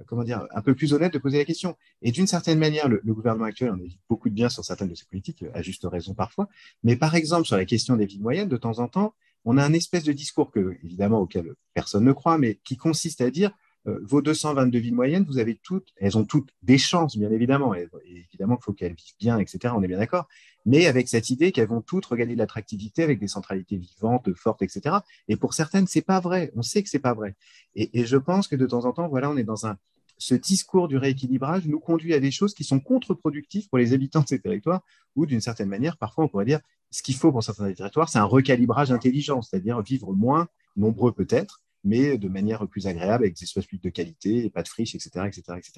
comment 0.07 0.25
dire, 0.25 0.47
un 0.55 0.63
peu 0.63 0.75
plus 0.75 0.93
honnête 0.93 1.13
de 1.13 1.19
poser 1.19 1.39
la 1.39 1.45
question. 1.45 1.77
Et 2.03 2.11
d'une 2.11 2.27
certaine 2.27 2.59
manière, 2.59 2.89
le, 2.89 3.01
gouvernement 3.05 3.45
actuel 3.45 3.71
en 3.71 3.75
a 3.75 3.83
dit 3.83 4.01
beaucoup 4.09 4.29
de 4.29 4.35
bien 4.35 4.49
sur 4.49 4.65
certaines 4.65 4.89
de 4.89 4.95
ses 4.95 5.07
politiques, 5.07 5.45
à 5.55 5.63
juste 5.63 5.85
raison 5.85 6.15
parfois, 6.15 6.49
mais 6.83 6.97
par 6.97 7.15
exemple 7.15 7.47
sur 7.47 7.57
la 7.57 7.65
question 7.65 7.97
des 7.97 8.07
villes 8.07 8.23
moyennes, 8.23 8.49
de 8.49 8.57
temps 8.57 8.79
en 8.79 8.89
temps, 8.89 9.15
on 9.45 9.59
a 9.59 9.65
un 9.65 9.73
espèce 9.73 10.03
de 10.03 10.13
discours 10.13 10.51
que, 10.51 10.77
évidemment, 10.83 11.21
auquel 11.21 11.55
personne 11.73 12.05
ne 12.05 12.13
croit, 12.13 12.37
mais 12.37 12.59
qui 12.65 12.77
consiste 12.77 13.21
à 13.21 13.31
dire 13.31 13.53
vos 14.03 14.21
222 14.21 14.79
villes 14.79 14.95
moyennes, 14.95 15.25
vous 15.25 15.39
avez 15.39 15.55
toutes, 15.63 15.93
elles 15.97 16.19
ont 16.19 16.25
toutes 16.25 16.51
des 16.63 16.79
chances, 16.79 17.17
bien 17.17 17.31
évidemment. 17.31 17.75
Évidemment 18.05 18.57
qu'il 18.57 18.65
faut 18.65 18.73
qu'elles 18.73 18.95
vivent 18.95 19.17
bien, 19.19 19.39
etc. 19.39 19.75
On 19.77 19.83
est 19.83 19.89
bien 19.89 19.99
d'accord 19.99 20.27
mais 20.67 20.87
avec 20.87 21.09
cette 21.09 21.31
idée 21.31 21.53
qu'elles 21.53 21.69
vont 21.69 21.81
toutes 21.81 22.05
regagner 22.05 22.35
de 22.35 22.41
l'attractivité 22.41 23.05
avec 23.05 23.21
des 23.21 23.29
centralités 23.29 23.77
vivantes, 23.77 24.35
fortes, 24.35 24.63
etc. 24.63 24.97
Et 25.29 25.37
pour 25.37 25.55
certaines, 25.55 25.87
c'est 25.87 26.03
pas 26.03 26.21
vrai. 26.21 26.53
On 26.57 26.63
sait 26.63 26.83
que 26.83 26.91
c'est 26.91 26.99
pas 26.99 27.15
vrai. 27.15 27.37
Et, 27.77 28.05
je 28.05 28.17
pense 28.17 28.49
que 28.49 28.57
de 28.57 28.67
temps 28.67 28.85
en 28.85 28.93
temps, 28.93 29.09
voilà, 29.09 29.31
on 29.31 29.37
est 29.37 29.45
dans 29.45 29.67
un 29.67 29.79
ce 30.19 30.35
discours 30.35 30.89
du 30.89 30.97
rééquilibrage 30.97 31.67
nous 31.67 31.79
conduit 31.79 32.15
à 32.15 32.21
des 32.21 32.31
choses 32.31 32.55
qui 32.55 32.65
sont 32.65 32.81
contre-productives 32.81 33.69
pour 33.69 33.77
les 33.77 33.93
habitants 33.93 34.23
de 34.23 34.29
ces 34.29 34.41
territoires, 34.41 34.81
ou 35.15 35.27
d'une 35.27 35.43
certaine 35.43 35.69
manière, 35.69 35.99
parfois, 35.99 36.25
on 36.25 36.29
pourrait 36.29 36.47
dire, 36.47 36.61
ce 36.91 37.03
qu'il 37.03 37.15
faut 37.17 37.31
pour 37.31 37.43
certains 37.43 37.71
territoires, 37.71 38.09
c'est 38.09 38.19
un 38.19 38.25
recalibrage 38.25 38.91
intelligent, 38.91 39.43
c'est-à-dire 39.43 39.83
vivre 39.83 40.15
moins, 40.15 40.49
nombreux 40.75 41.13
peut-être, 41.13 41.61
mais 41.87 42.19
de 42.19 42.29
manière 42.29 42.67
plus 42.69 42.87
agréable, 42.87 43.25
avec 43.25 43.37
des 43.37 43.45
espaces 43.45 43.65
publics 43.65 43.85
de 43.85 43.91
qualité, 43.91 44.51
pas 44.51 44.63
de 44.63 44.69
friches, 44.69 44.95
etc., 44.95 45.11
etc., 45.27 45.43
etc. 45.57 45.73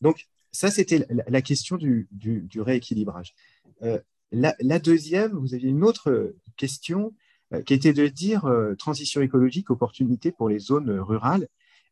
Donc, 0.00 0.26
ça, 0.52 0.70
c'était 0.70 1.06
la, 1.28 1.42
question 1.42 1.76
du, 1.76 2.08
rééquilibrage. 2.56 3.34
Euh, 3.82 4.00
la, 4.32 4.78
deuxième, 4.78 5.32
vous 5.32 5.54
aviez 5.54 5.68
une 5.68 5.84
autre 5.84 6.34
question 6.56 7.14
euh, 7.52 7.62
qui 7.62 7.74
était 7.74 7.92
de 7.92 8.06
dire 8.08 8.46
euh, 8.46 8.74
transition 8.74 9.20
écologique, 9.20 9.70
opportunité 9.70 10.32
pour 10.32 10.48
les 10.48 10.58
zones 10.58 10.90
rurales. 10.90 11.48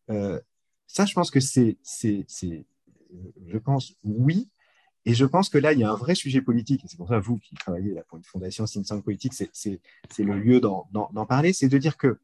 Ça, 0.08 1.06
je 1.06 1.14
pense 1.14 1.30
que 1.30 1.40
c'est, 1.40 1.76
je 1.86 3.58
pense, 3.58 3.94
oui. 4.02 4.48
Et 5.06 5.12
je 5.12 5.26
pense 5.26 5.50
que 5.50 5.58
là, 5.58 5.74
il 5.74 5.80
y 5.80 5.84
a 5.84 5.90
un 5.90 5.96
vrai 5.96 6.14
sujet 6.14 6.40
politique, 6.40 6.84
et 6.84 6.88
c'est 6.88 6.96
pour 6.96 7.08
ça, 7.08 7.18
vous 7.18 7.36
qui 7.38 7.54
travaillez 7.56 7.92
là, 7.92 8.02
pour 8.08 8.16
une 8.16 8.24
fondation 8.24 8.64
think 8.64 9.04
politique, 9.04 9.34
c'est 9.34 9.80
le 10.18 10.38
lieu 10.38 10.60
d'en 10.60 11.26
parler, 11.26 11.52
c'est 11.52 11.68
de 11.68 11.78
dire 11.78 11.96
que, 11.96 12.18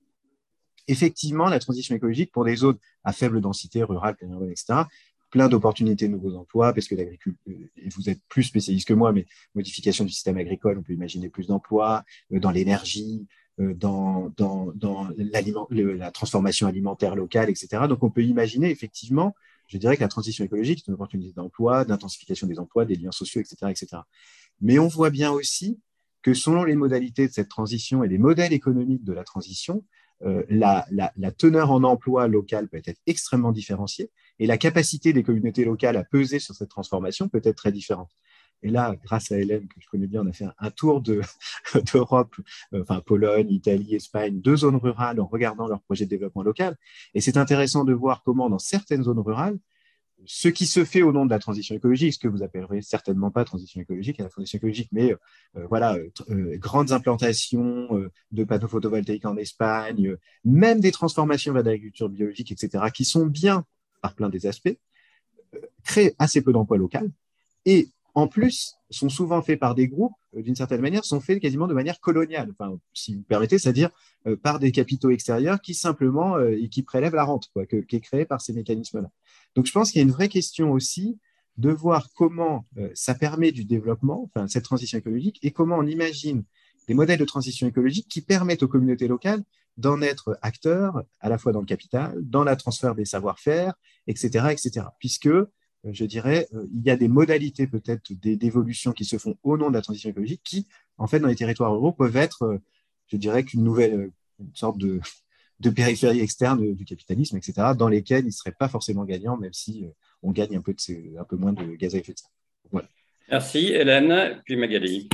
effectivement, 0.89 1.49
la 1.49 1.59
transition 1.59 1.95
écologique 1.95 2.33
pour 2.33 2.45
des 2.45 2.57
zones 2.57 2.79
à 3.05 3.13
faible 3.13 3.41
densité, 3.41 3.83
rurales, 3.83 4.17
etc., 4.51 4.83
plein 5.31 5.49
d'opportunités 5.49 6.09
de 6.09 6.13
nouveaux 6.13 6.35
emplois, 6.37 6.73
parce 6.73 6.89
que 6.89 6.95
l'agriculture, 6.95 7.41
euh, 7.49 7.89
vous 7.95 8.11
êtes 8.11 8.21
plus 8.29 8.43
spécialiste 8.43 8.89
que 8.89 8.95
moi, 8.95 9.13
mais 9.13 9.27
modification 9.55 10.05
du 10.05 10.13
système 10.13 10.37
agricole, 10.37 10.79
on 10.79 10.83
peut 10.83 10.93
imaginer 10.93 11.29
plus 11.29 11.47
d'emplois, 11.47 12.05
euh, 12.33 12.41
dans 12.41 12.51
l'énergie, 12.51 13.27
euh, 13.61 13.75
dans, 13.75 14.33
la 15.17 16.11
transformation 16.11 16.67
alimentaire 16.67 17.15
locale, 17.15 17.49
etc. 17.51 17.85
Donc 17.89 18.03
on 18.03 18.11
peut 18.11 18.25
imaginer 18.25 18.71
effectivement, 18.71 19.35
je 19.69 19.79
dirais 19.79 19.97
que 19.97 20.03
la 20.03 20.09
transition 20.09 20.45
écologique, 20.45 20.81
c'est 20.81 20.89
une 20.89 20.95
opportunité 20.95 21.33
d'emploi, 21.33 21.85
d'intensification 21.85 22.47
des 22.47 22.59
emplois, 22.59 22.85
des 22.85 22.97
liens 22.97 23.13
sociaux, 23.13 23.41
etc. 23.41 23.71
etc. 23.71 24.03
Mais 24.61 24.79
on 24.79 24.89
voit 24.89 25.11
bien 25.11 25.31
aussi 25.31 25.79
que 26.23 26.35
selon 26.35 26.65
les 26.65 26.75
modalités 26.75 27.29
de 27.29 27.33
cette 27.33 27.49
transition 27.49 28.03
et 28.03 28.09
les 28.09 28.19
modèles 28.19 28.53
économiques 28.53 29.05
de 29.05 29.13
la 29.13 29.25
transition, 29.25 29.85
euh, 30.23 30.43
la, 30.49 30.87
teneur 31.39 31.71
en 31.71 31.83
emploi 31.83 32.29
local 32.29 32.69
peut 32.69 32.83
être 32.85 33.01
extrêmement 33.07 33.53
différenciée 33.53 34.11
et 34.39 34.47
la 34.47 34.59
capacité 34.59 35.13
des 35.13 35.23
communautés 35.23 35.65
locales 35.65 35.97
à 35.97 36.05
peser 36.05 36.39
sur 36.39 36.55
cette 36.55 36.69
transformation 36.69 37.29
peut 37.29 37.41
être 37.43 37.57
très 37.57 37.73
différente. 37.73 38.11
Et 38.63 38.69
là, 38.69 38.95
grâce 39.03 39.33
à 39.33 39.39
Hélène, 39.39 39.67
que 39.69 39.81
je 39.81 39.89
connais 39.89 40.07
bien, 40.07 40.23
on 40.23 40.29
a 40.29 40.33
fait 40.33 40.45
un, 40.59 40.71
tour 40.71 41.01
d'Europe, 41.95 42.35
euh, 42.75 42.83
enfin 42.83 43.01
Pologne, 43.01 43.51
Italie, 43.51 43.95
Espagne, 43.95 44.41
deux 44.41 44.57
zones 44.57 44.77
rurales 44.77 45.21
en 45.21 45.27
regardant 45.27 45.67
leurs 45.67 45.81
projets 45.81 46.05
de 46.05 46.11
développement 46.11 46.43
local. 46.43 46.77
Et 47.15 47.23
c'est 47.23 47.39
intéressant 47.39 47.85
de 47.85 47.95
voir 47.95 48.23
comment, 48.23 48.51
dans 48.51 48.59
certaines 48.59 49.05
zones 49.05 49.21
rurales, 49.21 49.59
ce 50.27 50.49
qui 50.49 50.67
se 50.67 50.85
fait 50.85 51.03
au 51.03 51.13
nom 51.13 51.25
de 51.25 51.31
la 51.31 51.39
transition 51.39 51.75
écologique, 51.75 52.15
ce 52.15 52.19
que 52.19 52.29
vous 52.29 52.43
appellerez 52.43 52.83
certainement 52.83 53.31
pas 53.31 53.45
transition 53.45 53.81
écologique 53.81 54.21
écologique, 54.53 54.89
mais 54.93 55.13
euh, 55.13 55.67
voilà, 55.69 55.97
euh, 56.31 56.57
grandes 56.59 56.93
implantations 56.93 57.89
de 58.31 58.45
panneaux 58.45 58.69
photovoltaïques 58.69 59.27
en 59.27 59.37
Espagne, 59.37 60.17
même 60.45 60.81
des 60.81 60.93
transformations 60.93 61.53
vers 61.53 61.63
l'agriculture 61.63 62.09
biologique, 62.09 62.53
etc., 62.53 62.85
qui 62.93 63.05
sont 63.05 63.27
bien 63.27 63.65
par 64.03 64.15
plein 64.15 64.29
des 64.29 64.47
aspects, 64.47 64.77
créent 65.85 66.15
assez 66.19 66.43
peu 66.43 66.53
d'emplois 66.53 66.79
locaux 66.79 66.99
en 68.15 68.29
plus, 68.29 68.77
sont 68.91 69.09
souvent 69.09 69.43
faits 69.43 69.59
par 69.61 69.75
des 69.75 69.89
groupes, 69.89 70.15
euh, 70.37 70.43
d'une 70.43 70.55
certaine 70.55 70.81
manière, 70.81 71.05
sont 71.05 71.21
faits 71.21 71.41
quasiment 71.41 71.67
de 71.67 71.75
manière 71.75 72.01
coloniale, 72.01 72.53
enfin, 72.59 72.79
si 72.93 73.15
vous 73.15 73.23
permettez, 73.23 73.59
c'est-à-dire 73.59 73.91
euh, 74.27 74.37
par 74.37 74.59
des 74.59 74.73
capitaux 74.73 75.11
extérieurs 75.11 75.61
qui 75.61 75.75
simplement 75.75 76.37
euh, 76.37 76.57
et 76.61 76.69
qui 76.69 76.83
prélèvent 76.83 77.15
la 77.15 77.25
rente, 77.25 77.49
quoi, 77.53 77.67
qui 77.67 77.77
est 77.77 78.01
créée 78.01 78.25
par 78.25 78.41
ces 78.41 78.53
mécanismes-là. 78.53 79.11
Donc, 79.55 79.67
je 79.67 79.73
pense 79.73 79.91
qu'il 79.91 80.01
y 80.01 80.03
a 80.03 80.07
une 80.07 80.13
vraie 80.13 80.29
question 80.29 80.73
aussi 80.73 81.19
de 81.57 81.71
voir 81.71 82.09
comment 82.15 82.65
ça 82.95 83.15
permet 83.15 83.53
du 83.53 83.65
développement, 83.65 84.23
enfin, 84.25 84.47
cette 84.49 84.65
transition 84.65 84.97
écologique, 84.97 85.39
et 85.43 85.51
comment 85.51 85.77
on 85.77 85.87
imagine 85.87 86.45
des 86.89 86.95
modèles 86.95 87.19
de 87.19 87.25
transition 87.25 87.67
écologique 87.67 88.09
qui 88.09 88.23
permettent 88.23 88.63
aux 88.63 88.69
communautés 88.69 89.09
locales 89.09 89.43
d'en 89.77 90.01
être 90.01 90.39
acteurs, 90.43 91.03
à 91.21 91.29
la 91.29 91.39
fois 91.39 91.53
dans 91.53 91.61
le 91.61 91.67
capital, 91.67 92.17
dans 92.23 92.45
la 92.45 92.57
transfert 92.57 92.95
des 92.95 93.05
savoir-faire, 93.05 93.75
etc., 94.07 94.47
etc. 94.51 94.87
Puisque 94.99 95.29
je 95.85 96.05
dirais, 96.05 96.47
euh, 96.55 96.67
il 96.73 96.83
y 96.83 96.91
a 96.91 96.97
des 96.97 97.09
modalités 97.09 97.67
peut-être 97.67 98.13
d'évolution 98.13 98.93
qui 98.93 99.05
se 99.05 99.19
font 99.19 99.37
au 99.43 99.57
nom 99.57 99.71
de 99.71 99.75
la 99.75 99.83
transition 99.83 100.11
écologique 100.11 100.43
qui, 100.45 100.67
en 100.99 101.07
fait, 101.07 101.21
dans 101.21 101.29
les 101.29 101.37
territoires 101.37 101.73
ruraux, 101.73 101.93
peuvent 101.93 102.17
être, 102.17 102.43
euh, 102.43 102.59
je 103.09 103.17
dirais, 103.17 103.45
qu'une 103.45 103.65
nouvelle 103.65 104.11
une 104.39 104.55
sorte 104.55 104.79
de, 104.79 105.01
périphérie 105.75 106.21
externe 106.21 106.75
du 106.75 106.85
capitalisme, 106.85 107.37
etc., 107.37 107.73
dans 107.77 107.89
lesquels 107.89 108.25
ils 108.25 108.29
ne 108.29 108.33
seraient 108.33 108.57
pas 108.59 108.69
forcément 108.69 109.05
gagnants, 109.05 109.37
même 109.37 109.53
si 109.53 109.85
on 110.23 110.33
gagne 110.33 110.57
un 110.57 110.63
peu, 110.63 110.73
de 110.73 111.19
un 111.19 111.25
peu 111.25 111.37
moins 111.37 111.53
de 111.53 111.75
gaz 111.77 111.95
à 111.95 111.99
effet 111.99 112.13
de 112.13 112.19
serre. 112.19 112.83
Merci 113.31 113.69
Hélène, 113.69 114.41
puis 114.45 114.57
Magali. 114.57 115.09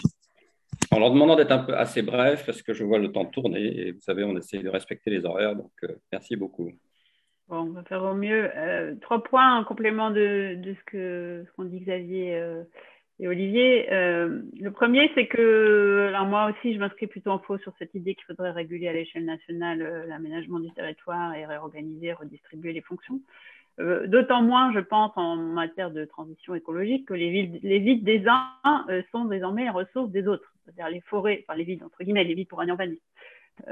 En 0.92 1.00
leur 1.00 1.10
demandant 1.10 1.34
d'être 1.34 1.50
un 1.50 1.58
peu 1.58 1.76
assez 1.76 2.02
bref, 2.02 2.44
parce 2.46 2.62
que 2.62 2.72
je 2.72 2.84
vois 2.84 2.98
le 2.98 3.10
temps 3.10 3.24
tourner, 3.26 3.88
et 3.88 3.92
vous 3.92 4.00
savez, 4.00 4.22
on 4.22 4.36
essaie 4.36 4.58
de 4.58 4.68
respecter 4.68 5.10
les 5.10 5.24
horaires, 5.24 5.56
donc 5.56 5.72
merci 6.12 6.36
beaucoup. 6.36 6.70
Bon, 7.48 7.58
on 7.58 7.70
va 7.70 7.84
faire 7.84 8.02
au 8.02 8.14
mieux. 8.14 8.50
Euh, 8.56 8.94
trois 9.00 9.22
points 9.22 9.56
en 9.56 9.64
complément 9.64 10.10
de, 10.10 10.58
ce 10.64 10.84
que 10.84 11.44
ce 11.46 11.52
qu'ont 11.52 11.64
dit 11.64 11.78
Xavier 11.78 12.34
euh, 12.34 12.64
et 13.20 13.28
Olivier. 13.28 13.86
Euh, 13.92 14.42
le 14.58 14.70
premier, 14.72 15.12
c'est 15.14 15.28
que, 15.28 16.06
alors 16.08 16.26
moi 16.26 16.50
aussi, 16.50 16.74
je 16.74 16.80
m'inscris 16.80 17.06
plutôt 17.06 17.30
en 17.30 17.38
faux 17.38 17.58
sur 17.58 17.72
cette 17.78 17.94
idée 17.94 18.16
qu'il 18.16 18.24
faudrait 18.24 18.50
réguler 18.50 18.88
à 18.88 18.92
l'échelle 18.92 19.24
nationale 19.24 20.06
l'aménagement 20.08 20.58
du 20.58 20.72
territoire 20.72 21.34
et 21.36 21.46
réorganiser, 21.46 22.12
redistribuer 22.12 22.72
les 22.72 22.82
fonctions. 22.82 23.20
D'autant 23.78 24.42
moins, 24.42 24.72
je 24.72 24.80
pense, 24.80 25.12
en 25.16 25.36
matière 25.36 25.90
de 25.90 26.04
transition 26.06 26.54
écologique, 26.54 27.06
que 27.06 27.14
les, 27.14 27.30
villes, 27.30 27.60
les 27.62 27.78
vides 27.78 28.04
des 28.04 28.24
uns 28.26 28.86
sont 29.12 29.26
désormais 29.26 29.64
les 29.64 29.70
ressources 29.70 30.10
des 30.10 30.26
autres. 30.26 30.50
C'est-à-dire 30.66 30.88
les 30.88 31.00
forêts, 31.00 31.44
enfin 31.46 31.56
les 31.56 31.64
vides, 31.64 31.82
entre 31.82 32.02
guillemets, 32.02 32.24
les 32.24 32.34
vides 32.34 32.48
pour 32.48 32.58
vanille 32.58 32.78
euh, 32.78 33.15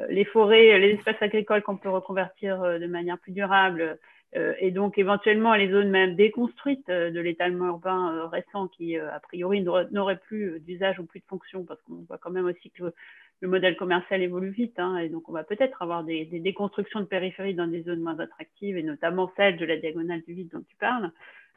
les 0.08 0.24
forêts, 0.24 0.78
les 0.78 0.90
espaces 0.92 1.20
agricoles 1.20 1.62
qu'on 1.62 1.76
peut 1.76 1.90
reconvertir 1.90 2.62
euh, 2.62 2.78
de 2.78 2.86
manière 2.86 3.18
plus 3.18 3.32
durable, 3.32 3.98
euh, 4.36 4.54
et 4.58 4.70
donc 4.70 4.98
éventuellement 4.98 5.54
les 5.54 5.70
zones 5.70 5.90
même 5.90 6.16
déconstruites 6.16 6.88
de 6.88 7.20
l'étalement 7.20 7.66
urbain 7.66 8.28
récent 8.28 8.66
qui, 8.68 8.96
a 8.96 9.20
priori, 9.20 9.62
n'auraient 9.62 10.18
plus 10.18 10.58
d'usage 10.60 10.98
ou 10.98 11.04
plus 11.04 11.20
de 11.20 11.26
fonction, 11.26 11.64
parce 11.64 11.80
qu'on 11.82 12.04
voit 12.08 12.18
quand 12.18 12.30
même 12.30 12.46
aussi 12.46 12.70
que 12.70 12.92
le 13.40 13.48
modèle 13.48 13.76
commercial 13.76 14.22
évolue 14.22 14.50
vite, 14.50 14.78
hein, 14.78 14.96
et 14.96 15.08
donc 15.08 15.28
on 15.28 15.32
va 15.32 15.44
peut-être 15.44 15.80
avoir 15.82 16.02
des, 16.02 16.24
déconstructions 16.24 17.00
de 17.00 17.04
périphérie 17.04 17.54
dans 17.54 17.66
des 17.66 17.82
zones 17.82 18.00
moins 18.00 18.18
attractives, 18.18 18.76
et 18.76 18.82
notamment 18.82 19.30
celle 19.36 19.56
de 19.56 19.66
la 19.66 19.76
diagonale 19.76 20.22
du 20.26 20.34
vide 20.34 20.50
dont 20.52 20.64
tu 20.68 20.76
parles. 20.76 21.10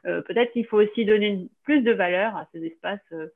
peut-être 0.04 0.52
qu'il 0.52 0.66
faut 0.66 0.80
aussi 0.80 1.04
donner 1.04 1.48
plus 1.64 1.80
de 1.80 1.92
valeur 1.92 2.36
à 2.36 2.46
ces 2.52 2.64
espaces 2.64 3.00
euh, 3.12 3.26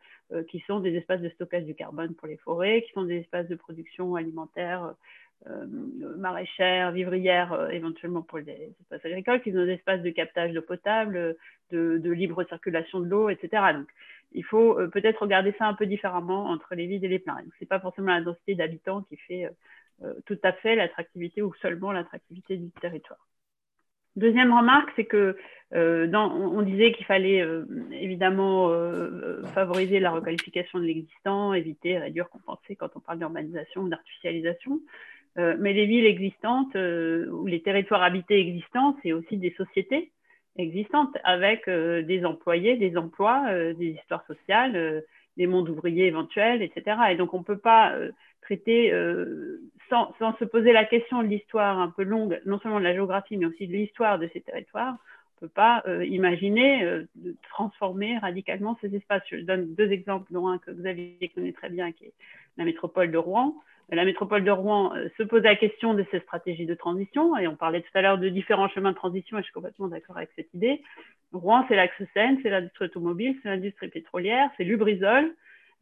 qui 0.48 0.60
sont 0.60 0.80
des 0.80 0.94
espaces 0.96 1.20
de 1.20 1.28
stockage 1.30 1.64
du 1.64 1.74
carbone 1.74 2.14
pour 2.14 2.28
les 2.28 2.36
forêts, 2.38 2.82
qui 2.82 2.92
sont 2.92 3.04
des 3.04 3.18
espaces 3.18 3.48
de 3.48 3.54
production 3.54 4.14
alimentaire, 4.14 4.94
euh, 5.48 5.66
maraîchère, 6.18 6.92
vivrière, 6.92 7.52
euh, 7.52 7.68
éventuellement 7.70 8.22
pour 8.22 8.38
les 8.38 8.72
espaces 8.80 9.04
agricoles, 9.04 9.42
qui 9.42 9.50
sont 9.50 9.64
des 9.64 9.72
espaces 9.72 10.00
de 10.00 10.10
captage 10.10 10.52
d'eau 10.52 10.62
potable, 10.62 11.36
de, 11.70 12.10
libre 12.10 12.44
circulation 12.44 13.00
de 13.00 13.06
l'eau, 13.06 13.28
etc. 13.28 13.72
Donc, 13.74 13.88
il 14.32 14.44
faut 14.44 14.78
peut-être 14.92 15.22
regarder 15.22 15.52
ça 15.58 15.66
un 15.66 15.74
peu 15.74 15.86
différemment 15.86 16.46
entre 16.46 16.74
les 16.76 16.86
vides 16.86 17.02
et 17.02 17.08
les 17.08 17.18
pleins. 17.18 17.38
Ce 17.38 17.64
n'est 17.64 17.66
pas 17.66 17.80
forcément 17.80 18.12
la 18.12 18.20
densité 18.20 18.54
d'habitants 18.54 19.02
qui 19.02 19.16
fait 19.16 19.50
tout 20.26 20.38
à 20.42 20.52
fait 20.52 20.74
l'attractivité 20.76 21.42
ou 21.42 21.52
seulement 21.54 21.92
l'attractivité 21.92 22.56
du 22.56 22.70
territoire. 22.80 23.26
Deuxième 24.16 24.52
remarque, 24.52 24.90
c'est 24.96 25.04
que 25.04 25.36
euh, 25.74 26.12
on, 26.12 26.60
disait 26.62 26.92
qu'il 26.92 27.06
fallait 27.06 27.40
euh, 27.40 27.64
évidemment 27.92 28.68
euh, 28.70 29.42
favoriser 29.54 30.00
la 30.00 30.10
requalification 30.10 30.78
de 30.78 30.84
l'existant, 30.84 31.54
éviter, 31.54 31.96
réduire, 31.98 32.28
compenser 32.28 32.76
quand 32.76 32.90
on 32.94 33.00
parle 33.00 33.18
d'urbanisation 33.18 33.82
ou 33.82 33.88
d'artificialisation. 33.88 34.80
mais 35.36 35.72
les 35.72 35.86
villes 35.86 36.04
existantes 36.04 36.74
ou 36.74 37.46
les 37.46 37.62
territoires 37.62 38.02
habités 38.02 38.38
existants, 38.38 38.98
c'est 39.02 39.12
aussi 39.12 39.38
des 39.38 39.54
sociétés 39.56 40.12
existantes 40.58 41.16
avec 41.24 41.66
des 41.70 42.20
employés, 42.26 42.76
des 42.76 42.98
emplois, 42.98 43.46
des 43.72 43.96
histoires 43.98 44.26
sociales, 44.26 45.02
des 45.38 45.46
mondes 45.46 45.70
ouvriers 45.70 46.06
éventuels, 46.06 46.60
etc. 46.60 46.98
Et 47.12 47.16
donc 47.16 47.32
on 47.32 47.38
ne 47.38 47.44
peut 47.44 47.64
pas 47.72 47.96
traiter 48.42 48.92
sans, 50.18 50.36
se 50.38 50.44
poser 50.44 50.72
la 50.72 50.84
question 50.84 51.22
de 51.22 51.28
l'histoire 51.28 51.78
un 51.78 51.90
peu 51.90 52.02
longue, 52.02 52.40
non 52.46 52.58
seulement 52.60 52.78
de 52.78 52.84
la 52.84 52.94
géographie, 52.94 53.36
mais 53.36 53.46
aussi 53.46 53.66
de 53.66 53.72
l'histoire 53.72 54.18
de 54.18 54.28
ces 54.32 54.40
territoires, 54.40 54.94
on 54.94 55.44
ne 55.44 55.48
peut 55.48 55.52
pas 55.54 55.82
euh, 55.86 56.04
imaginer 56.04 56.84
euh, 56.84 57.04
de 57.16 57.34
transformer 57.50 58.16
radicalement 58.18 58.78
ces 58.80 58.94
espaces. 58.94 59.22
Je 59.30 59.36
donne 59.38 59.74
deux 59.74 59.90
exemples, 59.90 60.32
dont 60.32 60.48
un 60.48 60.58
que 60.58 60.70
avez 60.86 61.30
connaît 61.34 61.52
très 61.52 61.68
bien, 61.68 61.92
qui 61.92 62.06
est 62.06 62.12
la 62.56 62.64
métropole 62.64 63.10
de 63.10 63.18
Rouen. 63.18 63.54
La 63.90 64.04
métropole 64.06 64.44
de 64.44 64.50
Rouen 64.50 64.94
euh, 64.96 65.08
se 65.18 65.22
pose 65.22 65.42
la 65.42 65.56
question 65.56 65.92
de 65.94 66.06
ces 66.10 66.20
stratégies 66.20 66.64
de 66.64 66.74
transition, 66.74 67.36
et 67.36 67.46
on 67.46 67.56
parlait 67.56 67.82
tout 67.82 67.90
à 67.94 68.02
l'heure 68.02 68.18
de 68.18 68.28
différents 68.28 68.68
chemins 68.68 68.92
de 68.92 68.96
transition, 68.96 69.36
et 69.36 69.40
je 69.40 69.46
suis 69.46 69.52
complètement 69.52 69.88
d'accord 69.88 70.16
avec 70.16 70.30
cette 70.36 70.52
idée. 70.54 70.80
Rouen, 71.32 71.64
c'est 71.68 71.76
l'axe 71.76 72.00
Seine, 72.14 72.38
c'est 72.42 72.50
l'industrie 72.50 72.86
automobile, 72.86 73.36
c'est 73.42 73.48
l'industrie 73.48 73.88
pétrolière, 73.88 74.48
c'est 74.56 74.64
Lubrizol, 74.64 75.34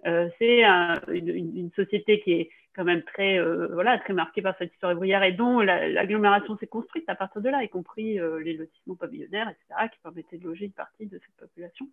c'est 0.04 0.62
une, 0.64 1.70
société 1.74 2.20
qui 2.20 2.32
est 2.32 2.50
quand 2.74 2.84
même 2.84 3.02
très, 3.02 3.38
euh, 3.38 3.68
voilà, 3.72 3.98
très 3.98 4.12
marqué 4.12 4.42
par 4.42 4.56
cette 4.58 4.72
histoire 4.72 4.94
ouvrière 4.94 5.22
et 5.22 5.32
dont 5.32 5.60
l'agglomération 5.60 6.56
s'est 6.58 6.66
construite 6.66 7.08
à 7.08 7.14
partir 7.14 7.42
de 7.42 7.48
là, 7.48 7.62
y 7.62 7.68
compris 7.68 8.20
euh, 8.20 8.40
les 8.40 8.54
lotissements 8.54 8.94
pavillonnaires, 8.94 9.48
etc., 9.48 9.88
qui 9.92 9.98
permettaient 10.02 10.38
de 10.38 10.44
loger 10.44 10.66
une 10.66 10.72
partie 10.72 11.06
de 11.06 11.18
cette 11.18 11.36
population. 11.36 11.88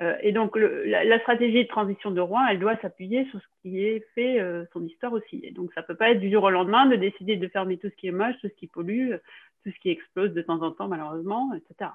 Euh, 0.00 0.16
et 0.22 0.32
donc, 0.32 0.56
la, 0.56 1.18
stratégie 1.20 1.62
de 1.64 1.68
transition 1.68 2.10
de 2.10 2.20
Rouen, 2.20 2.46
elle 2.48 2.58
doit 2.58 2.76
s'appuyer 2.78 3.26
sur 3.26 3.40
ce 3.40 3.46
qui 3.62 3.84
est 3.84 4.04
fait, 4.14 4.40
son 4.72 4.84
histoire 4.84 5.12
aussi. 5.12 5.40
Et 5.42 5.50
donc, 5.50 5.72
ça 5.74 5.82
ne 5.82 5.86
peut 5.86 5.96
pas 5.96 6.10
être 6.10 6.20
du 6.20 6.30
jour 6.30 6.44
au 6.44 6.50
lendemain 6.50 6.86
de 6.86 6.96
décider 6.96 7.36
de 7.36 7.48
fermer 7.48 7.78
tout 7.78 7.88
ce 7.88 7.94
qui 7.96 8.08
est 8.08 8.12
moche, 8.12 8.34
tout 8.40 8.48
ce 8.48 8.54
qui 8.54 8.66
pollue, 8.66 9.12
tout 9.62 9.70
ce 9.70 9.80
qui 9.80 9.90
explose 9.90 10.32
de 10.32 10.42
temps 10.42 10.62
en 10.62 10.70
temps, 10.72 10.88
malheureusement, 10.88 11.52
etc. 11.54 11.90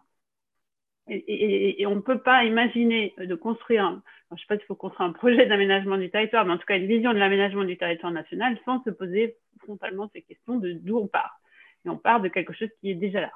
Et, 1.10 1.86
on 1.88 1.96
ne 1.96 2.02
peut 2.02 2.20
pas 2.20 2.44
imaginer 2.44 3.14
de 3.18 3.36
construire, 3.36 4.00
je 4.30 4.36
ne 4.36 4.40
sais 4.40 4.46
pas 4.48 4.58
s'il 4.58 4.66
faut 4.66 4.76
construire 4.76 5.10
un 5.10 5.14
projet 5.14 5.46
d'aménagement 5.46 5.98
du 5.98 6.10
territoire, 6.10 6.46
mais 6.46 6.54
en 6.54 6.58
tout 6.58 6.66
cas 6.66 6.78
une 6.78 6.88
vision 6.88 7.14
de 7.14 7.18
l'aménagement 7.18 7.64
du 7.64 7.78
territoire 7.78 8.12
national 8.12 8.58
sans 8.66 8.84
se 8.84 8.90
poser 8.90 9.36
frontalement 9.60 10.10
ces 10.14 10.22
questions 10.22 10.58
de 10.58 10.74
d'où 10.74 10.98
on 10.98 11.08
part. 11.08 11.40
Et 11.86 11.90
on 11.90 11.98
part 11.98 12.22
de 12.22 12.28
quelque 12.28 12.54
chose 12.54 12.70
qui 12.80 12.92
est 12.92 12.96
déjà 12.96 13.22
là. 13.22 13.32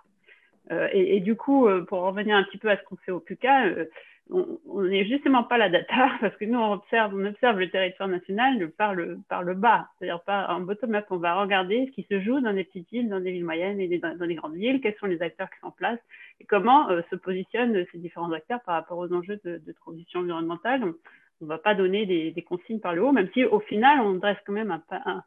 Euh, 0.72 0.88
et, 0.94 1.20
du 1.20 1.36
coup, 1.36 1.68
euh, 1.68 1.84
pour 1.84 2.02
revenir 2.02 2.38
un 2.38 2.44
petit 2.44 2.58
peu 2.58 2.70
à 2.70 2.78
ce 2.78 2.84
qu'on 2.84 2.96
fait 2.98 3.12
au 3.12 3.20
PUCA, 3.20 3.66
euh, 3.66 3.86
on 4.30 4.82
n'est 4.84 5.06
justement 5.06 5.44
pas 5.44 5.58
la 5.58 5.70
data 5.70 6.12
parce 6.22 6.36
que 6.38 6.46
nous, 6.46 6.58
on 6.58 6.74
observe, 6.74 7.14
on 7.16 7.26
observe 7.26 7.60
le 7.60 7.70
territoire 7.70 8.10
national 8.10 8.72
par 8.72 8.96
le, 8.96 9.20
par 9.30 9.44
bas, 9.44 9.90
c'est-à-dire 9.98 10.22
pas 10.22 10.48
en 10.50 10.62
bottom-up. 10.62 11.06
On 11.10 11.18
va 11.18 11.40
regarder 11.40 11.86
ce 11.88 11.92
qui 11.92 12.08
se 12.10 12.22
joue 12.22 12.40
dans 12.40 12.54
des 12.54 12.64
petites 12.64 12.90
villes, 12.90 13.10
dans 13.10 13.20
des 13.20 13.32
villes 13.32 13.46
moyennes 13.46 13.80
et 13.80 14.00
dans, 14.00 14.16
des 14.16 14.36
grandes 14.36 14.56
villes, 14.56 14.82
quels 14.82 14.96
sont 14.96 15.08
les 15.08 15.22
acteurs 15.22 15.50
qui 15.50 15.60
sont 15.60 15.68
en 15.68 15.72
place 15.72 16.00
et 16.40 16.46
comment 16.46 16.90
euh, 16.90 17.02
se 17.10 17.16
positionnent 17.16 17.86
ces 17.92 17.98
différents 17.98 18.32
acteurs 18.32 18.62
par 18.62 18.76
rapport 18.76 18.98
aux 18.98 19.12
enjeux 19.14 19.40
de, 19.44 19.62
transition 19.74 20.22
environnementale. 20.22 20.84
On 20.84 21.46
ne 21.46 21.48
va 21.48 21.58
pas 21.58 21.76
donner 21.76 22.06
des, 22.06 22.42
consignes 22.42 22.80
par 22.80 22.94
le 22.94 23.04
haut, 23.04 23.12
même 23.12 23.30
si 23.34 23.44
au 23.44 23.60
final, 23.60 24.00
on 24.00 24.14
dresse 24.14 24.38
quand 24.46 24.54
même 24.54 24.72
un, 24.92 25.24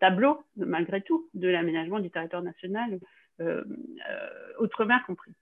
tableau, 0.00 0.42
malgré 0.56 1.00
tout, 1.00 1.28
de 1.34 1.48
l'aménagement 1.48 2.00
du 2.00 2.10
territoire 2.10 2.42
national, 2.42 2.98
euh, 3.40 3.64
euh, 4.10 4.28
outre-mer 4.60 5.02
compris. 5.06 5.32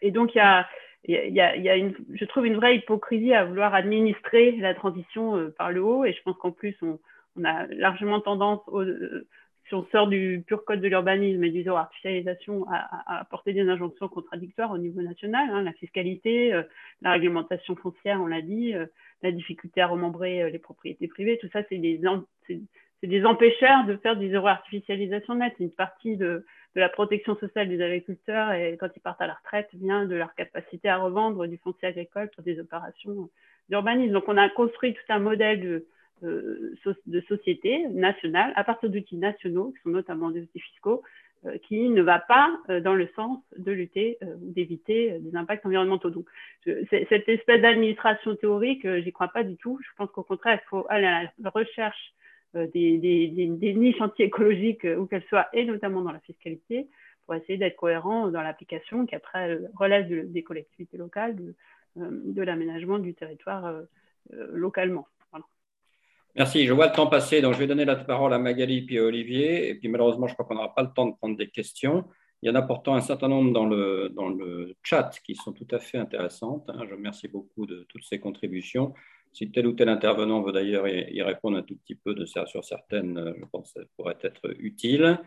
et 0.00 0.10
donc, 0.10 0.34
il 0.34 0.38
y 0.38 0.40
a 0.40 0.66
il 1.04 1.14
y 1.14 1.40
a, 1.40 1.56
y 1.56 1.68
a 1.68 1.76
une, 1.76 1.94
je 2.12 2.24
trouve 2.26 2.46
une 2.46 2.56
vraie 2.56 2.76
hypocrisie 2.76 3.32
à 3.32 3.44
vouloir 3.44 3.74
administrer 3.74 4.52
la 4.52 4.74
transition 4.74 5.50
par 5.56 5.72
le 5.72 5.82
haut. 5.82 6.04
Et 6.04 6.12
je 6.12 6.22
pense 6.22 6.36
qu'en 6.36 6.52
plus, 6.52 6.76
on, 6.82 6.98
on, 7.36 7.44
a 7.44 7.66
largement 7.68 8.20
tendance, 8.20 8.60
au, 8.66 8.84
si 8.84 9.74
on 9.74 9.86
sort 9.86 10.08
du 10.08 10.44
pur 10.46 10.64
code 10.64 10.80
de 10.80 10.88
l'urbanisme 10.88 11.42
et 11.42 11.50
du 11.50 11.62
zéro 11.62 11.76
artificialisation, 11.78 12.66
à, 12.68 13.14
à, 13.14 13.20
apporter 13.20 13.52
des 13.52 13.66
injonctions 13.68 14.08
contradictoires 14.08 14.72
au 14.72 14.78
niveau 14.78 15.00
national. 15.00 15.48
Hein, 15.50 15.62
la 15.62 15.72
fiscalité, 15.72 16.52
la 17.00 17.12
réglementation 17.12 17.76
foncière, 17.76 18.20
on 18.20 18.26
l'a 18.26 18.42
dit, 18.42 18.74
la 19.22 19.32
difficulté 19.32 19.80
à 19.80 19.86
remembrer 19.86 20.50
les 20.50 20.58
propriétés 20.58 21.08
privées, 21.08 21.38
tout 21.38 21.48
ça, 21.52 21.62
c'est 21.70 21.78
des, 21.78 21.98
des 23.02 23.24
empêcheurs 23.24 23.86
de 23.86 23.96
faire 23.96 24.16
des 24.16 24.28
zéro 24.28 24.48
artificialisation 24.48 25.36
nette. 25.36 25.54
Une 25.60 25.70
partie 25.70 26.16
de, 26.18 26.44
de, 26.74 26.80
la 26.80 26.88
protection 26.88 27.36
sociale 27.36 27.68
des 27.68 27.82
agriculteurs, 27.82 28.52
et 28.52 28.76
quand 28.78 28.88
ils 28.96 29.00
partent 29.00 29.20
à 29.20 29.26
la 29.26 29.34
retraite, 29.34 29.68
vient 29.74 30.04
de 30.06 30.14
leur 30.14 30.34
capacité 30.34 30.88
à 30.88 30.98
revendre 30.98 31.46
du 31.46 31.58
foncier 31.58 31.88
agricole 31.88 32.30
pour 32.34 32.44
des 32.44 32.60
opérations 32.60 33.28
d'urbanisme. 33.68 34.12
Donc, 34.12 34.24
on 34.28 34.36
a 34.36 34.48
construit 34.48 34.94
tout 34.94 35.12
un 35.12 35.18
modèle 35.18 35.84
de 36.22 37.20
société 37.28 37.86
nationale 37.88 38.52
à 38.56 38.64
partir 38.64 38.90
d'outils 38.90 39.16
nationaux, 39.16 39.72
qui 39.72 39.82
sont 39.82 39.90
notamment 39.90 40.30
des 40.30 40.42
outils 40.42 40.60
fiscaux, 40.60 41.02
euh, 41.46 41.56
qui 41.56 41.88
ne 41.88 42.02
va 42.02 42.18
pas 42.18 42.54
euh, 42.68 42.80
dans 42.82 42.94
le 42.94 43.08
sens 43.16 43.38
de 43.56 43.72
lutter 43.72 44.18
euh, 44.22 44.34
ou 44.42 44.52
d'éviter 44.52 45.18
des 45.20 45.34
impacts 45.34 45.64
environnementaux. 45.64 46.10
Donc, 46.10 46.26
cette 46.90 47.28
espèce 47.30 47.62
d'administration 47.62 48.36
théorique, 48.36 48.86
j'y 48.98 49.10
crois 49.10 49.28
pas 49.28 49.42
du 49.42 49.56
tout. 49.56 49.78
Je 49.82 49.88
pense 49.96 50.10
qu'au 50.10 50.22
contraire, 50.22 50.60
il 50.62 50.68
faut 50.68 50.84
aller 50.90 51.06
à 51.06 51.22
la 51.38 51.50
recherche 51.50 52.12
euh, 52.56 52.66
des, 52.66 53.74
niches 53.76 54.00
anti-écologiques, 54.00 54.84
euh, 54.84 54.96
où 54.96 55.06
qu'elles 55.06 55.24
soient, 55.28 55.46
et 55.52 55.64
notamment 55.64 56.02
dans 56.02 56.12
la 56.12 56.20
fiscalité, 56.20 56.88
pour 57.24 57.34
essayer 57.36 57.58
d'être 57.58 57.76
cohérent 57.76 58.28
dans 58.28 58.42
l'application 58.42 59.06
qui 59.06 59.14
après 59.14 59.50
euh, 59.50 59.68
relève 59.78 60.32
des 60.32 60.42
collectivités 60.42 60.96
locales, 60.96 61.36
de, 61.36 61.54
de 61.96 62.42
l'aménagement 62.42 62.98
du 62.98 63.14
territoire 63.14 63.72
localement. 64.30 65.08
Merci. 66.36 66.64
Je 66.64 66.72
vois 66.72 66.86
le 66.86 66.92
temps 66.92 67.08
passer, 67.08 67.40
donc 67.40 67.54
je 67.54 67.58
vais 67.58 67.66
donner 67.66 67.84
la 67.84 67.96
parole 67.96 68.32
à 68.32 68.38
Magali 68.38 68.82
puis 68.82 68.98
à 68.98 69.02
Olivier. 69.02 69.68
Et 69.68 69.74
puis 69.74 69.88
malheureusement, 69.88 70.28
je 70.28 70.34
crois 70.34 70.46
qu'on 70.46 70.54
n'aura 70.54 70.72
pas 70.72 70.82
le 70.82 70.92
temps 70.94 71.06
de 71.06 71.16
prendre 71.16 71.36
des 71.36 71.48
questions. 71.48 72.04
Il 72.42 72.48
y 72.48 72.50
en 72.50 72.54
a 72.54 72.62
pourtant 72.62 72.94
un 72.94 73.00
certain 73.00 73.28
nombre 73.28 73.52
dans 73.52 73.66
le, 73.66 74.08
dans 74.14 74.28
le 74.28 74.74
chat 74.82 75.10
qui 75.24 75.34
sont 75.34 75.52
tout 75.52 75.66
à 75.72 75.80
fait 75.80 75.98
intéressantes. 75.98 76.64
Hein. 76.68 76.84
Je 76.88 76.94
remercie 76.94 77.28
beaucoup 77.28 77.66
de 77.66 77.84
toutes 77.88 78.04
ces 78.04 78.20
contributions. 78.20 78.94
Si 79.32 79.50
tel 79.50 79.66
ou 79.66 79.72
tel 79.72 79.88
intervenant 79.88 80.42
veut 80.42 80.52
d'ailleurs 80.52 80.88
y 80.88 81.22
répondre 81.22 81.56
un 81.56 81.62
tout 81.62 81.76
petit 81.76 81.94
peu 81.94 82.14
de 82.14 82.24
sur 82.24 82.64
certaines, 82.64 83.16
euh, 83.16 83.32
je 83.38 83.44
pense 83.44 83.72
que 83.72 83.80
ça 83.80 83.86
pourrait 83.96 84.18
être 84.22 84.54
utile. 84.58 85.20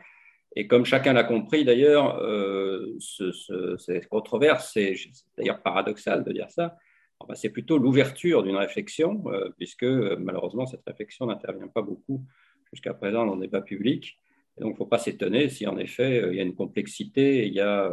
Et 0.56 0.68
comme 0.68 0.86
chacun 0.86 1.14
l'a 1.14 1.24
compris 1.24 1.64
d'ailleurs, 1.64 2.18
euh, 2.20 2.96
ce, 3.00 3.32
ce, 3.32 3.78
cette 3.78 4.08
controverse, 4.10 4.72
c'est 4.74 4.96
d'ailleurs 5.38 5.62
paradoxal 5.62 6.24
de 6.24 6.32
dire 6.34 6.52
ça, 6.52 6.76
enfin, 7.20 7.34
c'est 7.34 7.50
plutôt 7.50 7.78
l'ouverture 7.78 8.44
d'une 8.44 8.58
réflexion, 8.58 9.24
euh, 9.28 9.50
puisque 9.58 9.84
malheureusement 9.84 10.66
cette 10.66 10.84
réflexion 10.86 11.26
n'intervient 11.26 11.70
pas 11.70 11.82
beaucoup 11.82 12.24
jusqu'à 12.72 12.94
présent 12.94 13.26
dans 13.26 13.36
le 13.36 13.42
débat 13.42 13.62
public. 13.62 14.20
Et 14.58 14.62
donc 14.62 14.72
il 14.72 14.74
ne 14.74 14.78
faut 14.78 14.86
pas 14.86 15.00
s'étonner 15.00 15.50
si 15.50 15.66
en 15.66 15.78
effet 15.78 16.30
il 16.30 16.36
y 16.36 16.40
a 16.40 16.44
une 16.44 16.56
complexité, 16.56 17.48
il 17.48 17.54
y 17.54 17.62
a 17.62 17.90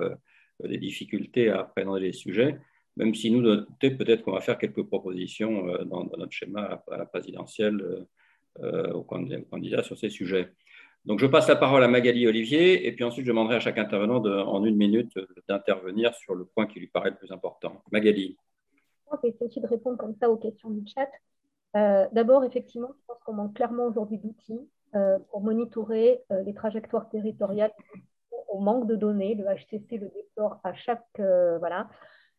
des 0.63 0.77
difficultés 0.77 1.49
à 1.49 1.61
appréhender 1.61 2.01
les 2.01 2.13
sujets 2.13 2.59
même 3.01 3.15
si 3.15 3.31
nous, 3.31 3.43
peut-être 3.81 4.23
qu'on 4.23 4.33
va 4.33 4.43
faire 4.43 4.59
quelques 4.59 4.83
propositions 4.83 5.69
euh, 5.69 5.85
dans, 5.85 6.05
notre 6.05 6.33
schéma 6.33 6.85
à 6.91 6.99
la 6.99 7.07
présidentielle 7.07 7.81
euh, 7.81 8.05
euh, 8.63 8.93
aux 8.93 9.05
candidats 9.05 9.83
sur 9.83 9.97
ces 9.97 10.11
sujets. 10.11 10.53
Donc, 11.07 11.19
je 11.19 11.27
passe 11.27 11.49
la 11.49 11.57
parole 11.57 11.83
à 11.83 11.89
Magali 11.89 12.27
Olivier, 12.27 12.87
et 12.87 12.93
puis 12.93 13.05
ensuite, 13.05 13.25
je 13.25 13.31
demanderai 13.31 13.57
à 13.57 13.61
chaque 13.61 13.79
intervenant 13.79 14.21
de, 14.21 14.31
en 14.31 14.63
une 14.67 14.77
minute 14.77 15.19
d'intervenir 15.49 16.15
sur 16.15 16.35
le 16.35 16.45
point 16.45 16.67
qui 16.67 16.79
lui 16.79 16.89
paraît 16.89 17.09
le 17.09 17.17
plus 17.17 17.33
important. 17.33 17.83
Magali. 17.91 18.37
Je 19.11 19.17
vais 19.23 19.29
essayer 19.31 19.47
aussi 19.47 19.61
de 19.63 19.67
répondre 19.67 19.97
comme 19.97 20.15
ça 20.21 20.29
aux 20.29 20.37
questions 20.37 20.69
du 20.69 20.85
chat. 20.87 21.09
D'abord, 22.13 22.45
effectivement, 22.45 22.91
je 22.93 23.07
pense 23.07 23.19
qu'on 23.25 23.33
manque 23.33 23.55
clairement 23.55 23.87
aujourd'hui 23.87 24.19
d'outils 24.19 24.69
pour 25.31 25.41
monitorer 25.41 26.21
les 26.45 26.53
trajectoires 26.53 27.09
territoriales. 27.09 27.73
On 28.53 28.61
manque 28.61 28.87
de 28.87 28.95
données. 28.95 29.35
Le 29.35 29.45
HCC 29.45 29.97
le 29.97 30.11
déplore 30.11 30.61
à 30.65 30.75
chaque. 30.75 31.07
voilà. 31.17 31.89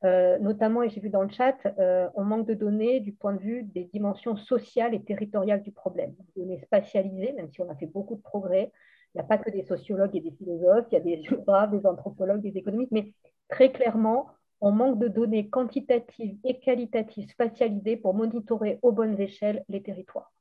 Euh, 0.04 0.40
notamment, 0.40 0.82
et 0.82 0.90
j'ai 0.90 1.00
vu 1.00 1.10
dans 1.10 1.22
le 1.22 1.30
chat, 1.30 1.56
euh, 1.78 2.10
on 2.16 2.24
manque 2.24 2.48
de 2.48 2.56
données 2.56 3.02
du 3.02 3.14
point 3.14 3.34
de 3.34 3.40
vue 3.40 3.64
des 3.64 3.84
dimensions 3.86 4.36
sociales 4.36 4.96
et 4.96 5.04
territoriales 5.04 5.62
du 5.62 5.72
problème. 5.72 6.16
Des 6.36 6.42
données 6.42 6.60
spatialisées, 6.60 7.34
même 7.34 7.52
si 7.52 7.62
on 7.62 7.70
a 7.70 7.76
fait 7.76 7.86
beaucoup 7.86 8.16
de 8.16 8.22
progrès. 8.22 8.72
Il 9.14 9.18
n'y 9.18 9.22
a 9.22 9.28
pas 9.28 9.38
que 9.38 9.52
des 9.52 9.64
sociologues 9.64 10.16
et 10.16 10.22
des 10.22 10.32
philosophes, 10.32 10.86
il 10.92 10.96
y 10.96 10.98
a 10.98 11.02
des 11.02 11.22
géographes, 11.24 11.72
des 11.72 11.86
anthropologues, 11.86 12.42
des 12.42 12.58
économistes, 12.58 12.92
mais 12.92 13.14
très 13.50 13.72
clairement, 13.72 14.28
on 14.62 14.72
manque 14.72 15.00
de 15.00 15.08
données 15.08 15.50
quantitatives 15.50 16.38
et 16.44 16.60
qualitatives 16.60 17.30
spatialisées 17.30 17.98
pour 17.98 18.14
monitorer 18.14 18.80
aux 18.82 18.92
bonnes 18.92 19.20
échelles 19.20 19.66
les 19.70 19.84
territoires. 19.84 20.32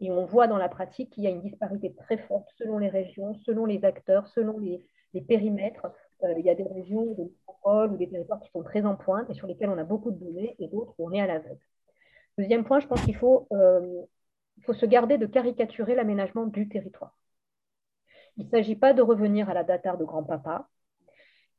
Et 0.00 0.10
on 0.10 0.24
voit 0.24 0.46
dans 0.46 0.58
la 0.58 0.68
pratique 0.68 1.10
qu'il 1.10 1.24
y 1.24 1.26
a 1.26 1.30
une 1.30 1.42
disparité 1.42 1.94
très 1.94 2.18
forte 2.18 2.48
selon 2.58 2.78
les 2.78 2.88
régions, 2.88 3.34
selon 3.44 3.64
les 3.64 3.84
acteurs, 3.84 4.28
selon 4.28 4.58
les, 4.58 4.82
les 5.12 5.20
périmètres. 5.20 5.86
Euh, 6.24 6.34
il 6.38 6.44
y 6.44 6.50
a 6.50 6.54
des 6.54 6.64
régions, 6.64 7.16
ou 7.64 7.96
des 7.96 8.08
territoires 8.08 8.40
qui 8.40 8.50
sont 8.50 8.62
très 8.62 8.84
en 8.84 8.94
pointe 8.94 9.28
et 9.30 9.34
sur 9.34 9.46
lesquels 9.46 9.70
on 9.70 9.78
a 9.78 9.84
beaucoup 9.84 10.10
de 10.10 10.18
données 10.18 10.54
et 10.58 10.68
d'autres 10.68 10.94
où 10.98 11.08
on 11.08 11.12
est 11.12 11.20
à 11.20 11.26
l'aveugle. 11.26 11.60
Deuxième 12.38 12.64
point, 12.64 12.80
je 12.80 12.86
pense 12.86 13.02
qu'il 13.04 13.16
faut, 13.16 13.46
euh, 13.52 14.02
se 14.72 14.86
garder 14.86 15.18
de 15.18 15.26
caricaturer 15.26 15.94
l'aménagement 15.94 16.46
du 16.46 16.68
territoire. 16.68 17.16
Il 18.36 18.44
ne 18.44 18.50
s'agit 18.50 18.76
pas 18.76 18.92
de 18.92 19.02
revenir 19.02 19.48
à 19.48 19.54
la 19.54 19.64
datar 19.64 19.96
de 19.98 20.04
grand-papa, 20.04 20.68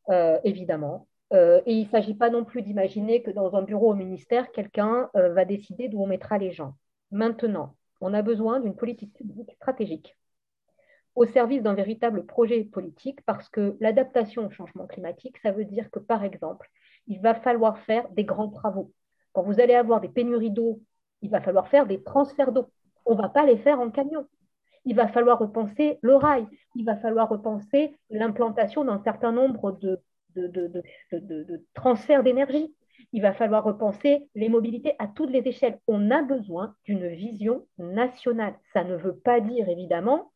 euh, 0.09 0.39
évidemment. 0.43 1.07
et 1.31 1.73
il 1.73 1.85
ne 1.85 1.89
s'agit 1.89 2.13
pas 2.13 2.29
non 2.29 2.45
plus 2.45 2.61
d'imaginer 2.61 3.21
que 3.23 3.31
dans 3.31 3.55
un 3.55 3.63
bureau 3.63 3.91
au 3.91 3.95
ministère, 3.95 4.51
quelqu'un 4.51 5.09
va 5.13 5.43
décider 5.43 5.89
d'où 5.89 6.01
on 6.01 6.07
mettra 6.07 6.37
les 6.37 6.51
gens. 6.51 6.75
Maintenant, 7.11 7.75
on 7.99 8.13
a 8.13 8.21
besoin 8.21 8.59
d'une 8.59 8.75
politique 8.75 9.13
publique 9.13 9.51
stratégique 9.53 10.15
au 11.15 11.25
service 11.25 11.63
d'un 11.63 11.73
véritable 11.73 12.25
projet 12.25 12.63
politique 12.65 13.21
parce 13.25 13.49
que 13.49 13.77
l'adaptation 13.79 14.47
au 14.47 14.49
changement 14.49 14.85
climatique, 14.85 15.37
ça 15.39 15.51
veut 15.51 15.65
dire 15.65 15.89
que, 15.89 15.99
par 15.99 16.23
exemple, 16.23 16.69
il 17.07 17.21
va 17.21 17.35
falloir 17.35 17.79
faire 17.79 18.09
des 18.09 18.25
grands 18.25 18.49
travaux. 18.49 18.91
Quand 19.33 19.43
vous 19.43 19.59
allez 19.59 19.75
avoir 19.75 20.01
des 20.01 20.09
pénuries 20.09 20.51
d'eau, 20.51 20.81
il 21.21 21.29
va 21.29 21.41
falloir 21.41 21.67
faire 21.69 21.85
des 21.85 22.03
transferts 22.03 22.51
d'eau. 22.51 22.69
On 23.05 23.15
ne 23.15 23.21
va 23.21 23.29
pas 23.29 23.45
les 23.45 23.57
faire 23.57 23.79
en 23.79 23.89
camion. 23.89 24.27
Il 24.83 24.95
va 24.95 25.07
falloir 25.07 25.39
repenser 25.39 25.99
le 26.01 26.15
rail. 26.15 26.47
Il 26.75 26.85
va 26.85 26.95
falloir 26.97 27.29
repenser 27.29 27.95
l'implantation 28.09 28.85
d'un 28.85 29.01
certain 29.03 29.31
nombre 29.31 29.71
de, 29.71 29.99
de, 30.35 30.47
de, 30.47 30.83
de 31.11 31.65
transferts 31.73 32.23
d'énergie. 32.23 32.75
Il 33.13 33.21
va 33.21 33.33
falloir 33.33 33.63
repenser 33.63 34.27
les 34.35 34.49
mobilités 34.49 34.93
à 34.99 35.07
toutes 35.07 35.31
les 35.31 35.47
échelles. 35.47 35.79
On 35.87 36.11
a 36.11 36.21
besoin 36.21 36.75
d'une 36.83 37.07
vision 37.07 37.65
nationale. 37.77 38.55
Ça 38.73 38.83
ne 38.83 38.95
veut 38.95 39.15
pas 39.15 39.39
dire, 39.39 39.69
évidemment, 39.69 40.31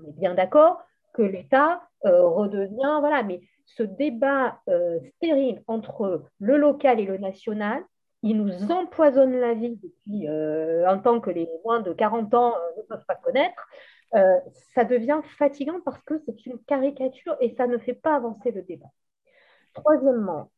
on 0.00 0.08
est 0.08 0.12
bien 0.12 0.34
d'accord 0.34 0.82
que 1.14 1.22
l'État 1.22 1.88
euh, 2.04 2.22
redevient, 2.28 2.98
voilà, 3.00 3.22
mais 3.22 3.40
ce 3.64 3.82
débat 3.82 4.60
euh, 4.68 4.98
stérile 5.16 5.62
entre 5.66 6.24
le 6.38 6.56
local 6.58 7.00
et 7.00 7.06
le 7.06 7.16
national, 7.16 7.82
il 8.22 8.36
nous 8.42 8.70
empoisonne 8.70 9.38
la 9.38 9.54
vie 9.54 9.76
depuis 9.76 10.28
euh, 10.28 10.88
un 10.88 10.98
temps 10.98 11.20
que 11.20 11.30
les 11.30 11.48
moins 11.64 11.80
de 11.80 11.92
40 11.92 12.34
ans 12.34 12.54
ne 12.76 12.82
peuvent 12.82 13.04
pas 13.06 13.16
connaître. 13.16 13.66
ça 14.74 14.84
devient 14.84 15.20
fatigant 15.38 15.80
parce 15.84 16.02
que 16.04 16.18
c'est 16.24 16.46
une 16.46 16.58
caricature 16.64 17.36
et 17.40 17.54
ça 17.56 17.66
ne 17.66 17.78
fait 17.78 17.94
pas 17.94 18.16
avancer 18.16 18.50
le 18.50 18.62
débat. 18.62 18.90
Troisièmement, 19.74 20.50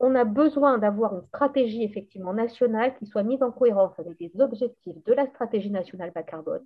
on 0.00 0.14
a 0.14 0.24
besoin 0.24 0.78
d'avoir 0.78 1.14
une 1.14 1.26
stratégie 1.26 1.84
effectivement 1.84 2.34
nationale 2.34 2.94
qui 2.98 3.06
soit 3.06 3.22
mise 3.22 3.42
en 3.42 3.50
cohérence 3.52 3.98
avec 3.98 4.18
les 4.18 4.32
objectifs 4.40 5.02
de 5.04 5.12
la 5.12 5.26
stratégie 5.26 5.70
nationale 5.70 6.10
bas 6.10 6.22
carbone, 6.22 6.64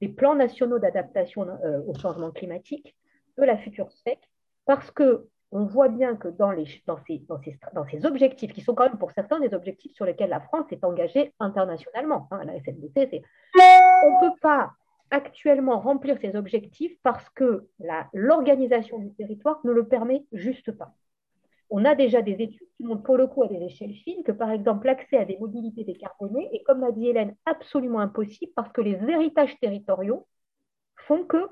des 0.00 0.08
plans 0.08 0.34
nationaux 0.34 0.78
d'adaptation 0.78 1.42
euh, 1.42 1.80
au 1.86 1.94
changement 1.94 2.30
climatique 2.30 2.96
de 3.36 3.44
la 3.44 3.56
future 3.56 3.90
SPEC, 3.90 4.18
parce 4.66 4.90
que 4.90 5.28
on 5.50 5.64
voit 5.64 5.88
bien 5.88 6.14
que 6.14 6.28
dans, 6.28 6.50
les, 6.50 6.66
ces, 6.66 8.06
objectifs, 8.06 8.52
qui 8.52 8.60
sont 8.60 8.74
quand 8.74 8.84
même 8.84 8.98
pour 8.98 9.12
certains 9.12 9.40
des 9.40 9.54
objectifs 9.54 9.94
sur 9.94 10.04
lesquels 10.04 10.28
la 10.28 10.40
France 10.40 10.66
est 10.72 10.84
engagée 10.84 11.32
internationalement, 11.40 12.28
hein, 12.30 12.44
la 12.44 12.52
on 12.52 12.56
ne 12.56 14.28
peut 14.28 14.36
pas 14.42 14.72
actuellement 15.10 15.80
remplir 15.80 16.18
ces 16.20 16.36
objectifs 16.36 16.92
parce 17.02 17.28
que 17.30 17.66
l'organisation 18.12 18.98
du 18.98 19.10
territoire 19.14 19.58
ne 19.64 19.72
le 19.72 19.88
permet 19.88 20.26
juste 20.32 20.70
pas 20.72 20.92
on 21.70 21.84
a 21.84 21.94
déjà 21.94 22.22
des 22.22 22.32
études 22.32 22.68
qui 22.76 22.84
montrent 22.84 23.02
pour 23.02 23.16
le 23.16 23.26
coup 23.26 23.42
à 23.42 23.48
des 23.48 23.62
échelles 23.62 23.94
fines 23.94 24.22
que, 24.24 24.32
par 24.32 24.50
exemple, 24.50 24.86
l'accès 24.86 25.18
à 25.18 25.24
des 25.24 25.36
mobilités 25.38 25.84
décarbonées 25.84 26.48
est, 26.52 26.62
comme 26.62 26.80
l'a 26.80 26.92
dit 26.92 27.08
Hélène, 27.08 27.34
absolument 27.44 28.00
impossible 28.00 28.52
parce 28.54 28.72
que 28.72 28.80
les 28.80 28.98
héritages 29.08 29.58
territoriaux 29.60 30.26
font 30.96 31.24
que 31.24 31.48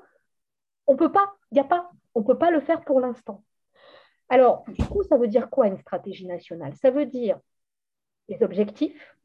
on 0.87 0.95
peut 0.95 1.11
pas, 1.11 1.33
il 1.51 1.59
a 1.59 1.63
pas, 1.63 1.91
on 2.15 2.23
peut 2.23 2.37
pas 2.37 2.51
le 2.51 2.61
faire 2.61 2.83
pour 2.83 2.99
l'instant. 2.99 3.43
Alors, 4.29 4.63
du 4.67 4.83
coup, 4.85 5.03
ça 5.03 5.17
veut 5.17 5.27
dire 5.27 5.49
quoi 5.49 5.67
une 5.67 5.77
stratégie 5.77 6.25
nationale? 6.25 6.75
Ça 6.75 6.91
veut 6.91 7.05
dire 7.05 7.39
des 8.27 8.41
objectifs, 8.43 9.15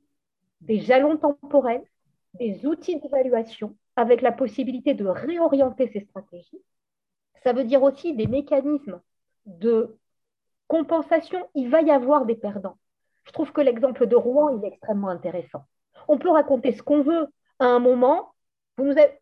des 0.61 0.81
jalons 0.81 1.17
temporels, 1.17 1.85
des 2.35 2.67
outils 2.67 3.01
d'évaluation 3.01 3.77
avec 3.97 4.23
la 4.23 4.33
possibilité 4.33 4.95
de 4.95 5.07
réorienter 5.07 5.91
ces 5.93 6.01
stratégies. 6.01 6.63
Ça 7.43 7.53
veut 7.53 7.65
dire 7.65 7.83
aussi 7.83 8.15
des 8.15 8.27
mécanismes 8.27 9.01
de 9.47 9.99
compensation, 10.73 11.47
il 11.55 11.69
va 11.69 11.83
y 11.83 11.91
avoir 11.91 12.25
des 12.25 12.35
perdants. 12.35 12.79
Je 13.25 13.33
trouve 13.33 13.53
que 13.53 13.61
l'exemple 13.61 14.07
de 14.07 14.17
Rouen, 14.17 14.63
est 14.63 14.69
extrêmement 14.69 15.11
intéressant. 15.11 15.67
On 16.09 16.17
peut 16.17 16.31
raconter 16.31 16.73
ce 16.73 16.83
qu'on 16.83 17.03
veut. 17.03 17.27
À 17.59 17.67
un 17.67 17.79
moment, 17.79 18.33
vous 18.79 18.85
nous 18.85 18.93
avez 18.93 19.21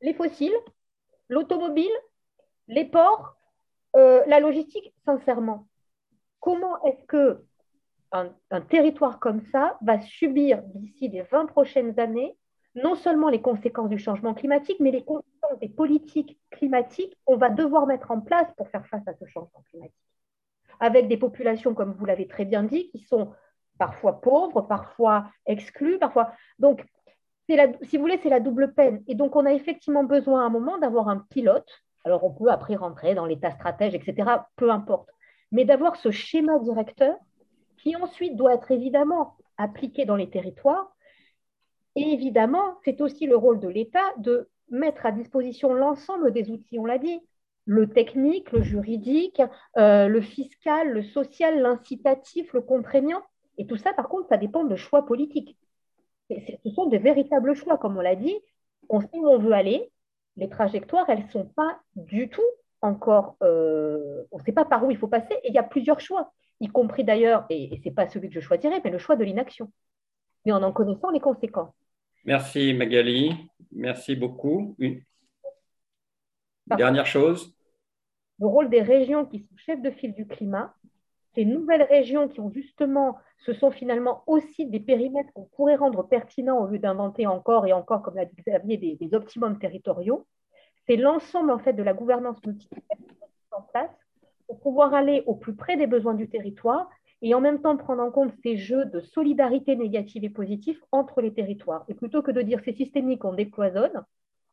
les 0.00 0.12
fossiles, 0.12 0.58
l'automobile, 1.28 1.96
les 2.66 2.84
ports, 2.84 3.36
euh, 3.94 4.24
la 4.26 4.40
logistique, 4.40 4.92
sincèrement. 5.04 5.68
Comment 6.40 6.82
est-ce 6.82 7.04
que 7.04 7.44
un, 8.10 8.60
territoire 8.68 9.20
comme 9.20 9.42
ça 9.52 9.78
va 9.82 10.00
subir 10.00 10.62
d'ici 10.64 11.08
les 11.08 11.22
20 11.22 11.46
prochaines 11.46 12.00
années 12.00 12.36
non 12.74 12.96
seulement 12.96 13.28
les 13.28 13.40
conséquences 13.40 13.90
du 13.90 13.98
changement 13.98 14.34
climatique, 14.34 14.80
mais 14.80 14.90
les 14.90 15.04
conséquences 15.04 15.60
des 15.60 15.68
politiques 15.68 16.38
climatiques 16.50 17.16
qu'on 17.24 17.36
va 17.36 17.50
devoir 17.50 17.86
mettre 17.86 18.10
en 18.10 18.20
place 18.20 18.48
pour 18.56 18.68
faire 18.68 18.86
face 18.86 19.06
à 19.06 19.14
ce 19.14 19.26
changement 19.26 19.62
climatique? 19.70 19.94
Avec 20.80 21.08
des 21.08 21.16
populations, 21.16 21.74
comme 21.74 21.92
vous 21.92 22.04
l'avez 22.04 22.28
très 22.28 22.44
bien 22.44 22.62
dit, 22.62 22.88
qui 22.90 23.00
sont 23.00 23.32
parfois 23.78 24.20
pauvres, 24.20 24.62
parfois 24.62 25.30
exclues, 25.46 25.98
parfois. 25.98 26.32
Donc, 26.58 26.84
si 27.48 27.96
vous 27.96 28.02
voulez, 28.02 28.18
c'est 28.22 28.28
la 28.28 28.40
double 28.40 28.74
peine. 28.74 29.02
Et 29.06 29.14
donc, 29.14 29.34
on 29.36 29.46
a 29.46 29.52
effectivement 29.52 30.04
besoin 30.04 30.42
à 30.42 30.46
un 30.46 30.50
moment 30.50 30.78
d'avoir 30.78 31.08
un 31.08 31.24
pilote. 31.30 31.70
Alors, 32.04 32.24
on 32.24 32.32
peut 32.32 32.50
après 32.50 32.76
rentrer 32.76 33.14
dans 33.14 33.26
l'état 33.26 33.50
stratège, 33.50 33.94
etc., 33.94 34.30
peu 34.56 34.70
importe. 34.70 35.08
Mais 35.50 35.64
d'avoir 35.64 35.96
ce 35.96 36.10
schéma 36.10 36.58
directeur 36.58 37.16
qui 37.78 37.96
ensuite 37.96 38.36
doit 38.36 38.54
être 38.54 38.70
évidemment 38.70 39.36
appliqué 39.56 40.04
dans 40.04 40.16
les 40.16 40.28
territoires. 40.28 40.94
Et 41.96 42.12
évidemment, 42.12 42.76
c'est 42.84 43.00
aussi 43.00 43.26
le 43.26 43.36
rôle 43.36 43.60
de 43.60 43.68
l'État 43.68 44.04
de 44.18 44.48
mettre 44.70 45.06
à 45.06 45.12
disposition 45.12 45.72
l'ensemble 45.72 46.32
des 46.32 46.50
outils, 46.50 46.78
on 46.78 46.84
l'a 46.84 46.98
dit, 46.98 47.20
le 47.68 47.86
technique, 47.88 48.50
le 48.52 48.62
juridique, 48.62 49.42
euh, 49.76 50.08
le 50.08 50.20
fiscal, 50.22 50.90
le 50.90 51.02
social, 51.02 51.60
l'incitatif, 51.60 52.52
le 52.54 52.62
contraignant. 52.62 53.22
Et 53.58 53.66
tout 53.66 53.76
ça, 53.76 53.92
par 53.92 54.08
contre, 54.08 54.28
ça 54.28 54.38
dépend 54.38 54.64
de 54.64 54.74
choix 54.74 55.04
politiques. 55.04 55.56
Ce 56.30 56.70
sont 56.74 56.86
de 56.86 56.96
véritables 56.96 57.54
choix, 57.54 57.76
comme 57.76 57.98
on 57.98 58.00
l'a 58.00 58.16
dit. 58.16 58.36
On 58.88 59.00
sait 59.00 59.18
où 59.18 59.28
on 59.28 59.38
veut 59.38 59.52
aller. 59.52 59.92
Les 60.36 60.48
trajectoires, 60.48 61.08
elles 61.10 61.24
ne 61.24 61.30
sont 61.30 61.44
pas 61.44 61.78
du 61.94 62.30
tout 62.30 62.40
encore. 62.80 63.36
Euh, 63.42 64.24
on 64.32 64.38
ne 64.38 64.42
sait 64.44 64.52
pas 64.52 64.64
par 64.64 64.84
où 64.86 64.90
il 64.90 64.96
faut 64.96 65.08
passer. 65.08 65.34
Et 65.42 65.48
il 65.48 65.54
y 65.54 65.58
a 65.58 65.62
plusieurs 65.62 66.00
choix 66.00 66.32
y 66.60 66.68
compris 66.68 67.04
d'ailleurs, 67.04 67.46
et, 67.50 67.78
ce 67.82 67.88
n'est 67.88 67.94
pas 67.94 68.08
celui 68.08 68.28
que 68.28 68.34
je 68.34 68.40
choisirais, 68.40 68.80
mais 68.84 68.90
le 68.90 68.98
choix 68.98 69.16
de 69.16 69.24
l'inaction, 69.24 69.70
mais 70.44 70.52
en 70.52 70.62
en 70.62 70.72
connaissant 70.72 71.10
les 71.10 71.20
conséquences. 71.20 71.74
Merci 72.24 72.74
Magali, 72.74 73.32
merci 73.72 74.16
beaucoup. 74.16 74.74
Une 74.78 75.02
dernière 76.66 77.06
chose. 77.06 77.54
Le 78.40 78.46
rôle 78.46 78.70
des 78.70 78.82
régions 78.82 79.24
qui 79.24 79.40
sont 79.40 79.56
chefs 79.56 79.82
de 79.82 79.90
file 79.90 80.14
du 80.14 80.26
climat, 80.26 80.74
ces 81.34 81.44
nouvelles 81.44 81.82
régions 81.82 82.28
qui 82.28 82.40
ont 82.40 82.50
justement, 82.50 83.16
ce 83.38 83.52
sont 83.52 83.70
finalement 83.70 84.22
aussi 84.26 84.66
des 84.66 84.80
périmètres 84.80 85.32
qu'on 85.34 85.44
pourrait 85.44 85.76
rendre 85.76 86.02
pertinents 86.02 86.58
au 86.60 86.66
lieu 86.66 86.78
d'inventer 86.78 87.26
encore 87.26 87.66
et 87.66 87.72
encore, 87.72 88.02
comme 88.02 88.16
l'a 88.16 88.24
dit 88.24 88.36
Xavier, 88.36 88.76
des, 88.76 89.14
optimums 89.14 89.58
territoriaux. 89.58 90.26
C'est 90.86 90.96
l'ensemble 90.96 91.50
en 91.50 91.58
fait 91.58 91.74
de 91.74 91.82
la 91.82 91.92
gouvernance 91.92 92.44
multiple 92.44 92.80
en 93.52 93.62
place 93.62 93.90
pour 94.46 94.58
pouvoir 94.60 94.94
aller 94.94 95.22
au 95.26 95.34
plus 95.34 95.54
près 95.54 95.76
des 95.76 95.86
besoins 95.86 96.14
du 96.14 96.28
territoire 96.28 96.88
et 97.20 97.34
en 97.34 97.40
même 97.40 97.60
temps 97.60 97.76
prendre 97.76 98.02
en 98.02 98.10
compte 98.10 98.32
ces 98.42 98.56
jeux 98.56 98.86
de 98.86 99.00
solidarité 99.00 99.76
négative 99.76 100.24
et 100.24 100.30
positive 100.30 100.80
entre 100.92 101.20
les 101.20 101.34
territoires. 101.34 101.84
Et 101.88 101.94
plutôt 101.94 102.22
que 102.22 102.30
de 102.30 102.42
dire 102.42 102.60
c'est 102.64 102.76
systémique, 102.76 103.24
on 103.24 103.34
décloisonne, 103.34 104.04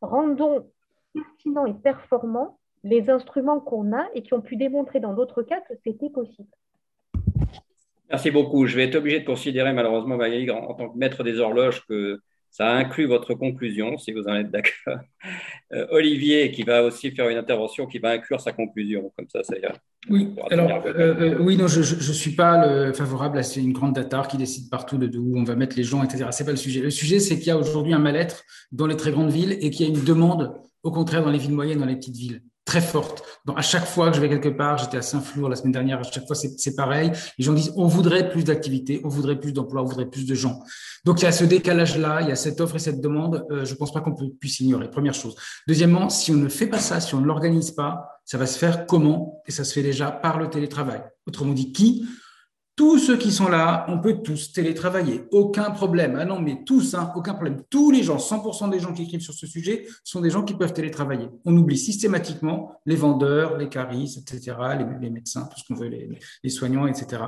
rendons 0.02 0.70
pertinents 1.14 1.66
et 1.66 1.74
performants 1.74 2.60
les 2.86 3.10
instruments 3.10 3.60
qu'on 3.60 3.92
a 3.94 4.06
et 4.14 4.22
qui 4.22 4.34
ont 4.34 4.42
pu 4.42 4.56
démontrer 4.56 5.00
dans 5.00 5.14
d'autres 5.14 5.42
cas 5.42 5.60
que 5.68 5.74
c'était 5.84 6.10
possible. 6.10 6.48
Merci 8.10 8.30
beaucoup. 8.30 8.68
Je 8.68 8.76
vais 8.78 8.84
être 8.86 8.96
obligé 8.96 9.20
de 9.20 9.26
considérer 9.26 9.74
malheureusement, 9.74 10.16
Magali, 10.16 10.50
en 10.52 10.74
tant 10.76 10.90
que 10.90 10.98
maître 10.98 11.24
des 11.24 11.40
horloges, 11.40 11.84
que 11.88 12.22
ça 12.52 12.72
inclut 12.72 13.08
votre 13.08 13.34
conclusion, 13.34 13.98
si 13.98 14.14
vous 14.14 14.28
en 14.28 14.36
êtes 14.36 14.52
d'accord. 14.52 15.00
Euh, 15.74 15.88
Olivier, 15.90 16.52
qui 16.52 16.62
va 16.62 16.84
aussi 16.84 17.10
faire 17.10 17.28
une 17.28 17.38
intervention, 17.38 17.88
qui 17.88 17.98
va 17.98 18.12
inclure 18.12 18.40
sa 18.40 18.54
conclusion. 18.54 19.12
Comme 19.18 19.28
ça, 19.28 19.44
ça 19.44 19.56
Oui, 20.10 20.36
alors, 20.52 20.86
euh, 20.86 20.94
euh, 20.96 21.38
oui, 21.40 21.58
non, 21.58 21.68
je 21.68 21.80
ne 21.80 22.14
suis 22.14 22.36
pas 22.36 22.66
le 22.68 22.94
favorable 22.94 23.40
à 23.40 23.44
c'est 23.44 23.62
une 23.62 23.74
grande 23.74 23.96
data 23.96 24.24
qui 24.30 24.38
décide 24.38 24.70
partout 24.70 25.00
de, 25.00 25.18
où 25.18 25.38
on 25.38 25.44
va 25.44 25.56
mettre 25.56 25.76
les 25.76 25.84
gens, 25.84 26.04
etc. 26.04 26.28
Ce 26.32 26.44
n'est 26.44 26.46
pas 26.46 26.52
le 26.52 26.58
sujet. 26.58 26.82
Le 26.82 26.92
sujet, 26.92 27.20
c'est 27.20 27.38
qu'il 27.38 27.48
y 27.48 27.52
a 27.52 27.58
aujourd'hui 27.58 27.94
un 27.94 28.00
mal-être 28.00 28.44
dans 28.72 28.86
les 28.86 28.96
très 28.96 29.12
grandes 29.12 29.32
villes 29.32 29.58
et 29.60 29.72
qu'il 29.72 29.88
y 29.88 29.90
a 29.90 29.92
une 29.92 30.06
demande, 30.06 30.56
au 30.84 30.92
contraire, 30.92 31.24
dans 31.24 31.32
les 31.32 31.40
villes 31.40 31.56
moyennes, 31.56 31.80
dans 31.80 31.86
les 31.88 31.96
petites 31.96 32.16
villes 32.16 32.42
très 32.66 32.82
forte. 32.82 33.24
Donc, 33.46 33.60
à 33.60 33.62
chaque 33.62 33.86
fois 33.86 34.10
que 34.10 34.16
je 34.16 34.22
vais 34.22 34.28
quelque 34.28 34.50
part, 34.50 34.80
j'étais 34.80 34.98
à 34.98 35.04
Saint-Flour 35.04 35.50
la 35.50 35.56
semaine 35.56 35.72
dernière, 35.72 36.00
à 36.00 36.04
chaque 36.04 36.26
fois 36.26 36.36
c'est 36.36 36.76
pareil. 36.76 37.12
Les 37.38 37.46
gens 37.46 37.54
disent 37.54 37.72
on 37.78 37.86
voudrait 37.86 38.30
plus 38.30 38.44
d'activités, 38.44 39.02
on 39.04 39.08
voudrait 39.08 39.40
plus 39.40 39.54
d'emplois, 39.54 39.84
on 39.84 39.86
voudrait 39.86 40.10
plus 40.10 40.26
de 40.26 40.34
gens. 40.34 40.60
Donc, 41.06 41.22
il 41.22 41.26
y 41.26 41.28
a 41.28 41.32
ce 41.32 41.46
décalage-là, 41.46 42.22
il 42.22 42.30
y 42.30 42.32
a 42.32 42.36
cette 42.36 42.60
offre 42.60 42.76
et 42.76 42.80
cette 42.80 43.02
demande. 43.02 43.46
Euh, 43.52 43.64
je 43.66 43.74
ne 43.74 43.78
pense 43.78 43.94
pas 43.94 44.02
qu'on 44.02 44.16
puisse 44.16 44.60
ignorer. 44.60 44.90
Première 44.90 45.14
chose. 45.14 45.36
Deuxièmement, 45.68 46.10
si 46.10 46.32
on 46.32 46.38
ne 46.38 46.50
fait 46.50 46.68
pas 46.68 46.80
ça, 46.80 47.00
si 47.00 47.14
on 47.14 47.22
ne 47.22 47.28
l'organise 47.28 47.72
pas, 47.72 48.20
ça 48.26 48.40
va 48.40 48.48
se 48.48 48.58
faire 48.58 48.88
comment? 48.88 49.44
Et 49.46 49.52
ça 49.52 49.64
se 49.64 49.72
fait 49.72 49.84
déjà 49.84 50.10
par 50.10 50.40
le 50.40 50.50
télétravail. 50.50 51.04
Autrement 51.28 51.54
dit, 51.54 51.72
qui 51.72 52.08
tous 52.76 53.00
ceux 53.00 53.18
qui 53.18 53.32
sont 53.32 53.48
là, 53.48 53.86
on 53.88 54.00
peut 54.00 54.22
tous 54.22 54.52
télétravailler, 54.52 55.24
aucun 55.32 55.72
problème. 55.72 56.18
Ah 56.20 56.26
non, 56.26 56.42
mais 56.42 56.64
tous, 56.66 56.94
hein, 56.94 57.12
aucun 57.16 57.34
problème. 57.34 57.62
Tous 57.70 57.90
les 57.90 58.04
gens, 58.04 58.18
100% 58.18 58.70
des 58.70 58.80
gens 58.80 58.92
qui 58.92 59.04
écrivent 59.04 59.22
sur 59.22 59.34
ce 59.34 59.48
sujet 59.48 59.86
sont 60.04 60.20
des 60.20 60.30
gens 60.30 60.44
qui 60.44 60.56
peuvent 60.56 60.74
télétravailler. 60.74 61.30
On 61.46 61.56
oublie 61.56 61.78
systématiquement 61.78 62.74
les 62.86 62.98
vendeurs, 62.98 63.58
les 63.58 63.70
caristes, 63.70 64.18
etc., 64.18 64.58
les, 65.00 65.10
médecins, 65.10 65.48
tout 65.50 65.58
ce 65.58 65.64
qu'on 65.66 65.80
veut, 65.80 65.88
les, 65.88 66.50
soignants, 66.50 66.86
etc. 66.86 67.24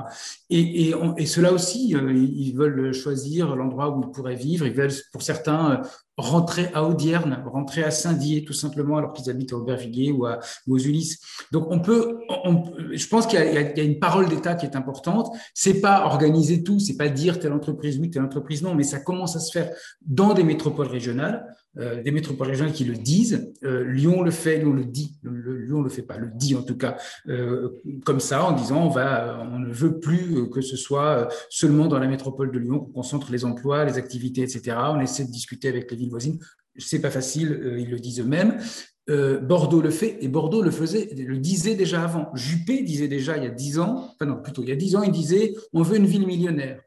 Et, 0.50 0.90
et, 1.16 1.26
ceux-là 1.26 1.52
aussi, 1.52 1.94
euh, 1.96 2.12
ils 2.12 2.54
veulent 2.54 2.92
choisir 2.92 3.56
l'endroit 3.56 3.96
où 3.96 4.02
ils 4.02 4.10
pourraient 4.10 4.34
vivre. 4.34 4.66
Ils 4.66 4.74
veulent, 4.74 4.92
pour 5.12 5.22
certains, 5.22 5.80
rentrer 6.18 6.68
à 6.74 6.84
Audierne, 6.84 7.42
rentrer 7.46 7.84
à 7.84 7.90
Saint-Dié, 7.90 8.44
tout 8.44 8.52
simplement, 8.52 8.98
alors 8.98 9.12
qu'ils 9.12 9.30
habitent 9.30 9.52
à 9.52 9.56
Aubervilliers 9.56 10.12
ou, 10.12 10.26
à, 10.26 10.40
ou. 10.66 10.76
Donc, 11.52 11.68
on 11.70 11.78
peut, 11.78 12.18
je 12.92 13.06
pense 13.06 13.26
qu'il 13.26 13.38
y, 13.38 13.42
y, 13.42 13.80
a 13.80 13.84
une 13.84 13.98
parole 13.98 14.28
d'État 14.28 14.54
qui 14.54 14.66
est 14.66 14.76
importante. 14.76 15.34
C'est 15.54 15.80
pas 15.80 16.04
organiser 16.04 16.62
tout, 16.62 16.80
c'est 16.80 16.96
pas 16.96 17.08
dire 17.08 17.38
telle 17.38 17.52
entreprise 17.52 17.98
oui, 17.98 18.10
telle 18.10 18.22
entreprise 18.22 18.62
non, 18.62 18.74
mais 18.74 18.82
ça 18.82 18.98
commence 18.98 19.36
à 19.36 19.40
se 19.40 19.52
faire 19.52 19.70
dans 20.04 20.34
des 20.34 20.44
métropoles 20.44 20.88
régionales. 20.88 21.46
Euh, 21.76 22.02
des 22.02 22.10
métropoles 22.10 22.48
régionales 22.48 22.72
qui 22.72 22.84
le 22.84 22.94
disent. 22.94 23.52
Euh, 23.62 23.84
Lyon 23.84 24.22
le 24.22 24.30
fait, 24.30 24.58
Lyon 24.58 24.72
le 24.72 24.84
dit. 24.84 25.16
Le, 25.22 25.58
Lyon 25.58 25.82
le 25.82 25.90
fait 25.90 26.02
pas, 26.02 26.16
le 26.16 26.30
dit 26.34 26.56
en 26.56 26.62
tout 26.62 26.76
cas 26.76 26.96
euh, 27.28 27.68
comme 28.04 28.20
ça, 28.20 28.44
en 28.44 28.52
disant 28.52 28.86
on 28.86 28.88
va, 28.88 29.46
on 29.52 29.60
ne 29.60 29.72
veut 29.72 30.00
plus 30.00 30.48
que 30.50 30.60
ce 30.60 30.76
soit 30.76 31.28
seulement 31.50 31.86
dans 31.86 31.98
la 31.98 32.08
métropole 32.08 32.50
de 32.50 32.58
Lyon 32.58 32.80
qu'on 32.80 32.92
concentre 32.92 33.30
les 33.30 33.44
emplois, 33.44 33.84
les 33.84 33.98
activités, 33.98 34.42
etc. 34.42 34.76
On 34.88 35.00
essaie 35.00 35.24
de 35.24 35.30
discuter 35.30 35.68
avec 35.68 35.90
les 35.90 35.96
villes 35.96 36.10
voisines. 36.10 36.38
C'est 36.78 37.00
pas 37.00 37.10
facile, 37.10 37.76
ils 37.78 37.90
le 37.90 37.98
disent 37.98 38.20
eux-mêmes. 38.20 38.58
Bordeaux 39.42 39.80
le 39.80 39.90
fait 39.90 40.18
et 40.20 40.28
Bordeaux 40.28 40.62
le 40.62 40.70
faisait, 40.70 41.08
le 41.16 41.38
disait 41.38 41.74
déjà 41.74 42.02
avant. 42.02 42.30
Juppé 42.34 42.82
disait 42.82 43.08
déjà 43.08 43.36
il 43.36 43.44
y 43.44 43.46
a 43.46 43.50
dix 43.50 43.78
ans, 43.78 44.10
enfin 44.14 44.26
non, 44.26 44.42
plutôt 44.42 44.62
il 44.62 44.68
y 44.68 44.72
a 44.72 44.76
dix 44.76 44.96
ans, 44.96 45.02
il 45.02 45.12
disait 45.12 45.54
on 45.72 45.82
veut 45.82 45.96
une 45.96 46.06
ville 46.06 46.26
millionnaire. 46.26 46.80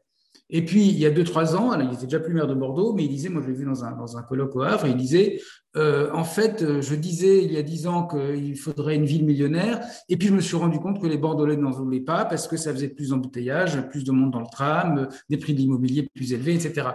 Et 0.54 0.62
puis, 0.66 0.86
il 0.86 0.98
y 0.98 1.06
a 1.06 1.10
deux, 1.10 1.24
trois 1.24 1.56
ans, 1.56 1.72
il 1.80 1.94
était 1.94 2.04
déjà 2.04 2.20
plus 2.20 2.34
maire 2.34 2.46
de 2.46 2.52
Bordeaux, 2.52 2.92
mais 2.92 3.04
il 3.04 3.08
disait, 3.08 3.30
moi 3.30 3.40
je 3.42 3.48
l'ai 3.48 3.56
vu 3.56 3.64
dans 3.64 3.84
un, 3.84 4.22
colloque 4.22 4.54
au 4.54 4.60
Havre, 4.60 4.86
il 4.86 4.96
disait, 4.96 5.40
euh, 5.76 6.10
en 6.12 6.24
fait, 6.24 6.62
euh, 6.62 6.82
je 6.82 6.94
disais 6.94 7.42
il 7.42 7.52
y 7.52 7.56
a 7.56 7.62
dix 7.62 7.86
ans 7.86 8.06
qu'il 8.06 8.58
faudrait 8.58 8.96
une 8.96 9.06
ville 9.06 9.24
millionnaire, 9.24 9.80
et 10.10 10.18
puis 10.18 10.28
je 10.28 10.34
me 10.34 10.42
suis 10.42 10.56
rendu 10.56 10.78
compte 10.78 11.00
que 11.00 11.06
les 11.06 11.16
Bordelais 11.16 11.56
n'en 11.56 11.70
voulaient 11.70 12.00
pas 12.00 12.26
parce 12.26 12.46
que 12.48 12.58
ça 12.58 12.70
faisait 12.70 12.90
plus 12.90 13.08
d'embouteillages, 13.08 13.80
plus 13.88 14.04
de 14.04 14.12
monde 14.12 14.30
dans 14.30 14.40
le 14.40 14.46
tram, 14.52 15.08
des 15.30 15.38
prix 15.38 15.54
de 15.54 15.58
l'immobilier 15.58 16.06
plus 16.14 16.34
élevés, 16.34 16.54
etc. 16.54 16.90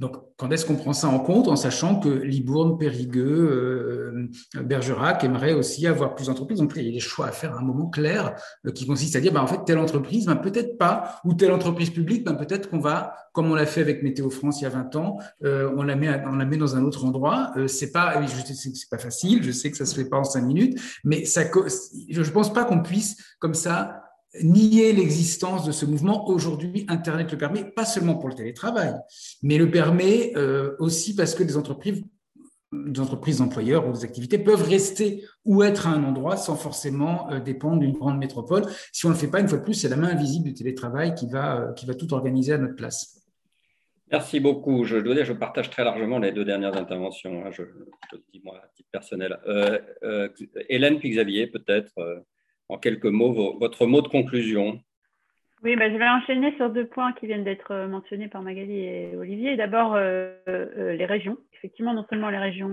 Donc, 0.00 0.16
quand 0.38 0.50
est-ce 0.50 0.64
qu'on 0.64 0.76
prend 0.76 0.94
ça 0.94 1.08
en 1.08 1.18
compte 1.18 1.46
en 1.46 1.56
sachant 1.56 2.00
que 2.00 2.08
Libourne, 2.08 2.78
Périgueux, 2.78 4.30
euh, 4.56 4.62
Bergerac 4.62 5.22
aimeraient 5.24 5.52
aussi 5.52 5.86
avoir 5.86 6.14
plus 6.14 6.26
d'entreprises? 6.26 6.58
Donc, 6.58 6.72
il 6.74 6.84
y 6.84 6.88
a 6.88 6.92
des 6.92 7.00
choix 7.00 7.26
à 7.26 7.32
faire 7.32 7.54
à 7.54 7.58
un 7.58 7.62
moment 7.62 7.90
clair 7.90 8.34
euh, 8.66 8.72
qui 8.72 8.86
consiste 8.86 9.14
à 9.16 9.20
dire, 9.20 9.30
bah, 9.30 9.42
en 9.42 9.46
fait, 9.46 9.62
telle 9.66 9.78
entreprise, 9.78 10.24
ben, 10.24 10.36
peut-être 10.36 10.78
pas, 10.78 11.20
ou 11.26 11.34
telle 11.34 11.52
entreprise 11.52 11.90
publique, 11.90 12.24
ben, 12.24 12.32
peut-être 12.32 12.70
qu'on 12.70 12.80
va, 12.80 13.14
comme 13.34 13.50
on 13.50 13.54
l'a 13.54 13.66
fait 13.66 13.82
avec 13.82 14.02
Météo 14.02 14.30
France 14.30 14.62
il 14.62 14.64
y 14.64 14.66
a 14.66 14.70
20 14.70 14.96
ans, 14.96 15.18
euh, 15.44 15.70
on, 15.76 15.82
la 15.82 15.96
met, 15.96 16.08
on 16.26 16.36
la 16.36 16.46
met 16.46 16.56
dans 16.56 16.76
un 16.76 16.82
autre 16.82 17.04
endroit. 17.04 17.52
c'est 17.66 17.92
pas, 17.92 18.22
je 18.26 18.54
c'est 18.54 18.90
pas 18.90 18.98
facile, 18.98 19.42
je 19.42 19.50
sais 19.50 19.70
que 19.70 19.76
ça 19.76 19.84
se 19.84 19.94
fait 19.94 20.08
pas 20.08 20.16
en 20.16 20.24
cinq 20.24 20.44
minutes, 20.44 20.80
mais 21.04 21.26
ça, 21.26 21.42
je 22.08 22.20
ne 22.20 22.30
pense 22.30 22.52
pas 22.54 22.64
qu'on 22.64 22.80
puisse, 22.80 23.18
comme 23.38 23.54
ça, 23.54 23.99
nier 24.42 24.92
l'existence 24.92 25.64
de 25.64 25.72
ce 25.72 25.86
mouvement. 25.86 26.28
Aujourd'hui, 26.28 26.86
Internet 26.88 27.32
le 27.32 27.38
permet, 27.38 27.64
pas 27.64 27.84
seulement 27.84 28.16
pour 28.16 28.28
le 28.28 28.34
télétravail, 28.34 28.94
mais 29.42 29.58
le 29.58 29.70
permet 29.70 30.32
euh, 30.36 30.76
aussi 30.78 31.14
parce 31.14 31.34
que 31.34 31.42
des 31.42 31.56
entreprises, 31.56 32.02
des 32.72 33.00
entreprises 33.00 33.40
employeurs 33.40 33.88
ou 33.88 33.92
des 33.92 34.04
activités 34.04 34.38
peuvent 34.38 34.62
rester 34.62 35.24
ou 35.44 35.62
être 35.62 35.88
à 35.88 35.90
un 35.90 36.04
endroit 36.04 36.36
sans 36.36 36.56
forcément 36.56 37.30
euh, 37.30 37.40
dépendre 37.40 37.80
d'une 37.80 37.92
grande 37.92 38.18
métropole. 38.18 38.64
Si 38.92 39.06
on 39.06 39.08
ne 39.08 39.14
le 39.14 39.18
fait 39.18 39.28
pas, 39.28 39.40
une 39.40 39.48
fois 39.48 39.58
de 39.58 39.64
plus, 39.64 39.74
c'est 39.74 39.88
la 39.88 39.96
main 39.96 40.08
invisible 40.08 40.44
du 40.44 40.54
télétravail 40.54 41.14
qui 41.14 41.28
va, 41.28 41.60
euh, 41.60 41.72
qui 41.72 41.86
va 41.86 41.94
tout 41.94 42.12
organiser 42.14 42.52
à 42.52 42.58
notre 42.58 42.76
place. 42.76 43.16
Merci 44.12 44.40
beaucoup. 44.40 44.84
Je 44.84 44.96
dois 44.96 45.14
dire, 45.14 45.24
je 45.24 45.32
partage 45.32 45.70
très 45.70 45.84
largement 45.84 46.18
les 46.18 46.32
deux 46.32 46.44
dernières 46.44 46.76
interventions. 46.76 47.44
Hein. 47.46 47.50
Je, 47.52 47.62
je, 47.62 48.18
dis 48.32 48.40
moi 48.44 48.60
à 48.62 48.68
titre 48.74 48.88
personnel. 48.90 49.38
Hélène 50.68 50.98
puis 50.98 51.10
Xavier, 51.10 51.46
peut-être 51.46 51.92
en 52.70 52.78
quelques 52.78 53.06
mots 53.06 53.56
votre 53.58 53.86
mot 53.86 54.02
de 54.02 54.08
conclusion. 54.08 54.80
Oui, 55.62 55.76
bah, 55.76 55.90
je 55.90 55.96
vais 55.96 56.08
enchaîner 56.08 56.56
sur 56.56 56.70
deux 56.70 56.86
points 56.86 57.12
qui 57.12 57.26
viennent 57.26 57.44
d'être 57.44 57.72
euh, 57.72 57.86
mentionnés 57.86 58.28
par 58.28 58.40
Magali 58.40 58.78
et 58.80 59.14
Olivier. 59.14 59.56
D'abord, 59.56 59.94
euh, 59.94 60.32
euh, 60.48 60.94
les 60.94 61.04
régions. 61.04 61.36
Effectivement, 61.52 61.92
non 61.92 62.06
seulement 62.08 62.30
les 62.30 62.38
régions 62.38 62.70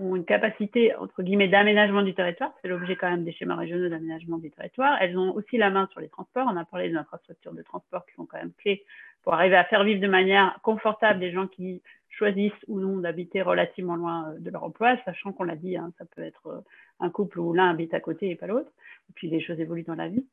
ont 0.00 0.14
une 0.14 0.24
capacité, 0.24 0.94
entre 0.94 1.24
guillemets, 1.24 1.48
d'aménagement 1.48 2.02
du 2.02 2.14
territoire, 2.14 2.52
c'est 2.62 2.68
l'objet 2.68 2.94
quand 2.94 3.10
même 3.10 3.24
des 3.24 3.32
schémas 3.32 3.56
régionaux 3.56 3.88
d'aménagement 3.88 4.38
du 4.38 4.52
territoire, 4.52 4.96
elles 5.00 5.18
ont 5.18 5.34
aussi 5.34 5.56
la 5.56 5.70
main 5.70 5.88
sur 5.90 6.00
les 6.00 6.08
transports. 6.08 6.46
On 6.48 6.56
a 6.56 6.64
parlé 6.64 6.90
des 6.90 6.94
infrastructures 6.94 7.52
de 7.52 7.62
transport 7.62 8.06
qui 8.06 8.14
sont 8.14 8.26
quand 8.26 8.38
même 8.38 8.52
clés 8.56 8.84
pour 9.24 9.34
arriver 9.34 9.56
à 9.56 9.64
faire 9.64 9.82
vivre 9.82 10.00
de 10.00 10.06
manière 10.06 10.56
confortable 10.62 11.18
des 11.18 11.32
gens 11.32 11.48
qui 11.48 11.82
choisissent 12.10 12.52
ou 12.68 12.80
non 12.80 12.98
d'habiter 12.98 13.42
relativement 13.42 13.96
loin 13.96 14.34
de 14.38 14.50
leur 14.50 14.64
emploi, 14.64 14.96
sachant 15.04 15.32
qu'on 15.32 15.44
l'a 15.44 15.56
dit, 15.56 15.76
hein, 15.76 15.92
ça 15.98 16.04
peut 16.04 16.22
être 16.22 16.62
un 17.00 17.10
couple 17.10 17.40
où 17.40 17.52
l'un 17.52 17.70
habite 17.70 17.94
à 17.94 18.00
côté 18.00 18.30
et 18.30 18.36
pas 18.36 18.46
l'autre, 18.46 18.70
et 19.08 19.12
puis 19.14 19.28
les 19.28 19.40
choses 19.40 19.60
évoluent 19.60 19.84
dans 19.84 19.94
la 19.94 20.08
vie. 20.08 20.26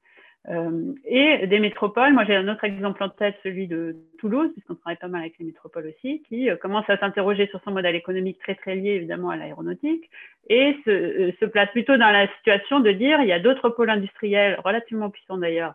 Euh, 0.49 0.93
et 1.03 1.45
des 1.47 1.59
métropoles, 1.59 2.13
moi 2.13 2.23
j'ai 2.23 2.35
un 2.35 2.47
autre 2.47 2.63
exemple 2.63 3.03
en 3.03 3.09
tête, 3.09 3.35
celui 3.43 3.67
de 3.67 3.97
Toulouse, 4.17 4.49
puisqu'on 4.53 4.75
travaille 4.75 4.97
pas 4.97 5.09
mal 5.09 5.21
avec 5.21 5.37
les 5.39 5.45
métropoles 5.45 5.87
aussi, 5.87 6.23
qui 6.29 6.49
euh, 6.49 6.55
commence 6.55 6.89
à 6.89 6.97
s'interroger 6.97 7.47
sur 7.47 7.61
son 7.63 7.71
modèle 7.71 7.95
économique 7.95 8.39
très 8.39 8.55
très 8.55 8.75
lié 8.75 8.91
évidemment 8.91 9.29
à 9.29 9.35
l'aéronautique, 9.35 10.09
et 10.49 10.77
se, 10.85 10.89
euh, 10.89 11.31
se, 11.39 11.45
place 11.45 11.69
plutôt 11.71 11.97
dans 11.97 12.11
la 12.11 12.27
situation 12.37 12.79
de 12.79 12.91
dire 12.91 13.19
il 13.21 13.27
y 13.27 13.33
a 13.33 13.39
d'autres 13.39 13.69
pôles 13.69 13.89
industriels 13.89 14.57
relativement 14.63 15.09
puissants 15.09 15.37
d'ailleurs 15.37 15.73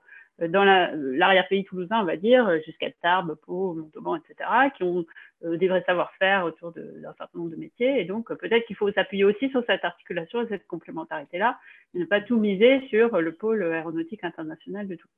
dans 0.48 0.64
l'arrière-pays 0.64 1.64
toulousain, 1.64 2.00
on 2.00 2.04
va 2.04 2.16
dire, 2.16 2.50
jusqu'à 2.64 2.90
Tarbes, 3.02 3.36
Pau, 3.46 3.74
Montauban, 3.74 4.16
etc., 4.16 4.48
qui 4.74 4.82
ont 4.82 5.00
euh, 5.00 5.04
des 5.44 5.68
vrais 5.68 5.82
savoir-faire 5.84 6.44
autour 6.44 6.72
d'un 6.72 7.12
certain 7.18 7.38
nombre 7.38 7.50
de 7.50 7.56
métiers. 7.56 8.00
Et 8.00 8.04
donc, 8.04 8.32
peut-être 8.34 8.66
qu'il 8.66 8.76
faut 8.76 8.90
s'appuyer 8.92 9.24
aussi 9.24 9.48
sur 9.50 9.64
cette 9.66 9.84
articulation 9.84 10.42
et 10.42 10.48
cette 10.48 10.66
complémentarité-là, 10.66 11.58
et 11.94 11.98
ne 11.98 12.04
pas 12.04 12.20
tout 12.20 12.38
miser 12.38 12.86
sur 12.88 13.20
le 13.20 13.32
pôle 13.32 13.62
aéronautique 13.62 14.24
international 14.24 14.88
de 14.88 14.94
tout. 14.94 15.08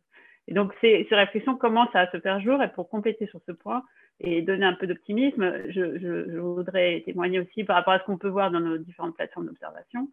Et 0.47 0.55
donc, 0.55 0.75
ces, 0.81 1.07
réflexions 1.11 1.57
commencent 1.57 1.95
à 1.95 2.11
se 2.11 2.21
faire 2.21 2.41
jour. 2.41 2.63
Et 2.63 2.69
pour 2.69 2.89
compléter 2.89 3.27
sur 3.27 3.41
ce 3.47 3.53
point 3.53 3.83
et 4.21 4.43
donner 4.43 4.67
un 4.67 4.75
peu 4.75 4.87
d'optimisme, 4.87 5.71
je, 5.71 6.39
voudrais 6.39 7.03
témoigner 7.05 7.41
aussi 7.41 7.65
par 7.65 7.77
rapport 7.77 7.95
à 7.95 7.99
ce 8.01 8.05
qu'on 8.05 8.19
peut 8.19 8.29
voir 8.29 8.51
dans 8.51 8.61
nos 8.61 8.79
différentes 8.79 9.17
plateformes 9.17 9.47
d'observation, 9.47 10.09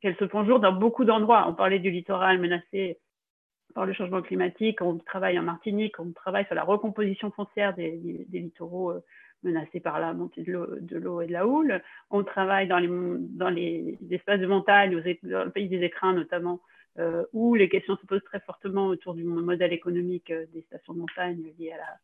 qu'elles 0.00 0.16
se 0.16 0.26
font 0.28 0.44
jour 0.44 0.60
dans 0.60 0.72
beaucoup 0.72 1.04
d'endroits. 1.04 1.46
On 1.48 1.54
parlait 1.54 1.78
du 1.78 1.90
littoral 1.90 2.38
menacé 2.38 2.98
par 3.74 3.84
le 3.84 3.92
changement 3.92 4.22
climatique, 4.22 4.80
on 4.80 4.96
travaille 4.98 5.38
en 5.38 5.42
Martinique, 5.42 6.00
on 6.00 6.10
travaille 6.12 6.46
sur 6.46 6.54
la 6.54 6.64
recomposition 6.64 7.30
foncière 7.30 7.74
des, 7.74 8.24
des, 8.28 8.38
littoraux 8.38 8.90
euh, 8.90 9.04
menacés 9.46 9.80
par 9.80 10.00
la 10.00 10.12
montée 10.12 10.42
de 10.42 10.52
l'eau 10.98 11.20
et 11.20 11.26
de 11.26 11.32
la 11.32 11.46
houle. 11.46 11.82
On 12.10 12.22
travaille 12.24 12.68
dans 12.68 12.78
les, 12.78 13.98
espaces 14.10 14.40
de 14.40 14.46
montagne, 14.46 14.90
dans 15.22 15.44
le 15.44 15.50
pays 15.50 15.68
des 15.68 15.82
écrins 15.82 16.12
notamment, 16.12 16.60
euh, 16.98 17.24
où 17.32 17.54
les 17.54 17.68
questions 17.68 17.96
se 17.96 18.06
posent 18.06 18.24
très 18.24 18.40
fortement 18.40 18.86
autour 18.86 19.14
du 19.14 19.24
modèle 19.24 19.72
économique 19.72 20.30
euh, 20.30 20.46
des 20.54 20.62
stations 20.62 20.94
de 20.94 21.00
montagne 21.00 21.42
liées 21.58 21.72
à 21.72 21.76
la 21.76 21.98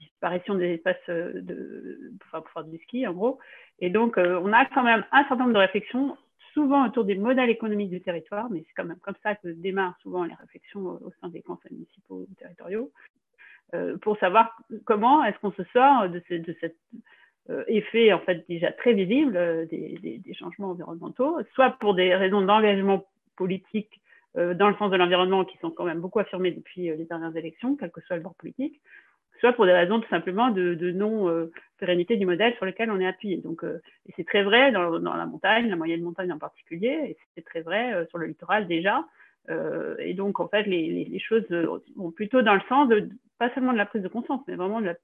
disparition 0.00 0.54
des 0.54 0.74
espaces 0.74 1.08
de, 1.08 2.12
pour, 2.20 2.42
pour 2.42 2.50
faire 2.52 2.64
du 2.64 2.78
ski, 2.78 3.06
en 3.06 3.12
gros. 3.12 3.38
Et 3.80 3.90
donc, 3.90 4.18
on 4.18 4.52
a 4.52 4.66
quand 4.66 4.82
même 4.82 5.04
un 5.10 5.22
certain 5.24 5.44
nombre 5.44 5.54
de 5.54 5.58
réflexions 5.58 6.16
souvent 6.56 6.86
autour 6.86 7.04
des 7.04 7.16
modèles 7.16 7.50
économiques 7.50 7.90
du 7.90 8.00
territoire, 8.00 8.48
mais 8.50 8.64
c'est 8.66 8.72
quand 8.74 8.86
même 8.86 8.98
comme 9.00 9.14
ça 9.22 9.34
que 9.34 9.48
démarrent 9.48 9.98
souvent 10.02 10.24
les 10.24 10.34
réflexions 10.34 10.86
au 10.86 11.12
sein 11.20 11.28
des 11.28 11.42
conseils 11.42 11.72
municipaux 11.72 12.26
ou 12.30 12.34
territoriaux, 12.38 12.90
euh, 12.94 13.25
pour 14.02 14.18
savoir 14.18 14.56
comment 14.84 15.24
est-ce 15.24 15.38
qu'on 15.38 15.52
se 15.52 15.64
sort 15.72 16.08
de, 16.08 16.22
cet 16.28 16.76
euh, 17.50 17.64
effet 17.68 18.12
en 18.12 18.20
fait 18.20 18.44
déjà 18.48 18.72
très 18.72 18.92
visible 18.92 19.36
euh, 19.36 19.66
des, 19.66 20.22
changements 20.34 20.70
environnementaux, 20.70 21.38
soit 21.54 21.70
pour 21.78 21.94
des 21.94 22.14
raisons 22.14 22.42
d'engagement 22.42 23.06
politique 23.36 24.00
dans 24.34 24.68
le 24.68 24.74
sens 24.74 24.90
de 24.90 24.96
l'environnement 24.96 25.46
qui 25.46 25.56
sont 25.58 25.70
quand 25.70 25.84
même 25.84 26.00
beaucoup 26.00 26.18
affirmées 26.18 26.50
depuis 26.50 26.82
les 26.82 27.06
dernières 27.06 27.34
élections, 27.38 27.74
quel 27.74 27.90
que 27.90 28.02
soit 28.02 28.16
le 28.16 28.22
bord 28.22 28.34
politique, 28.34 28.82
soit 29.40 29.52
pour 29.52 29.66
des 29.66 29.72
raisons 29.72 30.00
tout 30.00 30.08
simplement 30.08 30.50
de, 30.50 30.74
non-pérennité 30.92 32.14
euh, 32.14 32.18
du 32.18 32.26
modèle 32.26 32.54
sur 32.56 32.64
lequel 32.64 32.90
on 32.90 33.00
est 33.00 33.06
appuyé. 33.06 33.38
Donc, 33.38 33.64
euh, 33.64 33.80
et 34.08 34.12
c'est 34.16 34.26
très 34.26 34.42
vrai 34.42 34.72
dans, 34.72 34.98
la 34.98 35.26
montagne, 35.26 35.68
la 35.68 35.76
moyenne 35.76 36.02
montagne 36.02 36.32
en 36.32 36.38
particulier, 36.38 36.98
et 37.04 37.16
c'est 37.34 37.44
très 37.44 37.60
vrai 37.60 37.92
euh, 37.94 38.06
sur 38.06 38.18
le 38.18 38.26
littoral 38.26 38.66
déjà. 38.66 39.04
et 40.00 40.14
donc, 40.14 40.40
en 40.40 40.48
fait, 40.48 40.64
les, 40.64 41.18
choses 41.20 41.46
vont 41.96 42.10
plutôt 42.10 42.42
dans 42.42 42.54
le 42.54 42.66
sens 42.68 42.88
de, 42.88 43.08
pas 43.38 43.52
seulement 43.54 43.72
de 43.72 43.78
la 43.78 43.86
prise 43.86 44.02
de 44.02 44.08
conscience, 44.08 44.42
mais 44.48 44.56
vraiment 44.56 44.80
de 44.80 44.94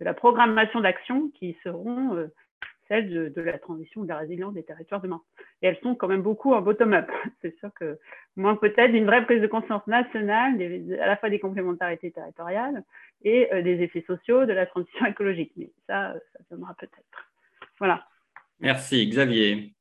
la, 0.00 0.14
programmation 0.14 0.80
d'actions 0.80 1.30
qui 1.30 1.56
seront 1.64 2.28
celles 2.88 3.32
de, 3.32 3.40
la 3.40 3.58
transition 3.58 4.02
de 4.02 4.08
la 4.08 4.16
résilience 4.18 4.54
des 4.54 4.62
territoires 4.62 5.00
demain. 5.00 5.22
Et 5.62 5.66
elles 5.66 5.78
sont 5.82 5.94
quand 5.94 6.08
même 6.08 6.22
beaucoup 6.22 6.52
en 6.52 6.62
bottom-up. 6.62 7.08
C'est 7.42 7.56
sûr 7.58 7.70
que 7.74 7.98
moins 8.36 8.56
peut-être 8.56 8.92
d'une 8.92 9.06
vraie 9.06 9.24
prise 9.24 9.42
de 9.42 9.46
conscience 9.46 9.86
nationale, 9.86 10.60
à 11.00 11.06
la 11.06 11.16
fois 11.16 11.30
des 11.30 11.38
complémentarités 11.38 12.10
territoriales 12.10 12.82
et 13.22 13.52
euh, 13.52 13.62
des 13.62 13.82
effets 13.82 14.04
sociaux 14.06 14.46
de 14.46 14.52
la 14.52 14.66
transition 14.66 15.06
écologique. 15.06 15.52
Mais 15.56 15.70
ça, 15.86 16.12
euh, 16.12 16.18
ça 16.32 16.44
viendra 16.50 16.74
peut-être. 16.74 17.30
Voilà. 17.78 18.06
Merci. 18.60 19.06
Xavier 19.08 19.74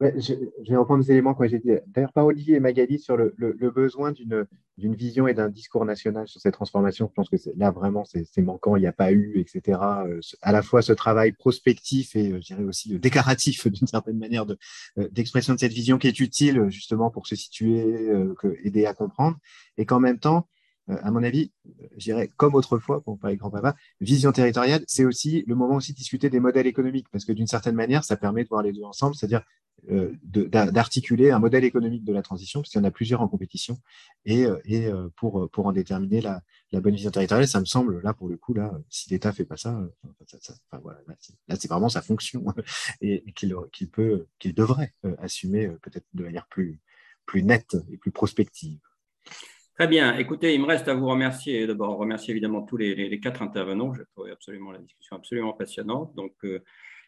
je, 0.00 0.34
vais 0.68 0.76
reprendre 0.76 1.02
des 1.02 1.12
éléments 1.12 1.34
que 1.34 1.46
j'ai 1.46 1.58
dit. 1.58 1.70
D'ailleurs, 1.86 2.12
par 2.12 2.26
Olivier 2.26 2.56
et 2.56 2.60
Magali 2.60 2.98
sur 2.98 3.16
le, 3.16 3.34
besoin 3.70 4.12
d'une 4.12 4.94
vision 4.94 5.26
et 5.26 5.34
d'un 5.34 5.48
discours 5.48 5.84
national 5.84 6.28
sur 6.28 6.40
cette 6.40 6.54
transformation. 6.54 7.08
Je 7.08 7.14
pense 7.14 7.28
que 7.28 7.36
là, 7.56 7.70
vraiment, 7.70 8.04
c'est 8.04 8.42
manquant. 8.42 8.76
Il 8.76 8.80
n'y 8.80 8.86
a 8.86 8.92
pas 8.92 9.12
eu, 9.12 9.38
etc. 9.38 9.78
Euh, 10.06 10.20
à 10.42 10.52
la 10.52 10.62
fois 10.62 10.82
ce 10.82 10.92
travail 10.92 11.32
prospectif 11.32 12.16
et, 12.16 12.32
euh, 12.32 12.40
je 12.40 12.46
dirais 12.46 12.64
aussi, 12.64 12.98
déclaratif, 12.98 13.66
d'une 13.68 13.86
certaine 13.86 14.18
manière, 14.18 14.44
euh, 14.98 15.08
d'expression 15.10 15.54
de, 15.54 15.58
cette 15.58 15.72
vision 15.72 15.98
qui 15.98 16.08
est 16.08 16.20
utile, 16.20 16.68
justement, 16.68 17.10
pour 17.10 17.26
se 17.26 17.36
situer, 17.36 18.10
aider 18.62 18.86
à 18.86 18.94
comprendre. 18.94 19.36
Et 19.76 19.86
qu'en 19.86 20.00
même 20.00 20.18
temps, 20.18 20.48
à 20.88 21.10
mon 21.10 21.22
avis, 21.22 21.50
je 21.96 22.04
dirais, 22.04 22.30
comme 22.36 22.54
autrefois, 22.54 23.02
pour 23.02 23.18
parler 23.18 23.36
grand-papa, 23.36 23.74
vision 24.00 24.32
territoriale, 24.32 24.84
c'est 24.86 25.04
aussi 25.04 25.44
le 25.46 25.54
moment 25.54 25.76
aussi 25.76 25.92
de 25.92 25.96
discuter 25.96 26.28
des 26.30 26.40
modèles 26.40 26.66
économiques, 26.66 27.06
parce 27.10 27.24
que 27.24 27.32
d'une 27.32 27.46
certaine 27.46 27.74
manière, 27.74 28.04
ça 28.04 28.16
permet 28.16 28.44
de 28.44 28.48
voir 28.48 28.62
les 28.62 28.72
deux 28.72 28.82
ensemble, 28.82 29.14
c'est-à-dire 29.14 29.42
euh, 29.90 30.14
d'articuler 30.22 31.30
un 31.30 31.38
modèle 31.38 31.64
économique 31.64 32.04
de 32.04 32.12
la 32.12 32.22
transition, 32.22 32.60
parce 32.60 32.70
qu'il 32.70 32.80
y 32.80 32.84
en 32.84 32.88
a 32.88 32.90
plusieurs 32.90 33.20
en 33.20 33.28
compétition, 33.28 33.78
et, 34.24 34.46
euh, 34.46 34.58
et 34.64 34.86
euh, 34.86 35.08
pour, 35.16 35.50
pour 35.50 35.66
en 35.66 35.72
déterminer 35.72 36.22
la, 36.22 36.42
bonne 36.80 36.94
vision 36.94 37.10
territoriale, 37.10 37.46
ça 37.46 37.60
me 37.60 37.66
semble, 37.66 38.00
là, 38.00 38.14
pour 38.14 38.28
le 38.28 38.38
coup, 38.38 38.54
là, 38.54 38.72
si 38.88 39.10
l'État 39.10 39.32
fait 39.32 39.44
pas 39.44 39.58
ça, 39.58 39.78
là, 40.72 41.56
c'est 41.56 41.68
vraiment 41.68 41.90
sa 41.90 42.00
fonction, 42.00 42.44
et, 43.02 43.24
qu'il 43.34 43.54
peut, 43.90 44.26
qu'il 44.38 44.54
devrait 44.54 44.92
assumer 45.18 45.68
peut-être 45.82 46.06
de 46.14 46.24
manière 46.24 46.46
plus, 46.46 46.80
plus 47.26 47.42
nette 47.42 47.76
et 47.90 47.98
plus 47.98 48.10
prospective. 48.10 48.80
Très 49.76 49.88
bien. 49.88 50.16
Écoutez, 50.18 50.54
il 50.54 50.60
me 50.60 50.66
reste 50.66 50.86
à 50.86 50.94
vous 50.94 51.08
remercier. 51.08 51.66
D'abord, 51.66 51.96
remercier 51.96 52.30
évidemment 52.30 52.62
tous 52.62 52.76
les, 52.76 53.18
quatre 53.18 53.42
intervenants. 53.42 53.92
J'ai 53.92 54.04
trouvé 54.14 54.30
absolument 54.30 54.70
la 54.70 54.78
discussion 54.78 55.16
absolument 55.16 55.52
passionnante. 55.52 56.14
Donc, 56.14 56.32
euh, 56.44 56.62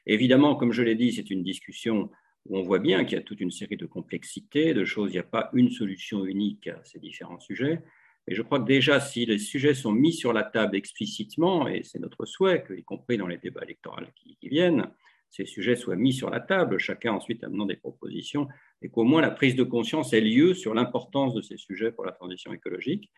évidemment, 0.04 0.56
comme 0.56 0.72
je 0.72 0.82
l'ai 0.82 0.96
dit, 0.96 1.12
c'est 1.12 1.30
une 1.30 1.44
discussion 1.44 2.10
où 2.46 2.58
on 2.58 2.62
voit 2.62 2.80
bien 2.80 3.04
qu'il 3.04 3.18
y 3.18 3.20
a 3.20 3.22
toute 3.22 3.40
une 3.40 3.52
série 3.52 3.76
de 3.76 3.86
complexités, 3.86 4.74
de 4.74 4.84
choses. 4.84 5.10
Il 5.10 5.14
n'y 5.14 5.20
a 5.20 5.22
pas 5.22 5.48
une 5.52 5.70
solution 5.70 6.24
unique 6.24 6.66
à 6.66 6.82
ces 6.82 6.98
différents 6.98 7.38
sujets. 7.38 7.82
Mais 8.26 8.34
je 8.34 8.42
crois 8.42 8.58
que 8.58 8.66
déjà, 8.66 8.98
si 8.98 9.24
les 9.26 9.38
sujets 9.38 9.74
sont 9.74 9.92
mis 9.92 10.12
sur 10.12 10.32
la 10.32 10.42
table 10.42 10.74
explicitement, 10.74 11.68
et 11.68 11.84
c'est 11.84 12.00
notre 12.00 12.24
souhait, 12.26 12.64
y 12.76 12.82
compris 12.82 13.16
dans 13.16 13.28
les 13.28 13.38
débats 13.38 13.62
électoraux 13.62 14.00
qui 14.16 14.48
viennent, 14.48 14.90
ces 15.36 15.44
sujets 15.44 15.76
soient 15.76 15.96
mis 15.96 16.14
sur 16.14 16.30
la 16.30 16.40
table, 16.40 16.78
chacun 16.78 17.12
ensuite 17.12 17.44
amenant 17.44 17.66
des 17.66 17.76
propositions, 17.76 18.48
et 18.80 18.88
qu'au 18.88 19.04
moins 19.04 19.20
la 19.20 19.30
prise 19.30 19.54
de 19.54 19.64
conscience 19.64 20.14
ait 20.14 20.20
lieu 20.22 20.54
sur 20.54 20.72
l'importance 20.72 21.34
de 21.34 21.42
ces 21.42 21.58
sujets 21.58 21.92
pour 21.92 22.06
la 22.06 22.12
transition 22.12 22.54
écologique. 22.54 23.10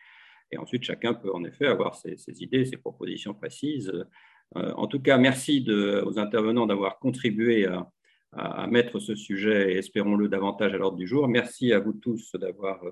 Et 0.51 0.57
ensuite, 0.57 0.83
chacun 0.83 1.13
peut 1.13 1.33
en 1.33 1.45
effet 1.45 1.67
avoir 1.67 1.95
ses, 1.95 2.17
idées, 2.43 2.65
ses 2.65 2.75
propositions 2.75 3.33
précises. 3.33 3.93
Euh, 4.57 4.73
en 4.73 4.87
tout 4.87 4.99
cas, 4.99 5.17
merci 5.17 5.65
aux 5.69 6.19
intervenants 6.19 6.65
d'avoir 6.65 6.99
contribué 6.99 7.65
à, 7.65 8.67
mettre 8.67 8.99
ce 8.99 9.15
sujet, 9.15 9.73
espérons-le, 9.77 10.27
davantage 10.27 10.73
à 10.73 10.77
l'ordre 10.77 10.97
du 10.97 11.07
jour. 11.07 11.27
Merci 11.27 11.73
à 11.73 11.79
vous 11.79 11.93
tous 11.93 12.35
d'avoir 12.35 12.83
euh, 12.83 12.91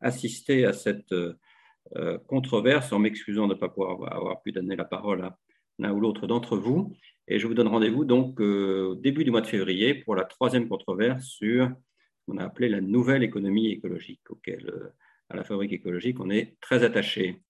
assisté 0.00 0.66
à 0.66 0.72
cette 0.72 1.12
euh, 1.12 2.18
controverse, 2.26 2.92
en 2.92 2.98
m'excusant 2.98 3.48
de 3.48 3.54
ne 3.54 3.58
pas 3.58 3.68
pouvoir 3.68 4.12
avoir 4.12 4.42
pu 4.42 4.52
donner 4.52 4.76
la 4.76 4.84
parole 4.84 5.22
à 5.22 5.38
l'un 5.78 5.92
ou 5.92 6.00
l'autre 6.00 6.26
d'entre 6.26 6.56
vous. 6.56 6.92
Et 7.30 7.38
je 7.38 7.46
vous 7.46 7.52
donne 7.52 7.68
rendez-vous 7.68 8.06
donc 8.06 8.40
euh, 8.40 8.88
au 8.88 8.94
début 8.94 9.22
du 9.22 9.30
mois 9.30 9.42
de 9.42 9.46
février 9.46 9.92
pour 9.92 10.14
la 10.14 10.24
troisième 10.24 10.66
controverse 10.66 11.24
sur 11.26 11.68
ce 11.68 12.24
qu'on 12.26 12.38
a 12.38 12.44
appelé 12.44 12.70
la 12.70 12.80
nouvelle 12.80 13.22
économie 13.22 13.70
écologique, 13.70 14.22
auquel, 14.30 14.66
euh, 14.66 14.88
à 15.28 15.36
la 15.36 15.44
fabrique 15.44 15.72
écologique, 15.72 16.18
on 16.20 16.30
est 16.30 16.56
très 16.62 16.84
attaché. 16.84 17.42